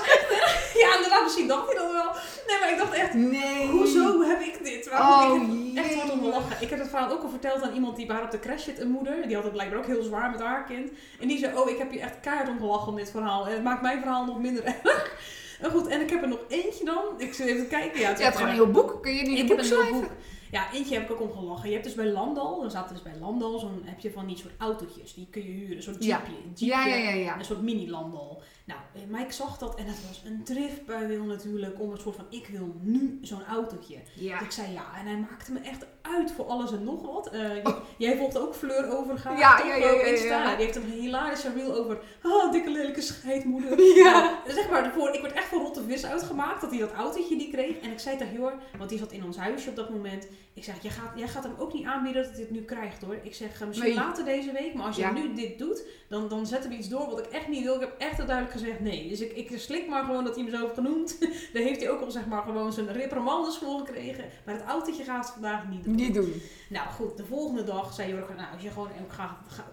Ja, 0.82 0.94
inderdaad, 0.94 1.22
misschien 1.22 1.48
dacht 1.48 1.66
hij 1.66 1.74
dat 1.76 1.92
wel. 1.92 2.12
Nee, 2.46 2.58
maar 2.60 2.70
ik 2.70 2.78
dacht 2.78 2.92
echt... 2.92 3.14
Nee. 3.14 3.68
Hoezo 3.68 4.22
heb 4.22 4.40
ik 4.40 4.64
dit? 4.64 4.88
Waarom 4.88 5.50
Oh, 5.50 5.72
ik 5.72 5.78
echt 5.84 5.94
hard 5.94 6.10
om 6.10 6.26
lachen. 6.26 6.56
Ik 6.60 6.70
heb 6.70 6.78
het 6.78 6.88
verhaal 6.88 7.10
ook 7.10 7.22
al 7.22 7.28
verteld 7.28 7.62
aan 7.62 7.74
iemand 7.74 7.96
die 7.96 8.06
bij 8.06 8.16
haar 8.16 8.24
op 8.24 8.30
de 8.30 8.38
crash 8.38 8.64
zit, 8.64 8.80
een 8.80 8.90
moeder. 8.90 9.26
Die 9.26 9.34
had 9.34 9.44
het 9.44 9.52
blijkbaar 9.52 9.78
ook 9.78 9.86
heel 9.86 10.02
zwaar 10.02 10.30
met 10.30 10.40
haar 10.40 10.64
kind. 10.64 10.90
En 11.20 11.28
die 11.28 11.38
zei, 11.38 11.56
oh, 11.56 11.70
ik 11.70 11.78
heb 11.78 11.92
je 11.92 12.00
echt 12.00 12.20
keihard 12.20 12.48
om 12.48 12.58
gelachen 12.58 12.88
om 12.88 12.96
dit 12.96 13.10
verhaal. 13.10 13.46
En 13.46 13.52
het 13.52 13.62
maakt 13.62 13.82
mijn 13.82 14.00
verhaal 14.00 14.24
nog 14.24 14.38
minder 14.38 14.64
erg. 14.84 15.12
En 15.60 15.70
goed, 15.70 15.86
en 15.86 16.00
ik 16.00 16.10
heb 16.10 16.22
er 16.22 16.28
nog 16.28 16.40
eentje 16.48 16.84
dan. 16.84 17.04
Ik 17.18 17.34
zit 17.34 17.46
even 17.46 17.62
te 17.62 17.68
kijken. 17.68 18.00
Ja, 18.00 18.08
het 18.08 18.18
Je 18.18 18.24
hebt 18.24 18.36
gewoon 18.36 18.50
een 18.50 18.56
heel 18.56 18.70
boek. 18.70 19.02
Kun 19.02 19.14
je 19.14 19.22
niet 19.22 19.38
ik 19.38 19.42
een 19.42 19.48
heb 19.48 19.58
een 19.58 19.64
heel 19.64 20.00
boek. 20.00 20.10
Ja, 20.50 20.72
eentje 20.72 20.94
heb 20.94 21.04
ik 21.04 21.10
ook 21.10 21.20
om 21.20 21.32
gelachen. 21.32 21.66
Je 21.68 21.72
hebt 21.72 21.84
dus 21.86 21.94
bij 21.94 22.06
Landal, 22.10 22.60
dan 22.60 22.70
zaten 22.70 22.94
dus 22.94 23.02
bij 23.02 23.14
Landal, 23.20 23.58
zo'n 23.58 23.82
heb 23.84 24.00
je 24.00 24.10
van 24.12 24.26
die 24.26 24.36
soort 24.36 24.52
autootjes. 24.58 25.14
Die 25.14 25.26
kun 25.30 25.42
je 25.42 25.48
huren, 25.52 25.82
zo'n 25.82 25.94
jeepje. 25.98 26.32
een 26.32 26.52
jeepje. 26.54 26.66
Ja, 26.66 26.86
ja, 26.86 26.96
ja, 26.96 27.10
ja. 27.14 27.38
Een 27.38 27.44
soort 27.44 27.62
mini-landal. 27.62 28.42
Nou, 28.64 28.80
eh, 28.94 29.00
Mike 29.08 29.32
zag 29.32 29.58
dat 29.58 29.74
en 29.78 29.86
het 29.86 30.06
was 30.08 30.22
een 30.24 30.44
driftbui 30.44 31.06
wil 31.06 31.24
natuurlijk 31.24 31.80
om 31.80 31.90
een 31.90 31.98
soort 31.98 32.16
van, 32.16 32.24
ik 32.30 32.46
wil 32.46 32.74
nu 32.80 33.18
zo'n 33.22 33.44
autootje. 33.44 33.96
Ja. 34.14 34.38
Dus 34.38 34.46
ik 34.46 34.52
zei 34.52 34.72
ja, 34.72 34.84
en 34.98 35.06
hij 35.06 35.16
maakte 35.30 35.52
me 35.52 35.58
echt 35.60 35.86
uit 36.02 36.32
voor 36.32 36.44
alles 36.44 36.72
en 36.72 36.84
nog 36.84 37.02
wat. 37.02 37.28
Eh, 37.30 37.56
j- 37.56 37.74
Jij 37.98 38.16
volgt 38.16 38.38
ook 38.38 38.54
Fleur 38.54 38.98
Overgaan. 38.98 39.36
Ja, 39.38 39.58
ja, 39.58 39.74
ja, 39.74 39.90
ja, 39.90 40.02
Insta. 40.02 40.56
Die 40.56 40.64
heeft 40.64 40.76
een 40.76 40.82
hilarische 40.90 41.52
reel 41.52 41.74
over, 41.74 41.98
ah, 42.22 42.52
dikke 42.52 42.70
lelijke 42.70 43.00
scheidmoeder. 43.00 43.80
Ja. 43.96 44.12
Nou, 44.20 44.34
zeg 44.54 44.70
maar, 44.70 44.92
voor, 44.92 45.14
ik 45.14 45.20
werd 45.22 45.34
echt 45.34 45.46
voor 45.46 45.60
vis 45.86 46.06
uitgemaakt 46.06 46.60
dat 46.60 46.70
hij 46.70 46.78
dat 46.78 46.92
autootje 46.92 47.36
die 47.38 47.50
kreeg. 47.50 47.78
En 47.80 47.90
ik 47.90 47.98
zei 47.98 48.16
tegen 48.16 48.32
Jor, 48.34 48.52
want 48.78 48.90
die 48.90 48.98
zat 48.98 49.12
in 49.12 49.24
ons 49.24 49.36
huisje 49.36 49.68
op 49.68 49.76
dat 49.76 49.90
moment. 49.90 50.26
Ik 50.54 50.64
zeg, 50.64 50.82
jij 50.82 50.90
gaat, 50.90 51.18
jij 51.18 51.28
gaat 51.28 51.42
hem 51.42 51.54
ook 51.58 51.72
niet 51.72 51.84
aanbieden 51.86 52.22
dat 52.22 52.30
hij 52.30 52.40
dit 52.40 52.50
nu 52.50 52.62
krijgt 52.62 53.02
hoor. 53.02 53.18
Ik 53.22 53.34
zeg, 53.34 53.66
misschien 53.66 53.88
Nee. 53.88 53.98
later 53.98 54.24
deze 54.24 54.52
week, 54.52 54.74
maar 54.74 54.86
als 54.86 54.96
je 54.96 55.02
Ja. 55.02 55.12
nu 55.12 55.34
dit 55.34 55.58
doet, 55.58 55.82
dan, 56.08 56.28
dan 56.28 56.46
zetten 56.46 56.70
we 56.70 56.76
iets 56.76 56.88
door 56.88 57.06
wat 57.10 57.18
ik 57.18 57.26
echt 57.26 57.48
niet 57.48 57.62
wil. 57.62 57.74
Ik 57.74 57.80
heb 57.80 57.94
echt 57.98 58.16
heel 58.16 58.26
duidelijk 58.26 58.58
gezegd 58.58 58.80
nee. 58.80 59.08
Dus 59.08 59.20
ik, 59.20 59.32
ik 59.32 59.58
slik 59.58 59.88
maar 59.88 60.04
gewoon 60.04 60.24
dat 60.24 60.34
hij 60.34 60.44
me 60.44 60.50
zo 60.50 60.60
heeft 60.60 60.74
genoemd. 60.74 61.18
Daar 61.52 61.62
heeft 61.62 61.80
hij 61.80 61.90
ook 61.90 62.00
al 62.00 62.10
zeg 62.10 62.26
maar 62.26 62.42
gewoon 62.42 62.72
zijn 62.72 62.92
reprimandes 62.92 63.56
voor 63.56 63.78
gekregen. 63.78 64.24
Maar 64.44 64.54
het 64.54 64.64
autootje 64.64 65.04
gaat 65.04 65.24
het 65.24 65.32
vandaag 65.32 65.68
niet 65.68 65.84
doen. 65.84 65.94
Niet 65.94 66.14
doen. 66.14 66.32
Nou 66.68 66.88
goed, 66.88 67.16
de 67.16 67.24
volgende 67.24 67.64
dag 67.64 67.92
zei 67.94 68.10
Jork, 68.12 68.36
nou 68.36 68.52
als 68.52 68.62
je 68.62 68.70
gewoon 68.70 68.88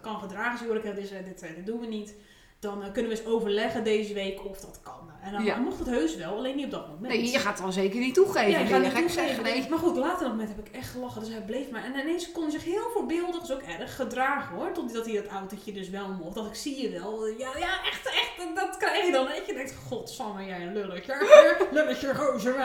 kan 0.01 0.20
gedragen, 0.20 0.68
Jork, 0.68 0.84
dit, 0.84 1.11
eh, 1.11 1.26
dit, 1.26 1.41
eh, 1.41 1.55
dit 1.55 1.66
doen 1.66 1.80
we 1.80 1.86
niet. 1.86 2.16
Dan 2.64 2.84
eh, 2.84 2.91
kunnen 2.91 3.11
we 3.11 3.18
eens 3.18 3.26
overleggen 3.28 3.84
deze 3.84 4.14
week 4.14 4.45
of 4.45 4.59
dat 4.59 4.80
kan. 4.84 5.01
En 5.24 5.32
dan 5.32 5.43
Ja. 5.43 5.55
mocht 5.57 5.80
het 5.80 5.88
heus 5.88 6.16
wel, 6.16 6.36
alleen 6.38 6.55
niet 6.55 6.66
op 6.66 6.72
dat 6.72 6.88
moment. 6.88 7.14
Nee, 7.14 7.32
je 7.32 7.39
gaat 7.39 7.51
het 7.53 7.61
wel 7.61 7.72
zeker 7.72 7.99
niet 7.99 8.14
toegeven. 8.14 8.49
Ja, 8.51 8.57
ik 8.59 8.66
ga 8.66 8.72
Ben 8.72 8.82
je 8.82 8.86
niet 8.88 8.97
gek 8.97 9.07
toegeven. 9.07 9.43
nee. 9.43 9.66
Maar 9.70 9.80
goed, 9.80 9.97
later 9.97 10.20
dat 10.20 10.30
moment 10.30 10.49
heb 10.55 10.68
ik 10.68 10.74
echt 10.76 10.89
gelachen. 10.89 11.22
Dus 11.22 11.30
hij 11.30 11.41
bleef 11.41 11.70
maar. 11.70 11.84
En 11.84 11.99
ineens 11.99 12.32
kon 12.32 12.41
hij 12.43 12.51
zich 12.51 12.64
heel 12.64 12.89
voorbeeldig, 12.93 13.41
dus 13.41 13.51
ook 13.51 13.61
erg, 13.61 13.95
gedragen 13.95 14.55
hoor. 14.55 14.72
Totdat 14.72 15.05
hij 15.05 15.16
dat 15.16 15.28
autootje 15.28 15.72
dus 15.74 15.89
wel 15.89 16.07
mocht. 16.07 16.36
Dat 16.36 16.45
ik 16.45 16.55
zie 16.55 16.82
je 16.82 16.89
wel. 16.99 17.28
Ja, 17.28 17.49
ja 17.59 17.72
echt, 17.91 18.05
echt. 18.05 18.55
dat- 18.55 18.78
krijg 18.78 19.05
je 19.05 19.11
dan. 19.11 19.26
Dat 19.26 19.45
je 19.47 19.53
denkt, 19.53 19.76
godsamme 19.88 20.45
jij 20.45 20.61
een 20.61 20.74
lulletje. 20.74 21.68
lulletje 21.72 22.16
gozer 22.16 22.55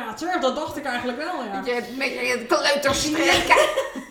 Dat 0.40 0.56
dacht 0.56 0.76
ik 0.76 0.84
eigenlijk 0.84 1.18
wel, 1.18 1.44
ja. 1.44 1.62
Je 1.64 1.94
met 1.98 2.08
je 2.12 2.44
kleuterstreken. 2.48 3.56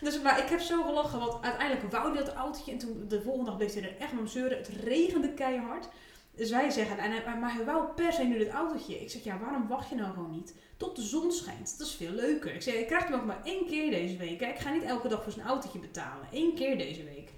Dus, 0.00 0.20
maar 0.20 0.38
ik 0.38 0.48
heb 0.48 0.60
zo 0.60 0.82
gelachen, 0.82 1.18
want 1.18 1.44
uiteindelijk 1.44 1.92
wou 1.92 2.14
hij 2.14 2.24
dat 2.24 2.34
autootje. 2.34 2.72
En 2.72 2.78
toen 2.78 3.04
de 3.08 3.22
volgende 3.22 3.50
dag 3.50 3.56
bleef 3.56 3.74
hij 3.74 3.82
er 3.82 3.96
echt 3.98 4.12
om 4.12 4.26
zeuren. 4.26 4.58
Het 4.58 4.68
regende 4.84 5.32
keihard. 5.32 5.88
Dus 6.36 6.50
wij 6.50 6.70
zeggen, 6.70 6.98
en 6.98 7.10
hij, 7.10 7.38
maar 7.38 7.54
hij 7.54 7.64
wou 7.64 7.86
per 7.94 8.12
se 8.12 8.22
nu 8.22 8.38
dit 8.38 8.48
autootje. 8.48 9.00
Ik 9.00 9.10
zeg, 9.10 9.24
ja, 9.24 9.38
waarom 9.38 9.68
wacht 9.68 9.88
je 9.88 9.94
nou 9.94 10.12
gewoon 10.12 10.30
niet? 10.30 10.54
Tot 10.76 10.96
de 10.96 11.02
zon 11.02 11.32
schijnt. 11.32 11.78
Dat 11.78 11.86
is 11.86 11.94
veel 11.94 12.10
leuker. 12.10 12.54
Ik 12.54 12.62
zeg, 12.62 12.74
ik 12.74 12.86
krijg 12.86 13.04
hem 13.04 13.14
ook 13.14 13.24
maar 13.24 13.40
één 13.44 13.66
keer 13.66 13.90
deze 13.90 14.16
week. 14.16 14.40
Ik 14.40 14.58
ga 14.58 14.70
niet 14.70 14.82
elke 14.82 15.08
dag 15.08 15.22
voor 15.22 15.32
zijn 15.32 15.46
autootje 15.46 15.78
betalen. 15.78 16.28
Eén 16.32 16.54
keer 16.54 16.78
deze 16.78 17.04
week. 17.04 17.30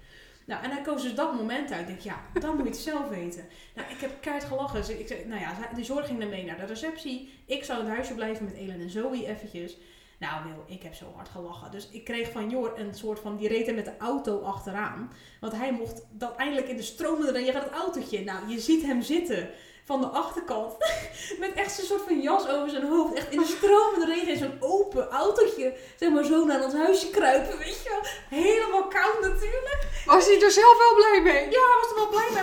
Nou, 0.45 0.63
en 0.63 0.71
hij 0.71 0.81
koos 0.81 1.01
dus 1.01 1.15
dat 1.15 1.35
moment 1.35 1.71
uit. 1.71 1.81
Ik 1.81 1.87
denk, 1.87 1.99
ja, 1.99 2.39
dan 2.39 2.55
moet 2.55 2.63
je 2.63 2.69
het 2.69 2.79
zelf 2.79 3.09
weten. 3.09 3.45
Nou, 3.75 3.89
ik 3.91 3.99
heb 3.99 4.21
keihard 4.21 4.47
gelachen. 4.47 4.79
Dus 4.79 4.89
ik 4.89 5.07
zeg, 5.07 5.25
nou 5.25 5.41
ja, 5.41 5.55
de 5.75 5.83
zorg 5.83 6.07
ging 6.07 6.19
dan 6.19 6.29
mee 6.29 6.45
naar 6.45 6.57
de 6.57 6.65
receptie. 6.65 7.33
Ik 7.45 7.63
zou 7.63 7.79
in 7.79 7.85
het 7.85 7.95
huisje 7.95 8.13
blijven 8.13 8.45
met 8.45 8.57
Ellen 8.57 8.81
en 8.81 8.89
Zoe 8.89 9.27
eventjes. 9.27 9.77
Nou 10.19 10.43
Wil, 10.43 10.63
ik 10.67 10.83
heb 10.83 10.93
zo 10.93 11.05
hard 11.15 11.29
gelachen. 11.29 11.71
Dus 11.71 11.87
ik 11.91 12.03
kreeg 12.03 12.31
van 12.31 12.49
Jor 12.49 12.79
een 12.79 12.93
soort 12.93 13.19
van, 13.19 13.37
die 13.37 13.47
reed 13.47 13.67
er 13.67 13.73
met 13.73 13.85
de 13.85 13.97
auto 13.97 14.41
achteraan. 14.41 15.11
Want 15.39 15.53
hij 15.53 15.71
mocht 15.71 16.05
dan 16.11 16.37
eindelijk 16.37 16.67
in 16.67 16.77
de 16.77 16.83
stromende 16.83 17.31
regen 17.31 17.61
het 17.61 17.71
autootje. 17.71 18.23
Nou, 18.23 18.47
je 18.47 18.59
ziet 18.59 18.83
hem 18.83 19.01
zitten 19.01 19.49
van 19.91 20.01
de 20.01 20.07
achterkant. 20.07 20.73
Met 21.43 21.53
echt 21.53 21.71
zo'n 21.75 21.85
soort 21.85 22.01
van 22.07 22.21
jas 22.21 22.47
over 22.47 22.69
zijn 22.69 22.87
hoofd. 22.87 23.13
Echt 23.13 23.31
in 23.31 23.39
de 23.39 23.55
stromende 23.57 24.05
regen 24.05 24.31
in 24.33 24.37
zo'n 24.37 24.57
open 24.59 25.09
autootje. 25.09 25.73
Zeg 25.95 26.09
maar 26.09 26.23
zo 26.23 26.45
naar 26.45 26.63
ons 26.63 26.73
huisje 26.73 27.09
kruipen, 27.09 27.57
weet 27.57 27.83
je 27.83 27.89
wel. 27.89 28.03
Helemaal 28.39 28.87
koud 28.87 29.19
natuurlijk. 29.21 29.81
Was 30.05 30.25
hij 30.25 30.41
er 30.41 30.51
zelf 30.51 30.77
wel 30.77 30.95
blij 30.95 31.21
mee? 31.21 31.43
Ja, 31.55 31.63
hij 31.69 31.79
was 31.81 31.89
er 31.91 31.95
wel 31.95 32.09
blij 32.15 32.29
mee, 32.33 32.38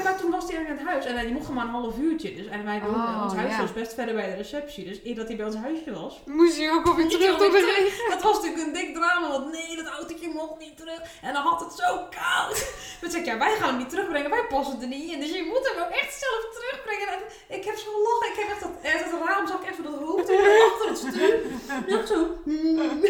in 0.60 0.76
het 0.76 0.86
huis. 0.86 1.04
En 1.04 1.14
hij 1.14 1.26
mocht 1.28 1.46
hem 1.46 1.54
maar 1.54 1.64
een 1.64 1.70
half 1.70 1.98
uurtje. 1.98 2.34
Dus, 2.34 2.46
en 2.46 2.64
wij 2.64 2.80
woonden, 2.80 3.00
Oh, 3.00 3.22
ons 3.22 3.34
huis 3.34 3.52
ja. 3.52 3.60
was 3.60 3.72
best 3.72 3.94
verder 3.94 4.14
bij 4.14 4.28
de 4.30 4.36
receptie. 4.36 4.84
Dus 4.84 4.98
eer 5.04 5.14
dat 5.14 5.26
hij 5.26 5.36
bij 5.36 5.46
ons 5.46 5.56
huisje 5.56 5.92
was, 5.92 6.20
Moest 6.24 6.56
hij 6.56 6.70
ook 6.72 6.86
alweer 6.86 7.08
terug 7.08 7.38
door 7.38 7.50
de 7.50 7.74
regen? 7.76 8.10
dat 8.10 8.22
was 8.22 8.36
natuurlijk 8.36 8.66
een 8.66 8.72
dik 8.72 8.94
drama, 8.94 9.28
want 9.28 9.52
nee, 9.52 9.76
dat 9.76 9.86
autootje 9.86 10.28
mocht 10.28 10.58
niet 10.58 10.76
terug. 10.76 11.00
En 11.22 11.32
dan 11.32 11.42
had 11.42 11.60
het 11.60 11.72
zo 11.72 11.90
koud. 12.20 12.56
Zeg 13.12 13.20
ik, 13.20 13.26
ja, 13.26 13.38
wij 13.38 13.54
gaan 13.56 13.68
hem 13.68 13.78
niet 13.78 13.90
terugbrengen, 13.90 14.30
wij 14.30 14.46
passen 14.48 14.80
er 14.80 14.86
niet 14.86 15.10
in. 15.12 15.20
Dus 15.20 15.30
je 15.30 15.44
moet 15.52 15.68
hem 15.68 15.82
ook 15.84 15.94
echt 16.00 16.14
zelf 16.24 16.42
terugbrengen. 16.56 17.08
En 17.48 17.56
ik 17.58 17.64
heb 17.64 17.76
zo 17.76 17.90
lachen, 18.06 18.28
ik 18.32 18.38
heb 18.40 18.48
echt 18.50 18.62
dat, 18.62 18.70
echt 18.82 19.04
het 19.04 19.20
raam, 19.26 19.46
zag 19.46 19.60
ik 19.62 19.70
even 19.70 19.84
dat 19.84 19.94
hoofd 19.94 20.30
achter 20.70 20.88
het 20.88 20.98
stuur. 20.98 21.34
En 21.86 22.06
zo, 22.06 22.18
hmm. 22.44 23.02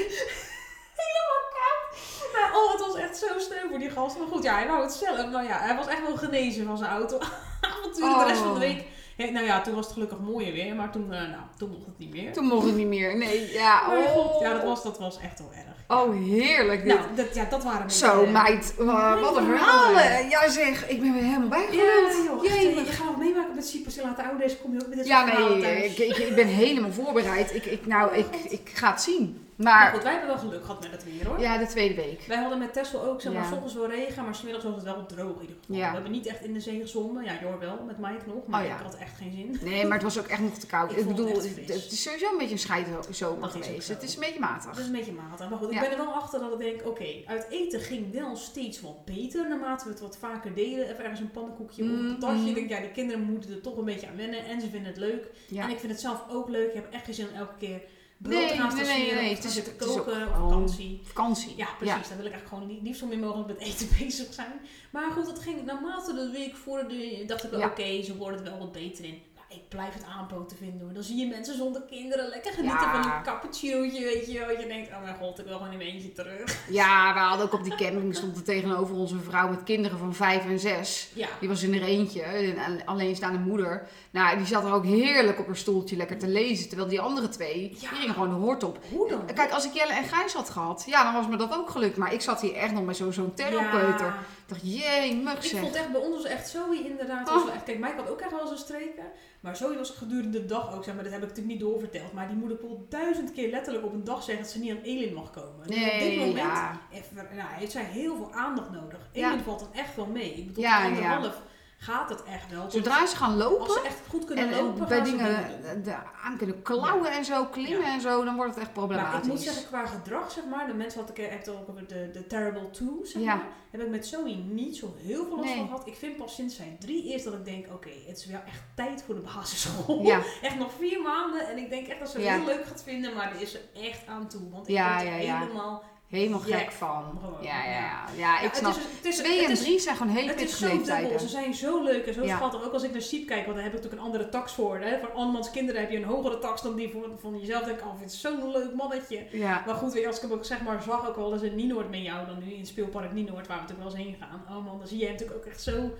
Maar 2.40 2.50
oh, 2.54 2.72
het 2.72 2.80
was 2.86 2.94
echt 2.96 3.16
zo 3.18 3.26
steun 3.38 3.68
voor 3.70 3.78
die 3.78 3.90
gast. 3.90 4.18
Maar 4.18 4.26
goed, 4.26 4.42
ja, 4.42 4.54
hij 4.54 4.66
wou 4.66 4.82
het 4.82 4.92
zelf. 4.92 5.30
Maar 5.32 5.44
ja, 5.44 5.58
hij 5.58 5.76
was 5.76 5.86
echt 5.86 6.02
wel 6.06 6.16
genezen 6.16 6.66
van 6.66 6.78
zijn 6.78 6.90
auto. 6.90 7.18
Avonturen 7.60 8.18
de 8.18 8.24
rest 8.26 8.40
van 8.40 8.48
de 8.48 8.60
Oh. 8.60 8.66
week. 8.66 8.84
Ja, 9.16 9.30
nou 9.30 9.46
ja, 9.46 9.60
toen 9.60 9.74
was 9.74 9.84
het 9.84 9.92
gelukkig 9.94 10.18
mooier 10.18 10.52
weer, 10.52 10.74
maar 10.74 10.90
toen, 10.92 11.12
eh, 11.12 11.18
nou, 11.20 11.40
toen 11.58 11.70
mocht 11.70 11.86
het 11.86 11.98
niet 11.98 12.12
meer. 12.12 12.32
Toen 12.32 12.44
mocht 12.44 12.66
het 12.66 12.74
niet 12.76 12.86
meer. 12.86 13.16
Nee, 13.16 13.52
ja. 13.52 13.80
Oh, 13.88 14.04
god. 14.06 14.34
Oh, 14.34 14.40
Ja, 14.42 14.52
dat 14.52 14.62
was, 14.62 14.82
dat 14.82 14.98
was 14.98 15.18
echt 15.20 15.38
wel 15.38 15.50
erg. 15.54 16.00
oh 16.00 16.14
heerlijk. 16.24 16.84
Dit. 16.84 16.94
Nou, 16.94 17.06
dat, 17.14 17.34
ja, 17.34 17.44
dat 17.44 17.64
waren 17.64 17.90
Zo, 17.90 18.16
beetje- 18.16 18.30
meid. 18.32 18.74
wa- 18.78 19.18
wat 19.20 19.36
een 19.36 19.44
verhalen. 19.46 20.28
Ja, 20.28 20.48
zeg. 20.48 20.88
Ik 20.88 21.00
ben 21.00 21.12
weer 21.12 21.22
helemaal 21.22 21.42
Ja, 21.60 21.66
bijgeluld. 21.66 22.24
joh. 22.26 22.44
eh, 22.52 22.76
je 22.86 22.92
gaat 22.92 23.06
nog 23.06 23.16
meemaken 23.18 23.54
met 23.54 23.68
Cyprus. 23.68 23.94
De 23.94 24.02
ouders 24.28 24.60
kom 24.60 24.72
je 24.72 24.80
ook 24.82 24.88
met 24.88 24.98
dit 24.98 25.06
Ja, 25.06 25.24
nee, 25.24 25.84
ik, 25.84 25.98
ik, 25.98 26.16
ik 26.16 26.34
ben 26.34 26.46
helemaal 26.46 26.92
voorbereid. 26.92 27.54
Ik, 27.54 27.64
ik, 27.64 27.86
nou, 27.86 28.10
Oh, 28.10 28.16
ik, 28.16 28.26
God. 28.42 28.52
ik 28.52 28.70
ga 28.74 28.90
het 28.90 29.00
zien. 29.02 29.45
Maar 29.56 29.64
Maar 29.82 29.92
goed, 29.92 30.02
wij 30.02 30.10
hebben 30.12 30.28
wel 30.28 30.38
geluk 30.38 30.60
gehad 30.64 30.80
met 30.82 30.90
het 30.90 31.04
weer 31.04 31.26
hoor. 31.26 31.40
ja, 31.40 31.58
de 31.58 31.66
tweede 31.66 31.94
week. 31.94 32.22
Wij 32.26 32.36
hadden 32.36 32.58
met 32.58 32.72
Tessel 32.72 33.02
ook, 33.04 33.20
zeg 33.20 33.32
maar, 33.32 33.42
Ja. 33.42 33.62
wel 33.74 33.88
regen, 33.90 34.24
maar 34.24 34.34
smiddags 34.34 34.64
was 34.64 34.74
het 34.74 34.82
wel 34.84 35.06
droog 35.06 35.34
in 35.34 35.40
ieder 35.40 35.56
geval. 35.60 35.76
Ja. 35.76 35.86
We 35.88 35.94
hebben 35.94 36.12
niet 36.12 36.26
echt 36.26 36.44
in 36.44 36.52
de 36.52 36.60
zee 36.60 36.80
gezwommen. 36.80 37.24
Ja, 37.24 37.32
Jor 37.42 37.58
wel, 37.58 37.82
met 37.86 37.98
Mike 37.98 38.20
nog, 38.26 38.46
maar 38.46 38.60
Oh, 38.62 38.66
ja. 38.68 38.74
ik 38.76 38.82
had 38.82 38.96
echt 38.96 39.16
geen 39.16 39.32
zin. 39.32 39.68
Nee, 39.70 39.84
maar 39.84 39.92
het 39.92 40.02
was 40.02 40.18
ook 40.18 40.26
echt 40.26 40.40
nog 40.40 40.54
te 40.54 40.66
koud. 40.66 40.90
Ik 40.90 40.96
het 40.96 41.06
bedoel, 41.08 41.26
het, 41.34 41.56
het 41.56 41.68
is 41.92 42.02
sowieso 42.02 42.30
een 42.32 42.38
beetje 42.38 42.52
een 42.52 42.58
scheidzomer 42.58 43.48
geweest. 43.48 43.88
Het 43.88 44.02
is 44.02 44.14
een 44.14 44.20
beetje 44.20 44.40
matig. 44.40 44.78
is 44.78 44.86
een 44.86 44.92
beetje 44.92 45.12
matig. 45.12 45.48
Maar 45.48 45.58
goed, 45.58 45.70
ik 45.70 45.80
ben 45.80 45.90
er 45.90 45.96
wel 45.96 46.12
achter 46.12 46.40
dat 46.40 46.52
ik 46.52 46.58
denk, 46.58 46.86
oké, 46.86 47.06
uit 47.26 47.46
eten 47.50 47.80
ging 47.80 48.12
wel 48.12 48.36
steeds 48.36 48.80
wat 48.80 49.04
beter 49.04 49.48
naarmate 49.48 49.84
we 49.84 49.90
het 49.90 50.00
wat 50.00 50.16
vaker 50.16 50.54
deden. 50.54 50.84
Even 50.90 51.02
ergens 51.02 51.20
een 51.20 51.30
pannenkoekje 51.30 51.82
of 51.82 51.88
een 51.88 51.94
Mm, 52.04 52.18
patatje. 52.18 52.40
mm. 52.40 52.46
Ik 52.48 52.54
denk, 52.54 52.68
ja, 52.68 52.80
die 52.80 52.90
kinderen 52.90 53.22
moeten 53.22 53.50
er 53.50 53.60
toch 53.60 53.76
een 53.76 53.84
beetje 53.84 54.06
aan 54.08 54.16
wennen 54.16 54.44
en 54.44 54.60
ze 54.60 54.68
vinden 54.68 54.88
het 54.88 55.00
leuk. 55.00 55.30
En 55.56 55.70
ik 55.70 55.78
vind 55.78 55.92
het 55.92 56.00
zelf 56.00 56.22
ook 56.30 56.48
leuk. 56.48 56.68
Ik 56.68 56.74
heb 56.74 56.92
echt 56.92 57.04
geen 57.04 57.14
zin 57.14 57.28
om 57.28 57.34
elke 57.36 57.54
keer 57.58 57.80
brood 58.18 58.34
Nee, 58.34 58.84
nee, 58.84 58.84
nee, 58.84 59.14
nee, 59.14 59.34
het 59.34 59.44
is- 59.44 59.54
het 59.56 59.76
koken 59.76 60.22
op 60.26 60.28
vakantie. 60.34 61.00
Vakantie. 61.04 61.56
Ja, 61.56 61.66
precies. 61.78 62.08
Daar 62.08 62.16
wil 62.16 62.26
ik 62.26 62.32
eigenlijk 62.32 62.48
gewoon 62.48 62.66
li- 62.66 62.80
liefst 62.82 63.00
zo 63.00 63.06
min 63.06 63.20
mogelijk 63.20 63.48
met 63.48 63.58
eten 63.58 63.88
bezig 63.98 64.34
zijn. 64.34 64.52
Maar 64.90 65.10
goed, 65.10 65.26
dat 65.26 65.38
ging 65.38 65.64
naarmate 65.64 66.14
de 66.14 66.30
week 66.30 66.56
voor 66.56 66.88
de 66.88 67.24
dacht 67.26 67.44
ik 67.44 67.50
wel, 67.50 67.60
Ja. 67.60 67.66
oké, 67.66 68.02
ze 68.02 68.16
worden 68.16 68.44
er 68.44 68.50
wel 68.50 68.58
wat 68.58 68.72
beter 68.72 69.04
in. 69.04 69.22
Ik 69.56 69.68
blijf 69.68 69.94
het 69.94 70.04
aanpoten 70.18 70.56
vinden 70.56 70.80
hoor. 70.80 70.92
Dan 70.94 71.02
zie 71.02 71.16
je 71.16 71.26
mensen 71.26 71.56
zonder 71.56 71.82
kinderen 71.82 72.28
lekker 72.28 72.52
genieten 72.52 72.80
Ja. 72.80 73.02
van 73.02 73.12
een 73.12 73.22
cappuccinootje, 73.22 74.04
weet 74.04 74.26
je. 74.32 74.44
Wat 74.46 74.60
je 74.60 74.66
denkt, 74.66 74.88
oh 74.90 75.02
mijn 75.02 75.14
god, 75.16 75.38
ik 75.38 75.44
wil 75.44 75.56
gewoon 75.56 75.72
in 75.72 75.78
mijn 75.78 75.90
eentje 75.90 76.12
terug. 76.12 76.58
Ja, 76.70 77.12
we 77.14 77.18
hadden 77.18 77.46
ook 77.46 77.52
op 77.52 77.62
die 77.64 77.74
camping 77.74 78.16
stond 78.16 78.36
er 78.36 78.42
tegenover 78.44 78.94
ons 78.94 79.10
een 79.10 79.22
vrouw 79.22 79.48
met 79.48 79.62
kinderen 79.62 79.98
van 79.98 80.14
vijf 80.14 80.44
en 80.44 80.58
zes. 80.58 81.10
Ja. 81.14 81.28
Die 81.40 81.48
was 81.48 81.62
in 81.62 81.74
er 81.74 81.82
eentje, 81.82 82.24
een 82.66 82.86
alleenstaande 82.86 83.38
moeder. 83.38 83.86
Nou, 84.10 84.36
die 84.36 84.46
zat 84.46 84.64
er 84.64 84.72
ook 84.72 84.84
heerlijk 84.84 85.38
op 85.38 85.46
haar 85.46 85.56
stoeltje 85.56 85.96
lekker 85.96 86.18
te 86.18 86.28
lezen. 86.28 86.68
Terwijl 86.68 86.88
die 86.88 87.00
andere 87.00 87.28
twee, 87.28 87.62
Ja. 87.62 87.88
die 87.88 87.98
gingen 87.98 88.14
gewoon 88.14 88.28
de 88.28 88.34
hoort 88.34 88.62
op. 88.62 88.78
Hoe 88.90 89.08
dan? 89.08 89.26
Kijk, 89.34 89.50
als 89.52 89.64
ik 89.66 89.72
Jelle 89.72 89.92
en 89.92 90.04
Gijs 90.04 90.32
had 90.32 90.50
gehad, 90.50 90.84
ja, 90.86 91.02
dan 91.04 91.12
was 91.12 91.28
me 91.28 91.36
dat 91.36 91.54
ook 91.54 91.70
gelukt. 91.70 91.96
Maar 91.96 92.12
ik 92.12 92.20
zat 92.20 92.40
hier 92.40 92.54
echt 92.54 92.72
nog 92.72 92.84
met 92.84 92.96
zo- 92.96 93.10
zo'n. 93.10 93.32
Ja. 93.36 93.46
Ik 93.46 94.04
dacht, 94.46 94.60
jee, 94.64 95.16
mug 95.16 95.52
Ik 95.52 95.58
vond 95.58 95.74
echt, 95.74 95.92
bij 95.92 96.00
ons 96.00 96.14
was 96.14 96.24
echt 96.24 96.48
Zoe 96.48 96.84
inderdaad. 96.84 97.28
Oh. 97.28 97.44
Wel 97.44 97.52
echt, 97.52 97.64
kijk, 97.64 97.78
Mike 97.78 97.96
had 97.96 98.08
ook 98.08 98.20
echt 98.20 98.30
wel 98.30 98.46
zijn 98.46 98.58
streken. 98.58 99.04
Maar 99.40 99.56
Zoe 99.56 99.76
was 99.76 99.90
gedurende 99.90 100.40
de 100.40 100.46
dag 100.46 100.74
ook, 100.74 100.84
zeg 100.84 100.94
maar, 100.94 101.04
dat 101.04 101.12
heb 101.12 101.22
ik 101.22 101.28
natuurlijk 101.28 101.58
niet 101.58 101.68
doorverteld. 101.68 102.12
Maar 102.12 102.28
die 102.28 102.50
ik 102.50 102.60
wel 102.60 102.86
duizend 102.88 103.32
keer 103.32 103.50
letterlijk 103.50 103.84
op 103.84 103.92
een 103.92 104.04
dag 104.04 104.22
zeggen 104.22 104.44
dat 104.44 104.52
ze 104.52 104.58
niet 104.58 104.70
aan 104.70 104.82
Elin 104.82 105.14
mag 105.14 105.30
komen. 105.30 105.66
Dus 105.66 105.76
op 105.76 105.98
dit 105.98 106.16
moment 106.18 106.36
ja. 106.36 106.80
even, 106.92 107.14
nou, 107.36 107.48
heeft 107.52 107.72
zij 107.72 107.84
heel 107.84 108.16
veel 108.16 108.32
aandacht 108.32 108.70
nodig. 108.70 109.08
Ja. 109.12 109.30
Elin 109.30 109.44
valt 109.44 109.60
dan 109.60 109.72
echt 109.72 109.96
wel 109.96 110.06
mee. 110.06 110.34
Ik 110.34 110.46
bedoel, 110.46 110.62
Ja, 110.62 110.86
ja, 110.86 110.98
ja. 110.98 111.32
Gaat 111.78 112.08
het 112.08 112.22
echt 112.24 112.50
wel. 112.50 112.70
Zodra 112.70 113.06
ze 113.06 113.16
gaan 113.16 113.30
Als 113.32 113.42
lopen 113.42 113.72
ze 113.72 113.80
echt 113.84 114.00
goed 114.08 114.24
kunnen 114.24 114.44
en, 114.48 114.52
en 114.52 114.64
lopen, 114.64 114.88
bij 114.88 115.04
ze 115.04 115.10
dingen 115.10 115.48
doen. 115.74 115.82
de, 115.82 115.94
aan 116.24 116.36
kunnen 116.36 116.62
klauwen 116.62 117.10
en 117.12 117.24
zo, 117.24 117.44
klimmen 117.44 117.80
Ja. 117.86 117.92
en 117.94 118.00
zo, 118.00 118.24
dan 118.24 118.36
wordt 118.36 118.54
het 118.54 118.64
echt 118.64 118.74
Maar 118.74 118.84
ik 118.84 118.90
problematisch. 118.90 119.28
moet 119.28 119.40
zeggen, 119.40 119.66
qua 119.66 119.86
gedrag, 119.86 120.30
zeg 120.30 120.44
maar, 120.44 120.66
de 120.66 120.74
mensen 120.74 121.00
had 121.00 121.08
ik 121.10 121.18
echt 121.18 121.48
ook 121.48 121.68
over 121.68 121.86
de, 121.86 122.10
de 122.12 122.26
Terrible 122.26 122.70
Two, 122.70 123.00
zeg 123.04 123.22
Ja. 123.22 123.34
maar, 123.34 123.46
heb 123.70 123.80
ik 123.80 123.88
met 123.88 124.06
Zoe 124.06 124.34
niet 124.34 124.76
zo 124.76 124.94
heel 124.98 125.24
veel 125.26 125.36
last 125.36 125.48
Nee. 125.48 125.56
van 125.56 125.66
gehad. 125.66 125.86
Ik 125.86 125.94
vind 125.96 126.16
pas 126.16 126.34
sinds 126.34 126.56
zijn 126.56 126.76
drie 126.78 127.04
eerst 127.04 127.24
dat 127.24 127.34
ik 127.34 127.44
denk, 127.44 127.66
oké, 127.72 127.90
het 128.06 128.18
is 128.18 128.26
wel 128.26 128.40
echt 128.46 128.62
tijd 128.74 129.02
voor 129.02 129.14
de 129.14 129.20
basisschool. 129.20 130.12
Echt 130.42 130.58
nog 130.58 130.72
vier 130.78 131.00
maanden 131.02 131.48
en 131.48 131.58
ik 131.58 131.70
denk 131.70 131.86
echt 131.86 131.98
dat 131.98 132.08
ze 132.08 132.18
het 132.20 132.28
heel 132.28 132.44
leuk 132.44 132.64
gaat 132.66 132.82
vinden, 132.82 133.14
maar 133.14 133.34
er 133.34 133.40
is 133.40 133.54
er 133.54 133.60
echt 133.82 134.06
aan 134.06 134.28
toe. 134.28 134.50
Want 134.50 134.68
ik 134.68 134.74
Ja, 134.74 134.92
word 135.02 135.08
helemaal... 135.14 135.82
helemaal 136.08 136.38
gek 136.40 136.72
van. 136.72 137.18
Ja, 137.42 137.64
ja, 137.64 137.70
ja. 137.70 138.04
ja. 138.16 138.40
Ik 138.40 138.52
Ja, 138.52 138.58
snap. 138.58 138.72
Het 138.74 138.80
is, 138.82 138.92
het 138.96 139.04
is, 139.04 139.16
Twee 139.16 139.46
en 139.46 139.54
drie 139.54 139.78
zijn 139.80 139.96
gewoon 139.96 140.12
hele 140.12 140.28
Het 140.30 140.36
is 140.40 140.42
pittige 140.42 140.62
zo 140.64 140.68
dubbel. 140.76 140.86
leeftijden. 140.94 141.20
Ze 141.20 141.28
zijn 141.28 141.54
zo 141.54 141.82
leuk 141.82 142.06
en 142.06 142.14
zo 142.14 142.24
Ja. 142.24 142.36
schattig. 142.36 142.64
Ook 142.64 142.72
als 142.72 142.82
ik 142.82 142.92
naar 142.92 143.00
Siep 143.02 143.26
kijk, 143.26 143.44
want 143.44 143.54
daar 143.54 143.64
heb 143.64 143.74
ik 143.74 143.78
natuurlijk 143.82 144.02
een 144.02 144.08
andere 144.12 144.28
tax 144.28 144.52
voor. 144.52 144.78
Hè. 144.78 144.98
Voor 144.98 145.10
andermans 145.12 145.50
kinderen 145.50 145.80
heb 145.80 145.90
je 145.90 145.96
een 145.96 146.04
hogere 146.04 146.38
tax 146.38 146.62
dan 146.62 146.74
die 146.76 146.88
voor, 146.90 147.10
van 147.20 147.38
jezelf. 147.38 147.64
denk 147.64 147.78
ik, 147.78 147.84
oh, 147.84 147.98
vind 147.98 148.12
zo'n 148.12 148.50
leuk 148.50 148.74
mannetje. 148.74 149.26
Ja. 149.30 149.62
Maar 149.66 149.74
goed, 149.74 150.06
als 150.06 150.16
ik 150.16 150.22
hem 150.22 150.32
ook 150.32 150.44
zeg 150.44 150.62
maar 150.62 150.82
zag, 150.82 151.08
ook 151.08 151.16
wel 151.16 151.32
eens 151.32 151.42
in 151.42 151.54
Nienoord 151.54 151.90
met 151.90 152.02
jou, 152.02 152.26
dan 152.26 152.38
nu 152.44 152.52
in 152.52 152.58
het 152.58 152.68
speelpark 152.68 153.12
Nienoord, 153.12 153.46
waar 153.46 153.56
we 153.56 153.62
natuurlijk 153.62 153.88
wel 153.88 153.98
eens 153.98 154.08
heen 154.08 154.16
gaan. 154.20 154.56
Oh 154.56 154.64
man, 154.64 154.78
dan 154.78 154.86
zie 154.86 154.98
je 154.98 155.04
hem 155.04 155.12
natuurlijk 155.12 155.38
ook 155.38 155.46
echt 155.52 155.62
zo 155.62 155.90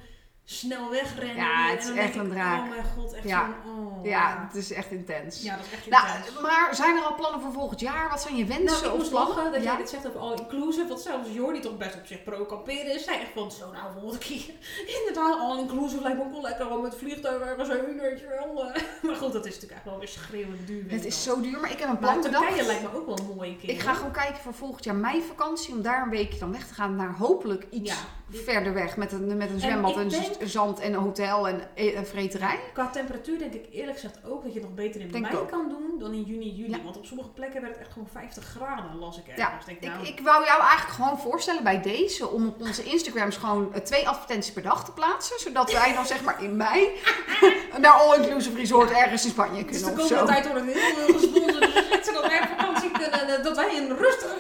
snel 0.49 0.91
wegrennen. 0.91 1.37
Ja, 1.37 1.69
het 1.71 1.79
is 1.81 1.87
dan 1.87 1.97
echt 1.97 2.15
een 2.17 2.27
ik, 2.27 2.33
draak. 2.33 2.63
Oh 2.63 2.69
mijn 2.69 2.85
god, 2.97 3.13
echt 3.13 3.25
Ja. 3.29 3.49
zo'n, 3.65 3.73
oh. 3.87 4.05
ja, 4.07 4.45
het 4.49 4.57
is 4.57 4.73
echt 4.73 4.91
intens. 4.91 5.43
Ja, 5.43 5.57
dat 5.57 5.65
is 5.67 5.73
echt 5.73 5.89
Nou, 5.89 6.07
intens. 6.17 6.41
maar 6.41 6.69
zijn 6.75 6.97
er 6.97 7.03
al 7.03 7.15
plannen 7.15 7.41
voor 7.41 7.53
volgend 7.53 7.81
jaar? 7.81 8.09
Wat 8.11 8.21
zijn 8.23 8.37
je 8.37 8.45
wensen 8.45 8.65
Nou, 8.67 8.85
ik 8.85 8.91
of 8.93 8.97
moest 8.99 9.11
plannen? 9.11 9.35
lachen 9.37 9.53
dat 9.53 9.63
ja? 9.63 9.69
jij 9.69 9.77
dit 9.77 9.89
zegt 9.91 10.07
over 10.07 10.21
all-inclusive. 10.21 10.87
Want 10.89 11.01
zelfs 11.01 11.29
Jordi 11.33 11.61
toch 11.61 11.77
best 11.77 11.95
op 11.95 12.07
zich 12.07 12.23
pro-kamperen 12.25 12.95
is. 12.95 13.05
Zij 13.05 13.21
echt 13.21 13.31
van, 13.35 13.51
zo 13.53 13.71
nou, 13.73 13.93
volgende 13.93 14.19
keer. 14.19 14.51
Inderdaad, 14.99 15.41
all-inclusive 15.41 16.03
lijkt 16.03 16.19
me 16.19 16.25
ook 16.25 16.33
wel 16.33 16.41
lekker. 16.43 16.65
Gewoon 16.67 16.83
met 16.83 16.95
vliegtuig 16.97 17.43
ergens 17.43 17.69
heen, 17.69 17.99
weet 18.01 18.21
je 18.21 18.27
wel. 18.27 18.65
Maar 19.07 19.17
goed, 19.17 19.33
dat 19.33 19.45
is 19.47 19.55
natuurlijk 19.55 19.73
echt 19.73 19.85
wel 19.85 19.99
weer 19.99 20.09
schreeuwend 20.09 20.67
duur. 20.67 20.85
Het 20.91 21.05
is 21.05 21.23
zo 21.23 21.41
duur, 21.41 21.61
maar 21.61 21.71
ik 21.71 21.79
heb 21.79 21.89
een 21.89 21.99
plan 21.99 22.21
Turkije 22.21 22.49
bedacht. 22.51 22.67
lijkt 22.67 22.83
me 22.83 22.95
ook 22.99 23.07
wel 23.07 23.35
mooi 23.37 23.51
een 23.51 23.59
keer. 23.59 23.71
Ik 23.71 23.81
ga 23.81 23.95
gewoon 23.95 24.13
kijken 24.13 24.37
voor 24.43 24.55
volgend 24.55 24.85
jaar 24.85 24.95
meivakantie 24.95 25.75
om 25.75 25.83
daar 25.83 26.03
een 26.03 26.11
weekje 26.11 26.39
dan 26.39 26.53
weg 26.53 26.67
te 26.67 26.75
gaan 26.75 26.97
naar 26.97 27.15
hopelijk 27.19 27.67
iets 27.71 27.91
Ja. 27.91 27.97
verder 28.45 28.75
weg 28.75 28.97
met 28.97 29.13
een, 29.13 29.37
met 29.37 29.51
een 29.51 29.61
zwembad, 29.61 29.97
en 29.97 30.09
denk- 30.09 30.25
z- 30.25 30.36
zand 30.45 30.81
en 30.81 30.93
een 30.93 31.01
hotel 31.01 31.49
en 31.49 31.61
e- 31.75 31.95
een 31.95 32.07
vreterij. 32.07 32.59
Qua 32.73 32.89
temperatuur 32.91 33.39
denk 33.39 33.53
ik 33.53 33.67
eerlijk 33.73 33.95
gezegd 34.01 34.19
ook 34.25 34.43
dat 34.43 34.53
je 34.53 34.59
het 34.59 34.69
nog 34.69 34.77
beter 34.77 35.01
in 35.01 35.11
Denk 35.11 35.25
mei 35.25 35.37
ook. 35.37 35.51
kan 35.51 35.69
doen 35.69 35.99
dan 35.99 36.13
in 36.13 36.23
juni, 36.23 36.51
juli. 36.55 36.71
Ja. 36.71 36.83
Want 36.85 36.97
op 36.97 37.05
sommige 37.05 37.29
plekken 37.29 37.61
werd 37.61 37.73
het 37.73 37.83
echt 37.83 37.93
gewoon 37.93 38.09
50 38.13 38.45
graden, 38.45 38.99
las 38.99 39.19
ik 39.19 39.25
Ja, 39.37 39.47
ergens. 39.47 39.65
Denk, 39.67 39.81
nou, 39.81 40.01
Ik, 40.07 40.09
ik 40.09 40.21
wou 40.25 40.45
jou 40.45 40.61
eigenlijk 40.61 40.93
gewoon 40.93 41.19
voorstellen 41.19 41.63
bij 41.63 41.81
deze 41.83 42.29
om 42.29 42.47
op 42.47 42.61
onze 42.61 42.83
Instagrams 42.85 43.37
gewoon 43.37 43.75
eh, 43.75 43.81
twee 43.81 44.09
advertenties 44.09 44.53
per 44.53 44.63
dag 44.63 44.85
te 44.85 44.93
plaatsen. 44.93 45.41
Zodat 45.41 45.73
wij 45.73 45.93
dan 45.95 46.07
zeg 46.07 46.23
maar 46.23 46.43
in 46.43 46.57
mei 46.57 46.89
naar 47.81 47.93
All 47.93 48.17
Inclusive 48.17 48.57
Resort 48.57 48.91
ergens 48.91 49.25
in 49.25 49.31
Spanje 49.31 49.65
dus 49.65 49.79
de 49.83 49.85
kunnen 49.85 50.01
of 50.03 50.09
komende 50.11 50.33
zo. 50.33 50.41
tijd 50.41 50.47
wordt 50.53 50.67
het 50.67 50.75
heel 50.75 50.95
veel 50.95 51.15
gesponsord. 51.19 51.75
Dus 52.05 52.21
wij 52.21 52.41
op 52.41 52.49
vakantie 52.59 52.91
kunnen, 52.91 53.29
eh, 53.39 53.45
dat 53.45 53.57
wij 53.57 53.77
een 53.79 53.97
rustige. 53.97 54.35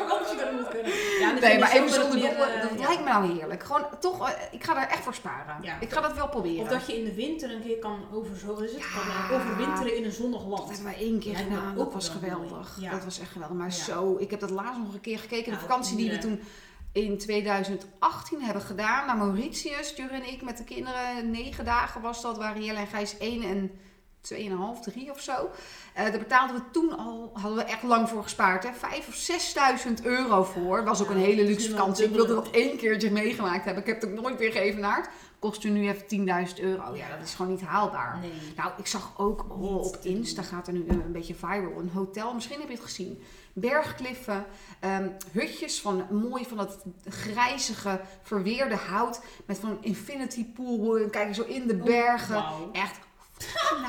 Ja, 1.27 1.33
dat 1.33 1.41
Nee, 1.41 1.59
maar 1.59 1.72
even 1.72 1.89
zonder 1.91 2.18
meer, 2.18 2.31
dolle, 2.31 2.45
eh, 2.45 2.62
dat 2.62 2.79
ja. 2.79 2.87
lijkt 2.87 3.05
me 3.05 3.09
nou 3.09 3.37
heerlijk. 3.37 3.62
Gewoon 3.62 3.85
toch, 4.01 4.29
eh, 4.29 4.35
ik 4.51 4.64
ga 4.64 4.74
daar 4.74 4.89
echt 4.89 5.03
voor 5.03 5.14
sparen. 5.14 5.57
Ja. 5.62 5.81
Ik 5.81 5.93
ga 5.93 6.01
dat 6.01 6.14
wel 6.14 6.29
proberen. 6.29 6.62
Of 6.62 6.68
dat 6.68 6.87
je 6.87 6.99
in 6.99 7.05
de 7.05 7.14
winter 7.14 7.51
een 7.51 7.62
keer 7.62 7.79
kan. 7.79 8.01
Kan, 8.11 8.20
eh, 8.20 9.33
overwinteren 9.33 9.97
in 9.97 10.05
een 10.05 10.12
zonnig 10.12 10.41
Dat 10.41 10.49
land. 10.49 10.68
hebben 10.68 10.85
wij 10.85 10.97
één 10.97 11.18
keer 11.18 11.37
gedaan. 11.37 11.70
ook 11.70 11.77
Dat 11.85 11.93
was 11.93 12.09
wel 12.09 12.18
geweldig. 12.20 12.79
Dat 12.91 13.05
was 13.05 13.18
echt 13.20 13.31
geweldig. 13.31 13.57
Maar 13.57 13.72
zo, 13.72 14.16
ik 14.18 14.31
heb 14.31 14.41
dat 14.41 14.51
laatst 14.51 14.79
nog 14.79 14.95
een 14.95 15.01
keer 15.01 15.18
gekeken. 15.18 15.53
De 15.53 15.59
vakantie 15.59 15.97
die 15.97 16.11
we 16.11 16.18
toen 16.18 16.41
in 16.93 17.18
2018 17.18 18.43
hebben 18.43 18.62
gedaan 18.62 19.07
naar 19.07 19.16
Mauritius. 19.16 19.93
Jure 19.97 20.14
en 20.14 20.33
ik 20.33 20.43
met 20.43 20.57
de 20.57 20.64
kinderen. 20.64 21.31
Negen 21.31 21.64
dagen 21.64 22.01
was 22.01 22.22
dat. 22.22 22.39
Waren 22.39 22.64
Jelle 22.64 22.79
en 22.79 22.87
Gijs 22.87 23.18
één 23.18 23.43
en 23.43 23.70
2,5, 24.35 24.81
3 24.83 25.11
of 25.11 25.20
zo. 25.20 25.51
Eh 25.95 26.05
daar 26.05 26.18
betaalden 26.18 26.57
we 26.57 26.62
toen 26.72 26.99
al, 26.99 27.31
hadden 27.33 27.59
we 27.59 27.64
echt 27.64 27.83
lang 27.83 28.09
voor 28.09 28.22
gespaard. 28.22 28.62
Hè? 28.62 28.72
5 28.72 29.09
of 29.09 29.87
6.000 29.87 30.03
euro 30.03 30.45
voor. 30.45 30.85
Was 30.85 31.03
ook 31.03 31.11
een 31.11 31.16
hele 31.16 31.45
luxe 31.45 31.70
vakantie. 31.70 32.05
Ik 32.05 32.11
wilde 32.14 32.35
dat 32.35 32.51
één 32.51 32.77
keertje 32.77 33.11
meegemaakt 33.11 33.64
hebben. 33.64 33.83
Ik 33.83 33.89
heb 33.89 34.01
het 34.01 34.11
ook 34.11 34.20
nooit 34.22 34.39
weer 34.39 34.53
geëvenaard. 34.53 35.09
Kost 35.39 35.64
u 35.64 35.68
nu 35.68 35.89
even 35.89 36.49
10.000 36.49 36.61
euro. 36.61 36.95
Ja, 36.95 37.09
dat 37.09 37.27
is 37.27 37.35
gewoon 37.35 37.53
niet 37.53 37.61
haalbaar. 37.61 38.18
Nee. 38.20 38.31
Nou, 38.57 38.70
ik 38.79 38.87
zag 38.87 39.12
ook 39.16 39.47
oh, 39.49 39.74
op. 39.74 39.99
Insta 40.03 40.43
gaat 40.43 40.66
er 40.66 40.72
nu 40.72 40.85
een 40.89 41.12
beetje 41.12 41.35
viral. 41.35 41.79
Een 41.79 41.91
hotel, 41.95 42.35
misschien 42.35 42.59
heb 42.59 42.68
je 42.68 42.74
het 42.74 42.85
gezien. 42.85 43.22
Bergkliffen, 43.53 44.45
ehm, 44.81 45.09
hutjes 45.33 45.81
van 45.81 46.07
mooi 46.11 46.45
van 46.45 46.57
dat 46.57 46.85
grijzige, 47.09 48.01
verweerde 48.22 48.74
hout. 48.74 49.20
Met 49.47 49.59
van 49.59 49.70
een 49.70 49.83
infinity 49.83 50.45
pool. 50.45 50.97
En 50.99 51.11
kijk 51.11 51.35
zo 51.35 51.43
in 51.43 51.66
de 51.66 51.77
bergen. 51.77 52.35
Wauw. 52.35 52.70
Echt 52.72 52.99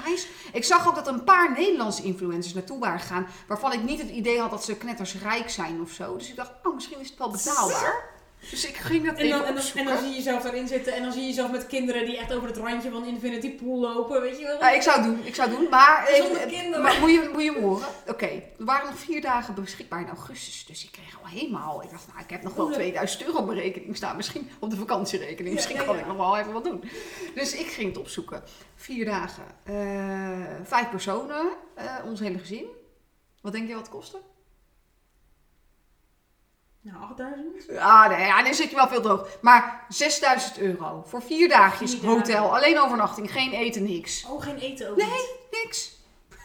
nice. 0.06 0.28
Ik 0.54 0.64
zag 0.64 0.88
ook 0.88 0.95
dat 0.95 1.08
een 1.08 1.24
paar 1.24 1.52
Nederlandse 1.52 2.04
influencers 2.04 2.54
naartoe 2.54 2.80
waren 2.80 3.00
gegaan. 3.00 3.28
Waarvan 3.48 3.74
ik 3.74 3.84
niet 3.84 4.02
het 4.02 4.10
idee 4.10 4.39
had 4.39 4.50
dat 4.50 4.64
ze 4.64 4.76
knettersrijk 4.76 5.50
zijn 5.50 5.82
of 5.82 5.91
zo. 5.91 6.18
Dus 6.18 6.30
ik 6.30 6.36
dacht, 6.36 6.52
oh, 6.64 6.76
misschien 6.76 7.00
is 7.00 7.10
het 7.10 7.18
wel 7.18 7.32
betaalbaar. 7.32 8.16
Dus 8.50 8.66
ik 8.68 8.76
ging 8.76 9.06
dat 9.06 9.16
En 9.18 9.26
even 9.26 9.38
dan, 9.38 9.48
en, 9.48 9.56
dan, 9.56 9.64
en 9.76 9.86
dan 9.86 9.98
zie 9.98 10.08
je 10.10 10.16
jezelf 10.16 10.44
daarin 10.44 10.68
zitten 10.68 10.94
en 10.94 11.02
dan 11.04 11.12
zie 11.12 11.22
je 11.22 11.28
jezelf 11.28 11.52
met 11.52 11.68
kinderen 11.68 12.06
die 12.06 12.18
echt 12.18 12.34
over 12.34 12.48
het 12.48 12.58
randje 12.58 12.92
van 12.92 13.06
Infinity 13.06 13.56
Pool 13.56 13.80
lopen, 13.80 14.22
weet 14.22 14.38
je 14.40 14.44
wel. 14.46 14.60
Ja, 14.60 14.70
ik 14.72 14.82
zou 14.82 14.96
het 15.02 15.06
doen, 15.06 15.26
ik 15.26 15.36
zou 15.36 15.50
het 15.50 15.60
doen. 15.60 15.70
Maar, 15.70 16.08
Zonder 16.18 16.38
even- 16.38 16.50
kinderen. 16.50 16.82
maar 16.82 17.00
moet, 17.00 17.10
je, 17.10 17.30
moet 17.34 17.44
je 17.44 17.60
horen? 17.62 17.88
Oké, 18.08 18.26
er 18.26 18.44
waren 18.58 18.86
nog 18.90 19.00
vier 19.00 19.22
dagen 19.22 19.54
beschikbaar 19.56 20.00
in 20.02 20.08
augustus. 20.08 20.66
Dus 20.66 20.84
ik 20.84 20.92
kreeg 20.92 21.20
al 21.22 21.28
helemaal... 21.30 21.84
Ik 21.84 21.90
dacht, 21.92 22.08
nou, 22.08 22.20
ik 22.20 22.30
heb 22.30 22.44
nog 22.44 22.54
wel 22.56 22.66
Oh, 22.66 22.72
ja. 22.72 22.78
2000 22.78 23.24
euro 23.26 23.38
op 23.38 23.46
mijn 23.46 23.60
rekening 23.60 23.96
staan. 23.96 24.16
Misschien 24.16 24.50
op 24.60 24.70
de 24.70 24.76
vakantierekening. 24.76 25.54
Misschien 25.56 25.76
ja, 25.76 25.84
kan 25.84 25.98
ik 26.00 26.08
nog 26.08 26.18
wel 26.18 26.38
even 26.38 26.54
wat 26.54 26.64
doen. 26.64 26.84
Dus 27.36 27.56
ik 27.56 27.68
ging 27.68 27.88
het 27.90 27.98
opzoeken. 27.98 28.44
Vier 28.76 29.06
dagen. 29.06 29.44
eh, 29.64 30.56
vijf 30.64 30.90
personen. 30.90 31.48
eh, 31.76 31.86
ons 32.06 32.20
hele 32.20 32.38
gezin. 32.40 32.66
Wat 33.42 33.52
denk 33.52 33.68
je 33.68 33.74
wat 33.74 33.82
het 33.82 33.92
kostte? 33.92 34.18
Nou, 36.92 37.04
8000? 37.12 37.78
Ah, 37.80 38.10
nee, 38.10 38.26
ja, 38.26 38.44
dan 38.44 38.54
zit 38.54 38.70
je 38.70 38.76
wel 38.76 38.88
veel 38.88 39.02
droog. 39.02 39.28
Maar 39.42 39.86
6000 39.90 40.58
euro. 40.60 41.04
Voor 41.08 41.22
vier 41.22 41.50
dagjes 41.50 41.92
Vier 41.92 42.02
dagen. 42.02 42.18
hotel. 42.18 42.56
Alleen 42.56 42.80
overnachting. 42.80 43.32
Geen 43.32 43.52
eten, 43.52 43.84
niks. 43.84 44.26
Oh, 44.30 44.42
geen 44.44 44.58
eten 44.58 44.90
ook 44.90 44.96
Nee. 44.98 45.06
niet. 45.08 45.64
Niks. 45.64 45.96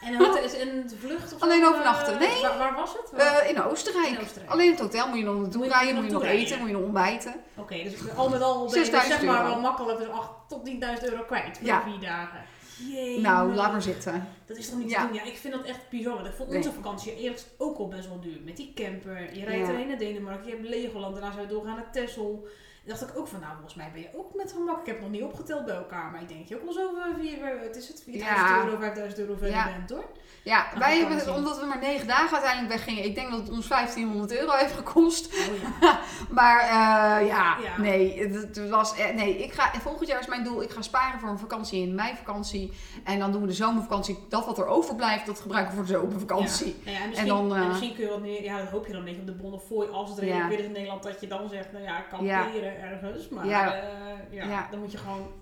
En, 0.03 0.13
een 0.13 0.19
hotel- 0.25 0.43
is- 0.45 0.55
en 0.59 0.87
de 0.87 0.97
vlucht 1.01 1.33
of 1.33 1.39
zo? 1.39 1.45
Alleen 1.45 1.63
eh, 1.63 1.69
overnachten. 1.69 2.19
Nee. 2.19 2.41
Waar, 2.43 2.59
waar 2.59 2.75
was 2.75 2.93
het? 2.93 3.21
Eh, 3.21 3.51
in 3.51 3.63
Oostenrijk. 3.63 4.09
In 4.09 4.21
Oostenrijk. 4.21 4.51
Alleen 4.51 4.71
het 4.71 4.81
hotel 4.81 5.09
moet 5.09 5.19
je 5.19 5.25
nog 5.25 5.35
naartoe 5.41 5.57
Moet 5.61 5.67
je 5.67 5.73
rijden, 5.73 5.95
nog 5.95 6.03
moet 6.03 6.11
je 6.11 6.17
nog 6.17 6.23
naartoe 6.27 6.41
eten, 6.47 6.59
moet 6.59 6.69
je 6.69 6.75
nog 6.75 6.83
ontbijten. 6.85 7.35
Oké, 7.57 7.75
dus 7.83 7.95
al 8.17 8.29
met 8.29 8.43
al 8.43 8.55
ben 8.59 8.69
je 8.69 8.75
dus 8.75 8.75
6000 8.75 9.13
zeg 9.21 9.23
maar 9.31 9.39
euro. 9.41 9.49
wel 9.51 9.61
makkelijk 9.61 9.99
dus 9.99 10.09
8 10.09 10.29
tot 10.49 10.65
10.000 10.65 11.05
euro 11.11 11.23
kwijt 11.23 11.59
voor 11.59 11.67
Ja. 11.67 11.83
vier 11.83 12.01
dagen. 12.01 12.45
Jee, 12.91 13.21
Nou, 13.21 13.55
laat 13.55 13.73
maar 13.73 13.83
zitten. 13.83 14.29
Dat 14.47 14.57
is 14.57 14.69
toch 14.69 14.79
niet 14.79 14.91
Ja. 14.91 15.01
te 15.01 15.07
doen? 15.07 15.15
Ja, 15.17 15.23
ik 15.23 15.37
vind 15.37 15.55
dat 15.55 15.65
echt 15.65 15.89
bizar. 15.91 16.15
Want 16.15 16.27
ik 16.27 16.33
vond 16.33 16.49
Nee. 16.49 16.59
onze 16.59 16.73
vakantie 16.73 17.17
eerlijk 17.17 17.43
ook 17.59 17.79
al 17.79 17.89
best 17.89 18.09
wel 18.09 18.21
duur. 18.21 18.41
Met 18.45 18.57
die 18.57 18.73
camper. 18.75 19.21
Je 19.37 19.45
rijdt 19.45 19.67
Ja. 19.67 19.73
erheen 19.73 19.89
naar 19.89 19.99
Denemarken. 19.99 20.47
Je 20.47 20.57
hebt 20.57 20.69
Legoland. 20.69 21.15
Daarna 21.15 21.31
zou 21.33 21.43
je 21.43 21.49
doorgaan 21.53 21.77
naar 21.77 21.93
Texel. 21.93 22.47
Dacht 22.85 23.03
ik 23.03 23.09
ook 23.19 23.29
van, 23.29 23.41
nou, 23.41 23.53
volgens 23.53 23.75
mij 23.75 23.91
ben 23.93 24.01
je 24.03 24.09
ook 24.17 24.35
met 24.35 24.53
gemak. 24.53 24.81
Ik 24.81 24.87
heb 24.87 24.95
het 24.95 25.05
nog 25.05 25.11
niet 25.15 25.23
opgeteld 25.23 25.65
bij 25.65 25.75
elkaar. 25.75 26.11
Maar 26.11 26.23
ik 26.23 26.29
denk 26.29 26.49
je 26.49 26.57
ook 26.57 26.65
wel 26.65 26.73
zo 26.73 26.91
van, 26.95 27.15
vier, 27.21 27.43
eh, 27.43 27.63
het 27.63 27.77
is 27.77 27.89
het, 27.89 28.03
4000 28.05 28.49
Ja. 28.49 28.65
euro, 28.65 28.77
5000 28.79 29.21
euro 29.21 29.33
verder 29.35 29.57
Ja. 29.57 29.65
bent 29.65 29.91
hoor. 29.91 30.05
Ja, 30.45 30.67
Dan 30.71 30.79
wij 30.79 30.99
hebben, 30.99 31.21
zien. 31.21 31.35
omdat 31.35 31.61
we 31.61 31.67
maar 31.67 31.79
negen 31.79 32.07
dagen 32.07 32.33
uiteindelijk 32.33 32.73
weggingen, 32.73 33.05
ik 33.05 33.15
denk 33.15 33.31
dat 33.31 33.41
het 33.41 33.51
ons 33.51 33.67
1500 33.69 34.39
euro 34.39 34.53
heeft 34.53 34.73
gekost. 34.73 35.27
Oh 35.27 35.57
ja. 35.81 36.01
Maar 36.39 36.61
eh, 36.61 37.27
ja, 37.27 37.57
nee, 37.79 38.29
het, 38.29 38.69
was, 38.69 38.97
eh, 38.97 39.15
nee 39.15 39.37
ik 39.39 39.53
ga, 39.53 39.71
volgend 39.81 40.09
jaar 40.09 40.21
is 40.21 40.27
mijn 40.27 40.45
doel, 40.45 40.63
ik 40.63 40.71
ga 40.71 40.83
sparen 40.83 41.21
voor 41.21 41.29
een 41.29 41.39
vakantie 41.39 41.83
in 41.83 41.95
mei 41.95 42.17
vakantie. 42.17 42.73
En 43.05 43.19
dan 43.19 43.33
doen 43.33 43.41
we 43.41 43.47
de 43.47 43.53
zomervakantie, 43.53 44.19
dat 44.29 44.47
wat 44.47 44.59
er 44.59 44.67
overblijft, 44.67 45.27
dat 45.27 45.41
gebruiken 45.41 45.71
we 45.77 45.77
voor 45.85 45.87
de 45.87 46.01
zomervakantie. 46.01 46.77
Ja. 46.85 46.91
Nou 46.99 47.15
en, 47.15 47.27
dan, 47.27 47.55
eh, 47.55 47.61
en 47.63 47.69
misschien 47.69 47.95
kun 47.95 48.05
je 48.05 48.11
wat 48.11 48.21
meer, 48.21 48.43
ja, 48.45 48.59
dat 48.59 48.69
hoop 48.69 48.87
je 48.87 48.93
dan 48.93 49.01
een 49.01 49.05
beetje 49.07 49.21
op 49.21 49.27
de 49.27 49.33
Bonnefoy 49.43 49.87
als 49.87 50.11
het 50.11 50.21
Ja. 50.21 50.49
weer 50.49 50.59
is 50.59 50.65
in 50.65 50.73
Nederland, 50.73 51.03
dat 51.03 51.21
je 51.21 51.27
dan 51.27 51.49
zegt, 51.49 51.73
nou 51.73 51.85
ja, 51.85 52.01
kamperen 52.01 52.72
ergens. 52.79 53.29
Maar 53.29 53.47
Ja. 53.47 53.75
eh, 53.75 53.83
ja, 54.31 54.45
Ja. 54.45 54.69
dan 54.71 54.81
moet 54.81 54.93
je 54.93 54.99
gewoon 54.99 55.33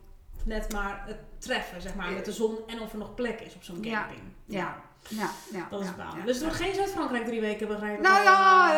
net 0.45 0.73
maar 0.73 1.03
het 1.07 1.19
treffen, 1.39 1.83
zeg 1.83 1.95
maar, 1.95 2.13
met 2.13 2.25
de 2.25 2.33
zon 2.33 2.57
en 2.67 2.81
of 2.81 2.93
er 2.93 2.99
nog 2.99 3.15
plek 3.15 3.41
is 3.41 3.55
op 3.55 3.63
zo'n 3.63 3.81
camping. 3.83 4.21
Ja. 4.45 4.77
Ja, 5.09 5.31
ja, 5.53 5.67
Dat 5.71 5.81
is 5.81 5.87
ja, 5.87 5.95
ja. 6.19 6.25
Dus 6.25 6.35
het 6.37 6.45
wordt 6.45 6.61
geen 6.61 6.75
Zuid-Frankrijk 6.75 7.27
drie 7.27 7.41
weken 7.41 7.69
begrijpen. 7.69 8.03
Nou 8.03 8.23
ja, 8.23 8.73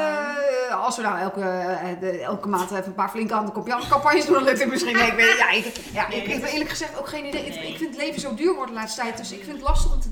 eh, 0.69 0.85
als 0.85 0.97
we 0.97 1.03
nou 1.03 1.19
elke, 1.19 1.41
eh, 1.41 2.23
elke 2.25 2.49
maand 2.49 2.71
even 2.71 2.85
een 2.87 2.95
paar 2.95 3.09
flinke 3.11 3.35
andere 3.35 3.53
campa- 3.65 3.89
campagnes 3.89 4.25
doen, 4.27 4.35
dan 4.35 4.45
lukt 4.45 4.61
het 4.61 4.69
misschien. 4.71 4.97
Nee, 4.97 5.07
ik 5.07 5.15
weet 5.15 5.37
ja, 5.39 5.51
ik, 5.51 5.77
ja, 5.93 6.09
Nee, 6.09 6.19
ik, 6.19 6.27
ik 6.27 6.33
heb 6.33 6.51
eerlijk 6.51 6.71
gezegd 6.71 6.99
ook 6.99 7.09
geen 7.09 7.27
idee. 7.27 7.45
Het- 7.45 7.55
Nee. 7.55 7.69
Ik 7.71 7.77
vind 7.77 7.91
het 7.95 8.05
leven 8.05 8.21
zo 8.21 8.35
duur 8.35 8.55
worden 8.55 8.75
de 8.75 8.81
laatste 8.81 9.01
tijd. 9.01 9.17
Dus 9.17 9.33
ik 9.33 9.45
vind 9.45 9.57
het 9.57 9.67
lastig 9.69 9.93
om 9.95 10.01
te, 10.01 10.09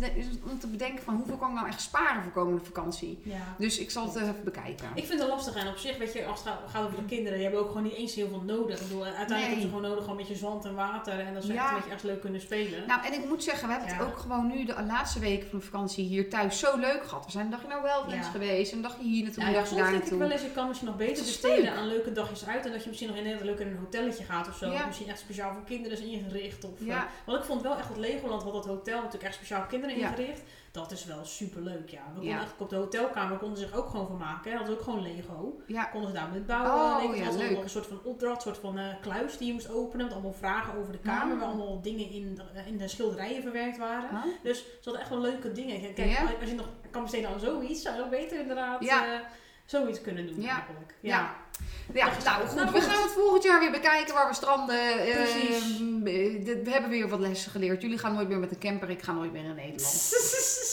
om 0.51 0.59
te 0.59 0.67
bedenken 0.67 1.05
van 1.05 1.15
hoeveel 1.15 1.37
kan 1.37 1.49
ik 1.49 1.55
nou 1.55 1.67
echt 1.69 1.81
sparen 1.81 2.23
voor 2.23 2.33
komende 2.33 2.65
vakantie. 2.65 3.21
ja. 3.23 3.37
Dus 3.59 3.79
ik 3.79 3.91
zal 3.91 4.05
het 4.07 4.17
even 4.17 4.41
bekijken. 4.45 4.89
Ik 4.95 5.07
vind 5.07 5.21
het 5.21 5.29
lastig 5.29 5.55
en 5.55 5.69
op 5.69 5.77
zich, 5.77 5.99
weet 5.99 6.13
je, 6.13 6.27
als 6.27 6.45
het 6.45 6.53
gaat- 6.71 6.83
over 6.85 6.97
de 6.97 7.05
kinderen, 7.05 7.33
die 7.35 7.43
hebben 7.43 7.61
ook 7.65 7.69
gewoon 7.69 7.83
niet 7.83 7.95
eens 7.95 8.15
heel 8.15 8.29
veel 8.29 8.43
nodig. 8.47 8.81
Ik 8.81 8.89
bedoel, 8.89 9.05
uiteindelijk 9.05 9.41
Nee. 9.41 9.49
hebben 9.49 9.61
ze 9.63 9.67
gewoon 9.75 9.83
nodig 9.83 10.05
gewoon 10.05 10.19
een 10.21 10.27
beetje 10.27 10.41
zand 10.47 10.65
en 10.65 10.75
water 10.75 11.19
en 11.21 11.35
dat 11.35 11.45
ze 11.45 11.53
echt 11.53 11.69
een 11.69 11.75
beetje 11.75 11.91
echt 11.91 12.03
leuk 12.03 12.21
kunnen 12.21 12.41
spelen. 12.41 12.87
Nou, 12.87 13.05
en 13.07 13.13
ik 13.13 13.25
moet 13.29 13.45
zeggen, 13.45 13.69
we 13.69 13.75
hebben 13.75 13.95
het 13.97 14.07
ook 14.07 14.19
gewoon 14.19 14.47
nu 14.47 14.65
de 14.65 14.75
laatste 14.87 15.19
weken 15.19 15.49
van 15.51 15.59
de 15.59 15.65
vakantie 15.65 16.00
hier 16.03 16.29
thuis 16.31 16.59
zo 16.59 16.77
leuk 16.79 17.03
gehad. 17.07 17.25
We 17.25 17.31
zijn 17.31 17.45
een 17.45 17.51
dagje 17.51 17.69
nou 17.69 17.83
wel 17.83 18.05
eens 18.05 18.15
Ja. 18.27 18.31
geweest, 18.31 18.73
een 18.73 18.83
dagje 18.83 19.03
hier 19.03 19.23
naartoe, 19.23 19.43
Ja, 19.43 19.49
een 19.49 19.55
dagje 19.55 19.77
daar 19.77 19.95
ik 19.95 20.05
wel 20.11 20.31
eens, 20.31 20.43
je 20.43 20.51
kan 20.51 20.67
misschien 20.69 20.89
nog 20.89 20.97
beter 20.97 21.25
besteden 21.25 21.73
aan 21.73 21.87
leuke 21.87 22.13
dagjes 22.13 22.47
uit. 22.47 22.67
En 22.67 22.73
dat 22.73 22.83
je 22.83 22.89
misschien 22.89 23.09
nog 23.09 23.19
inderdaad 23.19 23.43
leuk 23.45 23.59
in 23.59 23.67
een 23.67 23.77
hotelletje 23.77 24.25
gaat 24.25 24.49
of 24.49 24.57
zo. 24.57 24.67
Ja. 24.71 24.75
Of 24.81 24.87
misschien 24.87 25.09
echt 25.09 25.19
speciaal 25.19 25.53
voor 25.53 25.65
kinderen 25.65 25.99
is 25.99 26.05
ingericht. 26.05 26.65
Of, 26.65 26.71
Ja. 26.79 26.97
eh, 26.97 27.03
want 27.27 27.39
ik 27.39 27.45
vond 27.45 27.63
wel 27.63 27.77
echt 27.79 27.89
dat 27.89 27.97
Legoland, 27.97 28.43
wat 28.43 28.53
dat 28.53 28.67
hotel 28.67 28.97
natuurlijk 28.97 29.25
echt 29.25 29.35
speciaal 29.35 29.61
voor 29.61 29.71
kinderen 29.71 29.97
ingericht. 29.97 30.41
Dat 30.73 30.91
is 30.91 31.05
wel 31.05 31.25
super 31.25 31.63
leuk, 31.63 31.89
ja. 31.91 31.99
We 32.07 32.13
konden 32.15 32.31
Ja. 32.35 32.41
echt 32.41 32.53
op 32.59 32.69
de 32.69 32.77
hotelkamer 32.77 33.39
konden 33.39 33.59
zich 33.59 33.73
ook 33.75 33.89
gewoon 33.89 34.07
vermaken. 34.07 34.51
Hè. 34.51 34.57
Hadden 34.57 34.75
ook 34.77 34.83
gewoon 34.83 35.03
Lego. 35.03 35.61
Ja, 35.67 35.85
Konden 35.85 36.11
ze 36.11 36.17
daar 36.17 36.29
met 36.33 36.47
bouwen. 36.47 36.73
Oh, 36.73 36.97
Lego. 37.01 37.15
ja, 37.15 37.23
Hadden 37.23 37.33
ze 37.41 37.47
leuk. 37.47 37.55
nog 37.55 37.63
een 37.63 37.71
soort 37.71 37.87
van 37.87 38.01
opdracht, 38.05 38.37
een 38.37 38.43
soort 38.43 38.59
van 38.59 38.79
eh, 38.79 38.95
kluis 39.01 39.37
die 39.39 39.47
je 39.47 39.53
moest 39.53 39.71
openen. 39.71 40.05
Met 40.07 40.15
allemaal 40.15 40.33
vragen 40.33 40.79
over 40.79 40.93
de 40.93 40.99
kamer. 40.99 41.35
Ah. 41.35 41.41
Waar 41.41 41.49
allemaal 41.49 41.81
dingen 41.83 42.11
in 42.11 42.35
de, 42.35 42.43
in 42.67 42.77
de 42.79 42.89
schilderijen 42.89 43.43
verwerkt 43.43 43.79
waren. 43.79 44.09
Huh? 44.11 44.33
Dus 44.43 44.59
ze 44.59 44.65
hadden 44.85 45.01
echt 45.01 45.11
wel 45.11 45.21
leuke 45.21 45.53
dingen. 45.53 45.95
Kijk, 45.95 46.19
als 46.41 46.49
je 46.51 46.55
nog 46.57 46.69
kan 46.91 47.03
besteden 47.03 47.31
aan 47.31 47.41
zoiets, 47.41 47.83
zou 47.83 48.01
ook 48.03 48.11
beter 48.11 48.41
inderdaad 48.41 48.85
Ja. 48.85 49.15
eh, 49.15 49.21
zoiets 49.71 50.01
kunnen 50.01 50.27
doen 50.27 50.41
Ja. 50.41 50.51
eigenlijk. 50.51 50.95
Ja. 51.01 51.11
Ja. 51.11 51.35
Ja, 51.95 52.05
nou 52.25 52.47
goed. 52.47 52.57
Nou, 52.57 52.71
we 52.73 52.81
gaan 52.81 53.03
het 53.03 53.11
volgend 53.13 53.43
jaar 53.43 53.61
weer 53.61 53.71
bekijken 53.71 54.15
waar 54.15 54.29
we 54.29 54.35
stranden. 54.35 55.07
Eh, 55.07 55.15
Precies. 55.15 55.75
eh, 55.75 56.65
we 56.65 56.71
hebben 56.71 56.91
weer 56.91 57.09
wat 57.09 57.21
lessen 57.21 57.51
geleerd. 57.51 57.83
Jullie 57.83 57.99
gaan 57.99 58.15
nooit 58.15 58.29
meer 58.29 58.39
met 58.39 58.51
een 58.51 58.59
camper, 58.59 58.91
ik 58.91 59.03
ga 59.03 59.13
nooit 59.13 59.33
meer 59.33 59.45
in 59.45 59.55
Nederland. 59.55 59.83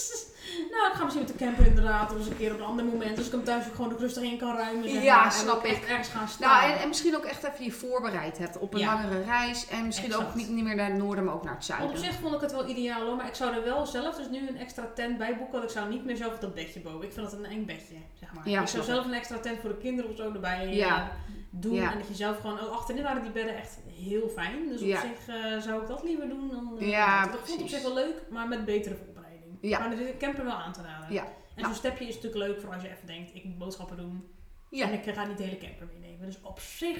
nou, 0.70 0.86
ik 0.90 0.92
ga 0.94 1.04
misschien 1.04 1.24
met 1.26 1.38
de 1.38 1.44
camper 1.44 1.66
inderdaad, 1.66 2.12
of 2.12 2.18
eens 2.18 2.26
een 2.28 2.36
keer 2.36 2.52
op 2.52 2.58
een 2.58 2.64
ander 2.64 2.84
moment. 2.84 3.16
Dus 3.16 3.26
ik 3.26 3.32
hem 3.32 3.44
thuis 3.44 3.66
ook 3.66 3.74
gewoon 3.74 3.96
rustig 3.98 4.22
in 4.22 4.38
kan 4.38 4.56
ruimen. 4.56 4.90
zeg 4.90 5.02
Ja, 5.02 5.20
maar, 5.20 5.32
snap 5.32 5.64
ik. 5.64 5.70
echt 5.70 5.84
ergens 5.84 6.08
gaan 6.08 6.28
staan. 6.28 6.50
Nou, 6.60 6.72
en, 6.72 6.78
en 6.80 6.88
misschien 6.88 7.16
ook 7.16 7.24
echt 7.24 7.42
even 7.44 7.64
je 7.64 7.72
voorbereid 7.72 8.38
hebt 8.38 8.58
op 8.58 8.74
een 8.74 8.80
Ja. 8.80 8.94
langere 8.94 9.22
reis. 9.22 9.68
En 9.68 9.86
misschien 9.86 10.14
ook 10.14 10.34
niet, 10.34 10.48
niet 10.48 10.64
meer 10.64 10.74
naar 10.74 10.88
het 10.90 10.98
noorden, 10.98 11.24
maar 11.24 11.34
ook 11.34 11.44
naar 11.44 11.54
het 11.54 11.64
zuiden. 11.64 11.88
op 11.90 11.96
zich 11.96 12.12
vond 12.20 12.34
ik 12.34 12.40
het 12.40 12.52
wel 12.52 12.68
ideaal 12.68 13.06
hoor, 13.06 13.16
maar 13.16 13.26
ik 13.26 13.34
zou 13.34 13.54
er 13.54 13.64
wel 13.64 13.86
zelf 13.86 14.16
dus 14.16 14.28
nu 14.30 14.48
een 14.48 14.58
extra 14.58 14.90
tent 14.94 15.18
bij 15.18 15.36
boeken. 15.36 15.52
Want 15.52 15.64
ik 15.64 15.70
zou 15.70 15.88
niet 15.88 16.04
meer 16.04 16.16
zelf 16.16 16.38
dat 16.38 16.54
bedje 16.54 16.80
boven. 16.80 17.02
Ik 17.06 17.12
vind 17.12 17.30
dat 17.30 17.38
een 17.38 17.44
eng 17.44 17.64
bedje, 17.66 17.94
zeg 18.20 18.32
maar. 18.34 18.48
Ja, 18.48 18.60
ik 18.60 18.68
zou 18.68 18.84
zelf 18.84 19.04
een 19.04 19.14
extra 19.14 19.38
tent 19.38 19.60
voor 19.60 19.68
de 19.70 19.76
kinderen 19.78 20.10
of 20.10 20.16
zo 20.16 20.32
erbij 20.32 20.66
eh, 20.66 20.76
Ja. 20.76 21.10
doen. 21.50 21.74
Ja. 21.74 21.92
En 21.92 21.98
dat 21.98 22.08
je 22.08 22.14
zelf 22.14 22.40
gewoon, 22.40 22.60
oh, 22.60 22.72
achterin 22.72 23.02
waren 23.02 23.22
die 23.22 23.30
bedden 23.30 23.56
echt 23.56 23.78
heel 23.96 24.28
fijn. 24.28 24.68
Dus 24.68 24.80
op 24.80 24.86
zich 24.88 25.34
eh, 25.34 25.58
zou 25.60 25.82
ik 25.82 25.88
dat 25.88 26.02
liever 26.02 26.28
doen 26.28 26.48
dan... 26.50 26.76
eh, 26.80 26.88
Ja, 26.88 27.26
dat. 27.26 27.40
Vond 27.44 27.62
op 27.62 27.68
zich 27.68 27.82
wel 27.82 27.94
leuk, 27.94 28.22
maar 28.30 28.48
met 28.48 28.64
betere 28.64 28.94
voorbereiding. 28.94 29.16
Ja. 29.60 29.78
Maar 29.78 29.90
de 29.90 30.14
camper 30.18 30.44
wel 30.44 30.54
aan 30.54 30.72
te 30.72 30.82
raden. 30.82 31.12
Ja. 31.12 31.22
En 31.22 31.28
Nou. 31.54 31.66
zo'n 31.66 31.74
stepje 31.74 32.08
is 32.08 32.14
natuurlijk 32.14 32.42
leuk 32.46 32.60
voor 32.60 32.72
als 32.74 32.82
je 32.82 32.88
even 32.88 33.06
denkt, 33.06 33.34
ik 33.34 33.44
moet 33.44 33.58
boodschappen 33.58 33.96
doen. 33.96 34.28
Ja. 34.70 34.86
En 34.86 34.92
ik 34.92 35.14
ga 35.14 35.24
niet 35.24 35.36
de 35.38 35.42
hele 35.44 35.58
camper 35.58 35.86
meenemen. 35.92 36.26
Dus 36.26 36.38
op 36.42 36.60
zich 36.60 36.98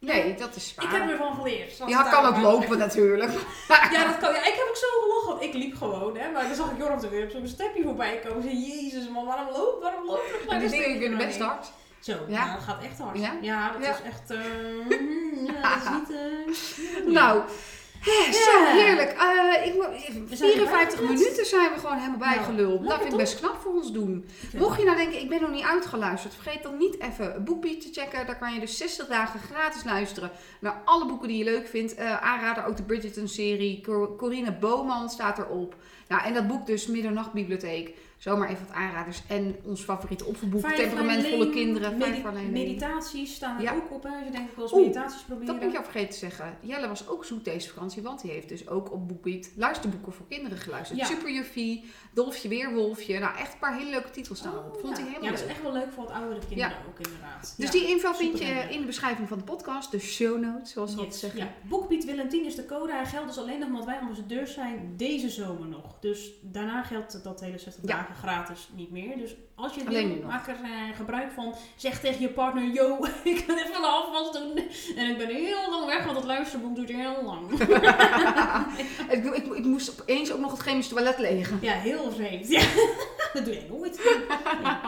Nee, 0.00 0.34
dat 0.34 0.56
is 0.56 0.74
Ik 0.80 0.88
heb 0.90 1.08
ervan 1.10 1.34
geleerd. 1.34 1.72
zoals 1.72 1.92
Ja, 1.92 2.02
kan 2.10 2.24
ook 2.26 2.36
lopen 2.36 2.78
natuurlijk. 2.78 3.30
Ja, 3.92 4.06
dat 4.06 4.18
kan. 4.18 4.32
Ja, 4.32 4.38
ik 4.46 4.54
heb 4.54 4.66
ook 4.68 4.76
zo 4.76 4.86
gelachen, 5.02 5.28
want 5.28 5.42
ik 5.42 5.54
liep 5.54 5.76
gewoon, 5.76 6.16
hè. 6.16 6.30
Maar 6.30 6.42
dan 6.46 6.54
zag 6.54 6.70
ik 6.70 6.78
toch 6.78 7.10
weer 7.10 7.24
op 7.24 7.30
zo'n 7.30 7.46
stepje 7.46 7.82
voorbij 7.82 8.18
komen. 8.18 8.36
Ik 8.36 8.50
zei, 8.50 8.82
jezus 8.82 9.08
man, 9.08 9.26
waarom 9.26 9.48
loop, 9.52 9.82
waarom 9.82 10.06
loop 10.06 10.22
je 10.42 10.50
En 10.50 10.60
die 10.60 10.68
dingen 10.70 10.98
kunnen 10.98 11.18
best 11.18 11.40
hard. 11.40 11.70
Zo, 12.00 12.12
Ja? 12.12 12.44
ja. 12.44 12.52
dat 12.54 12.62
gaat 12.62 12.82
echt 12.82 12.98
hard. 12.98 13.18
Ja? 13.18 13.32
dat 13.32 13.44
Ja. 13.82 13.94
is 13.94 14.02
echt, 14.02 14.30
eh, 14.30 14.38
mm, 15.00 15.46
ja, 15.46 15.74
dat 15.74 15.82
is 15.82 15.90
niet, 15.98 16.10
eh, 17.06 17.06
Nou, 17.18 17.42
zo 18.32 18.64
heerlijk. 18.64 19.10
Eh, 19.10 19.66
ik, 19.66 19.74
mo- 19.74 19.90
We 20.28 20.36
zijn 20.36 20.50
54 20.52 21.00
erbij 21.00 21.14
minuten 21.16 21.46
zijn 21.46 21.72
we 21.72 21.78
gewoon 21.78 21.96
helemaal 21.98 22.18
Nou, 22.18 22.34
bijgeluld. 22.34 22.88
dat 22.88 22.98
vind 23.00 23.12
ik 23.12 23.18
best 23.18 23.38
knap 23.38 23.56
voor 23.62 23.72
ons 23.74 23.92
doen. 23.92 24.28
Mocht 24.56 24.78
je 24.78 24.84
nou 24.84 24.96
denken, 24.96 25.20
ik 25.20 25.28
ben 25.28 25.40
nog 25.40 25.50
niet 25.50 25.64
uitgeluisterd, 25.64 26.34
vergeet 26.34 26.62
dan 26.62 26.76
niet 26.76 27.00
even 27.00 27.44
BookBeat 27.44 27.80
te 27.80 27.88
checken. 27.92 28.26
Daar 28.26 28.38
kan 28.38 28.54
je 28.54 28.60
dus 28.60 28.76
60 28.76 29.06
dagen 29.06 29.40
gratis 29.40 29.84
luisteren 29.84 30.30
naar 30.60 30.82
alle 30.84 31.06
boeken 31.06 31.28
die 31.28 31.38
je 31.38 31.44
leuk 31.44 31.68
vindt. 31.68 31.94
Eh, 31.94 32.22
aanrader 32.22 32.64
ook 32.66 32.76
de 32.76 32.82
Bridgerton-serie. 32.82 33.80
Cor- 33.82 34.16
Corine 34.16 34.52
Boman 34.52 35.08
staat 35.10 35.38
erop. 35.38 35.74
Nou, 36.08 36.22
en 36.24 36.34
dat 36.34 36.46
boek 36.48 36.66
dus 36.66 36.86
Middernachtbibliotheek. 36.86 37.94
Zomaar 38.18 38.48
even 38.48 38.66
wat 38.66 38.74
aanraders. 38.76 39.22
En 39.26 39.56
ons 39.62 39.82
favoriete 39.82 40.24
opvoedboek, 40.24 40.66
Temperamentvolle 40.70 41.50
Kinderen. 41.50 41.98
Lane. 41.98 42.48
meditaties 42.50 43.34
staan 43.34 43.56
er 43.56 43.62
Ja. 43.62 43.74
ook 43.74 43.92
op. 43.92 44.02
Hè. 44.02 44.08
Als 44.08 44.24
je 44.24 44.30
denkt, 44.30 44.48
ik 44.50 44.54
wil 44.54 44.64
eens 44.64 44.72
Oeh, 44.72 44.82
meditaties 44.86 45.22
proberen. 45.22 45.46
Dat 45.46 45.58
ben 45.58 45.66
ik 45.66 45.72
jou 45.72 45.84
vergeten 45.84 46.10
te 46.10 46.16
zeggen. 46.18 46.56
Jelle 46.60 46.88
was 46.88 47.08
ook 47.08 47.24
zoet 47.24 47.44
deze 47.44 47.68
vakantie, 47.68 48.02
want 48.02 48.20
die 48.22 48.30
heeft 48.30 48.48
dus 48.48 48.68
ook 48.68 48.92
op 48.92 49.08
BookBeat 49.08 49.50
luisterboeken 49.56 50.12
voor 50.12 50.26
kinderen 50.28 50.58
geluisterd. 50.58 50.98
Ja. 50.98 51.04
Superjuffie, 51.06 51.84
Dolfje 52.22 52.48
Weerwolfje. 52.48 53.18
Nou, 53.18 53.36
echt 53.36 53.52
een 53.52 53.58
paar 53.58 53.76
hele 53.76 53.90
leuke 53.90 54.10
titels. 54.10 54.42
Oh, 54.46 54.52
Vond 54.80 54.96
ja. 54.96 55.02
hij 55.02 55.12
helemaal 55.12 55.22
Ja, 55.22 55.30
dat 55.30 55.38
is 55.38 55.40
leuk. 55.40 55.50
echt 55.50 55.62
wel 55.62 55.72
leuk 55.72 55.92
voor 55.92 56.04
wat 56.04 56.12
oudere 56.12 56.40
kinderen 56.48 56.76
ook 56.88 56.98
inderdaad. 56.98 57.54
Dus 57.56 57.66
Ja. 57.66 57.70
die 57.72 57.88
info 57.88 58.12
vind 58.12 58.38
je 58.38 58.44
in 58.70 58.80
de 58.80 58.86
beschrijving 58.86 59.28
van 59.28 59.38
de 59.38 59.44
podcast, 59.44 59.90
de 59.90 59.98
show 59.98 60.40
notes, 60.40 60.72
zoals 60.72 60.90
we 60.94 60.96
Yes, 60.96 61.04
altijd 61.04 61.20
zeggen. 61.20 61.40
Ja. 61.40 61.68
Boekbied 61.68 62.04
Willem 62.04 62.28
10 62.28 62.44
is 62.44 62.54
de 62.54 62.66
code. 62.66 62.92
Hij 62.92 63.06
geldt 63.06 63.26
dus 63.28 63.38
alleen 63.38 63.58
nog 63.58 63.68
omdat 63.68 63.84
wij 63.84 63.98
ambassadeurs 63.98 64.54
zijn 64.54 64.94
deze 64.96 65.30
zomer 65.30 65.68
nog. 65.68 65.96
Dus 66.00 66.30
daarna 66.42 66.82
geldt 66.82 67.24
dat 67.24 67.40
hele 67.40 67.58
60 67.58 67.84
Ja. 67.84 67.96
dagen 67.96 68.14
gratis 68.14 68.68
niet 68.74 68.90
meer. 68.90 69.16
Dus 69.18 69.36
als 69.58 69.74
je 69.74 69.82
nog. 69.84 70.30
maak 70.30 70.46
er 70.48 70.56
eh, 70.62 70.96
gebruik 70.96 71.30
van. 71.34 71.54
Zeg 71.76 72.00
tegen 72.00 72.20
je 72.20 72.28
partner, 72.28 72.64
yo, 72.64 72.96
ik 73.24 73.44
ga 73.46 73.52
even 73.58 73.80
de 73.80 73.86
afwas 73.86 74.32
doen. 74.32 74.56
En 74.96 75.10
ik 75.10 75.18
ben 75.18 75.28
heel 75.28 75.70
lang 75.70 75.86
weg, 75.86 76.04
want 76.04 76.16
het 76.16 76.26
luisterboek 76.26 76.74
duurt 76.76 76.88
heel 76.88 77.22
lang. 77.24 77.50
ik, 79.14 79.24
ik, 79.24 79.46
ik 79.54 79.64
moest 79.64 80.00
opeens 80.00 80.32
ook 80.32 80.40
nog 80.40 80.50
het 80.50 80.60
chemisch 80.60 80.88
toilet 80.88 81.18
legen. 81.18 81.58
ja, 81.62 81.72
heel 81.72 82.12
vreemd. 82.12 82.48
Ja. 82.48 82.60
dat 83.32 83.44
doe 83.44 83.54
jij 83.54 83.66
nooit. 83.68 84.00
Ja. 84.62 84.80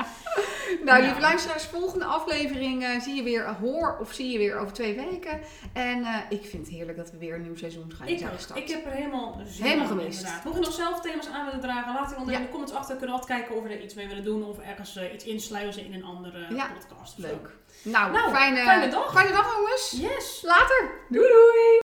Nou, 0.84 0.98
Ja. 0.98 1.04
lieve 1.06 1.20
luisteraars, 1.20 1.64
volgende 1.64 2.04
aflevering 2.04 2.82
eh, 2.84 3.00
zie 3.00 3.14
je 3.14 3.22
weer, 3.22 3.54
hoor 3.60 3.98
of 4.00 4.12
zie 4.12 4.30
je 4.30 4.38
weer 4.38 4.58
over 4.58 4.72
twee 4.72 4.94
weken. 4.94 5.40
En 5.72 6.04
eh, 6.04 6.16
ik 6.28 6.44
vind 6.44 6.66
het 6.66 6.74
heerlijk 6.74 6.96
dat 6.98 7.10
we 7.10 7.18
weer 7.18 7.34
een 7.34 7.42
nieuw 7.42 7.56
seizoen 7.56 7.92
gaan 7.96 8.08
Ik, 8.08 8.24
gestart. 8.34 8.58
ik 8.60 8.68
heb 8.68 8.86
er 8.86 8.92
helemaal 8.92 9.40
zin 9.46 9.64
Helemaal 9.64 9.90
in, 9.90 9.98
gemist. 9.98 10.26
Mocht 10.44 10.56
je 10.56 10.62
nog 10.64 10.72
zelf 10.72 11.00
thema's 11.00 11.28
aan 11.28 11.44
willen 11.44 11.60
dragen, 11.60 11.94
laat 11.94 12.10
het 12.10 12.18
onder 12.18 12.34
in 12.34 12.40
de 12.42 12.48
comments 12.48 12.72
achter. 12.72 12.96
Kunnen 12.96 13.14
we 13.16 13.20
altijd 13.22 13.38
kijken 13.40 13.56
of 13.56 13.62
we 13.68 13.68
er 13.74 13.82
iets 13.82 13.94
mee 13.94 14.08
willen 14.08 14.24
doen. 14.24 14.44
Of 14.44 14.58
ergens 14.62 14.96
eh, 14.96 15.12
iets 15.14 15.24
insluizen 15.24 15.84
in 15.84 15.94
een 15.94 16.04
andere 16.04 16.54
Ja. 16.54 16.70
podcast. 16.78 17.18
Leuk. 17.18 17.48
Nou, 17.82 18.12
Nou, 18.12 18.30
fijne, 18.34 18.62
fijne 18.62 18.88
dag. 18.88 19.12
Fijne 19.12 19.30
dag 19.32 19.54
jongens. 19.56 19.94
Yes! 19.96 20.42
Later. 20.42 20.90
Doei 21.08 21.28
doei. 21.28 21.78